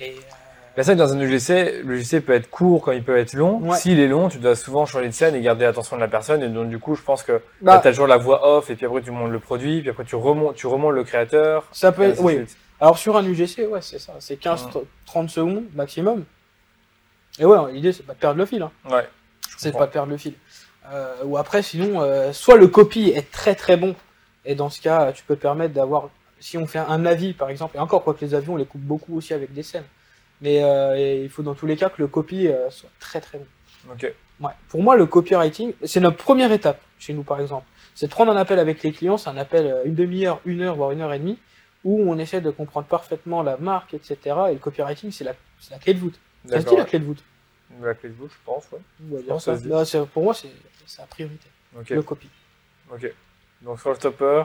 Et 0.00 0.14
c'est 0.76 0.82
vrai 0.84 0.94
que 0.94 0.98
dans 1.00 1.12
un 1.12 1.20
UGC, 1.20 1.82
le 1.84 1.96
UGC 1.98 2.20
peut 2.24 2.32
être 2.32 2.48
court 2.48 2.82
comme 2.82 2.94
il 2.94 3.04
peut 3.04 3.18
être 3.18 3.34
long. 3.34 3.58
Ouais. 3.58 3.76
S'il 3.76 4.00
est 4.00 4.08
long, 4.08 4.30
tu 4.30 4.38
dois 4.38 4.56
souvent 4.56 4.86
changer 4.86 5.06
de 5.08 5.12
scène 5.12 5.34
et 5.34 5.40
garder 5.42 5.66
l'attention 5.66 5.96
de 5.96 6.00
la 6.00 6.08
personne. 6.08 6.42
Et 6.42 6.48
donc, 6.48 6.70
du 6.70 6.78
coup, 6.78 6.94
je 6.94 7.02
pense 7.02 7.22
que 7.22 7.42
bah, 7.60 7.78
tu 7.82 7.88
as 7.88 7.90
toujours 7.90 8.06
la 8.06 8.16
voix 8.16 8.56
off 8.56 8.70
et 8.70 8.74
puis 8.74 8.86
après 8.86 9.02
tu 9.02 9.10
montes 9.10 9.30
le 9.30 9.38
produit, 9.38 9.80
puis 9.82 9.90
après 9.90 10.04
tu 10.04 10.16
remontes, 10.16 10.56
tu 10.56 10.66
remontes 10.66 10.94
le 10.94 11.04
créateur. 11.04 11.66
ça 11.72 11.92
peut 11.92 12.04
être, 12.04 12.20
oui. 12.22 12.36
suite. 12.36 12.56
Alors 12.80 12.96
sur 12.96 13.16
un 13.18 13.24
UGC, 13.24 13.66
ouais, 13.70 13.82
c'est 13.82 13.98
ça, 13.98 14.14
c'est 14.18 14.40
15-30 14.42 15.28
secondes 15.28 15.64
maximum. 15.74 16.24
Et 17.38 17.44
ouais, 17.44 17.72
l'idée 17.72 17.92
c'est 17.92 18.02
pas 18.04 18.14
de 18.14 18.18
perdre 18.18 18.38
le 18.38 18.46
fil, 18.46 18.62
hein. 18.62 18.70
Ouais. 18.90 19.06
c'est 19.58 19.72
pas 19.76 19.86
de 19.86 19.92
perdre 19.92 20.10
le 20.10 20.16
fil. 20.16 20.32
Euh, 20.90 21.14
ou 21.24 21.36
après, 21.36 21.62
sinon, 21.62 22.00
euh, 22.00 22.32
soit 22.32 22.56
le 22.56 22.66
copy 22.66 23.10
est 23.10 23.30
très 23.30 23.54
très 23.54 23.76
bon, 23.76 23.94
et 24.44 24.54
dans 24.54 24.70
ce 24.70 24.80
cas, 24.80 25.12
tu 25.12 25.22
peux 25.24 25.36
te 25.36 25.42
permettre 25.42 25.74
d'avoir, 25.74 26.10
si 26.40 26.58
on 26.58 26.66
fait 26.66 26.78
un 26.78 27.06
avis 27.06 27.32
par 27.32 27.48
exemple, 27.50 27.76
et 27.76 27.80
encore 27.80 28.02
quoi 28.04 28.14
que 28.14 28.24
les 28.24 28.34
avions, 28.34 28.54
on 28.54 28.56
les 28.56 28.66
coupe 28.66 28.80
beaucoup 28.82 29.16
aussi 29.16 29.32
avec 29.34 29.52
des 29.52 29.62
scènes, 29.62 29.84
mais 30.40 30.62
euh, 30.62 31.22
il 31.22 31.30
faut 31.30 31.42
dans 31.42 31.54
tous 31.54 31.66
les 31.66 31.76
cas 31.76 31.88
que 31.90 32.00
le 32.02 32.08
copy 32.08 32.48
euh, 32.48 32.70
soit 32.70 32.90
très 32.98 33.20
très 33.20 33.38
bon. 33.38 33.46
Ok. 33.92 34.12
Ouais. 34.40 34.50
Pour 34.68 34.82
moi, 34.82 34.96
le 34.96 35.06
copywriting, 35.06 35.72
c'est 35.84 36.00
notre 36.00 36.16
première 36.16 36.50
étape 36.50 36.80
chez 36.98 37.12
nous, 37.12 37.22
par 37.22 37.40
exemple. 37.40 37.66
C'est 37.94 38.06
de 38.06 38.10
prendre 38.10 38.32
un 38.32 38.36
appel 38.36 38.58
avec 38.58 38.82
les 38.82 38.90
clients, 38.92 39.16
c'est 39.18 39.28
un 39.30 39.36
appel 39.36 39.66
euh, 39.66 39.82
une 39.84 39.94
demi-heure, 39.94 40.40
une 40.44 40.62
heure, 40.62 40.74
voire 40.74 40.90
une 40.90 41.00
heure 41.00 41.12
et 41.12 41.18
demie, 41.20 41.38
où 41.84 42.00
on 42.10 42.18
essaie 42.18 42.40
de 42.40 42.50
comprendre 42.50 42.86
parfaitement 42.88 43.42
la 43.42 43.56
marque, 43.56 43.94
etc. 43.94 44.16
Et 44.50 44.54
le 44.54 44.58
copywriting, 44.58 45.12
c'est 45.12 45.24
la, 45.24 45.34
la 45.70 45.78
clé 45.78 45.94
de 45.94 46.00
voûte. 46.00 46.18
Ça 46.48 46.60
se 46.60 46.66
dit 46.66 46.76
la 46.76 46.84
clé 46.84 46.98
de 46.98 47.04
voûte 47.04 47.22
La 47.80 47.94
clé 47.94 48.08
de 48.08 48.14
voûte, 48.14 48.30
je 48.32 48.44
pense, 48.44 48.64
ouais. 48.72 48.78
Pense 49.28 49.44
ça. 49.44 49.84
c'est- 49.84 50.06
Pour 50.06 50.24
moi, 50.24 50.34
c'est 50.34 50.48
la 50.98 51.06
priorité, 51.06 51.46
le 51.94 52.02
copy. 52.02 52.28
Ok. 52.92 53.12
Donc, 53.64 53.80
sur 53.80 53.90
le 53.90 53.96
stopper, 53.96 54.42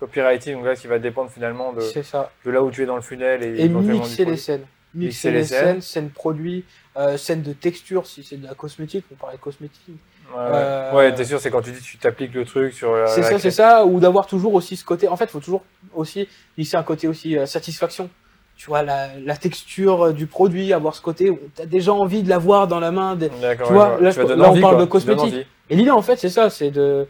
copywriting, 0.00 0.54
donc 0.54 0.64
là, 0.66 0.74
qui 0.76 0.86
va 0.86 0.98
dépendre 0.98 1.30
finalement 1.30 1.72
de, 1.72 1.80
C'est 1.80 2.02
ça. 2.02 2.30
de 2.44 2.50
là 2.50 2.62
où 2.62 2.70
tu 2.70 2.82
es 2.82 2.86
dans 2.86 2.96
le 2.96 3.02
funnel 3.02 3.42
et, 3.42 3.68
mixer 3.68 4.24
les 4.24 4.36
scènes. 4.36 4.64
Mixer 4.94 5.28
Mixer 5.28 5.30
les 5.30 5.38
les 5.38 5.44
scènes. 5.44 5.64
scènes, 5.64 5.80
scènes 5.82 6.10
produits, 6.10 6.64
euh, 6.96 7.16
scènes 7.16 7.42
de 7.42 7.52
texture, 7.52 8.06
si 8.06 8.24
c'est 8.24 8.36
de 8.36 8.46
la 8.46 8.54
cosmétique, 8.54 9.04
on 9.12 9.16
parlait 9.16 9.36
de 9.36 9.42
cosmétique. 9.42 9.82
Ouais. 9.88 10.36
Euh, 10.38 10.92
Ouais, 10.94 11.14
t'es 11.14 11.24
sûr, 11.24 11.40
c'est 11.40 11.50
quand 11.50 11.60
tu 11.62 11.72
dis 11.72 11.80
tu 11.80 11.98
t'appliques 11.98 12.34
le 12.34 12.44
truc 12.44 12.72
sur. 12.74 12.94
C'est 13.08 13.22
ça, 13.22 13.38
c'est 13.38 13.50
ça, 13.50 13.84
ou 13.84 14.00
d'avoir 14.00 14.26
toujours 14.26 14.54
aussi 14.54 14.76
ce 14.76 14.84
côté. 14.84 15.06
En 15.08 15.16
fait, 15.16 15.24
il 15.24 15.30
faut 15.30 15.40
toujours 15.40 15.62
aussi 15.94 16.26
glisser 16.56 16.76
un 16.76 16.82
côté 16.82 17.06
aussi 17.08 17.36
euh, 17.38 17.46
satisfaction. 17.46 18.08
Tu 18.56 18.66
vois, 18.66 18.82
la, 18.82 19.08
la 19.24 19.36
texture 19.36 20.06
euh, 20.06 20.12
du 20.12 20.26
produit, 20.26 20.72
avoir 20.72 20.94
ce 20.94 21.00
côté 21.02 21.30
où 21.30 21.38
tu 21.54 21.62
as 21.62 21.66
déjà 21.66 21.92
envie 21.92 22.22
de 22.22 22.28
l'avoir 22.28 22.66
dans 22.66 22.80
la 22.80 22.90
main. 22.90 23.14
des-. 23.14 23.28
Tu 23.30 23.72
vois, 23.72 23.98
là, 24.00 24.12
Tu 24.12 24.20
je- 24.20 24.26
on 24.32 24.60
parle 24.60 24.60
quoi. 24.60 24.74
de 24.76 24.84
cosmétique. 24.86 25.46
Et 25.70 25.76
l'idée, 25.76 25.90
en 25.90 26.02
fait, 26.02 26.16
c'est 26.16 26.28
ça, 26.30 26.50
c'est 26.50 26.70
de 26.70 27.06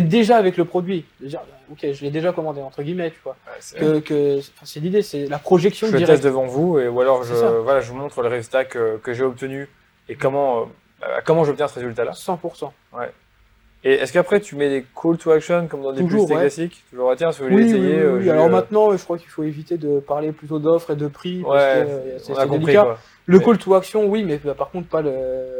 d'être 0.00 0.08
déjà 0.08 0.36
avec 0.36 0.56
le 0.56 0.64
produit. 0.64 1.04
De 1.20 1.28
dire, 1.28 1.40
ok, 1.70 1.86
je 1.92 2.02
l'ai 2.02 2.10
déjà 2.10 2.32
commandé, 2.32 2.60
entre 2.60 2.82
guillemets, 2.82 3.10
tu 3.10 3.20
vois. 3.22 3.36
Ouais, 3.46 3.52
c'est- 3.60 4.04
Que, 4.04 4.40
c'est 4.64 4.80
l'idée, 4.80 5.02
c'est 5.02 5.26
la 5.26 5.38
projection 5.38 5.86
je 5.86 5.92
directe. 5.96 6.12
teste 6.12 6.24
devant 6.24 6.46
vous 6.46 6.78
et 6.78 6.88
ou 6.88 7.00
alors 7.00 7.22
je 7.24 7.34
voilà 7.34 7.80
je 7.80 7.90
vous 7.90 7.96
montre 7.96 8.20
le 8.22 8.28
résultat 8.28 8.64
que, 8.64 8.98
que 8.98 9.12
j'ai 9.14 9.22
obtenu 9.24 9.68
et 10.08 10.16
comment 10.16 10.60
euh, 10.60 10.64
euh, 11.04 11.20
comment 11.24 11.44
j'obtiens 11.44 11.68
ce 11.68 11.74
résultat 11.78 12.04
là 12.04 12.12
100%. 12.12 12.70
Et 13.86 13.92
est-ce 13.94 14.12
qu'après 14.12 14.40
tu 14.40 14.56
mets 14.56 14.68
des 14.70 14.84
call 15.00 15.18
to 15.18 15.30
action 15.30 15.66
comme 15.68 15.82
dans 15.82 15.92
des 15.92 15.98
Toujours, 16.02 16.26
publicités 16.26 16.34
ouais. 16.34 16.40
classiques 16.40 16.84
toujours 16.90 17.10
ah, 17.10 17.16
tiens 17.16 17.32
si 17.32 17.42
vous 17.42 17.48
voulez 17.48 17.64
Oui, 17.64 17.68
essayer 17.70 17.94
oui, 17.94 18.00
euh, 18.00 18.18
oui. 18.18 18.30
Alors 18.30 18.48
maintenant, 18.48 18.96
je 18.96 19.02
crois 19.04 19.18
qu'il 19.18 19.28
faut 19.28 19.42
éviter 19.42 19.76
de 19.76 20.00
parler 20.00 20.32
plutôt 20.32 20.58
d'offres 20.58 20.90
et 20.92 20.96
de 20.96 21.06
prix. 21.06 21.42
parce 21.42 21.54
ouais 21.54 21.84
que, 21.84 21.88
euh, 21.90 22.18
c'est 22.18 22.32
on 22.32 22.36
a 22.36 22.40
c'est 22.42 22.48
compris 22.48 22.64
délicat. 22.66 22.82
quoi 22.84 22.98
Le 23.26 23.38
Mais- 23.38 23.44
call 23.44 23.58
to 23.58 23.74
action, 23.74 24.06
oui, 24.06 24.22
mais 24.24 24.38
bah, 24.42 24.54
par 24.54 24.70
contre, 24.70 24.88
pas 24.88 25.00
le 25.02 25.12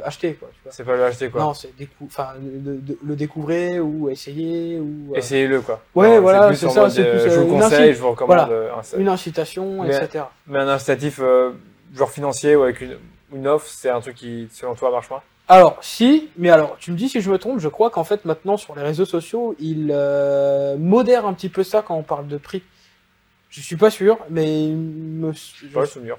acheter, 0.04 0.34
quoi. 0.34 0.48
C'est 0.70 0.84
pas 0.84 0.96
le 0.96 1.04
acheter 1.04 1.28
quoi 1.30 1.40
Non, 1.42 1.54
c'est 1.54 1.74
décou- 1.78 2.06
enfin, 2.06 2.28
de- 2.40 2.76
de- 2.80 2.98
le 3.04 3.16
découvrir 3.16 3.84
ou 3.86 4.08
essayer 4.10 4.78
ou 4.80 5.12
euh, 5.12 5.16
essayez-le 5.18 5.60
quoi 5.60 5.80
Ouais, 5.94 6.16
Non, 6.16 6.20
voilà, 6.22 6.54
c'est 6.54 6.68
ça, 6.70 6.88
c'est 6.90 7.04
plus, 7.04 7.30
je 7.30 7.40
vous 7.40 7.58
conseille 7.58 7.92
je 7.94 8.00
vous 8.00 8.10
recommande 8.10 8.48
Voilà. 8.48 8.74
un- 8.94 8.98
une 8.98 9.08
incitation, 9.08 9.82
Mais- 9.82 9.96
etc. 9.96 10.24
mais 10.46 10.58
un 10.58 10.68
incitatif 10.68 11.20
euh, 11.22 11.50
genre 11.94 12.10
financier 12.10 12.56
ou 12.56 12.62
avec 12.62 12.80
une, 12.80 12.96
une 13.34 13.46
offre 13.46 13.66
c'est 13.68 13.88
un 13.90 14.00
truc 14.00 14.16
qui 14.16 14.48
selon 14.52 14.74
toi 14.74 14.90
marche 14.90 15.08
moins 15.10 15.22
Alors, 15.48 15.76
si, 15.82 16.30
mais 16.38 16.48
alors, 16.50 16.76
tu 16.78 16.90
me 16.90 16.96
dis 16.96 17.08
si 17.08 17.20
je 17.20 17.30
me 17.30 17.36
trompe, 17.38 17.58
je 17.60 17.68
crois 17.68 17.90
qu'en 17.90 18.04
fait, 18.04 18.24
maintenant, 18.24 18.56
sur 18.56 18.74
les 18.74 18.82
réseaux 18.82 19.04
sociaux, 19.04 19.54
ils 19.58 19.90
euh, 19.92 20.76
modèrent 20.78 21.26
un 21.26 21.34
petit 21.34 21.50
peu 21.50 21.62
ça 21.62 21.82
quand 21.82 21.94
on 21.96 22.02
parle 22.02 22.26
de 22.28 22.38
prix. 22.38 22.62
Je 23.50 23.60
suis 23.60 23.76
pas 23.76 23.90
sûr, 23.90 24.18
mais 24.30 24.68
me... 24.68 25.32
j'ai 25.32 25.68
pas 25.68 25.80
le 25.82 25.86
souvenir 25.86 26.16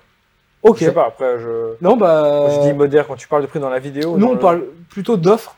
Ok. 0.64 0.78
je 0.80 0.86
sais 0.86 0.92
pas 0.94 1.06
après 1.08 1.38
je 1.40 1.74
Non, 1.82 1.98
bah... 1.98 2.48
Je 2.50 2.62
dis 2.70 2.74
modère 2.74 3.08
quand 3.08 3.16
tu 3.16 3.28
parles 3.28 3.42
de 3.42 3.48
prix 3.48 3.60
dans 3.60 3.70
la 3.70 3.80
vidéo 3.80 4.18
nous, 4.18 4.28
on 4.28 4.34
le- 4.34 4.40
parle 4.40 4.64
plutôt 4.90 5.18
d'offres. 5.18 5.56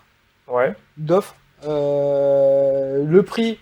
ouais 0.48 0.74
d'offres. 0.98 1.36
Euh, 1.66 3.04
le 3.06 3.24
prix, 3.24 3.60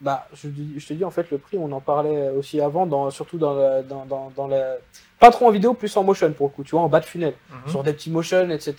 bah, 0.00 0.26
je, 0.34 0.48
te 0.86 0.92
dis 0.92 1.04
en 1.04 1.10
fait 1.10 1.30
le 1.30 1.38
prix, 1.38 1.56
on 1.58 1.70
en 1.72 1.80
parlait 1.80 2.28
aussi 2.30 2.60
avant, 2.60 2.86
dans, 2.86 3.10
surtout 3.10 3.38
dans 3.38 3.54
la, 3.54 3.82
dans, 3.82 4.04
dans, 4.04 4.30
dans 4.36 4.46
la, 4.46 4.74
pas 5.18 5.30
trop 5.30 5.46
en 5.46 5.50
vidéo, 5.50 5.72
plus 5.74 5.96
en 5.96 6.02
motion 6.04 6.30
pour 6.32 6.48
le 6.48 6.52
coup, 6.52 6.62
tu 6.64 6.72
vois, 6.72 6.80
en 6.82 6.88
bas 6.88 7.00
de 7.00 7.06
funnel, 7.06 7.34
Mhm. 7.50 7.70
sur 7.70 7.82
des 7.82 7.92
petits 7.92 8.10
motion, 8.10 8.50
etc. 8.50 8.74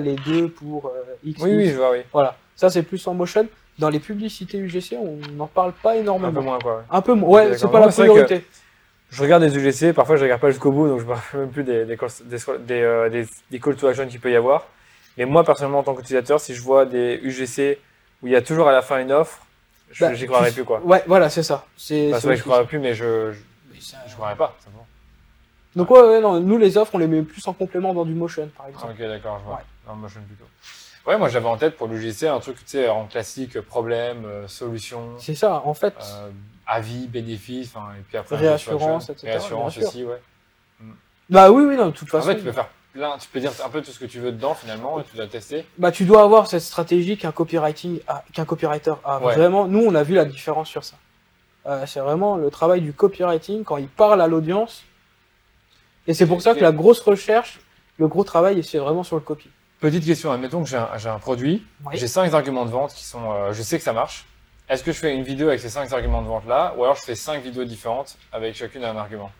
Les 0.00 0.14
deux 0.16 0.48
pour 0.48 0.86
euh, 0.86 1.14
X. 1.24 1.42
oui 1.42 1.54
oui 1.56 1.68
je 1.70 1.76
vois 1.76 1.90
oui 1.92 1.98
Voilà, 2.12 2.36
ça 2.56 2.70
c'est 2.70 2.82
plus 2.82 3.04
en 3.06 3.14
motion. 3.14 3.46
Dans 3.78 3.88
les 3.88 4.00
publicités 4.00 4.58
UGC, 4.58 4.96
on 5.00 5.16
n'en 5.32 5.46
parle 5.46 5.72
pas 5.72 5.92
un 5.92 5.94
peu 5.94 6.00
énormément. 6.00 6.42
moins 6.42 6.58
quoi 6.58 6.76
ouais. 6.76 6.82
Un 6.90 7.00
peu 7.00 7.14
moins. 7.14 7.28
Ouais, 7.30 7.56
c'est 7.56 7.70
pas 7.70 7.80
Non, 7.80 7.86
la 7.86 7.92
priorité. 7.92 8.44
Je 9.10 9.22
regarde 9.22 9.42
des 9.42 9.56
UGC, 9.56 9.92
parfois 9.94 10.16
je 10.16 10.22
regarde 10.22 10.40
pas 10.40 10.50
jusqu'au 10.50 10.70
bout, 10.72 10.88
donc 10.88 11.00
je 11.00 11.04
me 11.06 11.12
rappelle 11.12 11.40
même 11.40 11.50
plus 11.50 11.64
des, 11.64 11.84
des, 11.86 11.96
calls- 11.96 12.22
des, 12.24 12.36
des, 12.66 12.82
euh, 12.82 13.08
des, 13.10 13.26
des 13.50 13.58
call 13.58 13.74
to 13.76 13.86
action 13.88 14.06
qu'il 14.06 14.20
peut 14.20 14.30
y 14.30 14.36
avoir. 14.36 14.66
Mais 15.18 15.24
moi, 15.26 15.42
personnellement, 15.44 15.80
en 15.80 15.82
tant 15.82 15.94
qu'utilisateur, 15.94 16.38
si 16.40 16.54
je 16.54 16.62
vois 16.62 16.86
des 16.86 17.18
UGC 17.22 17.78
où 18.22 18.26
il 18.26 18.32
y 18.32 18.36
a 18.36 18.40
toujours 18.42 18.68
à 18.68 18.72
la 18.72 18.80
fin 18.82 18.98
une 19.00 19.10
offre, 19.12 19.44
je- 19.92 20.04
Bah, 20.04 20.14
j'y 20.14 20.26
croirais 20.26 20.50
plus, 20.52 20.64
quoi. 20.64 20.80
Ouais, 20.80 21.02
voilà, 21.06 21.30
c'est 21.30 21.42
ça. 21.42 21.64
C'est. 21.76 22.12
C'est 22.14 22.20
vrai 22.26 22.34
que 22.34 22.38
je 22.38 22.44
croirais 22.44 22.66
plus, 22.66 22.78
mais 22.78 22.94
je, 22.94 23.32
je, 23.32 23.38
ça. 23.38 23.44
Mais 23.72 23.80
ça- 23.80 23.98
je 24.08 24.14
croirais 24.14 24.36
pas, 24.36 24.56
simplement. 24.58 24.86
Donc 25.74 25.90
ouais, 25.90 26.00
ouais, 26.02 26.20
non, 26.20 26.38
nous 26.40 26.58
les 26.58 26.76
offres, 26.76 26.94
on 26.94 26.98
les 26.98 27.06
met 27.06 27.22
plus 27.22 27.46
en 27.48 27.52
complément 27.54 27.94
dans 27.94 28.04
du 28.04 28.12
motion, 28.14 28.48
par 28.56 28.66
exemple. 28.66 28.88
Ok, 28.92 28.98
d'accord, 28.98 29.38
je 29.40 29.44
vois. 29.44 29.54
Ouais. 29.56 29.62
Non, 29.88 29.94
motion 29.96 30.20
plutôt. 30.26 30.44
Ouais, 31.06 31.16
moi 31.18 31.28
j'avais 31.28 31.46
en 31.48 31.56
tête 31.56 31.76
pour 31.76 31.88
l'UGC 31.88 32.24
un 32.28 32.38
truc, 32.40 32.56
tu 32.58 32.62
sais, 32.66 32.88
en 32.88 33.06
classique, 33.06 33.60
problème, 33.62 34.24
euh, 34.24 34.46
solution, 34.46 35.14
C'est 35.18 35.34
ça, 35.34 35.62
en 35.64 35.74
fait. 35.74 35.94
euh, 36.00 36.30
avis, 36.66 37.06
bénéfice, 37.08 37.72
enfin, 37.74 37.88
et 37.98 38.02
puis 38.02 38.16
après. 38.18 38.36
Réassurance, 38.36 39.08
etc., 39.10 39.26
Réassurance 39.32 39.78
aussi, 39.78 40.04
ouais. 40.04 40.20
Bah 41.30 41.50
oui, 41.50 41.64
oui, 41.64 41.76
non, 41.76 41.86
de 41.86 41.90
toute 41.92 42.08
En 42.08 42.18
façon. 42.18 42.28
fait, 42.28 42.36
tu 42.36 42.42
peux 42.44 42.52
faire 42.52 42.68
plein, 42.92 43.16
tu 43.18 43.28
peux 43.28 43.40
dire 43.40 43.52
un 43.64 43.68
peu 43.70 43.80
tout 43.82 43.90
ce 43.90 43.98
que 43.98 44.04
tu 44.04 44.20
veux 44.20 44.32
dedans 44.32 44.54
finalement, 44.54 45.00
et 45.00 45.04
tu 45.04 45.16
dois 45.16 45.26
tester. 45.26 45.64
Bah, 45.78 45.90
tu 45.92 46.04
dois 46.04 46.22
avoir 46.22 46.46
cette 46.46 46.62
stratégie 46.62 47.16
qu'un 47.16 47.32
copywriting, 47.32 48.00
a- 48.08 48.22
qu'un 48.32 48.44
copywriter 48.44 48.94
a. 49.04 49.18
Ouais. 49.20 49.34
Vraiment, 49.34 49.66
nous, 49.66 49.80
on 49.84 49.94
a 49.94 50.02
vu 50.02 50.14
la 50.14 50.24
différence 50.24 50.68
sur 50.68 50.84
ça. 50.84 50.96
Euh, 51.66 51.84
c'est 51.86 52.00
vraiment 52.00 52.36
le 52.36 52.50
travail 52.50 52.80
du 52.80 52.92
copywriting 52.92 53.64
quand 53.64 53.76
il 53.76 53.88
parle 53.88 54.20
à 54.20 54.26
l'audience. 54.26 54.82
Et 56.06 56.14
c'est 56.14 56.26
pour 56.26 56.42
ça 56.42 56.54
que 56.54 56.60
la 56.60 56.72
grosse 56.72 57.00
recherche, 57.00 57.60
le 57.98 58.08
gros 58.08 58.24
travail, 58.24 58.62
c'est 58.64 58.78
vraiment 58.78 59.04
sur 59.04 59.16
le 59.16 59.22
copy. 59.22 59.48
Petite 59.80 60.04
question, 60.04 60.30
admettons 60.32 60.62
que 60.62 60.68
j'ai 60.68 60.76
un, 60.76 60.88
j'ai 60.96 61.08
un 61.08 61.18
produit, 61.18 61.64
Oui. 61.86 61.94
j'ai 61.96 62.06
cinq 62.08 62.32
arguments 62.34 62.64
de 62.64 62.70
vente 62.70 62.92
qui 62.94 63.04
sont, 63.04 63.30
euh, 63.32 63.52
je 63.52 63.62
sais 63.62 63.78
que 63.78 63.84
ça 63.84 63.92
marche. 63.92 64.26
Est-ce 64.68 64.82
que 64.84 64.92
je 64.92 64.98
fais 64.98 65.14
une 65.14 65.22
vidéo 65.24 65.48
avec 65.48 65.60
ces 65.60 65.68
cinq 65.68 65.92
arguments 65.92 66.22
de 66.22 66.28
vente 66.28 66.46
là, 66.46 66.74
ou 66.76 66.84
alors 66.84 66.96
je 66.96 67.02
fais 67.02 67.14
cinq 67.14 67.42
vidéos 67.42 67.64
différentes 67.64 68.16
avec 68.32 68.54
chacune 68.54 68.84
un 68.84 68.96
argument? 68.96 69.30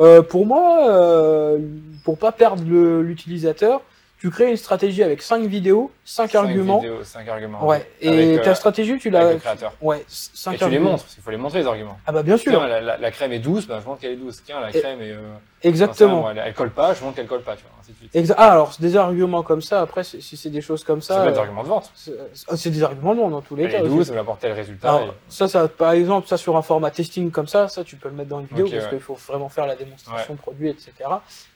Euh, 0.00 0.22
pour 0.22 0.46
moi, 0.46 0.88
euh, 0.90 1.58
pour 2.04 2.18
pas 2.18 2.32
perdre 2.32 2.62
l'utilisateur, 3.02 3.82
tu 4.18 4.30
crées 4.30 4.50
une 4.50 4.56
stratégie 4.56 5.02
avec 5.02 5.20
5 5.20 5.42
vidéos, 5.46 5.90
5 6.04 6.30
Cinq 6.30 6.38
arguments. 6.38 6.78
vidéos, 6.78 7.02
cinq 7.02 7.28
arguments. 7.28 7.66
Ouais. 7.66 7.84
Et 8.00 8.08
Avec, 8.08 8.38
euh, 8.38 8.42
ta 8.44 8.54
stratégie, 8.54 8.96
tu 8.98 9.10
l'as. 9.10 9.32
le 9.32 9.38
créateur. 9.38 9.72
Ouais, 9.80 9.98
Et 9.98 10.04
5 10.08 10.58
tu 10.58 10.68
les 10.68 10.78
montres, 10.78 11.02
parce 11.02 11.14
qu'il 11.14 11.22
faut 11.24 11.30
les 11.32 11.36
montrer 11.36 11.58
les 11.60 11.66
arguments. 11.66 11.98
Ah 12.06 12.12
bah 12.12 12.22
bien 12.22 12.36
sûr. 12.36 12.52
Tiens, 12.52 12.68
la, 12.68 12.80
la- 12.80 12.96
la 12.98 13.10
crème 13.10 13.32
est 13.32 13.40
douce, 13.40 13.66
bah, 13.66 13.80
je 13.82 13.86
montre 13.88 14.00
qu'elle 14.00 14.12
est 14.12 14.16
douce. 14.16 14.40
Tiens, 14.46 14.60
la 14.60 14.70
Et- 14.70 14.80
crème 14.80 15.00
est. 15.02 15.10
Euh, 15.10 15.18
Exactement. 15.64 16.20
enfin, 16.20 16.30
elle, 16.36 16.42
elle 16.46 16.54
colle 16.54 16.70
pas, 16.70 16.94
je 16.94 17.02
montre 17.02 17.16
qu'elle 17.16 17.26
colle 17.26 17.42
pas, 17.42 17.56
tu 17.56 17.62
vois. 17.64 17.81
Exa- 18.14 18.34
ah, 18.36 18.52
alors, 18.52 18.74
des 18.78 18.96
arguments 18.96 19.42
comme 19.42 19.62
ça, 19.62 19.80
après, 19.80 20.04
c'est- 20.04 20.20
si 20.20 20.36
c'est 20.36 20.50
des 20.50 20.60
choses 20.60 20.84
comme 20.84 21.00
Ça 21.02 21.14
ça. 21.14 21.20
peut 21.22 21.28
être 21.28 21.32
des 21.34 21.38
euh, 21.38 21.42
arguments 21.42 21.62
de 21.62 21.68
vente. 21.68 21.90
c'est 21.94 22.12
c'est 22.56 22.70
des 22.70 22.82
arguments 22.82 23.14
de 23.14 23.20
vente 23.20 23.30
dans 23.32 23.40
tous 23.40 23.56
les 23.56 23.64
Elle 23.64 23.72
cas. 23.72 23.82
douce, 23.82 24.08
elle 24.08 24.14
va 24.16 24.20
apporter 24.20 24.48
le 24.48 24.54
résultat. 24.54 24.88
Alors, 24.88 25.08
et- 25.08 25.12
ça, 25.28 25.48
ça, 25.48 25.68
par 25.68 25.92
exemple, 25.92 26.28
ça 26.28 26.36
sur 26.36 26.56
un 26.56 26.62
format 26.62 26.90
testing 26.90 27.30
comme 27.30 27.46
ça, 27.48 27.68
ça, 27.68 27.84
tu 27.84 27.96
peux 27.96 28.08
le 28.08 28.14
mettre 28.14 28.28
dans 28.30 28.40
une 28.40 28.46
vidéo 28.46 28.66
parce 28.70 28.84
ouais. 28.84 28.90
qu'il 28.90 29.00
faut 29.00 29.14
vraiment 29.14 29.48
faire 29.48 29.66
la 29.66 29.76
démonstration 29.76 30.34
de 30.34 30.38
produit, 30.38 30.68
etc. 30.68 30.92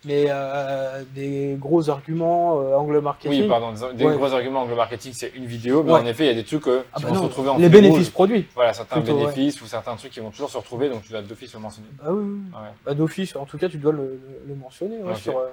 Mais 0.05 0.27
euh, 0.29 1.03
des 1.15 1.57
gros 1.59 1.89
arguments, 1.91 2.61
euh, 2.61 2.75
angle 2.77 3.01
marketing. 3.01 3.43
Oui, 3.43 3.49
pardon, 3.49 3.73
des, 3.95 4.05
Ouais. 4.05 4.17
gros 4.17 4.33
arguments 4.33 4.63
angle 4.63 4.75
marketing, 4.75 5.13
c'est 5.15 5.33
une 5.35 5.47
vidéo, 5.47 5.83
mais 5.83 5.93
Ouais. 5.93 6.01
en 6.01 6.07
effet, 6.07 6.25
il 6.25 6.29
y 6.29 6.31
a 6.31 6.35
des 6.35 6.45
trucs 6.45 6.67
euh, 6.69 6.83
Ah 6.93 6.99
qui 6.99 7.03
bah 7.05 7.09
vont 7.11 7.15
se 7.17 7.21
retrouver 7.23 7.49
en 7.51 7.59
les 7.59 7.69
bénéfices 7.69 7.99
rouge. 8.07 8.11
produits. 8.13 8.47
Voilà, 8.55 8.73
certains 8.73 8.97
Plutôt, 9.01 9.15
ouais. 9.19 9.27
bénéfices 9.33 9.61
ou 9.63 9.67
certains 9.67 9.97
trucs 9.97 10.13
qui 10.13 10.21
vont 10.21 10.31
toujours 10.31 10.51
se 10.51 10.57
retrouver, 10.57 10.89
donc 10.89 11.03
tu 11.03 11.13
dois 11.13 11.23
d'office 11.23 11.53
le 11.55 11.61
mentionner. 11.61 11.89
Bah 12.03 12.11
oui. 12.11 12.25
Ouais. 12.53 12.69
Bah, 12.85 12.95
d'office, 12.95 13.37
en 13.37 13.45
tout 13.45 13.59
cas, 13.59 13.69
tu 13.69 13.79
dois 13.79 13.93
le, 13.93 14.21
le- 14.47 14.55
mentionner 14.55 14.99
ouais, 15.03 15.15
sur, 15.17 15.37
euh, 15.39 15.47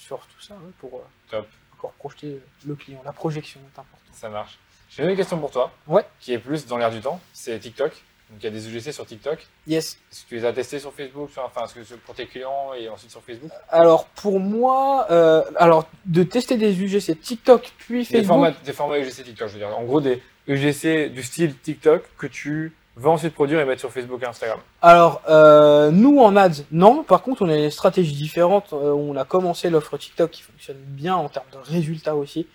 sur 0.00 0.18
tout 0.18 0.40
ça 0.40 0.54
ouais, 0.54 0.72
pour 0.78 0.94
euh, 0.96 1.02
Top. 1.30 1.46
encore 1.76 1.92
projeter 1.92 2.40
le 2.66 2.74
client. 2.74 3.00
La 3.04 3.12
projection 3.12 3.60
est 3.60 3.78
importante. 3.78 4.00
Ça 4.12 4.28
marche. 4.28 4.58
J'ai 4.90 5.04
une 5.04 5.16
question 5.16 5.38
pour 5.38 5.50
toi, 5.52 5.70
Ouais. 5.86 6.04
qui 6.18 6.32
est 6.32 6.38
plus 6.38 6.66
dans 6.66 6.76
l'air 6.76 6.90
du 6.90 7.00
temps, 7.00 7.20
c'est 7.32 7.58
TikTok. 7.60 7.92
Donc 8.30 8.38
il 8.40 8.44
y 8.44 8.46
a 8.46 8.50
des 8.50 8.68
UGC 8.68 8.92
sur 8.92 9.04
TikTok. 9.06 9.44
Yes. 9.66 9.98
Est-ce 10.12 10.22
que 10.24 10.28
tu 10.28 10.34
les 10.36 10.44
as 10.44 10.52
testés 10.52 10.78
sur 10.78 10.92
Facebook, 10.92 11.30
sur- 11.30 11.42
enfin, 11.44 11.64
est-ce 11.64 11.74
que 11.74 11.94
pour 11.96 12.14
tes 12.14 12.26
clients 12.26 12.72
et 12.74 12.88
ensuite 12.88 13.10
sur 13.10 13.22
Facebook? 13.22 13.50
Alors, 13.68 14.06
pour 14.06 14.38
moi, 14.40 15.06
euh, 15.10 15.42
alors 15.56 15.88
de 16.06 16.22
tester 16.22 16.56
des 16.56 16.80
UGC 16.80 17.16
TikTok 17.20 17.72
puis 17.78 17.98
Des 18.00 18.04
Facebook. 18.04 18.26
formats, 18.26 18.50
des 18.52 18.72
formats 18.72 18.98
UGC 18.98 19.24
TikTok, 19.24 19.48
je 19.48 19.52
veux 19.54 19.58
dire. 19.58 19.76
En 19.76 19.82
gros, 19.84 20.00
des 20.00 20.22
UGC 20.46 21.08
du 21.10 21.22
style 21.24 21.56
TikTok 21.58 22.04
que 22.18 22.26
tu 22.28 22.72
va 23.00 23.10
ensuite 23.10 23.34
produire 23.34 23.60
et 23.60 23.64
mettre 23.64 23.80
sur 23.80 23.90
Facebook 23.90 24.22
et 24.22 24.26
Instagram. 24.26 24.58
Alors, 24.82 25.22
euh, 25.28 25.90
nous 25.90 26.18
en 26.18 26.36
ads, 26.36 26.64
non. 26.70 27.02
Par 27.02 27.22
contre, 27.22 27.42
on 27.42 27.48
a 27.48 27.54
des 27.54 27.70
stratégies 27.70 28.14
différentes. 28.14 28.72
Euh, 28.72 28.92
on 28.92 29.16
a 29.16 29.24
commencé 29.24 29.70
l'offre 29.70 29.96
TikTok 29.96 30.30
qui 30.30 30.42
fonctionne 30.42 30.76
bien 30.76 31.14
en 31.14 31.28
termes 31.28 31.46
de 31.52 31.58
résultats 31.58 32.14
aussi. 32.14 32.46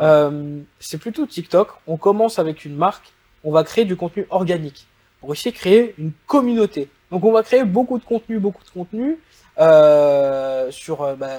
Euh, 0.00 0.60
c'est 0.78 0.98
plutôt 0.98 1.26
TikTok. 1.26 1.68
On 1.86 1.96
commence 1.96 2.38
avec 2.38 2.64
une 2.64 2.76
marque. 2.76 3.12
On 3.44 3.50
va 3.50 3.64
créer 3.64 3.84
du 3.84 3.96
contenu 3.96 4.26
organique 4.30 4.86
pour 5.20 5.32
essayer 5.32 5.52
de 5.52 5.56
créer 5.56 5.94
une 5.98 6.12
communauté. 6.26 6.88
Donc, 7.10 7.24
on 7.24 7.32
va 7.32 7.42
créer 7.42 7.64
beaucoup 7.64 7.98
de 7.98 8.04
contenu, 8.04 8.38
beaucoup 8.38 8.64
de 8.64 8.70
contenu 8.70 9.18
sur 10.70 11.16
bah, 11.16 11.38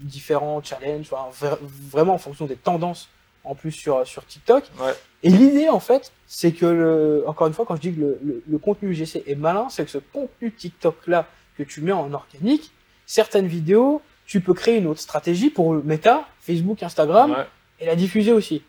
différents 0.00 0.62
challenges, 0.62 1.08
enfin, 1.12 1.56
vraiment 1.90 2.14
en 2.14 2.18
fonction 2.18 2.46
des 2.46 2.56
tendances 2.56 3.08
en 3.44 3.54
plus 3.54 3.72
sur, 3.72 4.06
sur 4.06 4.24
TikTok. 4.26 4.64
Ouais. 4.80 4.92
Et 5.22 5.28
l'idée, 5.30 5.68
en 5.68 5.80
fait, 5.80 6.12
c'est 6.26 6.52
que, 6.52 6.66
le, 6.66 7.24
encore 7.26 7.46
une 7.46 7.52
fois, 7.54 7.64
quand 7.66 7.76
je 7.76 7.80
dis 7.82 7.94
que 7.94 8.00
le, 8.00 8.18
le, 8.24 8.42
le 8.46 8.58
contenu 8.58 8.90
UGC 8.90 9.22
est 9.26 9.34
malin, 9.34 9.68
c'est 9.70 9.84
que 9.84 9.90
ce 9.90 9.98
contenu 9.98 10.50
TikTok-là 10.52 11.26
que 11.56 11.62
tu 11.62 11.80
mets 11.82 11.92
en 11.92 12.12
organique, 12.12 12.72
certaines 13.06 13.46
vidéos, 13.46 14.02
tu 14.26 14.40
peux 14.40 14.54
créer 14.54 14.78
une 14.78 14.86
autre 14.86 15.00
stratégie 15.00 15.50
pour 15.50 15.74
le 15.74 15.82
Meta, 15.82 16.26
Facebook, 16.40 16.82
Instagram, 16.82 17.32
Ouais. 17.32 17.46
et 17.80 17.86
la 17.86 17.94
diffuser 17.96 18.32
aussi. 18.32 18.62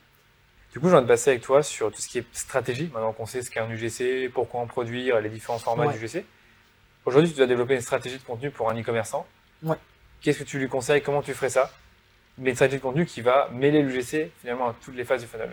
Du 0.73 0.80
coup, 0.82 0.89
j'ai 0.89 0.95
envie 0.95 1.03
de 1.03 1.07
passer 1.07 1.30
avec 1.32 1.41
toi 1.41 1.63
sur 1.63 1.89
tout 1.91 2.01
ce 2.01 2.09
qui 2.09 2.17
est 2.17 2.26
stratégie. 2.34 2.89
Maintenant 2.93 3.13
qu'on 3.13 3.26
sait 3.26 3.41
ce 3.41 3.49
qu'est 3.49 3.61
un 3.61 3.69
UGC, 3.69 4.30
pourquoi 4.34 4.59
en 4.59 4.67
produire, 4.67 5.21
les 5.21 5.30
différents 5.30 5.57
formats 5.59 5.88
Ouais. 5.88 5.93
d'UGC. 5.97 6.26
Aujourd'hui, 7.05 7.32
tu 7.32 7.38
dois 7.38 7.47
développer 7.47 7.76
une 7.76 7.82
stratégie 7.82 8.17
de 8.17 8.23
contenu 8.23 8.51
pour 8.51 8.69
un 8.69 8.78
e-commerçant. 8.80 9.26
Ouais. 9.63 9.78
Qu'est-ce 10.21 10.39
que 10.39 10.43
tu 10.43 10.59
lui 10.59 10.67
conseilles? 10.67 11.01
Comment 11.01 11.21
tu 11.21 11.34
ferais 11.34 11.49
ça? 11.49 11.71
Mais 12.38 12.50
une 12.50 12.56
stratégie 12.56 12.78
de 12.80 12.84
contenu 12.84 13.06
qui 13.06 13.22
va 13.22 13.50
mêler 13.54 13.82
l'UGC 13.82 14.32
finalement 14.42 14.70
à 14.70 14.76
toutes 14.84 14.96
les 14.96 15.06
phases 15.06 15.22
du 15.22 15.28
funnel. 15.28 15.52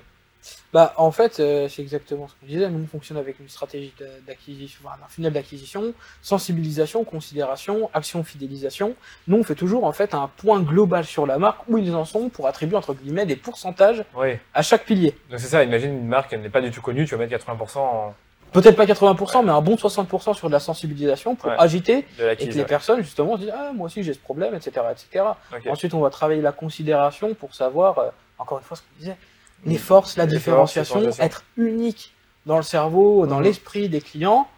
Bah, 0.72 0.92
en 0.96 1.12
fait, 1.12 1.38
euh, 1.38 1.68
c'est 1.68 1.82
exactement 1.82 2.26
ce 2.26 2.32
qu'on 2.34 2.46
disait. 2.46 2.68
Nous, 2.68 2.82
on 2.82 2.86
fonctionne 2.88 3.16
avec 3.18 3.38
une 3.38 3.48
stratégie 3.48 3.94
d'a- 4.00 4.06
d'acquisition, 4.26 4.80
enfin, 4.84 4.96
un 5.04 5.08
funnel 5.08 5.32
d'acquisition, 5.32 5.94
sensibilisation, 6.20 7.04
considération, 7.04 7.88
action, 7.94 8.24
fidélisation. 8.24 8.96
Nous, 9.28 9.36
on 9.38 9.44
fait 9.44 9.54
toujours, 9.54 9.84
en 9.84 9.92
fait, 9.92 10.14
un 10.14 10.28
point 10.38 10.60
global 10.60 11.04
sur 11.04 11.26
la 11.26 11.38
marque, 11.38 11.60
où 11.68 11.78
ils 11.78 11.94
en 11.94 12.04
sont, 12.04 12.28
pour 12.28 12.48
attribuer, 12.48 12.76
entre 12.76 12.94
guillemets, 12.94 13.26
des 13.26 13.36
pourcentages 13.36 14.02
Oui. 14.16 14.30
à 14.54 14.62
chaque 14.62 14.84
pilier. 14.84 15.14
Donc 15.30 15.38
c'est 15.38 15.46
ça, 15.46 15.62
imagine 15.62 15.92
une 15.92 16.08
marque, 16.08 16.32
elle 16.32 16.40
n'est 16.40 16.50
pas 16.50 16.60
du 16.62 16.72
tout 16.72 16.80
connue, 16.82 17.04
tu 17.04 17.12
vas 17.14 17.18
mettre 17.18 17.30
80% 17.30 17.78
en- 17.78 18.14
Peut-être 18.52 18.76
pas 18.76 18.84
80%, 18.86 19.42
mais 19.44 19.50
un 19.50 19.60
bon 19.60 19.76
60% 19.76 20.34
sur 20.34 20.48
de 20.48 20.52
la 20.52 20.60
sensibilisation 20.60 21.34
pour 21.34 21.48
Ouais. 21.50 21.56
agiter 21.58 22.06
et 22.38 22.48
que 22.48 22.54
les 22.54 22.64
personnes, 22.64 23.02
justement, 23.02 23.36
se 23.36 23.42
disent, 23.42 23.52
ah, 23.56 23.72
moi 23.74 23.86
aussi, 23.86 24.02
j'ai 24.02 24.12
ce 24.14 24.18
problème, 24.18 24.54
etc., 24.54 24.70
etc. 24.92 25.24
Ensuite, 25.68 25.94
on 25.94 26.00
va 26.00 26.10
travailler 26.10 26.42
la 26.42 26.52
considération 26.52 27.34
pour 27.34 27.54
savoir, 27.54 27.98
euh, 27.98 28.08
encore 28.38 28.58
une 28.58 28.64
fois, 28.64 28.76
ce 28.76 28.82
qu'on 28.82 28.98
disait, 28.98 29.16
les 29.64 29.78
forces, 29.78 30.16
la 30.16 30.26
Les 30.26 30.32
différenciation, 30.36 31.08
être 31.20 31.44
unique 31.56 32.12
dans 32.46 32.56
le 32.56 32.62
cerveau, 32.62 33.26
dans 33.26 33.38
Mhm. 33.38 33.44
l'esprit 33.44 33.88
des 33.88 34.00
clients. 34.00 34.48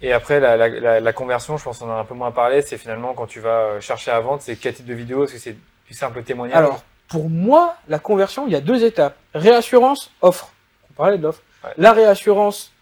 Et 0.00 0.12
après, 0.12 0.38
la, 0.38 0.56
la, 0.56 0.68
la, 0.68 1.00
la 1.00 1.12
conversion, 1.12 1.56
je 1.56 1.64
pense 1.64 1.78
qu'on 1.80 1.86
en 1.90 1.96
a 1.96 2.00
un 2.00 2.04
peu 2.04 2.14
moins 2.14 2.30
parlé, 2.30 2.62
c'est 2.62 2.78
finalement 2.78 3.14
quand 3.14 3.26
tu 3.26 3.40
vas 3.40 3.48
euh, 3.62 3.80
chercher 3.80 4.12
à 4.12 4.20
vendre, 4.20 4.40
c'est 4.40 4.54
quel 4.54 4.72
type 4.72 4.86
de 4.86 4.94
vidéo 4.94 5.24
Est-ce 5.24 5.32
que 5.32 5.38
c'est 5.40 5.56
du 5.88 5.94
simple 5.94 6.22
témoignage? 6.22 6.56
Alors, 6.56 6.84
pour 7.08 7.28
moi, 7.28 7.74
la 7.88 7.98
conversion, 7.98 8.46
il 8.46 8.52
y 8.52 8.56
a 8.56 8.60
deux 8.60 8.84
étapes. 8.84 9.16
Réassurance, 9.34 10.12
offre. 10.22 10.52
On 10.90 10.94
parlait 10.94 11.18
de 11.18 11.24
l'offre. 11.24 11.42
La 11.76 11.92
réassurance 11.92 12.72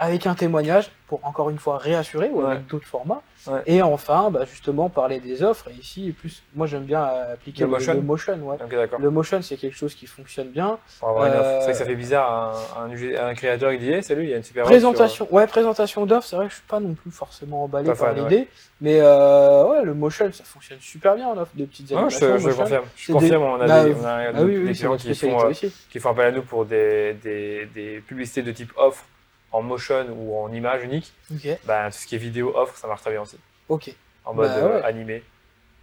avec 0.00 0.26
un 0.26 0.34
témoignage 0.34 0.90
pour 1.08 1.24
encore 1.24 1.48
une 1.50 1.58
fois 1.58 1.78
réassurer 1.78 2.28
ou 2.30 2.42
Ouais. 2.42 2.52
avec 2.52 2.66
d'autres 2.66 2.86
formats. 2.86 3.22
Ouais. 3.46 3.60
Et 3.66 3.82
enfin, 3.82 4.30
bah, 4.30 4.44
justement, 4.44 4.88
parler 4.90 5.20
des 5.20 5.42
offres. 5.42 5.68
Et 5.70 5.80
ici, 5.80 6.14
plus, 6.18 6.42
moi, 6.54 6.66
j'aime 6.66 6.82
bien 6.84 7.02
appliquer 7.02 7.62
Le 7.62 7.68
motion 7.68 7.94
le 7.94 8.02
motion. 8.02 8.34
Ouais. 8.42 8.56
Ok, 8.62 8.70
d'accord. 8.70 9.00
Le 9.00 9.10
motion, 9.10 9.40
c'est 9.42 9.56
quelque 9.56 9.76
chose 9.76 9.94
qui 9.94 10.06
fonctionne 10.06 10.48
bien. 10.48 10.78
Euh, 11.02 11.58
C'est 11.60 11.62
vrai 11.64 11.72
que 11.72 11.78
ça 11.78 11.84
fait 11.86 11.94
bizarre 11.94 12.54
à 12.76 12.82
un, 12.84 13.26
à 13.28 13.34
créateur 13.34 13.72
qui 13.72 13.78
dit 13.78 13.90
hey, 13.92 14.02
Salut, 14.02 14.24
il 14.24 14.30
y 14.30 14.34
a 14.34 14.36
une 14.36 14.42
super 14.42 14.64
offre 14.64 14.70
sur- 14.72 14.80
Présentation, 14.92 15.28
ouais, 15.30 15.46
présentation 15.46 16.04
d'offres, 16.06 16.26
c'est 16.26 16.36
vrai 16.36 16.46
que 16.46 16.50
je 16.52 16.56
suis 16.58 16.66
pas 16.68 16.78
non 16.80 16.94
plus 16.94 17.10
forcément 17.10 17.64
emballé 17.64 17.90
par 17.94 18.12
l'idée, 18.12 18.48
mais 18.80 18.98
euh, 19.00 19.64
ouais, 19.66 19.84
le 19.84 19.94
motion, 19.94 20.30
ça 20.32 20.44
fonctionne 20.44 20.78
super 20.80 21.14
bien 21.16 21.28
en 21.28 21.38
offre, 21.38 21.52
des 21.54 21.64
petites 21.66 21.90
animations. 21.92 22.38
je, 22.38 22.50
confirme. 22.50 22.84
Je 22.96 23.06
C'est 23.06 23.12
confirme, 23.12 23.30
des- 23.42 23.48
on 23.48 23.60
a, 23.62 23.66
Bah, 23.66 23.84
des, 23.84 23.94
on 23.94 24.04
a 24.04 24.10
Ah 24.10 24.32
des- 24.32 24.42
oui, 24.44 24.52
des 24.52 24.58
oui, 24.58 24.66
c'est 24.74 24.78
clients 24.80 24.96
qui 24.96 25.14
font, 25.14 25.44
euh, 25.46 25.52
qui 25.90 25.98
font 26.00 26.10
appel 26.10 26.26
à 26.26 26.32
nous 26.32 26.42
pour 26.42 26.64
des, 26.66 27.14
des, 27.14 27.66
des 27.74 28.00
publicités 28.06 28.42
de 28.42 28.52
type 28.52 28.72
offre 28.76 29.04
en 29.52 29.62
motion 29.62 30.06
ou 30.10 30.36
en 30.38 30.52
image 30.52 30.84
unique. 30.84 31.12
Ok, 31.32 31.48
Bah, 31.64 31.90
tout 31.90 31.98
ce 31.98 32.06
qui 32.06 32.14
est 32.14 32.18
vidéo 32.18 32.52
offre, 32.56 32.76
ça 32.76 32.86
marche 32.86 33.00
très 33.02 33.10
bien 33.10 33.22
aussi. 33.22 33.38
ok. 33.68 33.94
En 34.24 34.34
mode 34.34 34.48
Bah, 34.50 34.56
euh, 34.58 34.76
ouais. 34.80 34.84
animé, 34.84 35.22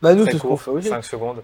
Bah 0.01 0.13
nous, 0.13 0.23
c'est 0.25 0.33
ce 0.33 0.37
qu'on 0.37 0.55
fait 0.57 0.69
aussi. 0.71 0.87
5 0.89 1.03
secondes. 1.03 1.43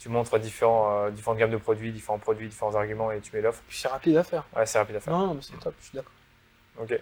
Tu 0.00 0.08
montres 0.08 0.38
différents, 0.40 1.04
euh, 1.06 1.10
différentes 1.10 1.38
gammes 1.38 1.50
de 1.52 1.56
produits, 1.56 1.92
différents 1.92 2.18
produits, 2.18 2.48
différents 2.48 2.74
arguments 2.74 3.12
et 3.12 3.20
tu 3.20 3.30
mets 3.34 3.40
l'offre. 3.40 3.62
C'est 3.70 3.86
rapide 3.88 4.16
à 4.16 4.24
faire. 4.24 4.44
Ouais, 4.56 4.66
c'est 4.66 4.78
rapide 4.78 4.96
à 4.96 5.00
faire. 5.00 5.12
Non, 5.16 5.28
non, 5.28 5.34
mais 5.34 5.40
c'est 5.42 5.58
top, 5.60 5.72
je 5.80 5.84
suis 5.86 5.94
d'accord. 5.96 6.12
Ok. 6.82 6.98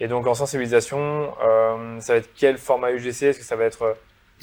Et 0.00 0.06
donc 0.08 0.26
en 0.28 0.34
sensibilisation, 0.34 1.34
euh, 1.42 2.00
ça 2.00 2.12
va 2.14 2.18
être 2.20 2.30
quel 2.36 2.56
format 2.58 2.92
UGC 2.92 3.22
Est-ce 3.26 3.38
que 3.40 3.44
ça 3.44 3.56
va 3.56 3.64
être 3.64 3.96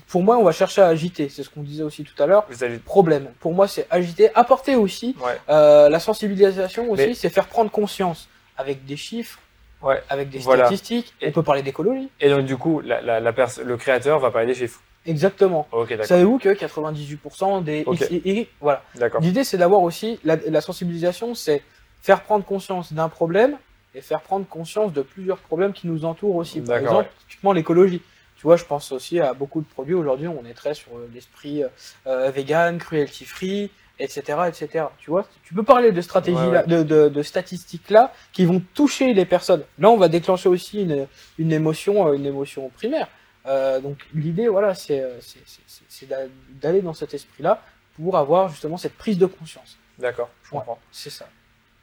Pour 0.08 0.22
moi, 0.22 0.38
on 0.38 0.44
va 0.44 0.52
chercher 0.52 0.82
à 0.82 0.88
agiter, 0.88 1.30
c'est 1.30 1.44
ce 1.44 1.50
qu'on 1.50 1.64
disait 1.64 1.84
aussi 1.84 2.04
tout 2.04 2.22
à 2.22 2.26
l'heure. 2.28 2.46
Problème. 2.84 3.32
Pour 3.40 3.54
moi, 3.54 3.68
c'est 3.70 3.88
agiter, 3.90 4.30
apporter 4.36 4.76
aussi 4.76 5.16
Ouais, 5.24 5.40
euh, 5.50 5.88
la 5.88 6.00
sensibilisation 6.02 6.92
aussi, 6.92 7.08
Mais- 7.08 7.14
c'est 7.14 7.30
faire 7.30 7.48
prendre 7.48 7.72
conscience 7.72 8.28
avec 8.58 8.86
des 8.86 8.98
chiffres, 8.98 9.40
ouais. 9.86 10.02
avec 10.10 10.30
des 10.30 10.40
Voilà. 10.40 10.66
statistiques. 10.66 11.14
Et- 11.22 11.30
On 11.30 11.32
peut 11.32 11.44
parler 11.44 11.62
d'écologie. 11.64 12.10
Et 12.20 12.30
donc 12.30 12.46
du 12.46 12.58
coup, 12.58 12.82
la, 12.82 13.02
la, 13.02 13.20
la 13.20 13.34
pers- 13.34 13.64
le 13.64 13.78
créateur 13.78 14.20
va 14.20 14.32
parler 14.32 14.48
des 14.48 14.56
chiffres. 14.56 14.82
Exactement. 15.06 15.68
Ok, 15.72 15.90
d'accord. 15.90 16.06
Savez-vous 16.08 16.40
que 16.40 16.50
98% 16.50 17.64
des 17.64 17.84
Ok. 17.86 18.02
X, 18.02 18.10
Y, 18.12 18.22
Y, 18.26 18.50
voilà. 18.60 18.84
D'accord. 18.96 19.22
L'idée, 19.22 19.44
c'est 19.44 19.58
d'avoir 19.58 19.82
aussi 19.82 20.20
la, 20.24 20.36
la 20.48 20.62
sensibilisation, 20.62 21.36
c'est 21.36 21.62
faire 22.02 22.22
prendre 22.24 22.44
conscience 22.44 22.92
d'un 22.92 23.08
problème 23.10 23.58
et 23.94 24.02
faire 24.02 24.22
prendre 24.22 24.46
conscience 24.48 24.92
de 24.94 25.02
plusieurs 25.04 25.38
problèmes 25.38 25.74
qui 25.74 25.88
nous 25.88 26.06
entourent 26.06 26.36
aussi. 26.36 26.60
Par 26.62 26.78
exemple, 26.78 27.10
typiquement 27.30 27.54
l'écologie. 27.54 28.02
Tu 28.38 28.42
vois, 28.44 28.58
je 28.58 28.66
pense 28.66 28.92
aussi 28.92 29.20
à 29.20 29.34
beaucoup 29.34 29.62
de 29.62 29.66
produits 29.68 29.94
aujourd'hui. 29.94 30.28
On 30.28 30.46
est 30.46 30.54
très 30.54 30.74
sur 30.74 30.92
euh, 30.98 31.08
l'esprit 31.14 31.64
euh, 32.06 32.30
vegan, 32.32 32.78
cruelty 32.80 33.24
free, 33.26 33.72
etc., 34.00 34.22
etc. 34.48 34.86
Tu 34.98 35.10
vois, 35.10 35.26
tu 35.44 35.54
peux 35.54 35.64
parler 35.64 35.92
de 35.92 36.02
stratégies 36.02 36.38
Ouais, 36.38 36.52
là, 36.52 36.64
de, 36.64 36.84
de, 36.84 37.10
de 37.10 37.24
statistiques 37.24 37.90
là 37.90 38.12
qui 38.34 38.46
vont 38.46 38.62
toucher 38.74 39.14
les 39.14 39.26
personnes. 39.26 39.64
Là, 39.80 39.90
on 39.90 39.98
va 39.98 40.08
déclencher 40.10 40.50
aussi 40.50 40.82
une, 40.84 41.08
une 41.38 41.52
émotion, 41.52 42.08
euh, 42.08 42.14
une 42.14 42.26
émotion 42.26 42.70
primaire. 42.70 43.08
Euh, 43.46 43.80
donc 43.80 43.98
l'idée, 44.14 44.48
voilà, 44.48 44.74
c'est 44.76 45.00
euh, 45.02 45.20
d'aller 46.62 46.82
dans 46.82 46.94
cet 46.94 47.14
esprit-là 47.14 47.62
pour 47.96 48.18
avoir 48.18 48.50
justement 48.50 48.78
cette 48.78 48.96
prise 48.98 49.18
de 49.18 49.26
conscience. 49.26 49.78
D'accord, 50.00 50.30
je 50.44 50.52
Ouais. 50.52 50.60
comprends. 50.60 50.80
C'est 50.92 51.10
ça. 51.10 51.26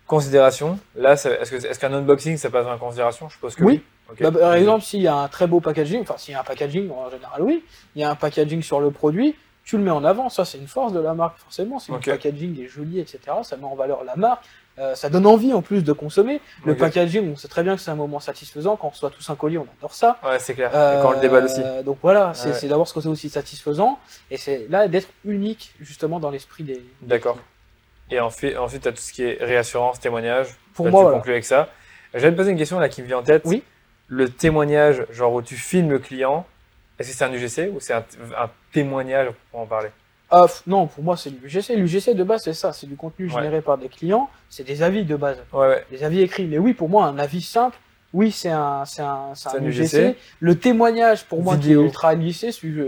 Considération. 0.06 0.78
Là, 0.96 1.12
est-ce 1.14 1.78
qu'un 1.78 1.92
unboxing, 1.92 2.36
ça 2.36 2.50
passe 2.50 2.64
dans 2.64 2.72
la 2.72 2.78
considération? 2.78 3.28
Je 3.28 3.34
suppose 3.34 3.54
que 3.54 3.64
oui. 3.64 3.74
Oui. 3.74 3.82
Ok. 4.10 4.22
Bah, 4.32 4.40
par 4.40 4.54
exemple, 4.54 4.84
s'il 4.84 5.00
y 5.00 5.06
a 5.08 5.14
un 5.14 5.28
très 5.28 5.46
beau 5.46 5.60
packaging, 5.60 6.02
enfin 6.02 6.16
s'il 6.18 6.32
y 6.32 6.34
a 6.34 6.40
un 6.40 6.44
packaging 6.44 6.90
en 6.90 7.08
général, 7.08 7.40
oui, 7.42 7.64
il 7.94 8.02
y 8.02 8.04
a 8.04 8.10
un 8.10 8.14
packaging 8.16 8.60
sur 8.60 8.80
le 8.80 8.90
produit, 8.90 9.34
tu 9.64 9.76
le 9.76 9.82
mets 9.84 9.90
en 9.90 10.04
avant, 10.04 10.28
ça 10.28 10.44
c'est 10.44 10.58
une 10.58 10.66
force 10.68 10.92
de 10.92 11.00
la 11.00 11.14
marque 11.14 11.38
forcément. 11.38 11.78
Si 11.78 11.90
Ok. 11.92 12.06
le 12.06 12.12
packaging 12.12 12.60
est 12.62 12.68
joli, 12.68 12.98
etc., 12.98 13.20
ça 13.42 13.56
met 13.56 13.64
en 13.64 13.74
valeur 13.76 14.02
la 14.04 14.16
marque, 14.16 14.44
euh, 14.78 14.94
ça 14.94 15.08
donne 15.10 15.26
envie 15.26 15.52
en 15.52 15.62
plus 15.62 15.84
de 15.84 15.92
consommer. 15.92 16.40
Le 16.64 16.74
packaging, 16.76 17.32
on 17.32 17.36
sait 17.36 17.46
très 17.48 17.62
bien 17.62 17.76
que 17.76 17.80
c'est 17.82 17.90
un 17.90 17.94
moment 17.94 18.20
satisfaisant 18.20 18.76
quand 18.76 18.88
on 18.88 18.90
reçoit 18.90 19.10
tous 19.10 19.28
un 19.30 19.34
colis, 19.36 19.58
on 19.58 19.66
adore 19.78 19.94
ça. 19.94 20.18
Ouais, 20.24 20.38
c'est 20.38 20.54
clair. 20.54 20.70
Et 20.70 21.02
quand 21.02 21.10
on 21.10 21.12
le 21.12 21.20
déballe 21.20 21.44
aussi. 21.44 21.60
Euh, 21.62 21.82
Donc 21.82 21.98
voilà, 22.02 22.32
c'est 22.34 22.50
Ouais. 22.62 22.68
d'avoir 22.68 22.88
ce 22.88 22.94
côté 22.94 23.08
aussi 23.08 23.28
satisfaisant 23.28 23.98
et 24.30 24.36
c'est 24.36 24.66
là 24.70 24.88
d'être 24.88 25.08
unique 25.24 25.74
justement 25.80 26.18
dans 26.20 26.30
l'esprit 26.30 26.64
des. 26.64 26.82
D'accord. 27.02 27.38
Et 28.10 28.18
ensuite, 28.18 28.56
ensuite 28.56 28.82
tu 28.82 28.88
as 28.88 28.92
tout 28.92 29.00
ce 29.02 29.12
qui 29.12 29.22
est 29.24 29.38
réassurance, 29.40 30.00
témoignage. 30.00 30.48
Pour 30.74 30.86
Là, 30.86 30.90
moi, 30.90 31.00
tu 31.00 31.04
voilà. 31.04 31.18
conclus 31.18 31.32
avec 31.32 31.44
ça. 31.44 31.68
Je 32.14 32.18
vais 32.20 32.30
te 32.30 32.36
poser 32.36 32.50
une 32.50 32.58
question 32.58 32.78
là 32.80 32.88
qui 32.88 33.00
me 33.02 33.06
vient 33.06 33.18
en 33.18 33.22
tête. 33.22 33.42
Oui. 33.44 33.62
Le 34.08 34.28
témoignage, 34.28 35.06
genre 35.10 35.32
où 35.32 35.40
tu 35.42 35.56
filmes 35.56 35.90
le 35.90 35.98
client, 35.98 36.44
est-ce 37.02 37.10
que 37.10 37.16
c'est 37.16 37.24
un 37.24 37.32
UGC 37.32 37.74
ou 37.74 37.80
c'est 37.80 37.92
un, 37.94 38.04
un 38.38 38.48
témoignage 38.72 39.28
pour 39.50 39.60
en 39.60 39.66
parler? 39.66 39.88
F- 40.30 40.62
non, 40.66 40.86
pour 40.86 41.04
moi 41.04 41.16
c'est 41.18 41.28
l'UGC. 41.30 41.74
L'UGC 41.76 42.14
de 42.14 42.24
base 42.24 42.42
c'est 42.44 42.54
ça, 42.54 42.72
c'est 42.72 42.86
du 42.86 42.96
contenu 42.96 43.26
Ouais. 43.26 43.32
généré 43.32 43.60
par 43.60 43.76
des 43.76 43.88
clients, 43.88 44.30
c'est 44.48 44.64
des 44.64 44.82
avis 44.82 45.04
de 45.04 45.14
base. 45.16 45.36
Ouais, 45.52 45.66
ouais. 45.68 45.86
des 45.90 46.02
avis 46.04 46.22
écrits. 46.22 46.46
Mais 46.46 46.56
oui, 46.58 46.72
pour 46.72 46.88
moi, 46.88 47.04
un 47.04 47.18
avis 47.18 47.42
simple, 47.42 47.76
oui, 48.14 48.30
c'est 48.32 48.48
un, 48.50 48.84
c'est 48.86 49.02
un, 49.02 49.34
c'est 49.34 49.58
UGC. 49.58 49.80
UGC. 49.94 50.16
Le 50.40 50.58
témoignage, 50.58 51.24
pour 51.26 51.42
moi, 51.42 51.56
Vidéo. 51.56 51.80
qui 51.80 51.84
est 51.84 51.86
ultra 51.88 52.14
lissé, 52.14 52.50
celui 52.52 52.82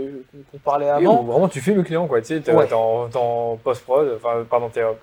qu'on 0.51 0.57
parlait 0.57 0.89
avant. 0.89 1.21
ou 1.21 1.25
vraiment 1.25 1.47
tu 1.47 1.61
filmes 1.61 1.77
le 1.77 1.83
client 1.83 2.07
quoi. 2.07 2.19
Tu 2.21 2.27
sais, 2.27 2.41
t'es 2.41 2.51
Ouais. 2.51 2.67
en, 2.73 3.57
post-prod, 3.63 4.13
enfin, 4.17 4.43
pardon, 4.49 4.69
t'es, 4.69 4.81
euh, 4.81 4.93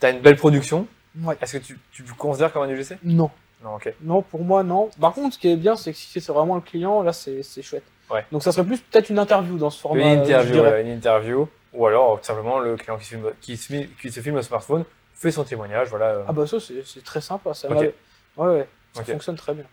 t'as 0.00 0.10
une 0.12 0.20
belle 0.20 0.36
production. 0.36 0.86
Ouais. 1.22 1.36
Est-ce 1.40 1.58
que 1.58 1.62
tu, 1.62 1.78
tu 1.92 2.02
le 2.02 2.14
considères 2.14 2.52
comme 2.52 2.62
un 2.62 2.68
UGC 2.70 2.96
Non. 3.04 3.30
Non, 3.62 3.74
ok. 3.76 3.94
Non, 4.02 4.22
pour 4.22 4.42
moi, 4.44 4.62
non. 4.62 4.90
Par 5.00 5.12
contre, 5.12 5.34
ce 5.34 5.38
qui 5.38 5.48
est 5.50 5.56
bien, 5.56 5.76
c'est 5.76 5.92
que 5.92 5.98
si 5.98 6.20
c'est 6.20 6.32
vraiment 6.32 6.56
le 6.56 6.60
client, 6.60 7.02
là, 7.02 7.12
c'est 7.12 7.42
chouette. 7.62 7.84
Ouais. 8.10 8.24
Donc, 8.32 8.42
ça 8.42 8.52
serait 8.52 8.66
plus 8.66 8.78
peut-être 8.78 9.08
une 9.10 9.18
interview 9.18 9.56
dans 9.56 9.70
ce 9.70 9.80
format. 9.80 10.02
une 10.02 10.18
euh, 10.18 10.22
interview, 10.22 10.54
voilà, 10.58 10.80
une 10.80 10.88
interview, 10.90 11.48
ou 11.72 11.86
alors 11.86 12.18
tout 12.18 12.24
simplement 12.26 12.58
le 12.58 12.76
client 12.76 12.98
qui 12.98 13.04
se 13.04 13.08
filme, 13.10 13.30
qui 13.40 13.56
se, 13.56 13.66
filme- 13.68 13.88
qui 14.00 14.10
se 14.10 14.20
filme 14.20 14.36
au 14.36 14.42
smartphone 14.42 14.84
fait 15.14 15.30
son 15.30 15.44
témoignage, 15.44 15.88
voilà. 15.88 16.06
euh. 16.06 16.24
Ah 16.28 16.32
bah 16.32 16.46
ça, 16.46 16.58
c'est 16.60 17.04
très 17.04 17.20
sympa. 17.20 17.54
Ça 17.54 17.68
Ok. 17.68 17.74
m'avait- 17.74 17.94
Ouais, 18.36 18.46
ouais. 18.48 18.68
Ça 18.94 19.04
fonctionne 19.04 19.36
très 19.36 19.54
bien. 19.54 19.64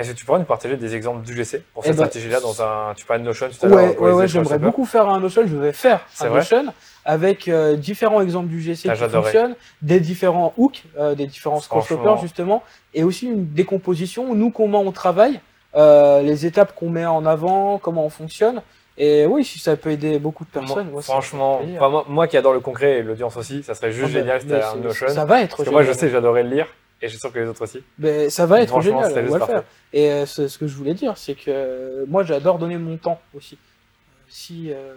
Est-ce 0.00 0.12
que 0.12 0.16
tu 0.16 0.24
pourrais 0.24 0.38
nous 0.38 0.46
partager 0.46 0.76
des 0.76 0.94
exemples 0.96 1.24
d'UGC 1.26 1.62
pour 1.74 1.82
Eh 1.84 1.88
cette 1.88 1.96
ben, 1.96 2.06
stratégie-là 2.06 2.40
dans 2.40 2.62
un, 2.62 2.94
tu 2.96 3.04
parlais 3.04 3.22
de 3.22 3.26
Notion 3.26 3.48
tout 3.48 3.66
à 3.66 3.68
l'heure. 3.68 3.78
Ouais, 3.78 3.98
ouais, 3.98 4.12
ouais, 4.12 4.28
j'aimerais 4.28 4.58
beaucoup 4.58 4.86
faire 4.86 5.08
un 5.08 5.20
Notion. 5.20 5.42
Je 5.46 5.56
vais 5.56 5.72
faire 5.72 6.00
un 6.20 6.30
Notion 6.30 6.72
avec 7.04 7.48
euh, 7.48 7.76
différents 7.76 8.22
exemples 8.22 8.48
du 8.48 8.60
GC 8.60 8.88
Ah, 8.88 8.96
qui 8.96 9.08
fonctionnent, 9.08 9.56
des 9.82 10.00
différents 10.00 10.54
hooks, 10.56 10.84
euh, 10.98 11.14
des 11.14 11.26
différents 11.26 11.60
scrollstoppers 11.60 12.18
justement, 12.18 12.62
et 12.94 13.04
aussi 13.04 13.26
une 13.26 13.46
décomposition. 13.46 14.34
Nous, 14.34 14.50
comment 14.50 14.80
on 14.80 14.92
travaille, 14.92 15.40
euh, 15.76 16.22
les 16.22 16.46
étapes 16.46 16.74
qu'on 16.74 16.88
met 16.88 17.06
en 17.06 17.26
avant, 17.26 17.78
comment 17.78 18.04
on 18.06 18.10
fonctionne. 18.10 18.62
Et 18.96 19.24
oui, 19.24 19.44
si 19.44 19.58
ça 19.58 19.76
peut 19.76 19.90
aider 19.90 20.18
beaucoup 20.18 20.44
de 20.44 20.50
personnes. 20.50 20.90
Moi, 20.90 21.00
franchement, 21.00 21.60
moi, 21.78 22.04
moi 22.08 22.26
qui 22.26 22.36
adore 22.36 22.52
le 22.52 22.60
concret 22.60 22.98
et 22.98 23.02
l'audience 23.02 23.36
aussi, 23.36 23.62
ça 23.62 23.74
serait 23.74 23.92
juste 23.92 24.08
Ah 24.10 24.14
bah, 24.14 24.38
génial 24.38 24.40
si 24.42 24.52
un 24.52 24.80
Notion. 24.80 25.08
Ça 25.08 25.24
va 25.24 25.42
être 25.42 25.56
Parce 25.56 25.68
que 25.68 25.72
moi, 25.72 25.82
je 25.82 25.92
sais 25.92 26.10
j'adorais 26.10 26.42
le 26.42 26.50
lire 26.50 26.66
et 27.02 27.06
je 27.06 27.10
suis 27.10 27.18
sûr 27.18 27.32
que 27.32 27.38
les 27.38 27.48
autres 27.48 27.62
aussi. 27.62 27.82
Mais 27.98 28.28
ça 28.30 28.46
va 28.46 28.60
être 28.62 28.80
génial, 28.80 29.10
on 29.10 29.30
va 29.32 29.38
le 29.38 29.44
faire. 29.44 29.62
Et 29.92 30.10
euh, 30.10 30.26
ce, 30.26 30.56
que 30.58 30.66
je 30.66 30.74
voulais 30.76 30.94
dire, 30.94 31.16
c'est 31.16 31.34
que 31.34 31.44
euh, 31.48 32.04
moi 32.08 32.22
j'adore 32.24 32.58
donner 32.58 32.76
mon 32.78 32.96
temps 32.96 33.20
aussi. 33.34 33.54
Euh, 33.56 34.22
Si 34.28 34.72
euh, 34.72 34.94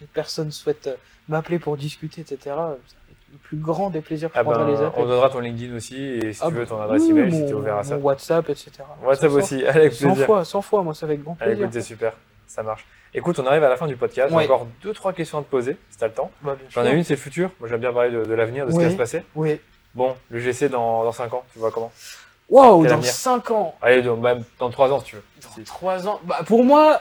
les 0.00 0.06
personnes 0.06 0.50
souhaitent 0.52 0.88
euh, 0.88 0.96
m'appeler 1.28 1.58
pour 1.58 1.76
discuter, 1.76 2.20
etc., 2.20 2.54
le 3.32 3.38
plus 3.42 3.56
grand 3.56 3.90
des 3.90 4.00
plaisirs 4.00 4.28
que 4.30 4.34
je 4.34 4.40
Ah 4.40 4.44
ben, 4.44 4.52
prendrai 4.52 4.72
les 4.72 4.78
appels. 4.78 5.02
on 5.02 5.06
donnera 5.06 5.28
ton 5.30 5.40
LinkedIn 5.40 5.74
aussi 5.74 5.96
et 6.00 6.32
si 6.32 6.40
Ah 6.42 6.48
tu 6.48 6.54
veux 6.54 6.60
bah, 6.60 6.66
ton 6.68 6.80
adresse 6.80 7.02
oui, 7.02 7.10
email 7.10 7.30
mon, 7.30 7.38
si 7.38 7.44
tu 7.44 7.50
es 7.50 7.54
ouvert 7.54 7.76
à 7.78 7.84
ça. 7.84 7.96
mon 7.96 8.02
WhatsApp, 8.02 8.48
etc. 8.50 8.70
WhatsApp 9.04 9.32
aussi, 9.32 9.66
avec 9.66 9.92
100 9.92 10.06
plaisir. 10.08 10.26
fois, 10.26 10.44
100 10.44 10.62
fois, 10.62 10.82
moi 10.82 10.94
ça 10.94 11.06
avec 11.06 11.22
grand 11.22 11.36
Allez, 11.40 11.50
plaisir. 11.52 11.64
écoute, 11.64 11.74
c'est 11.74 11.82
super, 11.86 12.12
ça 12.46 12.62
marche. 12.62 12.86
Écoute, 13.14 13.38
on 13.40 13.46
arrive 13.46 13.64
à 13.64 13.68
la 13.68 13.76
fin 13.76 13.86
du 13.88 13.96
podcast. 13.96 14.28
J'ai 14.30 14.36
Ouais. 14.36 14.44
encore 14.44 14.66
deux, 14.82 14.92
trois 14.92 15.12
questions 15.12 15.38
à 15.38 15.42
te 15.42 15.48
poser, 15.50 15.76
si 15.90 15.98
t'as 15.98 16.06
le 16.08 16.12
temps. 16.12 16.30
Bah, 16.42 16.56
J'en 16.70 16.84
ai 16.84 16.92
une, 16.92 17.02
c'est 17.02 17.14
le 17.14 17.18
futur. 17.20 17.50
Moi, 17.60 17.68
j'aime 17.68 17.80
bien 17.80 17.92
parler 17.92 18.10
de, 18.10 18.24
de 18.24 18.34
l'avenir, 18.34 18.66
de 18.66 18.70
ce 18.72 18.76
qui 18.76 18.84
va 18.84 18.90
se 18.90 18.96
passer. 18.96 19.22
Oui. 19.34 19.58
Bon, 19.96 20.14
le 20.30 20.38
GC 20.38 20.68
dans, 20.68 21.02
dans 21.04 21.12
5 21.12 21.32
ans, 21.34 21.42
tu 21.52 21.58
vois 21.58 21.70
comment 21.72 21.90
Quel 22.82 22.90
dans 22.90 22.96
avenir 22.98 23.12
5 23.12 23.50
ans, 23.50 23.74
Allez, 23.82 24.02
dans, 24.02 24.16
même 24.16 24.44
dans 24.58 24.70
3 24.70 24.92
ans, 24.92 25.00
si 25.00 25.06
tu 25.06 25.16
veux. 25.16 25.24
dans 25.42 25.64
3 25.64 26.06
ans, 26.06 26.20
bah, 26.24 26.40
pour 26.46 26.62
moi, 26.64 27.00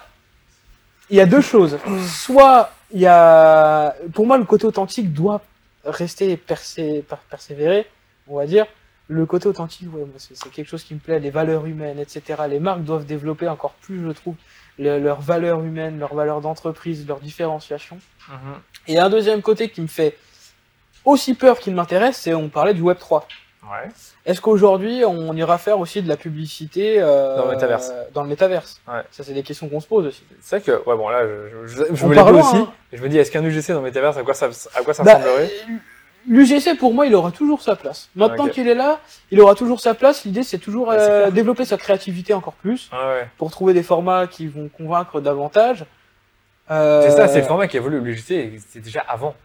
il 1.09 1.17
y 1.17 1.21
a 1.21 1.25
deux 1.25 1.41
choses. 1.41 1.77
Soit 2.07 2.71
il 2.91 3.01
y 3.01 3.05
a, 3.07 3.93
pour 4.13 4.25
moi, 4.25 4.37
le 4.37 4.45
côté 4.45 4.65
authentique 4.65 5.13
doit 5.13 5.41
rester 5.83 6.35
persé, 6.37 7.03
persévérer, 7.29 7.85
on 8.27 8.37
va 8.37 8.45
dire. 8.47 8.65
Le 9.07 9.27
côté 9.27 9.47
authentique, 9.47 9.87
ouais, 9.93 10.03
c'est 10.17 10.49
quelque 10.49 10.67
chose 10.67 10.83
qui 10.83 10.95
me 10.95 10.99
plaît, 10.99 11.19
les 11.19 11.29
valeurs 11.29 11.67
humaines, 11.67 11.99
etc. 11.99 12.43
Les 12.49 12.59
marques 12.59 12.81
doivent 12.83 13.05
développer 13.05 13.47
encore 13.47 13.73
plus, 13.81 14.03
je 14.03 14.11
trouve, 14.11 14.33
le- 14.79 14.97
leurs 14.99 15.21
valeurs 15.21 15.61
humaines, 15.61 15.99
leurs 15.99 16.15
valeurs 16.15 16.41
d'entreprise, 16.41 17.05
leur 17.07 17.19
différenciation. 17.19 17.99
Et 18.87 18.97
un 18.97 19.09
deuxième 19.11 19.43
côté 19.43 19.69
qui 19.69 19.81
me 19.81 19.87
fait 19.87 20.17
aussi 21.05 21.33
peur 21.35 21.59
qu'il 21.59 21.73
m'intéresse, 21.75 22.17
c'est 22.17 22.33
on 22.33 22.49
parlait 22.49 22.73
du 22.73 22.81
Web 22.81 22.97
3. 22.99 23.27
Ouais. 23.63 23.89
Est-ce 24.27 24.41
qu'aujourd'hui 24.41 25.03
on 25.05 25.33
ira 25.35 25.57
faire 25.57 25.79
aussi 25.79 26.01
de 26.03 26.07
la 26.07 26.17
publicité 26.17 26.97
euh, 26.99 27.37
Dans 27.37 27.45
le 27.45 27.51
métaverse. 27.51 27.91
Dans 28.13 28.21
le 28.23 28.29
métaverse? 28.29 28.79
Ouais. 28.87 29.01
Ça 29.11 29.23
c'est 29.23 29.33
des 29.33 29.41
questions 29.43 29.67
qu'on 29.69 29.79
se 29.79 29.87
pose 29.87 30.05
aussi. 30.05 30.23
C'est 30.41 30.57
vrai 30.59 30.65
que, 30.65 30.87
ouais, 30.87 30.95
bon, 30.95 31.09
là, 31.09 31.21
je, 31.25 31.65
je, 31.67 31.83
je 31.95 32.05
On 32.05 32.09
me 32.09 32.13
dit 32.15 32.19
loin, 32.31 32.41
aussi. 32.41 32.57
hein. 32.57 32.71
Et 32.91 32.97
je 32.97 33.01
me 33.03 33.09
dis, 33.09 33.17
est-ce 33.17 33.31
qu'un 33.31 33.43
UGC 33.43 33.71
dans 33.73 33.81
Metaverse, 33.81 34.17
à 34.17 34.23
quoi 34.23 34.35
ça, 34.35 34.49
à 34.75 34.81
quoi 34.83 34.93
ça 34.93 35.03
Bah, 35.03 35.15
ressemblerait? 35.15 35.49
L'UGC 36.27 36.77
pour 36.79 36.91
moi 36.93 37.05
il 37.05 37.13
aura 37.13 37.29
toujours 37.31 37.61
sa 37.61 37.75
place. 37.75 38.09
Maintenant 38.15 38.47
qu'il 38.47 38.67
est 38.67 38.73
là, 38.73 38.99
il 39.29 39.39
aura 39.41 39.53
toujours 39.53 39.79
sa 39.79 39.93
place. 39.93 40.25
L'idée 40.25 40.41
c'est 40.43 40.57
toujours 40.57 40.87
Ouais, 40.87 40.97
c'est 40.99 41.09
euh, 41.09 41.31
développer 41.31 41.65
sa 41.65 41.77
créativité 41.77 42.33
encore 42.33 42.53
plus 42.53 42.89
Ah 42.91 43.09
ouais. 43.09 43.27
pour 43.37 43.51
trouver 43.51 43.73
des 43.73 43.83
formats 43.83 44.25
qui 44.25 44.47
vont 44.47 44.67
convaincre 44.75 45.21
davantage. 45.21 45.85
Euh, 46.71 47.03
C'est 47.03 47.15
ça, 47.15 47.27
c'est 47.27 47.41
le 47.41 47.45
format 47.45 47.67
qui 47.67 47.77
évolue. 47.77 47.99
L'UGC, 47.99 48.59
c'était 48.59 48.79
déjà 48.79 49.01
avant. 49.07 49.35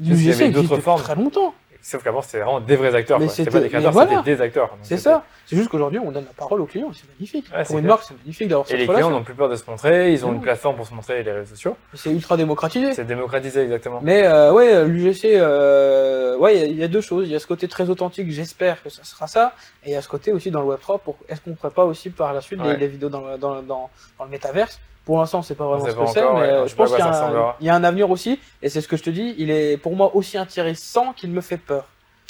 L'UGC 0.00 0.50
d'autres 0.52 0.78
formes. 0.78 1.00
très 1.02 1.14
longtemps. 1.14 1.54
Sauf 1.82 2.02
qu'avant, 2.02 2.20
c'était 2.20 2.38
vraiment 2.40 2.58
des 2.58 2.74
vrais 2.74 2.92
acteurs. 2.96 3.20
C'était 3.30 3.48
pas 3.48 3.60
des 3.60 3.68
créateurs, 3.68 3.92
voilà. 3.92 4.16
c'était 4.18 4.34
des 4.34 4.40
acteurs. 4.42 4.76
C'est 4.82 4.96
ça. 4.96 5.24
C'est 5.46 5.54
juste 5.56 5.68
qu'aujourd'hui 5.68 6.00
on 6.00 6.10
donne 6.10 6.24
la 6.24 6.32
parole 6.36 6.60
aux 6.60 6.66
clients 6.66 6.90
et 6.90 6.94
c'est 6.94 7.08
magnifique. 7.14 7.46
Ouais, 7.54 7.62
pour 7.62 7.76
une 7.78 7.84
clair. 7.84 7.94
marque 7.94 8.02
c'est 8.08 8.14
magnifique 8.18 8.48
d'avoir 8.48 8.66
Et 8.66 8.70
cette 8.70 8.80
les 8.80 8.86
clients 8.88 9.08
n'ont 9.10 9.22
plus 9.22 9.34
peur 9.34 9.48
de 9.48 9.54
se 9.54 9.62
montrer, 9.70 10.12
ils 10.12 10.26
ont 10.26 10.32
une 10.32 10.40
plateforme 10.40 10.74
pour 10.74 10.84
se 10.88 10.92
montrer, 10.92 11.22
les 11.22 11.30
réseaux 11.30 11.54
sociaux. 11.54 11.76
C'est 11.94 12.10
ultra 12.10 12.36
démocratisé. 12.36 12.92
C'est 12.92 13.04
démocratisé, 13.04 13.60
exactement. 13.62 14.00
Mais 14.02 14.26
euh, 14.26 14.52
ouais, 14.52 14.84
l'UGC, 14.84 15.36
euh, 15.36 16.36
ouais, 16.38 16.56
il 16.56 16.60
y 16.60 16.62
a- 16.62 16.66
il 16.66 16.76
y, 16.76 16.82
a 16.82 16.88
deux 16.88 17.00
choses. 17.00 17.28
Il 17.28 17.32
y 17.32 17.36
a 17.36 17.38
ce 17.38 17.46
côté 17.46 17.68
très 17.68 17.88
authentique, 17.88 18.32
j'espère 18.32 18.82
que 18.82 18.88
ça 18.90 19.04
sera 19.04 19.28
ça, 19.28 19.54
et 19.84 19.90
il 19.90 19.92
y 19.92 19.96
a 19.96 20.02
ce 20.02 20.08
côté 20.08 20.32
aussi 20.32 20.50
dans 20.50 20.60
le 20.62 20.66
Web 20.66 20.80
3. 20.80 20.98
Pour 20.98 21.16
est-ce 21.28 21.40
qu'on 21.40 21.54
ferait 21.54 21.70
pas 21.72 21.84
aussi 21.84 22.10
par 22.10 22.32
la 22.32 22.40
suite 22.40 22.60
Ouais. 22.60 22.72
des, 22.72 22.78
des 22.78 22.88
vidéos 22.88 23.10
dans 23.10 23.20
le, 23.20 23.38
dans, 23.38 23.62
dans, 23.62 23.90
dans 24.18 24.24
le 24.24 24.30
métaverse 24.30 24.80
Pour 25.06 25.18
l'instant, 25.18 25.40
c'est 25.40 25.54
pas 25.54 25.64
vraiment 25.66 25.86
ce 25.86 25.92
que 25.92 26.06
c'est, 26.12 26.20
mais 26.20 26.26
ouais, 26.40 26.46
euh, 26.48 26.66
je 26.66 26.74
pense 26.74 26.92
à 26.92 26.96
qu'il 26.96 27.04
y, 27.04 27.08
a 27.08 27.10
un- 27.10 27.12
ressemblera. 27.12 27.56
il 27.60 27.66
y 27.66 27.70
a 27.70 27.74
un 27.76 27.84
avenir 27.84 28.10
aussi, 28.10 28.40
et 28.60 28.68
c'est 28.68 28.80
ce 28.80 28.88
que 28.88 28.96
je 28.96 29.04
te 29.04 29.10
dis. 29.10 29.34
Il 29.38 29.50
est 29.50 29.76
pour 29.78 29.94
moi 29.96 30.14
aussi 30.16 30.36
intéressant 30.36 31.12
qu'il 31.14 31.30
me 31.30 31.40
fait 31.40 31.56
peur. 31.58 31.84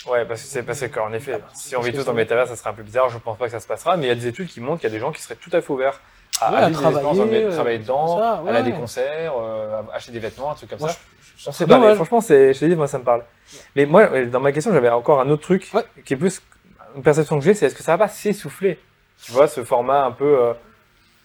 Ouais, 0.07 0.25
parce 0.27 0.43
que 0.43 0.47
c'est 0.49 0.63
passé 0.63 0.91
qu'en 0.91 1.11
effet, 1.15 1.33
Ah 1.37 1.39
bah, 1.39 1.49
si 1.55 1.75
on 1.75 1.81
vit 1.81 1.93
tous 1.93 2.05
dans 2.05 2.13
le 2.13 2.19
métavers, 2.19 2.47
ça 2.47 2.55
serait 2.55 2.69
un 2.71 2.75
peu 2.75 2.83
bizarre, 2.83 3.09
je 3.09 3.17
pense 3.19 3.39
pas 3.39 3.47
que 3.47 3.51
ça 3.51 3.61
se 3.61 3.67
passera, 3.67 3.97
mais 3.97 4.05
il 4.05 4.09
y 4.09 4.13
a 4.13 4.15
des 4.15 4.27
études 4.27 4.47
qui 4.47 4.61
montrent 4.61 4.81
qu'il 4.83 4.91
y 4.91 4.93
a 4.93 4.95
des 4.95 5.01
gens 5.01 5.11
qui 5.11 5.23
seraient 5.23 5.37
tout 5.37 5.51
à 5.55 5.61
fait 5.63 5.73
ouverts 5.73 5.99
à, 6.41 6.53
Ouais, 6.53 6.61
dans 6.61 6.71
travailler, 6.73 7.49
travailler 7.51 7.77
euh, 7.77 7.79
dedans, 7.83 8.19
ça, 8.19 8.43
aller 8.47 8.59
à 8.59 8.63
des 8.63 8.73
concerts, 8.73 9.33
euh, 9.41 9.81
à 9.91 9.97
acheter 9.97 10.13
des 10.13 10.19
vêtements, 10.19 10.51
un 10.51 10.55
truc 10.55 10.69
comme 10.69 10.79
Moi, 10.81 10.91
ça. 10.91 10.99
je- 11.39 11.51
c'est 11.51 11.67
pas, 11.67 11.79
mais 11.79 11.95
franchement, 11.95 12.21
c'est, 12.21 12.53
je 12.53 12.61
te 12.61 12.65
dis, 12.67 12.77
moi, 12.77 12.87
ça 12.89 12.99
me 12.99 13.05
parle. 13.05 13.25
Mais 13.75 13.87
moi, 13.87 14.07
dans 14.27 14.41
ma 14.41 14.53
question, 14.53 14.71
j'avais 14.71 14.91
encore 14.91 15.19
un 15.21 15.31
autre 15.31 15.43
truc 15.43 15.73
qui 16.05 16.13
est 16.13 16.17
plus 16.19 16.43
une 16.95 17.03
perception 17.03 17.39
que 17.39 17.45
j'ai, 17.45 17.55
c'est 17.55 17.67
est-ce 17.67 17.75
que 17.75 17.83
ça 17.83 17.93
va 17.97 18.05
pas 18.07 18.09
s'essouffler? 18.13 18.79
Tu 19.23 19.33
vois, 19.33 19.49
ce 19.49 19.65
format 19.65 20.05
un 20.05 20.13
peu, 20.13 20.39
euh, 20.39 20.53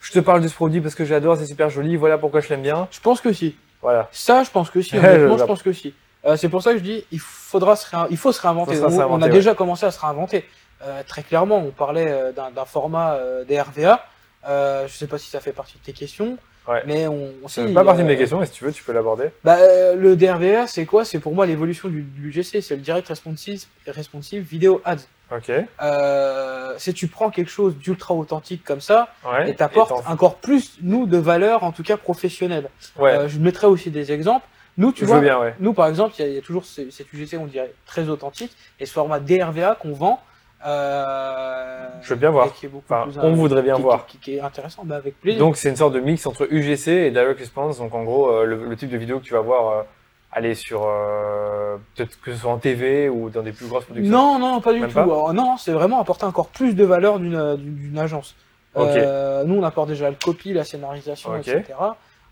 je 0.02 0.12
te 0.12 0.20
parle 0.20 0.42
de 0.42 0.48
ce 0.48 0.56
produit 0.56 0.82
parce 0.82 0.96
que 0.96 1.06
j'adore, 1.06 1.38
c'est 1.38 1.46
super 1.46 1.70
joli, 1.70 1.96
voilà 1.96 2.18
pourquoi 2.18 2.42
je 2.42 2.50
l'aime 2.50 2.62
bien. 2.64 2.88
Je 2.92 3.00
pense 3.00 3.22
que 3.22 3.32
si. 3.32 3.56
Voilà. 3.82 4.10
Ça, 4.12 4.44
je 4.44 4.50
pense 4.50 4.70
que 4.70 4.82
si. 4.82 4.98
Honnêtement, 4.98 5.38
je- 5.38 5.46
pense 5.46 5.64
que 5.64 5.72
si. 5.74 5.94
Euh, 6.26 6.36
c'est 6.36 6.50
pour 6.50 6.62
ça 6.62 6.74
que 6.74 6.78
je 6.78 6.84
dis, 6.84 7.06
il 7.12 7.20
faudra 7.20 7.76
se 7.76 7.88
il 8.10 8.18
faut 8.18 8.32
se 8.32 8.42
réinventer. 8.42 8.76
Faut 8.76 8.82
se 8.82 8.86
on, 8.86 8.98
réinventer, 8.98 9.14
on 9.14 9.22
a 9.22 9.26
ouais. 9.28 9.32
déjà 9.32 9.56
commencé 9.56 9.86
à 9.86 9.92
se 9.92 10.00
réinventer. 10.00 10.46
Euh, 10.84 11.02
très 11.08 11.24
clairement, 11.24 11.58
on 11.58 11.72
parlait 11.72 12.08
euh, 12.10 12.32
d'un 12.32 12.66
format 12.66 13.18
des 13.48 13.60
RVA. 13.60 14.06
Je 14.46 14.88
sais 14.94 15.08
pas 15.08 15.18
si 15.18 15.30
ça 15.30 15.40
fait 15.40 15.52
partie 15.52 15.78
de 15.80 15.84
tes 15.84 15.94
questions, 15.94 16.38
Ouais. 16.68 16.84
mais 16.86 17.08
on. 17.08 17.30
C'est 17.48 17.68
si, 17.68 17.74
pas 17.74 17.84
partie 17.84 18.04
de 18.04 18.08
mes 18.08 18.18
questions, 18.18 18.40
mais 18.40 18.46
si 18.46 18.52
tu 18.54 18.64
veux, 18.66 18.72
tu 18.72 18.84
peux 18.84 18.92
l'aborder. 18.92 19.30
Bah, 19.44 19.58
le 19.96 20.16
DRVA, 20.16 20.68
c'est 20.68 20.86
quoi? 20.86 21.06
C'est 21.06 21.20
pour 21.20 21.34
moi 21.34 21.46
l'évolution 21.48 21.90
du, 21.90 22.02
du 22.04 22.30
UGC, 22.30 22.62
c'est 22.62 22.76
le 22.76 22.82
Direct 22.82 23.08
Responsive, 23.08 23.64
responsive 23.88 24.44
Video 24.44 24.80
Ads. 24.86 25.08
Ok. 25.36 25.50
Euh, 25.82 26.74
c'est 26.78 26.94
tu 26.94 27.08
prends 27.08 27.30
quelque 27.30 27.50
chose 27.52 27.76
d'ultra 27.78 28.14
authentique 28.14 28.64
comme 28.64 28.82
ça 28.82 29.08
Ouais. 29.26 29.50
et 29.50 29.56
t'apportes 29.56 30.04
encore 30.08 30.36
plus, 30.36 30.78
nous, 30.82 31.06
de 31.06 31.18
valeur, 31.18 31.64
en 31.64 31.72
tout 31.72 31.84
cas 31.84 31.98
professionnelle. 31.98 32.70
Ouais. 33.00 33.12
Euh, 33.12 33.28
je 33.30 33.40
mettrai 33.40 33.68
aussi 33.68 33.92
des 33.92 34.12
exemples. 34.12 34.46
Nous, 34.78 34.92
tu 34.92 35.02
je 35.02 35.06
vois, 35.06 35.18
veux 35.18 35.22
bien, 35.24 35.40
ouais. 35.40 35.54
nous, 35.60 35.74
par 35.74 35.88
exemple, 35.88 36.14
il 36.18 36.22
y, 36.22 36.26
a- 36.26 36.28
il 36.30 36.36
y 36.36 36.38
a 36.38 36.42
toujours 36.42 36.66
ce- 36.66 36.90
cet 36.92 37.12
UGC, 37.14 37.38
on 37.38 37.46
dirait, 37.46 37.74
très 37.86 38.08
authentique, 38.10 38.56
et 38.80 38.86
ce 38.86 38.94
format 38.94 39.20
DRVA 39.20 39.76
qu'on 39.76 39.92
vend. 39.94 40.22
Euh, 40.66 41.88
Je 42.02 42.10
veux 42.14 42.20
bien 42.20 42.30
voir. 42.30 42.48
et 42.48 42.50
qui 42.52 42.66
est 42.66 42.70
beaucoup 42.70 42.86
Enfin, 42.90 43.08
plus 43.10 43.20
on 43.22 43.34
voudrait 43.34 43.62
bien 43.64 43.76
qui- 43.76 43.82
voir. 43.82 44.06
Qui, 44.06 44.18
qui 44.18 44.36
est 44.36 44.42
intéressant, 44.42 44.84
bah, 44.86 44.96
avec 44.96 45.20
plaisir. 45.20 45.40
Donc 45.40 45.58
c'est 45.58 45.70
une 45.70 45.76
sorte 45.76 45.94
de 45.94 46.00
mix 46.00 46.26
entre 46.26 46.48
UGC 46.52 46.88
et 47.08 47.12
Direct 47.12 47.40
Response. 47.40 47.80
Donc 47.80 47.94
en 47.94 48.04
gros, 48.04 48.44
le, 48.46 48.66
le 48.68 48.76
type 48.76 48.90
de 48.90 48.98
vidéo 48.98 49.20
que 49.20 49.26
tu 49.26 49.34
vas 49.34 49.42
voir 49.42 49.86
aller 50.32 50.56
sur 50.56 50.84
euh, 50.86 51.78
peut-être 51.96 52.20
que 52.22 52.32
ce 52.34 52.40
soit 52.40 52.52
en 52.52 52.58
TV 52.58 53.10
ou 53.10 53.30
dans 53.30 53.42
des 53.44 53.52
plus 53.52 53.68
grosses 53.68 53.86
productions. 53.86 54.12
non, 54.12 54.40
non, 54.40 54.62
pas 54.62 54.74
du 54.74 54.80
Même 54.80 54.90
tout. 54.90 54.96
pas 54.96 55.04
Alors, 55.04 55.34
non, 55.34 55.58
c'est 55.58 55.72
vraiment 55.74 56.00
apporter 56.00 56.26
encore 56.26 56.48
plus 56.48 56.74
de 56.74 56.84
valeur 56.86 57.20
d'une 57.20 57.56
d'une- 57.58 57.76
d'une 57.76 57.98
agence. 58.00 58.36
Euh, 58.78 59.44
nous, 59.44 59.56
on 59.56 59.64
apporte 59.64 59.90
déjà 59.90 60.10
le 60.10 60.16
copy, 60.24 60.54
la 60.54 60.64
scénarisation, 60.64 61.36
etc. 61.36 61.64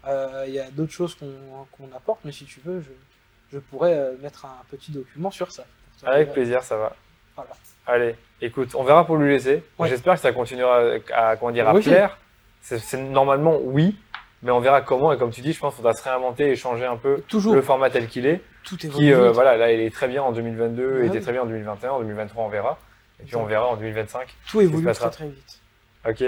Euh, 0.08 0.46
Il 0.48 0.54
y 0.54 0.60
a 0.60 0.70
d'autres 0.72 0.94
choses 0.94 1.16
qu'on 1.16 1.26
qu'on 1.78 1.94
apporte, 1.96 2.20
mais 2.24 2.32
si 2.32 2.46
tu 2.46 2.62
veux, 2.64 2.80
je, 2.80 2.90
je 3.52 3.60
pourrais 3.60 3.94
euh, 3.94 4.14
mettre 4.22 4.46
un 4.46 4.56
petit 4.72 4.92
document 4.92 5.32
sur 5.32 5.52
ça. 5.52 5.64
Avec 6.06 6.32
plaisir, 6.32 6.64
ça 6.64 6.78
va. 6.78 6.96
Voilà. 7.36 7.50
Allez, 7.86 8.16
écoute, 8.42 8.74
on 8.76 8.84
verra 8.86 9.06
pour 9.06 9.18
l'UGC. 9.18 9.62
Ouais. 9.78 9.90
J'espère 9.90 10.14
que 10.14 10.22
ça 10.22 10.32
continuera 10.32 10.80
à, 11.14 11.30
à, 11.32 11.36
comment 11.36 11.52
dire, 11.52 11.68
à 11.68 11.74
Oui. 11.74 11.82
plaire. 11.82 12.18
C'est 12.62 12.80
c'est 12.80 12.98
normalement 13.02 13.58
oui, 13.62 13.96
mais 14.44 14.52
on 14.52 14.60
verra 14.60 14.82
comment. 14.82 15.12
Et 15.12 15.18
comme 15.18 15.32
tu 15.32 15.42
dis, 15.42 15.54
je 15.54 15.60
pense 15.60 15.74
qu'il 15.74 15.78
faudra 15.84 15.94
se 15.94 16.04
réinventer 16.04 16.50
et 16.52 16.56
changer 16.56 16.86
un 16.86 16.98
peu 16.98 17.22
Toujours, 17.28 17.54
le 17.56 17.62
format 17.62 17.90
tel 17.90 18.08
qu'il 18.08 18.26
est. 18.26 18.42
tout 18.64 18.76
est 18.86 18.90
Qui, 18.90 19.12
euh, 19.14 19.32
voilà, 19.32 19.58
là, 19.58 19.72
il 19.72 19.80
est 19.80 19.94
très 19.94 20.08
bien 20.08 20.22
en 20.24 20.32
2022, 20.32 20.84
Ouais, 20.94 21.00
il 21.02 21.06
était 21.08 21.18
oui. 21.18 21.24
très 21.24 21.32
bien 21.32 21.42
en 21.42 21.46
2021, 21.46 21.92
en 21.92 22.00
2023, 22.00 22.44
on 22.44 22.50
verra. 22.50 22.78
Et 23.22 23.26
puis 23.26 23.36
on 23.36 23.46
verra 23.46 23.68
en 23.68 23.76
2025. 23.76 24.28
tout 24.50 24.62
évolue 24.62 24.86
très 24.94 25.10
très 25.10 25.28
vite. 25.28 25.60
Ok. 26.08 26.24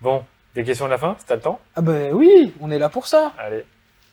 Bon, 0.00 0.24
des 0.54 0.64
questions 0.64 0.86
de 0.86 0.90
la 0.90 0.98
fin, 0.98 1.16
si 1.18 1.26
t'as 1.26 1.34
le 1.36 1.40
temps? 1.42 1.60
Ah 1.76 1.82
ben 1.82 2.12
oui, 2.12 2.54
on 2.60 2.70
est 2.70 2.78
là 2.78 2.88
pour 2.88 3.06
ça. 3.06 3.32
Allez. 3.38 3.64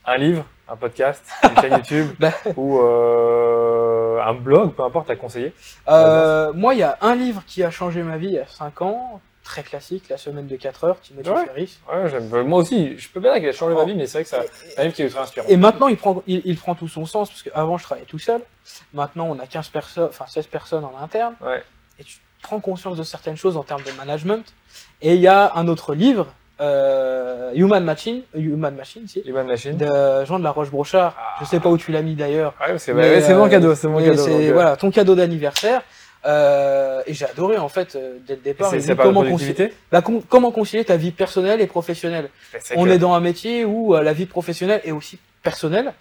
Un 0.05 0.17
livre, 0.17 0.43
un 0.67 0.75
podcast, 0.75 1.23
une 1.43 1.61
chaîne 1.61 1.73
YouTube 1.77 2.07
Bah. 2.19 2.31
ou 2.57 2.79
euh, 2.81 4.19
un 4.21 4.33
blog, 4.33 4.71
peu 4.73 4.83
importe, 4.83 5.09
à 5.09 5.15
conseiller? 5.15 5.53
Euh, 5.87 6.51
moi, 6.53 6.73
il 6.73 6.79
y 6.79 6.83
a 6.83 6.97
un 7.01 7.15
livre 7.15 7.43
qui 7.45 7.63
a 7.63 7.69
changé 7.71 8.01
ma 8.03 8.17
vie 8.17 8.27
il 8.27 8.33
y 8.33 8.39
a 8.39 8.47
5 8.47 8.81
ans, 8.81 9.21
très 9.43 9.63
classique, 9.63 10.05
La 10.09 10.17
semaine 10.17 10.47
de 10.47 10.55
4 10.55 10.83
heures, 10.83 11.01
Timothy 11.01 11.29
Ouais. 11.29 11.45
Ferris. 11.45 11.79
Ouais, 11.91 12.43
Moi 12.43 12.59
aussi, 12.59 12.97
je 12.97 13.09
peux 13.09 13.19
bien 13.19 13.31
dire 13.33 13.39
qu'il 13.41 13.49
a 13.49 13.53
changé 13.53 13.75
ma 13.75 13.85
vie, 13.85 13.95
mais 13.95 14.05
c'est 14.05 14.19
vrai 14.19 14.23
que 14.23 14.29
ça, 14.29 14.41
c'est 14.53 14.79
un 14.79 14.83
livre 14.83 14.95
qui 14.95 15.01
est 15.01 15.05
ultra 15.05 15.23
inspirant. 15.23 15.47
Et 15.49 15.57
maintenant, 15.57 15.87
il 15.87 15.97
prend, 15.97 16.21
il, 16.27 16.41
il 16.45 16.57
prend 16.57 16.75
tout 16.75 16.87
son 16.87 17.05
sens, 17.05 17.29
parce 17.29 17.43
qu'avant, 17.43 17.77
je 17.77 17.83
travaillais 17.83 18.05
tout 18.07 18.19
seul. 18.19 18.41
Maintenant, 18.93 19.27
on 19.29 19.39
a 19.39 19.47
15 19.47 19.69
personnes, 19.69 20.07
enfin 20.09 20.25
16 20.27 20.47
personnes 20.47 20.83
en 20.85 20.93
interne. 21.01 21.33
Ouais. 21.41 21.63
Et 21.99 22.03
tu 22.03 22.17
prends 22.43 22.59
conscience 22.59 22.97
de 22.97 23.03
certaines 23.03 23.37
choses 23.37 23.57
en 23.57 23.63
termes 23.63 23.83
de 23.83 23.91
management. 23.97 24.43
Et 25.01 25.15
il 25.15 25.21
y 25.21 25.27
a 25.27 25.51
un 25.55 25.67
autre 25.67 25.93
livre, 25.95 26.27
euh, 26.59 27.51
Human 27.55 27.83
Machine, 27.83 28.21
Human 28.35 28.75
Machine, 28.75 29.07
si, 29.07 29.21
Human 29.25 29.47
Machine. 29.47 29.75
de 29.77 30.25
Jean 30.25 30.37
de 30.39 30.43
la 30.43 30.51
Roche-Brochard. 30.51 31.15
Ah. 31.17 31.35
Je 31.41 31.45
sais 31.45 31.59
pas 31.59 31.69
où 31.69 31.77
tu 31.77 31.91
l'as 31.91 32.01
mis 32.03 32.13
d'ailleurs. 32.15 32.53
Ouais, 32.61 32.77
c'est 32.77 32.93
mon 32.93 32.99
euh, 33.01 33.49
cadeau, 33.49 33.73
c'est 33.75 33.87
mon 33.87 33.99
cadeau. 33.99 34.15
donc, 34.27 34.27
euh, 34.29 34.51
voilà, 34.53 34.75
ton 34.77 34.91
cadeau 34.91 35.15
d'anniversaire. 35.15 35.81
Euh, 36.25 37.01
et 37.07 37.13
j'ai 37.13 37.25
adoré 37.25 37.57
en 37.57 37.67
fait 37.69 37.95
euh, 37.95 38.17
dès 38.27 38.35
le 38.35 38.41
départ. 38.41 38.69
C'est 38.69 38.95
comment, 38.95 39.21
concilier, 39.31 39.73
bah, 39.91 40.01
com- 40.01 40.21
comment 40.29 40.51
concilier 40.51 40.85
ta 40.85 40.95
vie 40.95 41.11
personnelle 41.11 41.61
et 41.61 41.67
professionnelle. 41.67 42.29
C'est 42.59 42.77
On 42.77 42.85
est 42.85 42.99
dans 42.99 43.13
un 43.13 43.19
métier 43.19 43.65
où 43.65 43.95
euh, 43.95 44.03
la 44.03 44.13
vie 44.13 44.27
professionnelle 44.27 44.81
est 44.83 44.91
aussi 44.91 45.17
personnelle. 45.41 45.93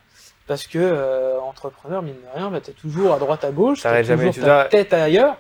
Parce 0.47 0.67
que 0.67 0.79
euh, 0.79 1.39
entrepreneur, 1.41 2.03
mine 2.03 2.15
de 2.15 2.39
rien, 2.39 2.51
bah, 2.51 2.61
t'es 2.61 2.73
toujours 2.73 3.15
à 3.15 3.19
droite 3.19 3.45
à 3.45 3.51
gauche, 3.51 3.83
jamais, 4.03 4.03
toujours 4.27 4.35
tu 4.35 4.41
ta 4.41 4.65
tête 4.71 4.93
ailleurs. 4.93 5.37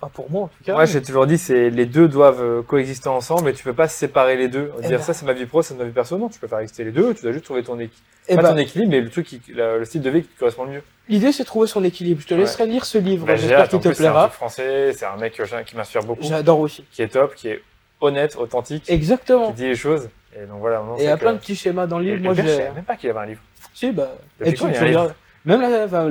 Enfin, 0.00 0.10
pour 0.14 0.30
moi 0.30 0.42
en 0.42 0.46
tout 0.48 0.64
cas. 0.64 0.74
Moi, 0.74 0.84
j'ai 0.84 1.00
toujours 1.02 1.26
dit, 1.26 1.38
c'est 1.38 1.70
les 1.70 1.86
deux 1.86 2.08
doivent 2.08 2.42
euh, 2.42 2.62
coexister 2.62 3.08
ensemble, 3.08 3.44
mais 3.44 3.52
tu 3.52 3.64
peux 3.64 3.72
pas 3.72 3.88
séparer 3.88 4.36
les 4.36 4.48
deux. 4.48 4.70
Eh 4.78 4.82
Dire 4.88 4.98
ben. 4.98 5.02
ça, 5.04 5.14
c'est 5.14 5.24
ma 5.26 5.32
vie 5.32 5.46
pro, 5.46 5.62
c'est 5.62 5.74
ma 5.74 5.84
vie 5.84 5.90
perso. 5.92 6.18
Non, 6.18 6.28
tu 6.28 6.38
peux 6.38 6.46
faire 6.48 6.58
exister 6.58 6.84
les 6.84 6.90
deux. 6.92 7.14
Tu 7.14 7.22
dois 7.22 7.32
juste 7.32 7.44
trouver 7.44 7.62
ton 7.62 7.74
équilibre. 7.74 7.94
Eh 8.28 8.36
pas 8.36 8.42
ben, 8.42 8.50
ton 8.50 8.56
équilibre, 8.58 8.90
mais 8.90 9.00
le 9.00 9.08
truc, 9.10 9.26
qui, 9.26 9.40
le 9.48 9.84
style 9.84 10.02
de 10.02 10.10
vie 10.10 10.22
qui 10.22 10.28
te 10.28 10.38
correspond 10.38 10.64
le 10.64 10.70
mieux. 10.72 10.82
L'idée 11.08 11.30
c'est 11.32 11.44
de 11.44 11.46
trouver 11.46 11.66
son 11.68 11.82
équilibre. 11.84 12.20
Je 12.20 12.26
te 12.26 12.34
Ouais. 12.34 12.40
laisserai 12.40 12.66
lire 12.66 12.84
ce 12.84 12.98
livre, 12.98 13.26
Bah, 13.26 13.36
j'espère 13.36 13.68
qu'il 13.68 13.78
te 13.80 13.88
plus, 13.88 13.94
c'est 13.94 14.06
un 14.06 14.10
plaira. 14.10 14.28
français. 14.28 14.92
C'est 14.92 15.06
un 15.06 15.16
mec 15.16 15.40
qui 15.66 15.76
m'inspire 15.76 16.02
beaucoup, 16.02 16.22
J'adore 16.24 16.60
aussi. 16.60 16.84
qui 16.92 17.02
est 17.02 17.08
top, 17.08 17.34
qui 17.34 17.48
est 17.48 17.62
honnête, 18.00 18.36
authentique, 18.38 18.82
qui 18.84 18.92
Exactement. 18.92 19.50
dit 19.52 19.64
les 19.68 19.76
choses. 19.76 20.08
Et 20.36 20.44
donc 20.46 20.58
voilà. 20.60 20.82
Et 20.98 21.02
il 21.02 21.06
y 21.06 21.08
a 21.08 21.16
plein 21.16 21.32
de 21.32 21.38
petits 21.38 21.56
schémas 21.56 21.86
dans 21.86 21.98
le 21.98 22.04
Et- 22.04 22.16
livre. 22.16 22.18
et 22.18 22.24
Moi, 22.24 22.34
je 22.34 22.42
savais 22.48 22.72
même 22.72 22.84
pas 22.84 22.96
qu'il 22.96 23.06
y 23.06 23.10
avait 23.10 23.20
un 23.20 23.26
livre. 23.26 23.40
Si, 23.72 23.90
bah. 23.92 24.10
Et 24.44 24.48
a 24.50 24.52
tu 24.52 24.64
regardes. 24.64 25.14
Même 25.46 25.60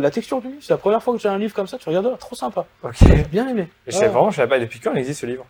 la, 0.01 0.11
texture 0.11 0.41
du 0.41 0.47
livre, 0.47 0.59
c'est 0.61 0.73
la 0.73 0.77
première 0.77 1.03
fois 1.03 1.13
que 1.13 1.19
j'ai 1.19 1.27
un 1.27 1.38
livre 1.38 1.53
comme 1.53 1.67
ça, 1.67 1.77
tu 1.77 1.89
regardes, 1.89 2.17
trop 2.17 2.36
sympa. 2.36 2.65
Ok. 2.83 2.95
J'ai 3.01 3.23
bien 3.23 3.47
aimé. 3.47 3.67
Et 3.86 3.91
je 3.91 3.97
Ouais. 3.97 4.07
vraiment, 4.07 4.31
je 4.31 4.38
savais 4.38 4.47
pas 4.47 4.59
depuis 4.59 4.79
quand 4.79 4.93
il 4.93 4.99
existe 4.99 5.21
ce 5.21 5.25
livre. 5.25 5.45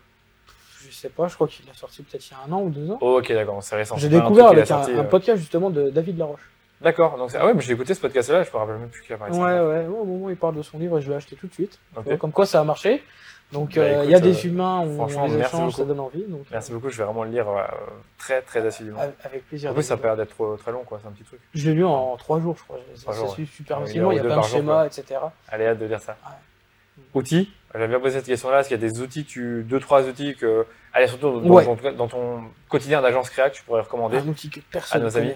Je 0.81 0.91
sais 0.91 1.09
pas, 1.09 1.27
je 1.27 1.35
crois 1.35 1.47
qu'il 1.47 1.69
a 1.69 1.73
sorti 1.73 2.01
peut-être 2.01 2.27
il 2.27 2.31
y 2.31 2.33
a 2.33 2.39
un 2.47 2.51
an 2.51 2.63
ou 2.63 2.69
deux 2.69 2.89
ans. 2.89 2.97
Oh, 3.01 3.19
ok, 3.19 3.31
d'accord, 3.31 3.61
c'est 3.61 3.75
récent. 3.75 3.95
J'ai 3.97 4.09
découvert 4.09 4.47
avec 4.47 4.63
un, 4.63 4.65
sorti, 4.65 4.91
un 4.91 4.99
euh, 4.99 5.03
podcast 5.03 5.37
justement 5.37 5.69
de 5.69 5.89
David 5.91 6.17
Laroche. 6.17 6.49
D'accord, 6.81 7.17
donc 7.17 7.31
ah 7.35 7.45
ouais, 7.45 7.53
mais 7.53 7.61
j'ai 7.61 7.73
écouté 7.73 7.93
ce 7.93 8.01
podcast-là, 8.01 8.43
je 8.43 8.49
me 8.51 8.57
rappelle 8.57 8.77
même 8.77 8.89
plus 8.89 9.01
qu'il 9.01 9.15
a 9.15 9.17
Ouais, 9.17 9.59
ouais, 9.59 9.85
au 9.87 10.03
moment 10.03 10.25
où 10.25 10.29
il 10.29 10.35
parle 10.35 10.55
de 10.55 10.61
son 10.61 10.77
livre, 10.77 10.99
je 10.99 11.09
l'ai 11.09 11.15
acheté 11.15 11.35
tout 11.35 11.47
de 11.47 11.53
suite. 11.53 11.79
Comme 12.19 12.31
quoi 12.31 12.45
ça 12.45 12.59
a 12.59 12.63
marché. 12.63 13.03
Donc 13.51 13.75
Bah, 13.75 13.81
euh, 13.81 14.03
il 14.05 14.09
y 14.11 14.15
a 14.15 14.19
des 14.19 14.35
euh, 14.45 14.47
humains, 14.49 14.79
on 14.79 14.95
franchement, 14.95 15.27
les 15.27 15.37
merci 15.37 15.55
échanges, 15.55 15.75
ça 15.75 15.85
donne 15.85 15.99
envie. 15.99 16.23
Donc, 16.23 16.45
Merci 16.51 16.71
beaucoup, 16.71 16.89
je 16.89 16.97
vais 16.97 17.03
vraiment 17.03 17.23
le 17.23 17.29
lire 17.31 17.47
euh, 17.47 17.63
très 18.17 18.41
très 18.41 18.65
assidûment. 18.65 18.99
euh, 18.99 19.09
avec 19.23 19.47
plaisir. 19.47 19.71
En 19.71 19.73
plus, 19.73 19.83
ça 19.83 19.93
a 19.93 19.97
David. 19.97 20.01
pas 20.01 20.15
l'air 20.15 20.25
d'être 20.25 20.57
très 20.57 20.71
long, 20.71 20.83
quoi, 20.83 20.99
c'est 21.01 21.07
un 21.07 21.11
petit 21.11 21.23
truc. 21.23 21.39
Je 21.53 21.69
l'ai 21.69 21.75
lu 21.75 21.85
en 21.85 22.17
trois 22.17 22.39
jours, 22.41 22.55
je 22.57 22.63
crois. 22.63 22.79
Ça 22.95 23.13
super 23.45 23.79
facilement, 23.81 24.11
il 24.11 24.17
y 24.17 24.19
a 24.19 24.23
plein 24.23 24.37
de 24.39 24.45
schémas, 24.45 24.85
etc. 24.87 25.19
Allez, 25.47 25.67
hâte 25.67 25.79
de 25.79 25.85
lire 25.85 26.01
ça. 26.01 26.17
Outils 27.13 27.51
J'aime 27.77 27.89
bien 27.89 27.99
poser 27.99 28.19
cette 28.19 28.25
question-là, 28.27 28.61
est-ce 28.61 28.69
qu'il 28.69 28.81
y 28.81 28.85
a 28.85 28.89
des 28.89 29.01
outils, 29.01 29.25
tu, 29.25 29.63
deux, 29.63 29.81
trois 29.81 30.03
outils 30.03 30.33
que, 30.35 30.65
allez, 30.93 31.07
surtout 31.07 31.41
dans, 31.41 31.49
Ouais. 31.49 31.65
ton, 31.65 31.91
dans 31.91 32.07
ton 32.07 32.43
quotidien 32.69 33.01
d'agence 33.01 33.29
créa 33.29 33.49
que 33.49 33.55
tu 33.57 33.63
pourrais 33.63 33.81
recommander 33.81 34.17
Un 34.17 34.27
outil 34.29 34.49
que 34.49 34.61
à 34.61 34.63
personne 34.71 35.01
ne 35.01 35.07
nos 35.07 35.17
amis. 35.17 35.33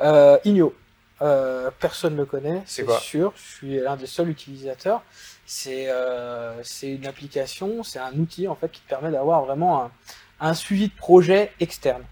Euh, 0.00 0.38
Igno. 0.46 0.74
Euh, 1.20 1.70
personne 1.78 2.14
ne 2.14 2.20
le 2.20 2.24
connaît, 2.24 2.62
C'est 2.64 2.88
sûr. 2.90 3.32
Je 3.36 3.42
suis 3.56 3.80
l'un 3.80 3.96
des 3.96 4.06
seuls 4.06 4.30
utilisateurs. 4.30 5.02
C'est 5.50 5.88
euh, 5.88 6.62
c'est 6.62 6.90
une 6.90 7.06
application, 7.06 7.82
c'est 7.82 7.98
un 7.98 8.12
outil 8.12 8.46
en 8.48 8.54
fait 8.54 8.70
qui 8.70 8.82
te 8.82 8.88
permet 8.90 9.10
d'avoir 9.10 9.42
vraiment 9.46 9.84
un, 9.84 9.90
un 10.40 10.52
suivi 10.52 10.88
de 10.88 10.94
projet 10.94 11.52
externe. 11.58 12.02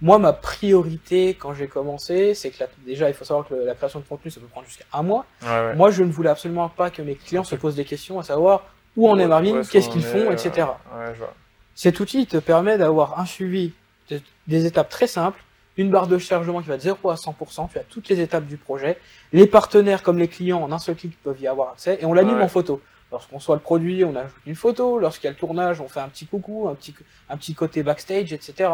Moi, 0.00 0.18
ma 0.18 0.32
priorité 0.32 1.34
quand 1.34 1.52
j'ai 1.52 1.68
commencé, 1.68 2.32
c'est 2.32 2.48
que 2.50 2.60
la- 2.60 2.68
déjà, 2.86 3.08
il 3.10 3.14
faut 3.14 3.26
savoir 3.26 3.46
que 3.46 3.52
le- 3.54 3.66
la 3.66 3.74
création 3.74 4.00
de 4.00 4.04
contenu, 4.06 4.30
ça 4.30 4.40
peut 4.40 4.46
prendre 4.46 4.66
jusqu'à 4.66 4.84
un 4.94 5.02
mois. 5.02 5.26
Ouais, 5.42 5.48
ouais. 5.48 5.74
Moi, 5.74 5.90
je 5.90 6.02
ne 6.04 6.10
voulais 6.10 6.30
absolument 6.30 6.70
pas 6.70 6.88
que 6.90 7.02
mes 7.02 7.16
clients 7.16 7.44
se 7.44 7.54
posent 7.54 7.76
des 7.76 7.84
questions 7.84 8.18
à 8.18 8.22
savoir 8.22 8.64
où 8.96 9.10
en 9.10 9.18
est 9.18 9.26
Marvin, 9.26 9.62
qu'est-ce 9.70 9.90
qu'ils 9.90 10.02
font, 10.02 10.30
est, 10.30 10.34
etc. 10.34 10.68
euh, 10.94 10.98
Ouais, 11.08 11.12
je 11.14 11.18
vois. 11.18 11.34
Cet 11.74 12.00
outil 12.00 12.26
te 12.26 12.38
permet 12.38 12.78
d'avoir 12.78 13.20
un 13.20 13.26
suivi 13.26 13.72
de- 14.08 14.22
des 14.46 14.64
étapes 14.64 14.88
très 14.88 15.06
simples, 15.06 15.42
une 15.76 15.90
barre 15.90 16.06
de 16.06 16.18
chargement 16.18 16.60
qui 16.62 16.68
va 16.68 16.76
de 16.76 16.82
0 16.82 17.10
à 17.10 17.14
100%, 17.16 17.68
tu 17.72 17.78
as 17.78 17.82
toutes 17.82 18.08
les 18.08 18.20
étapes 18.20 18.46
du 18.46 18.56
projet, 18.56 18.98
les 19.32 19.46
partenaires 19.46 20.02
comme 20.02 20.18
les 20.18 20.28
clients 20.28 20.62
en 20.62 20.72
un 20.72 20.78
seul 20.78 20.94
clic 20.96 21.16
peuvent 21.22 21.40
y 21.40 21.46
avoir 21.46 21.70
accès, 21.72 21.98
et 22.00 22.04
on 22.06 22.12
l'anime 22.12 22.38
Ouais. 22.38 22.42
en 22.44 22.48
photo. 22.48 22.80
Lorsqu'on 23.12 23.38
soit 23.38 23.54
le 23.54 23.60
produit, 23.60 24.02
on 24.04 24.16
ajoute 24.16 24.34
une 24.46 24.56
photo, 24.56 24.98
lorsqu'il 24.98 25.26
y 25.26 25.28
a 25.28 25.30
le 25.30 25.36
tournage, 25.36 25.80
on 25.80 25.88
fait 25.88 26.00
un 26.00 26.08
petit 26.08 26.26
coucou, 26.26 26.68
un 26.68 26.74
petit, 26.74 26.94
un 27.30 27.36
petit 27.36 27.54
côté 27.54 27.82
backstage, 27.84 28.32
etc. 28.32 28.70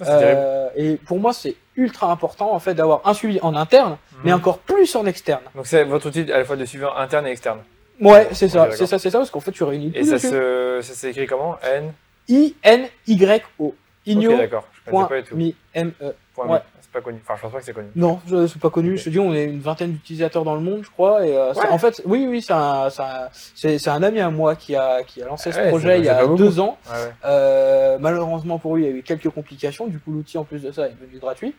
Ah. 0.00 0.08
Euh, 0.08 0.68
et 0.76 0.96
pour 0.96 1.18
moi, 1.18 1.32
c'est 1.32 1.56
ultra 1.76 2.10
important 2.10 2.52
en 2.52 2.58
fait 2.58 2.74
d'avoir 2.74 3.00
un 3.06 3.12
suivi 3.14 3.38
en 3.42 3.54
interne, 3.54 3.96
mais 4.24 4.30
Mhm. 4.30 4.38
encore 4.38 4.58
plus 4.58 4.94
en 4.96 5.04
externe. 5.06 5.42
Donc 5.54 5.66
c'est 5.66 5.84
votre 5.84 6.06
outil 6.08 6.30
à 6.32 6.38
la 6.38 6.44
fois 6.44 6.56
de 6.56 6.64
suivi 6.64 6.84
interne 6.96 7.26
et 7.26 7.30
externe. 7.30 7.60
Ouais, 8.00 8.28
c'est 8.32 8.48
ça, 8.48 8.68
c'est 8.72 8.86
ça, 8.86 8.98
c'est 8.98 9.10
ça, 9.10 9.18
parce 9.18 9.30
qu'en 9.30 9.40
fait, 9.40 9.52
tu 9.52 9.64
réunis 9.64 9.90
Et 9.94 10.00
tout 10.00 10.18
ça 10.18 10.82
s'écrit 10.94 11.26
comment? 11.26 11.56
N? 11.62 11.92
I-N-Y-O. 12.28 13.74
Igno. 14.06 14.32
Ok, 14.32 14.38
d'accord. 14.38 14.64
Je 14.72 14.75
connaissais 14.75 14.75
point 14.90 15.08
mi- 15.32 15.54
M-E. 15.74 16.14
Point 16.34 16.46
ouais. 16.48 16.58
C'est 16.80 16.90
pas 16.92 17.00
connu. 17.00 17.18
Enfin, 17.22 17.34
je 17.36 17.42
pense 17.42 17.52
pas 17.52 17.58
que 17.58 17.64
c'est 17.64 17.72
connu. 17.72 17.88
Non, 17.96 18.20
je 18.26 18.46
suis 18.46 18.58
pas 18.58 18.70
connu. 18.70 18.92
Ok. 18.92 18.98
Je 18.98 19.04
te 19.04 19.10
dis, 19.10 19.18
on 19.18 19.34
est 19.34 19.44
une 19.44 19.60
vingtaine 19.60 19.92
d'utilisateurs 19.92 20.44
dans 20.44 20.54
le 20.54 20.60
monde, 20.60 20.80
je 20.84 20.90
crois. 20.90 21.26
Et 21.26 21.36
euh, 21.36 21.52
c'est- 21.54 21.60
Ouais. 21.60 21.68
en 21.68 21.78
fait, 21.78 22.00
oui, 22.04 22.26
oui, 22.28 22.40
c'est 22.42 22.52
un, 22.52 22.88
c'est 22.90 23.02
un, 23.02 23.28
c'est- 23.54 23.78
c'est 23.78 23.90
un 23.90 24.02
ami 24.02 24.20
à 24.20 24.30
moi 24.30 24.54
qui 24.54 24.74
a, 24.76 25.02
qui 25.02 25.22
a 25.22 25.26
lancé 25.26 25.52
ce 25.52 25.58
Ouais, 25.58 25.68
projet 25.68 25.98
il 25.98 26.04
y 26.04 26.08
a 26.08 26.26
deux 26.26 26.60
ans. 26.60 26.78
Euh, 27.24 27.98
malheureusement 28.00 28.58
pour 28.58 28.76
lui, 28.76 28.84
il 28.84 28.90
y 28.90 28.92
a 28.92 28.96
eu 28.96 29.02
quelques 29.02 29.28
complications. 29.30 29.86
Du 29.86 29.98
coup, 29.98 30.12
l'outil 30.12 30.38
en 30.38 30.44
plus 30.44 30.62
de 30.62 30.70
ça 30.72 30.86
est 30.86 30.94
devenu 31.00 31.18
gratuit. 31.18 31.54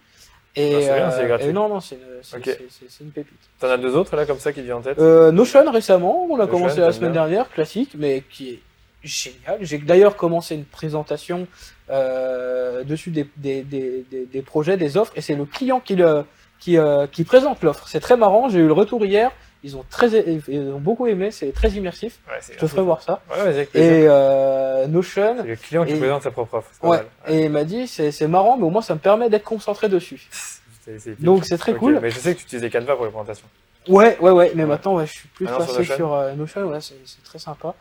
Et, 0.55 0.82
c'est 0.82 0.95
bien, 0.95 1.11
c'est 1.11 1.28
gratuit. 1.28 1.49
et 1.49 1.53
non, 1.53 1.69
non, 1.69 1.80
c'est 1.80 1.95
une, 1.95 2.01
c'est- 2.23 2.38
Ok. 2.38 2.43
c'est- 2.45 2.61
c'est- 2.69 2.86
c'est 2.89 3.03
une 3.03 3.11
pépite. 3.11 3.38
T'en 3.59 3.67
as 3.69 3.78
deux 3.78 3.95
autres 3.95 4.15
là 4.15 4.25
comme 4.25 4.39
ça 4.39 4.51
qui 4.51 4.61
viennent 4.63 4.78
en 4.78 4.82
tête? 4.82 4.97
Euh, 4.97 5.32
Notion 5.32 5.69
récemment, 5.71 6.23
on 6.28 6.34
a 6.36 6.38
Notion, 6.39 6.51
commencé 6.51 6.80
la 6.80 6.91
semaine 6.91 7.11
bien. 7.11 7.21
dernière, 7.28 7.49
classique, 7.51 7.91
mais 7.95 8.23
qui 8.32 8.49
est 8.49 8.59
génial. 9.04 9.58
J'ai 9.62 9.78
d'ailleurs 9.78 10.16
commencé 10.16 10.56
une 10.56 10.66
présentation 10.66 11.48
euh, 11.89 12.84
dessus 12.84 13.12
des, 13.12 13.28
des, 13.38 13.62
des, 13.64 14.06
des, 14.10 14.26
des 14.26 14.41
projets, 14.41 14.78
des 14.78 14.98
offres, 14.98 15.14
et 15.16 15.22
c'est 15.22 15.36
le 15.36 15.45
client 15.45 15.80
qui, 15.80 15.95
le, 15.95 16.26
qui, 16.60 16.78
euh, 16.78 17.08
qui 17.08 17.24
présente 17.24 17.64
l'offre. 17.64 17.88
C'est 17.88 18.00
très 18.00 18.18
marrant, 18.18 18.50
j'ai 18.50 18.60
eu 18.60 18.68
le 18.68 18.74
retour 18.74 19.06
hier, 19.06 19.32
ils 19.64 19.76
ont, 19.78 19.84
très, 19.89 20.10
ils 20.48 20.60
ont 20.72 20.80
beaucoup 20.80 21.08
aimé, 21.08 21.32
c'est 21.32 21.52
très 21.52 21.70
immersif. 21.70 22.20
Ouais, 22.28 22.36
Je 22.54 22.58
te 22.60 22.68
ferai 22.68 22.82
voir 22.84 23.02
ça. 23.02 23.22
Ouais. 23.32 23.68
Et 23.74 24.06
euh, 24.08 24.88
Notion, 24.88 25.36
C'est 25.41 25.48
le 25.48 25.56
client 25.56 25.86
qui 25.86 25.93
et- 25.93 25.98
présente 25.98 26.24
sa 26.24 26.32
propre 26.32 26.56
offre. 26.56 26.70
ouais, 26.84 27.00
et 27.28 27.45
il 27.45 27.50
m'a 27.50 27.64
dit 27.64 27.88
c'est 27.88 28.28
marrant, 28.28 28.58
mais 28.58 28.64
au 28.64 28.70
moins 28.70 28.82
ça 28.82 28.93
me 28.93 29.00
permet 29.00 29.30
d'être 29.30 29.43
concentré 29.43 29.89
dessus. 29.89 30.28
Donc 31.20 31.43
c'est 31.45 31.58
très 31.58 31.74
cool. 31.74 32.00
Mais 32.02 32.10
je 32.12 32.20
sais 32.20 32.34
que 32.34 32.39
tu 32.39 32.45
utilisais 32.45 32.70
Canva 32.70 32.95
pour 32.95 33.06
les 33.06 33.12
présentations. 33.12 33.48
Ouais, 33.88 34.17
ouais, 34.19 34.31
ouais, 34.31 34.51
mais 34.55 34.63
Ouais. 34.63 34.69
maintenant 34.69 34.95
ouais, 34.95 35.05
je 35.05 35.13
suis 35.13 35.27
plus 35.29 35.45
passé 35.45 35.77
Notion 35.79 35.95
sur 35.95 36.13
euh, 36.13 36.33
Notion, 36.33 36.61
ouais, 36.65 36.79
c'est 36.81 37.23
très 37.23 37.39
sympa. 37.39 37.73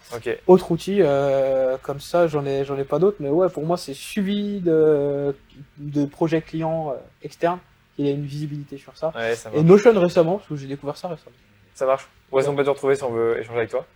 Autre 0.46 0.70
outil, 0.70 0.98
euh, 1.00 1.76
comme 1.82 2.00
ça, 2.00 2.26
j'en 2.28 2.44
ai, 2.46 2.60
ai 2.62 2.84
pas 2.84 2.98
d'autres, 2.98 3.16
mais 3.20 3.28
ouais, 3.28 3.48
pour 3.48 3.64
moi, 3.64 3.76
c'est 3.76 3.94
suivi 3.94 4.60
de, 4.60 5.34
de 5.78 6.04
projets 6.06 6.40
clients 6.42 6.90
euh, 6.90 7.00
externes. 7.22 7.58
Il 7.98 8.06
y 8.06 8.10
a 8.10 8.12
une 8.12 8.24
visibilité 8.26 8.76
sur 8.76 8.96
ça. 8.96 9.12
Ouais, 9.16 9.34
ça 9.34 9.50
Et. 9.54 9.62
Notion 9.62 9.98
récemment, 9.98 10.36
parce 10.36 10.48
que 10.48 10.56
j'ai 10.56 10.66
découvert 10.66 10.96
ça 10.96 11.08
récemment. 11.08 11.34
Ça 11.74 11.86
marche. 11.86 12.06
Où 12.30 12.38
est-ce 12.38 12.46
qu'on 12.48 12.56
peut 12.56 12.64
te 12.64 12.70
retrouver 12.70 12.94
si 12.94 13.02
on 13.04 13.10
veut 13.12 13.38
échanger 13.40 13.58
avec 13.58 13.70
toi? 13.70 13.86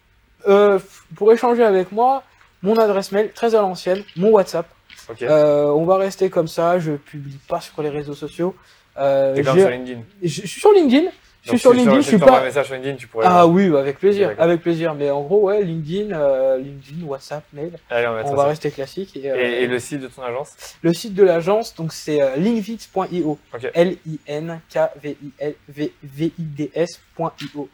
Euh, 0.48 0.78
pour 1.16 1.32
échanger 1.32 1.62
avec 1.64 1.92
moi, 1.92 2.22
mon 2.62 2.76
adresse 2.76 3.12
mail, 3.12 3.30
très 3.32 3.54
à 3.54 3.60
l'ancienne, 3.60 4.02
mon 4.16 4.30
WhatsApp. 4.30 4.66
On 5.08 5.84
va 5.84 5.96
rester 5.96 6.30
comme 6.30 6.48
ça, 6.48 6.78
je 6.78 6.92
publie 6.92 7.38
pas 7.48 7.60
sur 7.60 7.82
les 7.82 7.88
réseaux 7.90 8.14
sociaux. 8.14 8.54
Euh, 8.96 9.34
T'es 9.34 9.44
sur 9.44 9.54
LinkedIn. 9.68 10.00
je 10.22 10.28
suis 10.46 10.60
sur 10.60 10.72
LinkedIn. 10.72 11.10
Je 11.42 11.48
suis 11.50 11.58
sur 11.58 11.72
LinkedIn, 11.72 11.96
je 11.96 12.02
si 12.02 12.08
suis 12.10 12.18
pas. 12.18 12.40
un 12.40 12.44
message 12.44 12.66
sur 12.66 12.74
LinkedIn, 12.74 12.96
tu 12.96 13.06
pourrais. 13.06 13.24
Ah 13.26 13.46
oui, 13.46 13.74
avec 13.76 13.98
plaisir, 13.98 14.34
avec 14.38 14.60
plaisir. 14.60 14.94
Mais 14.94 15.10
en 15.10 15.22
gros, 15.22 15.40
ouais, 15.44 15.62
LinkedIn, 15.62 16.12
euh, 16.14 16.58
LinkedIn, 16.58 17.04
WhatsApp, 17.06 17.44
mail. 17.54 17.72
Allez, 17.88 18.06
on 18.08 18.12
va 18.12 18.22
On 18.24 18.28
ça. 18.30 18.34
va 18.36 18.44
rester 18.44 18.70
classique. 18.70 19.16
Et, 19.16 19.30
euh, 19.30 19.36
Et, 19.36 19.62
et 19.62 19.66
le 19.66 19.78
site 19.78 20.00
de 20.02 20.08
ton 20.08 20.22
agence? 20.22 20.54
Le 20.82 20.92
site 20.92 21.14
de 21.14 21.22
l'agence, 21.24 21.74
donc 21.74 21.92
c'est 21.94 22.20
euh, 22.20 22.36
linkvids.io. 22.36 23.38
L-I-N-K-V-I-D-S.io. 26.30 27.68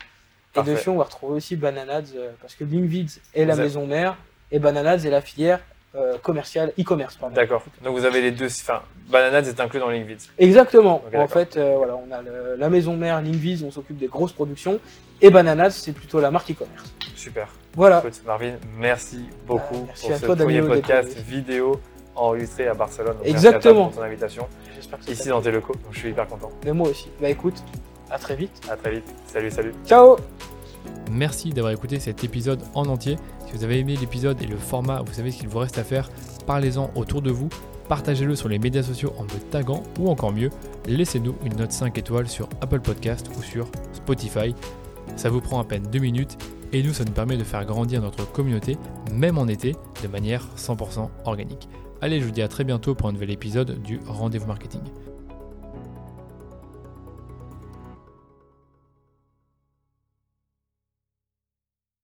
Et 0.58 0.62
dessus, 0.62 0.88
on 0.88 0.96
va 0.96 1.04
retrouver 1.04 1.34
aussi 1.36 1.54
Bananads, 1.56 2.14
euh, 2.16 2.30
parce 2.40 2.54
que 2.54 2.64
Linkvids 2.64 3.18
est 3.34 3.44
la 3.44 3.52
avez- 3.54 3.64
maison 3.64 3.86
mère 3.86 4.16
et 4.50 4.58
Bananads 4.58 5.04
est 5.04 5.10
la 5.10 5.20
filière 5.20 5.60
euh, 5.96 6.18
commerciale, 6.22 6.72
e-commerce. 6.78 7.18
D'accord. 7.34 7.62
Donc 7.82 7.96
vous 7.96 8.04
avez 8.04 8.20
les 8.20 8.30
deux. 8.30 8.46
Enfin, 8.46 8.82
Bananads 9.08 9.48
est 9.48 9.60
inclus 9.60 9.80
dans 9.80 9.90
LinkedIn. 9.90 10.18
Exactement. 10.38 11.02
En 11.14 11.26
fait, 11.28 11.56
euh, 11.56 11.74
voilà, 11.76 11.96
on 11.96 12.10
a 12.12 12.22
le- 12.22 12.56
la 12.56 12.68
maison 12.68 12.96
mère 12.96 13.20
Linkvids, 13.22 13.64
on 13.66 13.70
s'occupe 13.70 13.96
des 13.98 14.08
grosses 14.08 14.32
productions, 14.32 14.78
et 15.20 15.30
Bananads, 15.30 15.70
c'est 15.70 15.92
plutôt 15.92 16.20
la 16.20 16.30
marque 16.30 16.50
e-commerce. 16.50 16.92
Super. 17.14 17.48
Voilà. 17.74 17.98
Écoute, 17.98 18.20
Marvin, 18.26 18.54
merci 18.78 19.20
beaucoup 19.46 19.74
Ah, 19.82 19.84
merci 19.88 20.08
pour 20.08 20.16
ce 20.18 20.24
toi, 20.26 20.36
premier 20.36 20.62
podcast 20.62 21.16
vidéo 21.18 21.80
enregistré 22.14 22.66
à 22.68 22.74
Barcelone. 22.74 23.16
Donc, 23.18 23.26
Exactement. 23.26 23.50
Merci 23.52 23.68
à 23.68 23.72
toi 23.72 23.84
pour 23.90 23.96
ton 23.96 24.02
invitation 24.02 24.48
que 25.04 25.10
ici 25.10 25.28
dans 25.28 25.40
tes 25.42 25.50
locaux. 25.50 25.74
Donc 25.74 25.92
je 25.92 25.98
suis 25.98 26.10
hyper 26.10 26.26
content. 26.26 26.50
Mais 26.64 26.72
moi 26.72 26.88
aussi. 26.88 27.08
Bah 27.20 27.28
écoute, 27.28 27.56
à 28.10 28.18
très 28.18 28.36
vite. 28.36 28.52
À 28.70 28.76
très 28.76 28.90
vite. 28.92 29.04
Salut, 29.26 29.50
salut. 29.50 29.74
Ciao 29.86 30.16
Merci 31.10 31.50
d'avoir 31.50 31.72
écouté 31.72 32.00
cet 32.00 32.24
épisode 32.24 32.62
en 32.74 32.86
entier. 32.86 33.16
Si 33.46 33.52
vous 33.56 33.64
avez 33.64 33.78
aimé 33.78 33.96
l'épisode 34.00 34.40
et 34.42 34.46
le 34.46 34.56
format, 34.56 35.02
vous 35.02 35.12
savez 35.12 35.30
ce 35.30 35.38
qu'il 35.38 35.48
vous 35.48 35.58
reste 35.58 35.78
à 35.78 35.84
faire. 35.84 36.10
Parlez-en 36.46 36.90
autour 36.94 37.22
de 37.22 37.30
vous, 37.30 37.48
partagez-le 37.88 38.34
sur 38.34 38.48
les 38.48 38.58
médias 38.58 38.82
sociaux 38.82 39.12
en 39.18 39.24
me 39.24 39.50
taguant 39.50 39.82
ou 39.98 40.08
encore 40.08 40.32
mieux, 40.32 40.50
laissez-nous 40.86 41.34
une 41.44 41.56
note 41.56 41.72
5 41.72 41.96
étoiles 41.98 42.28
sur 42.28 42.48
Apple 42.60 42.80
Podcast 42.80 43.28
ou 43.36 43.42
sur 43.42 43.68
Spotify. 43.92 44.54
Ça 45.16 45.30
vous 45.30 45.40
prend 45.40 45.60
à 45.60 45.64
peine 45.64 45.84
2 45.90 45.98
minutes 45.98 46.36
et 46.72 46.82
nous, 46.82 46.92
ça 46.92 47.04
nous 47.04 47.12
permet 47.12 47.36
de 47.36 47.44
faire 47.44 47.64
grandir 47.64 48.02
notre 48.02 48.30
communauté, 48.30 48.76
même 49.12 49.38
en 49.38 49.46
été, 49.46 49.74
de 50.02 50.08
manière 50.08 50.46
100% 50.56 51.08
organique. 51.24 51.68
Allez, 52.00 52.20
je 52.20 52.26
vous 52.26 52.32
dis 52.32 52.42
à 52.42 52.48
très 52.48 52.64
bientôt 52.64 52.94
pour 52.94 53.08
un 53.08 53.12
nouvel 53.12 53.30
épisode 53.30 53.80
du 53.82 54.00
Rendez-vous 54.06 54.46
Marketing. 54.46 54.82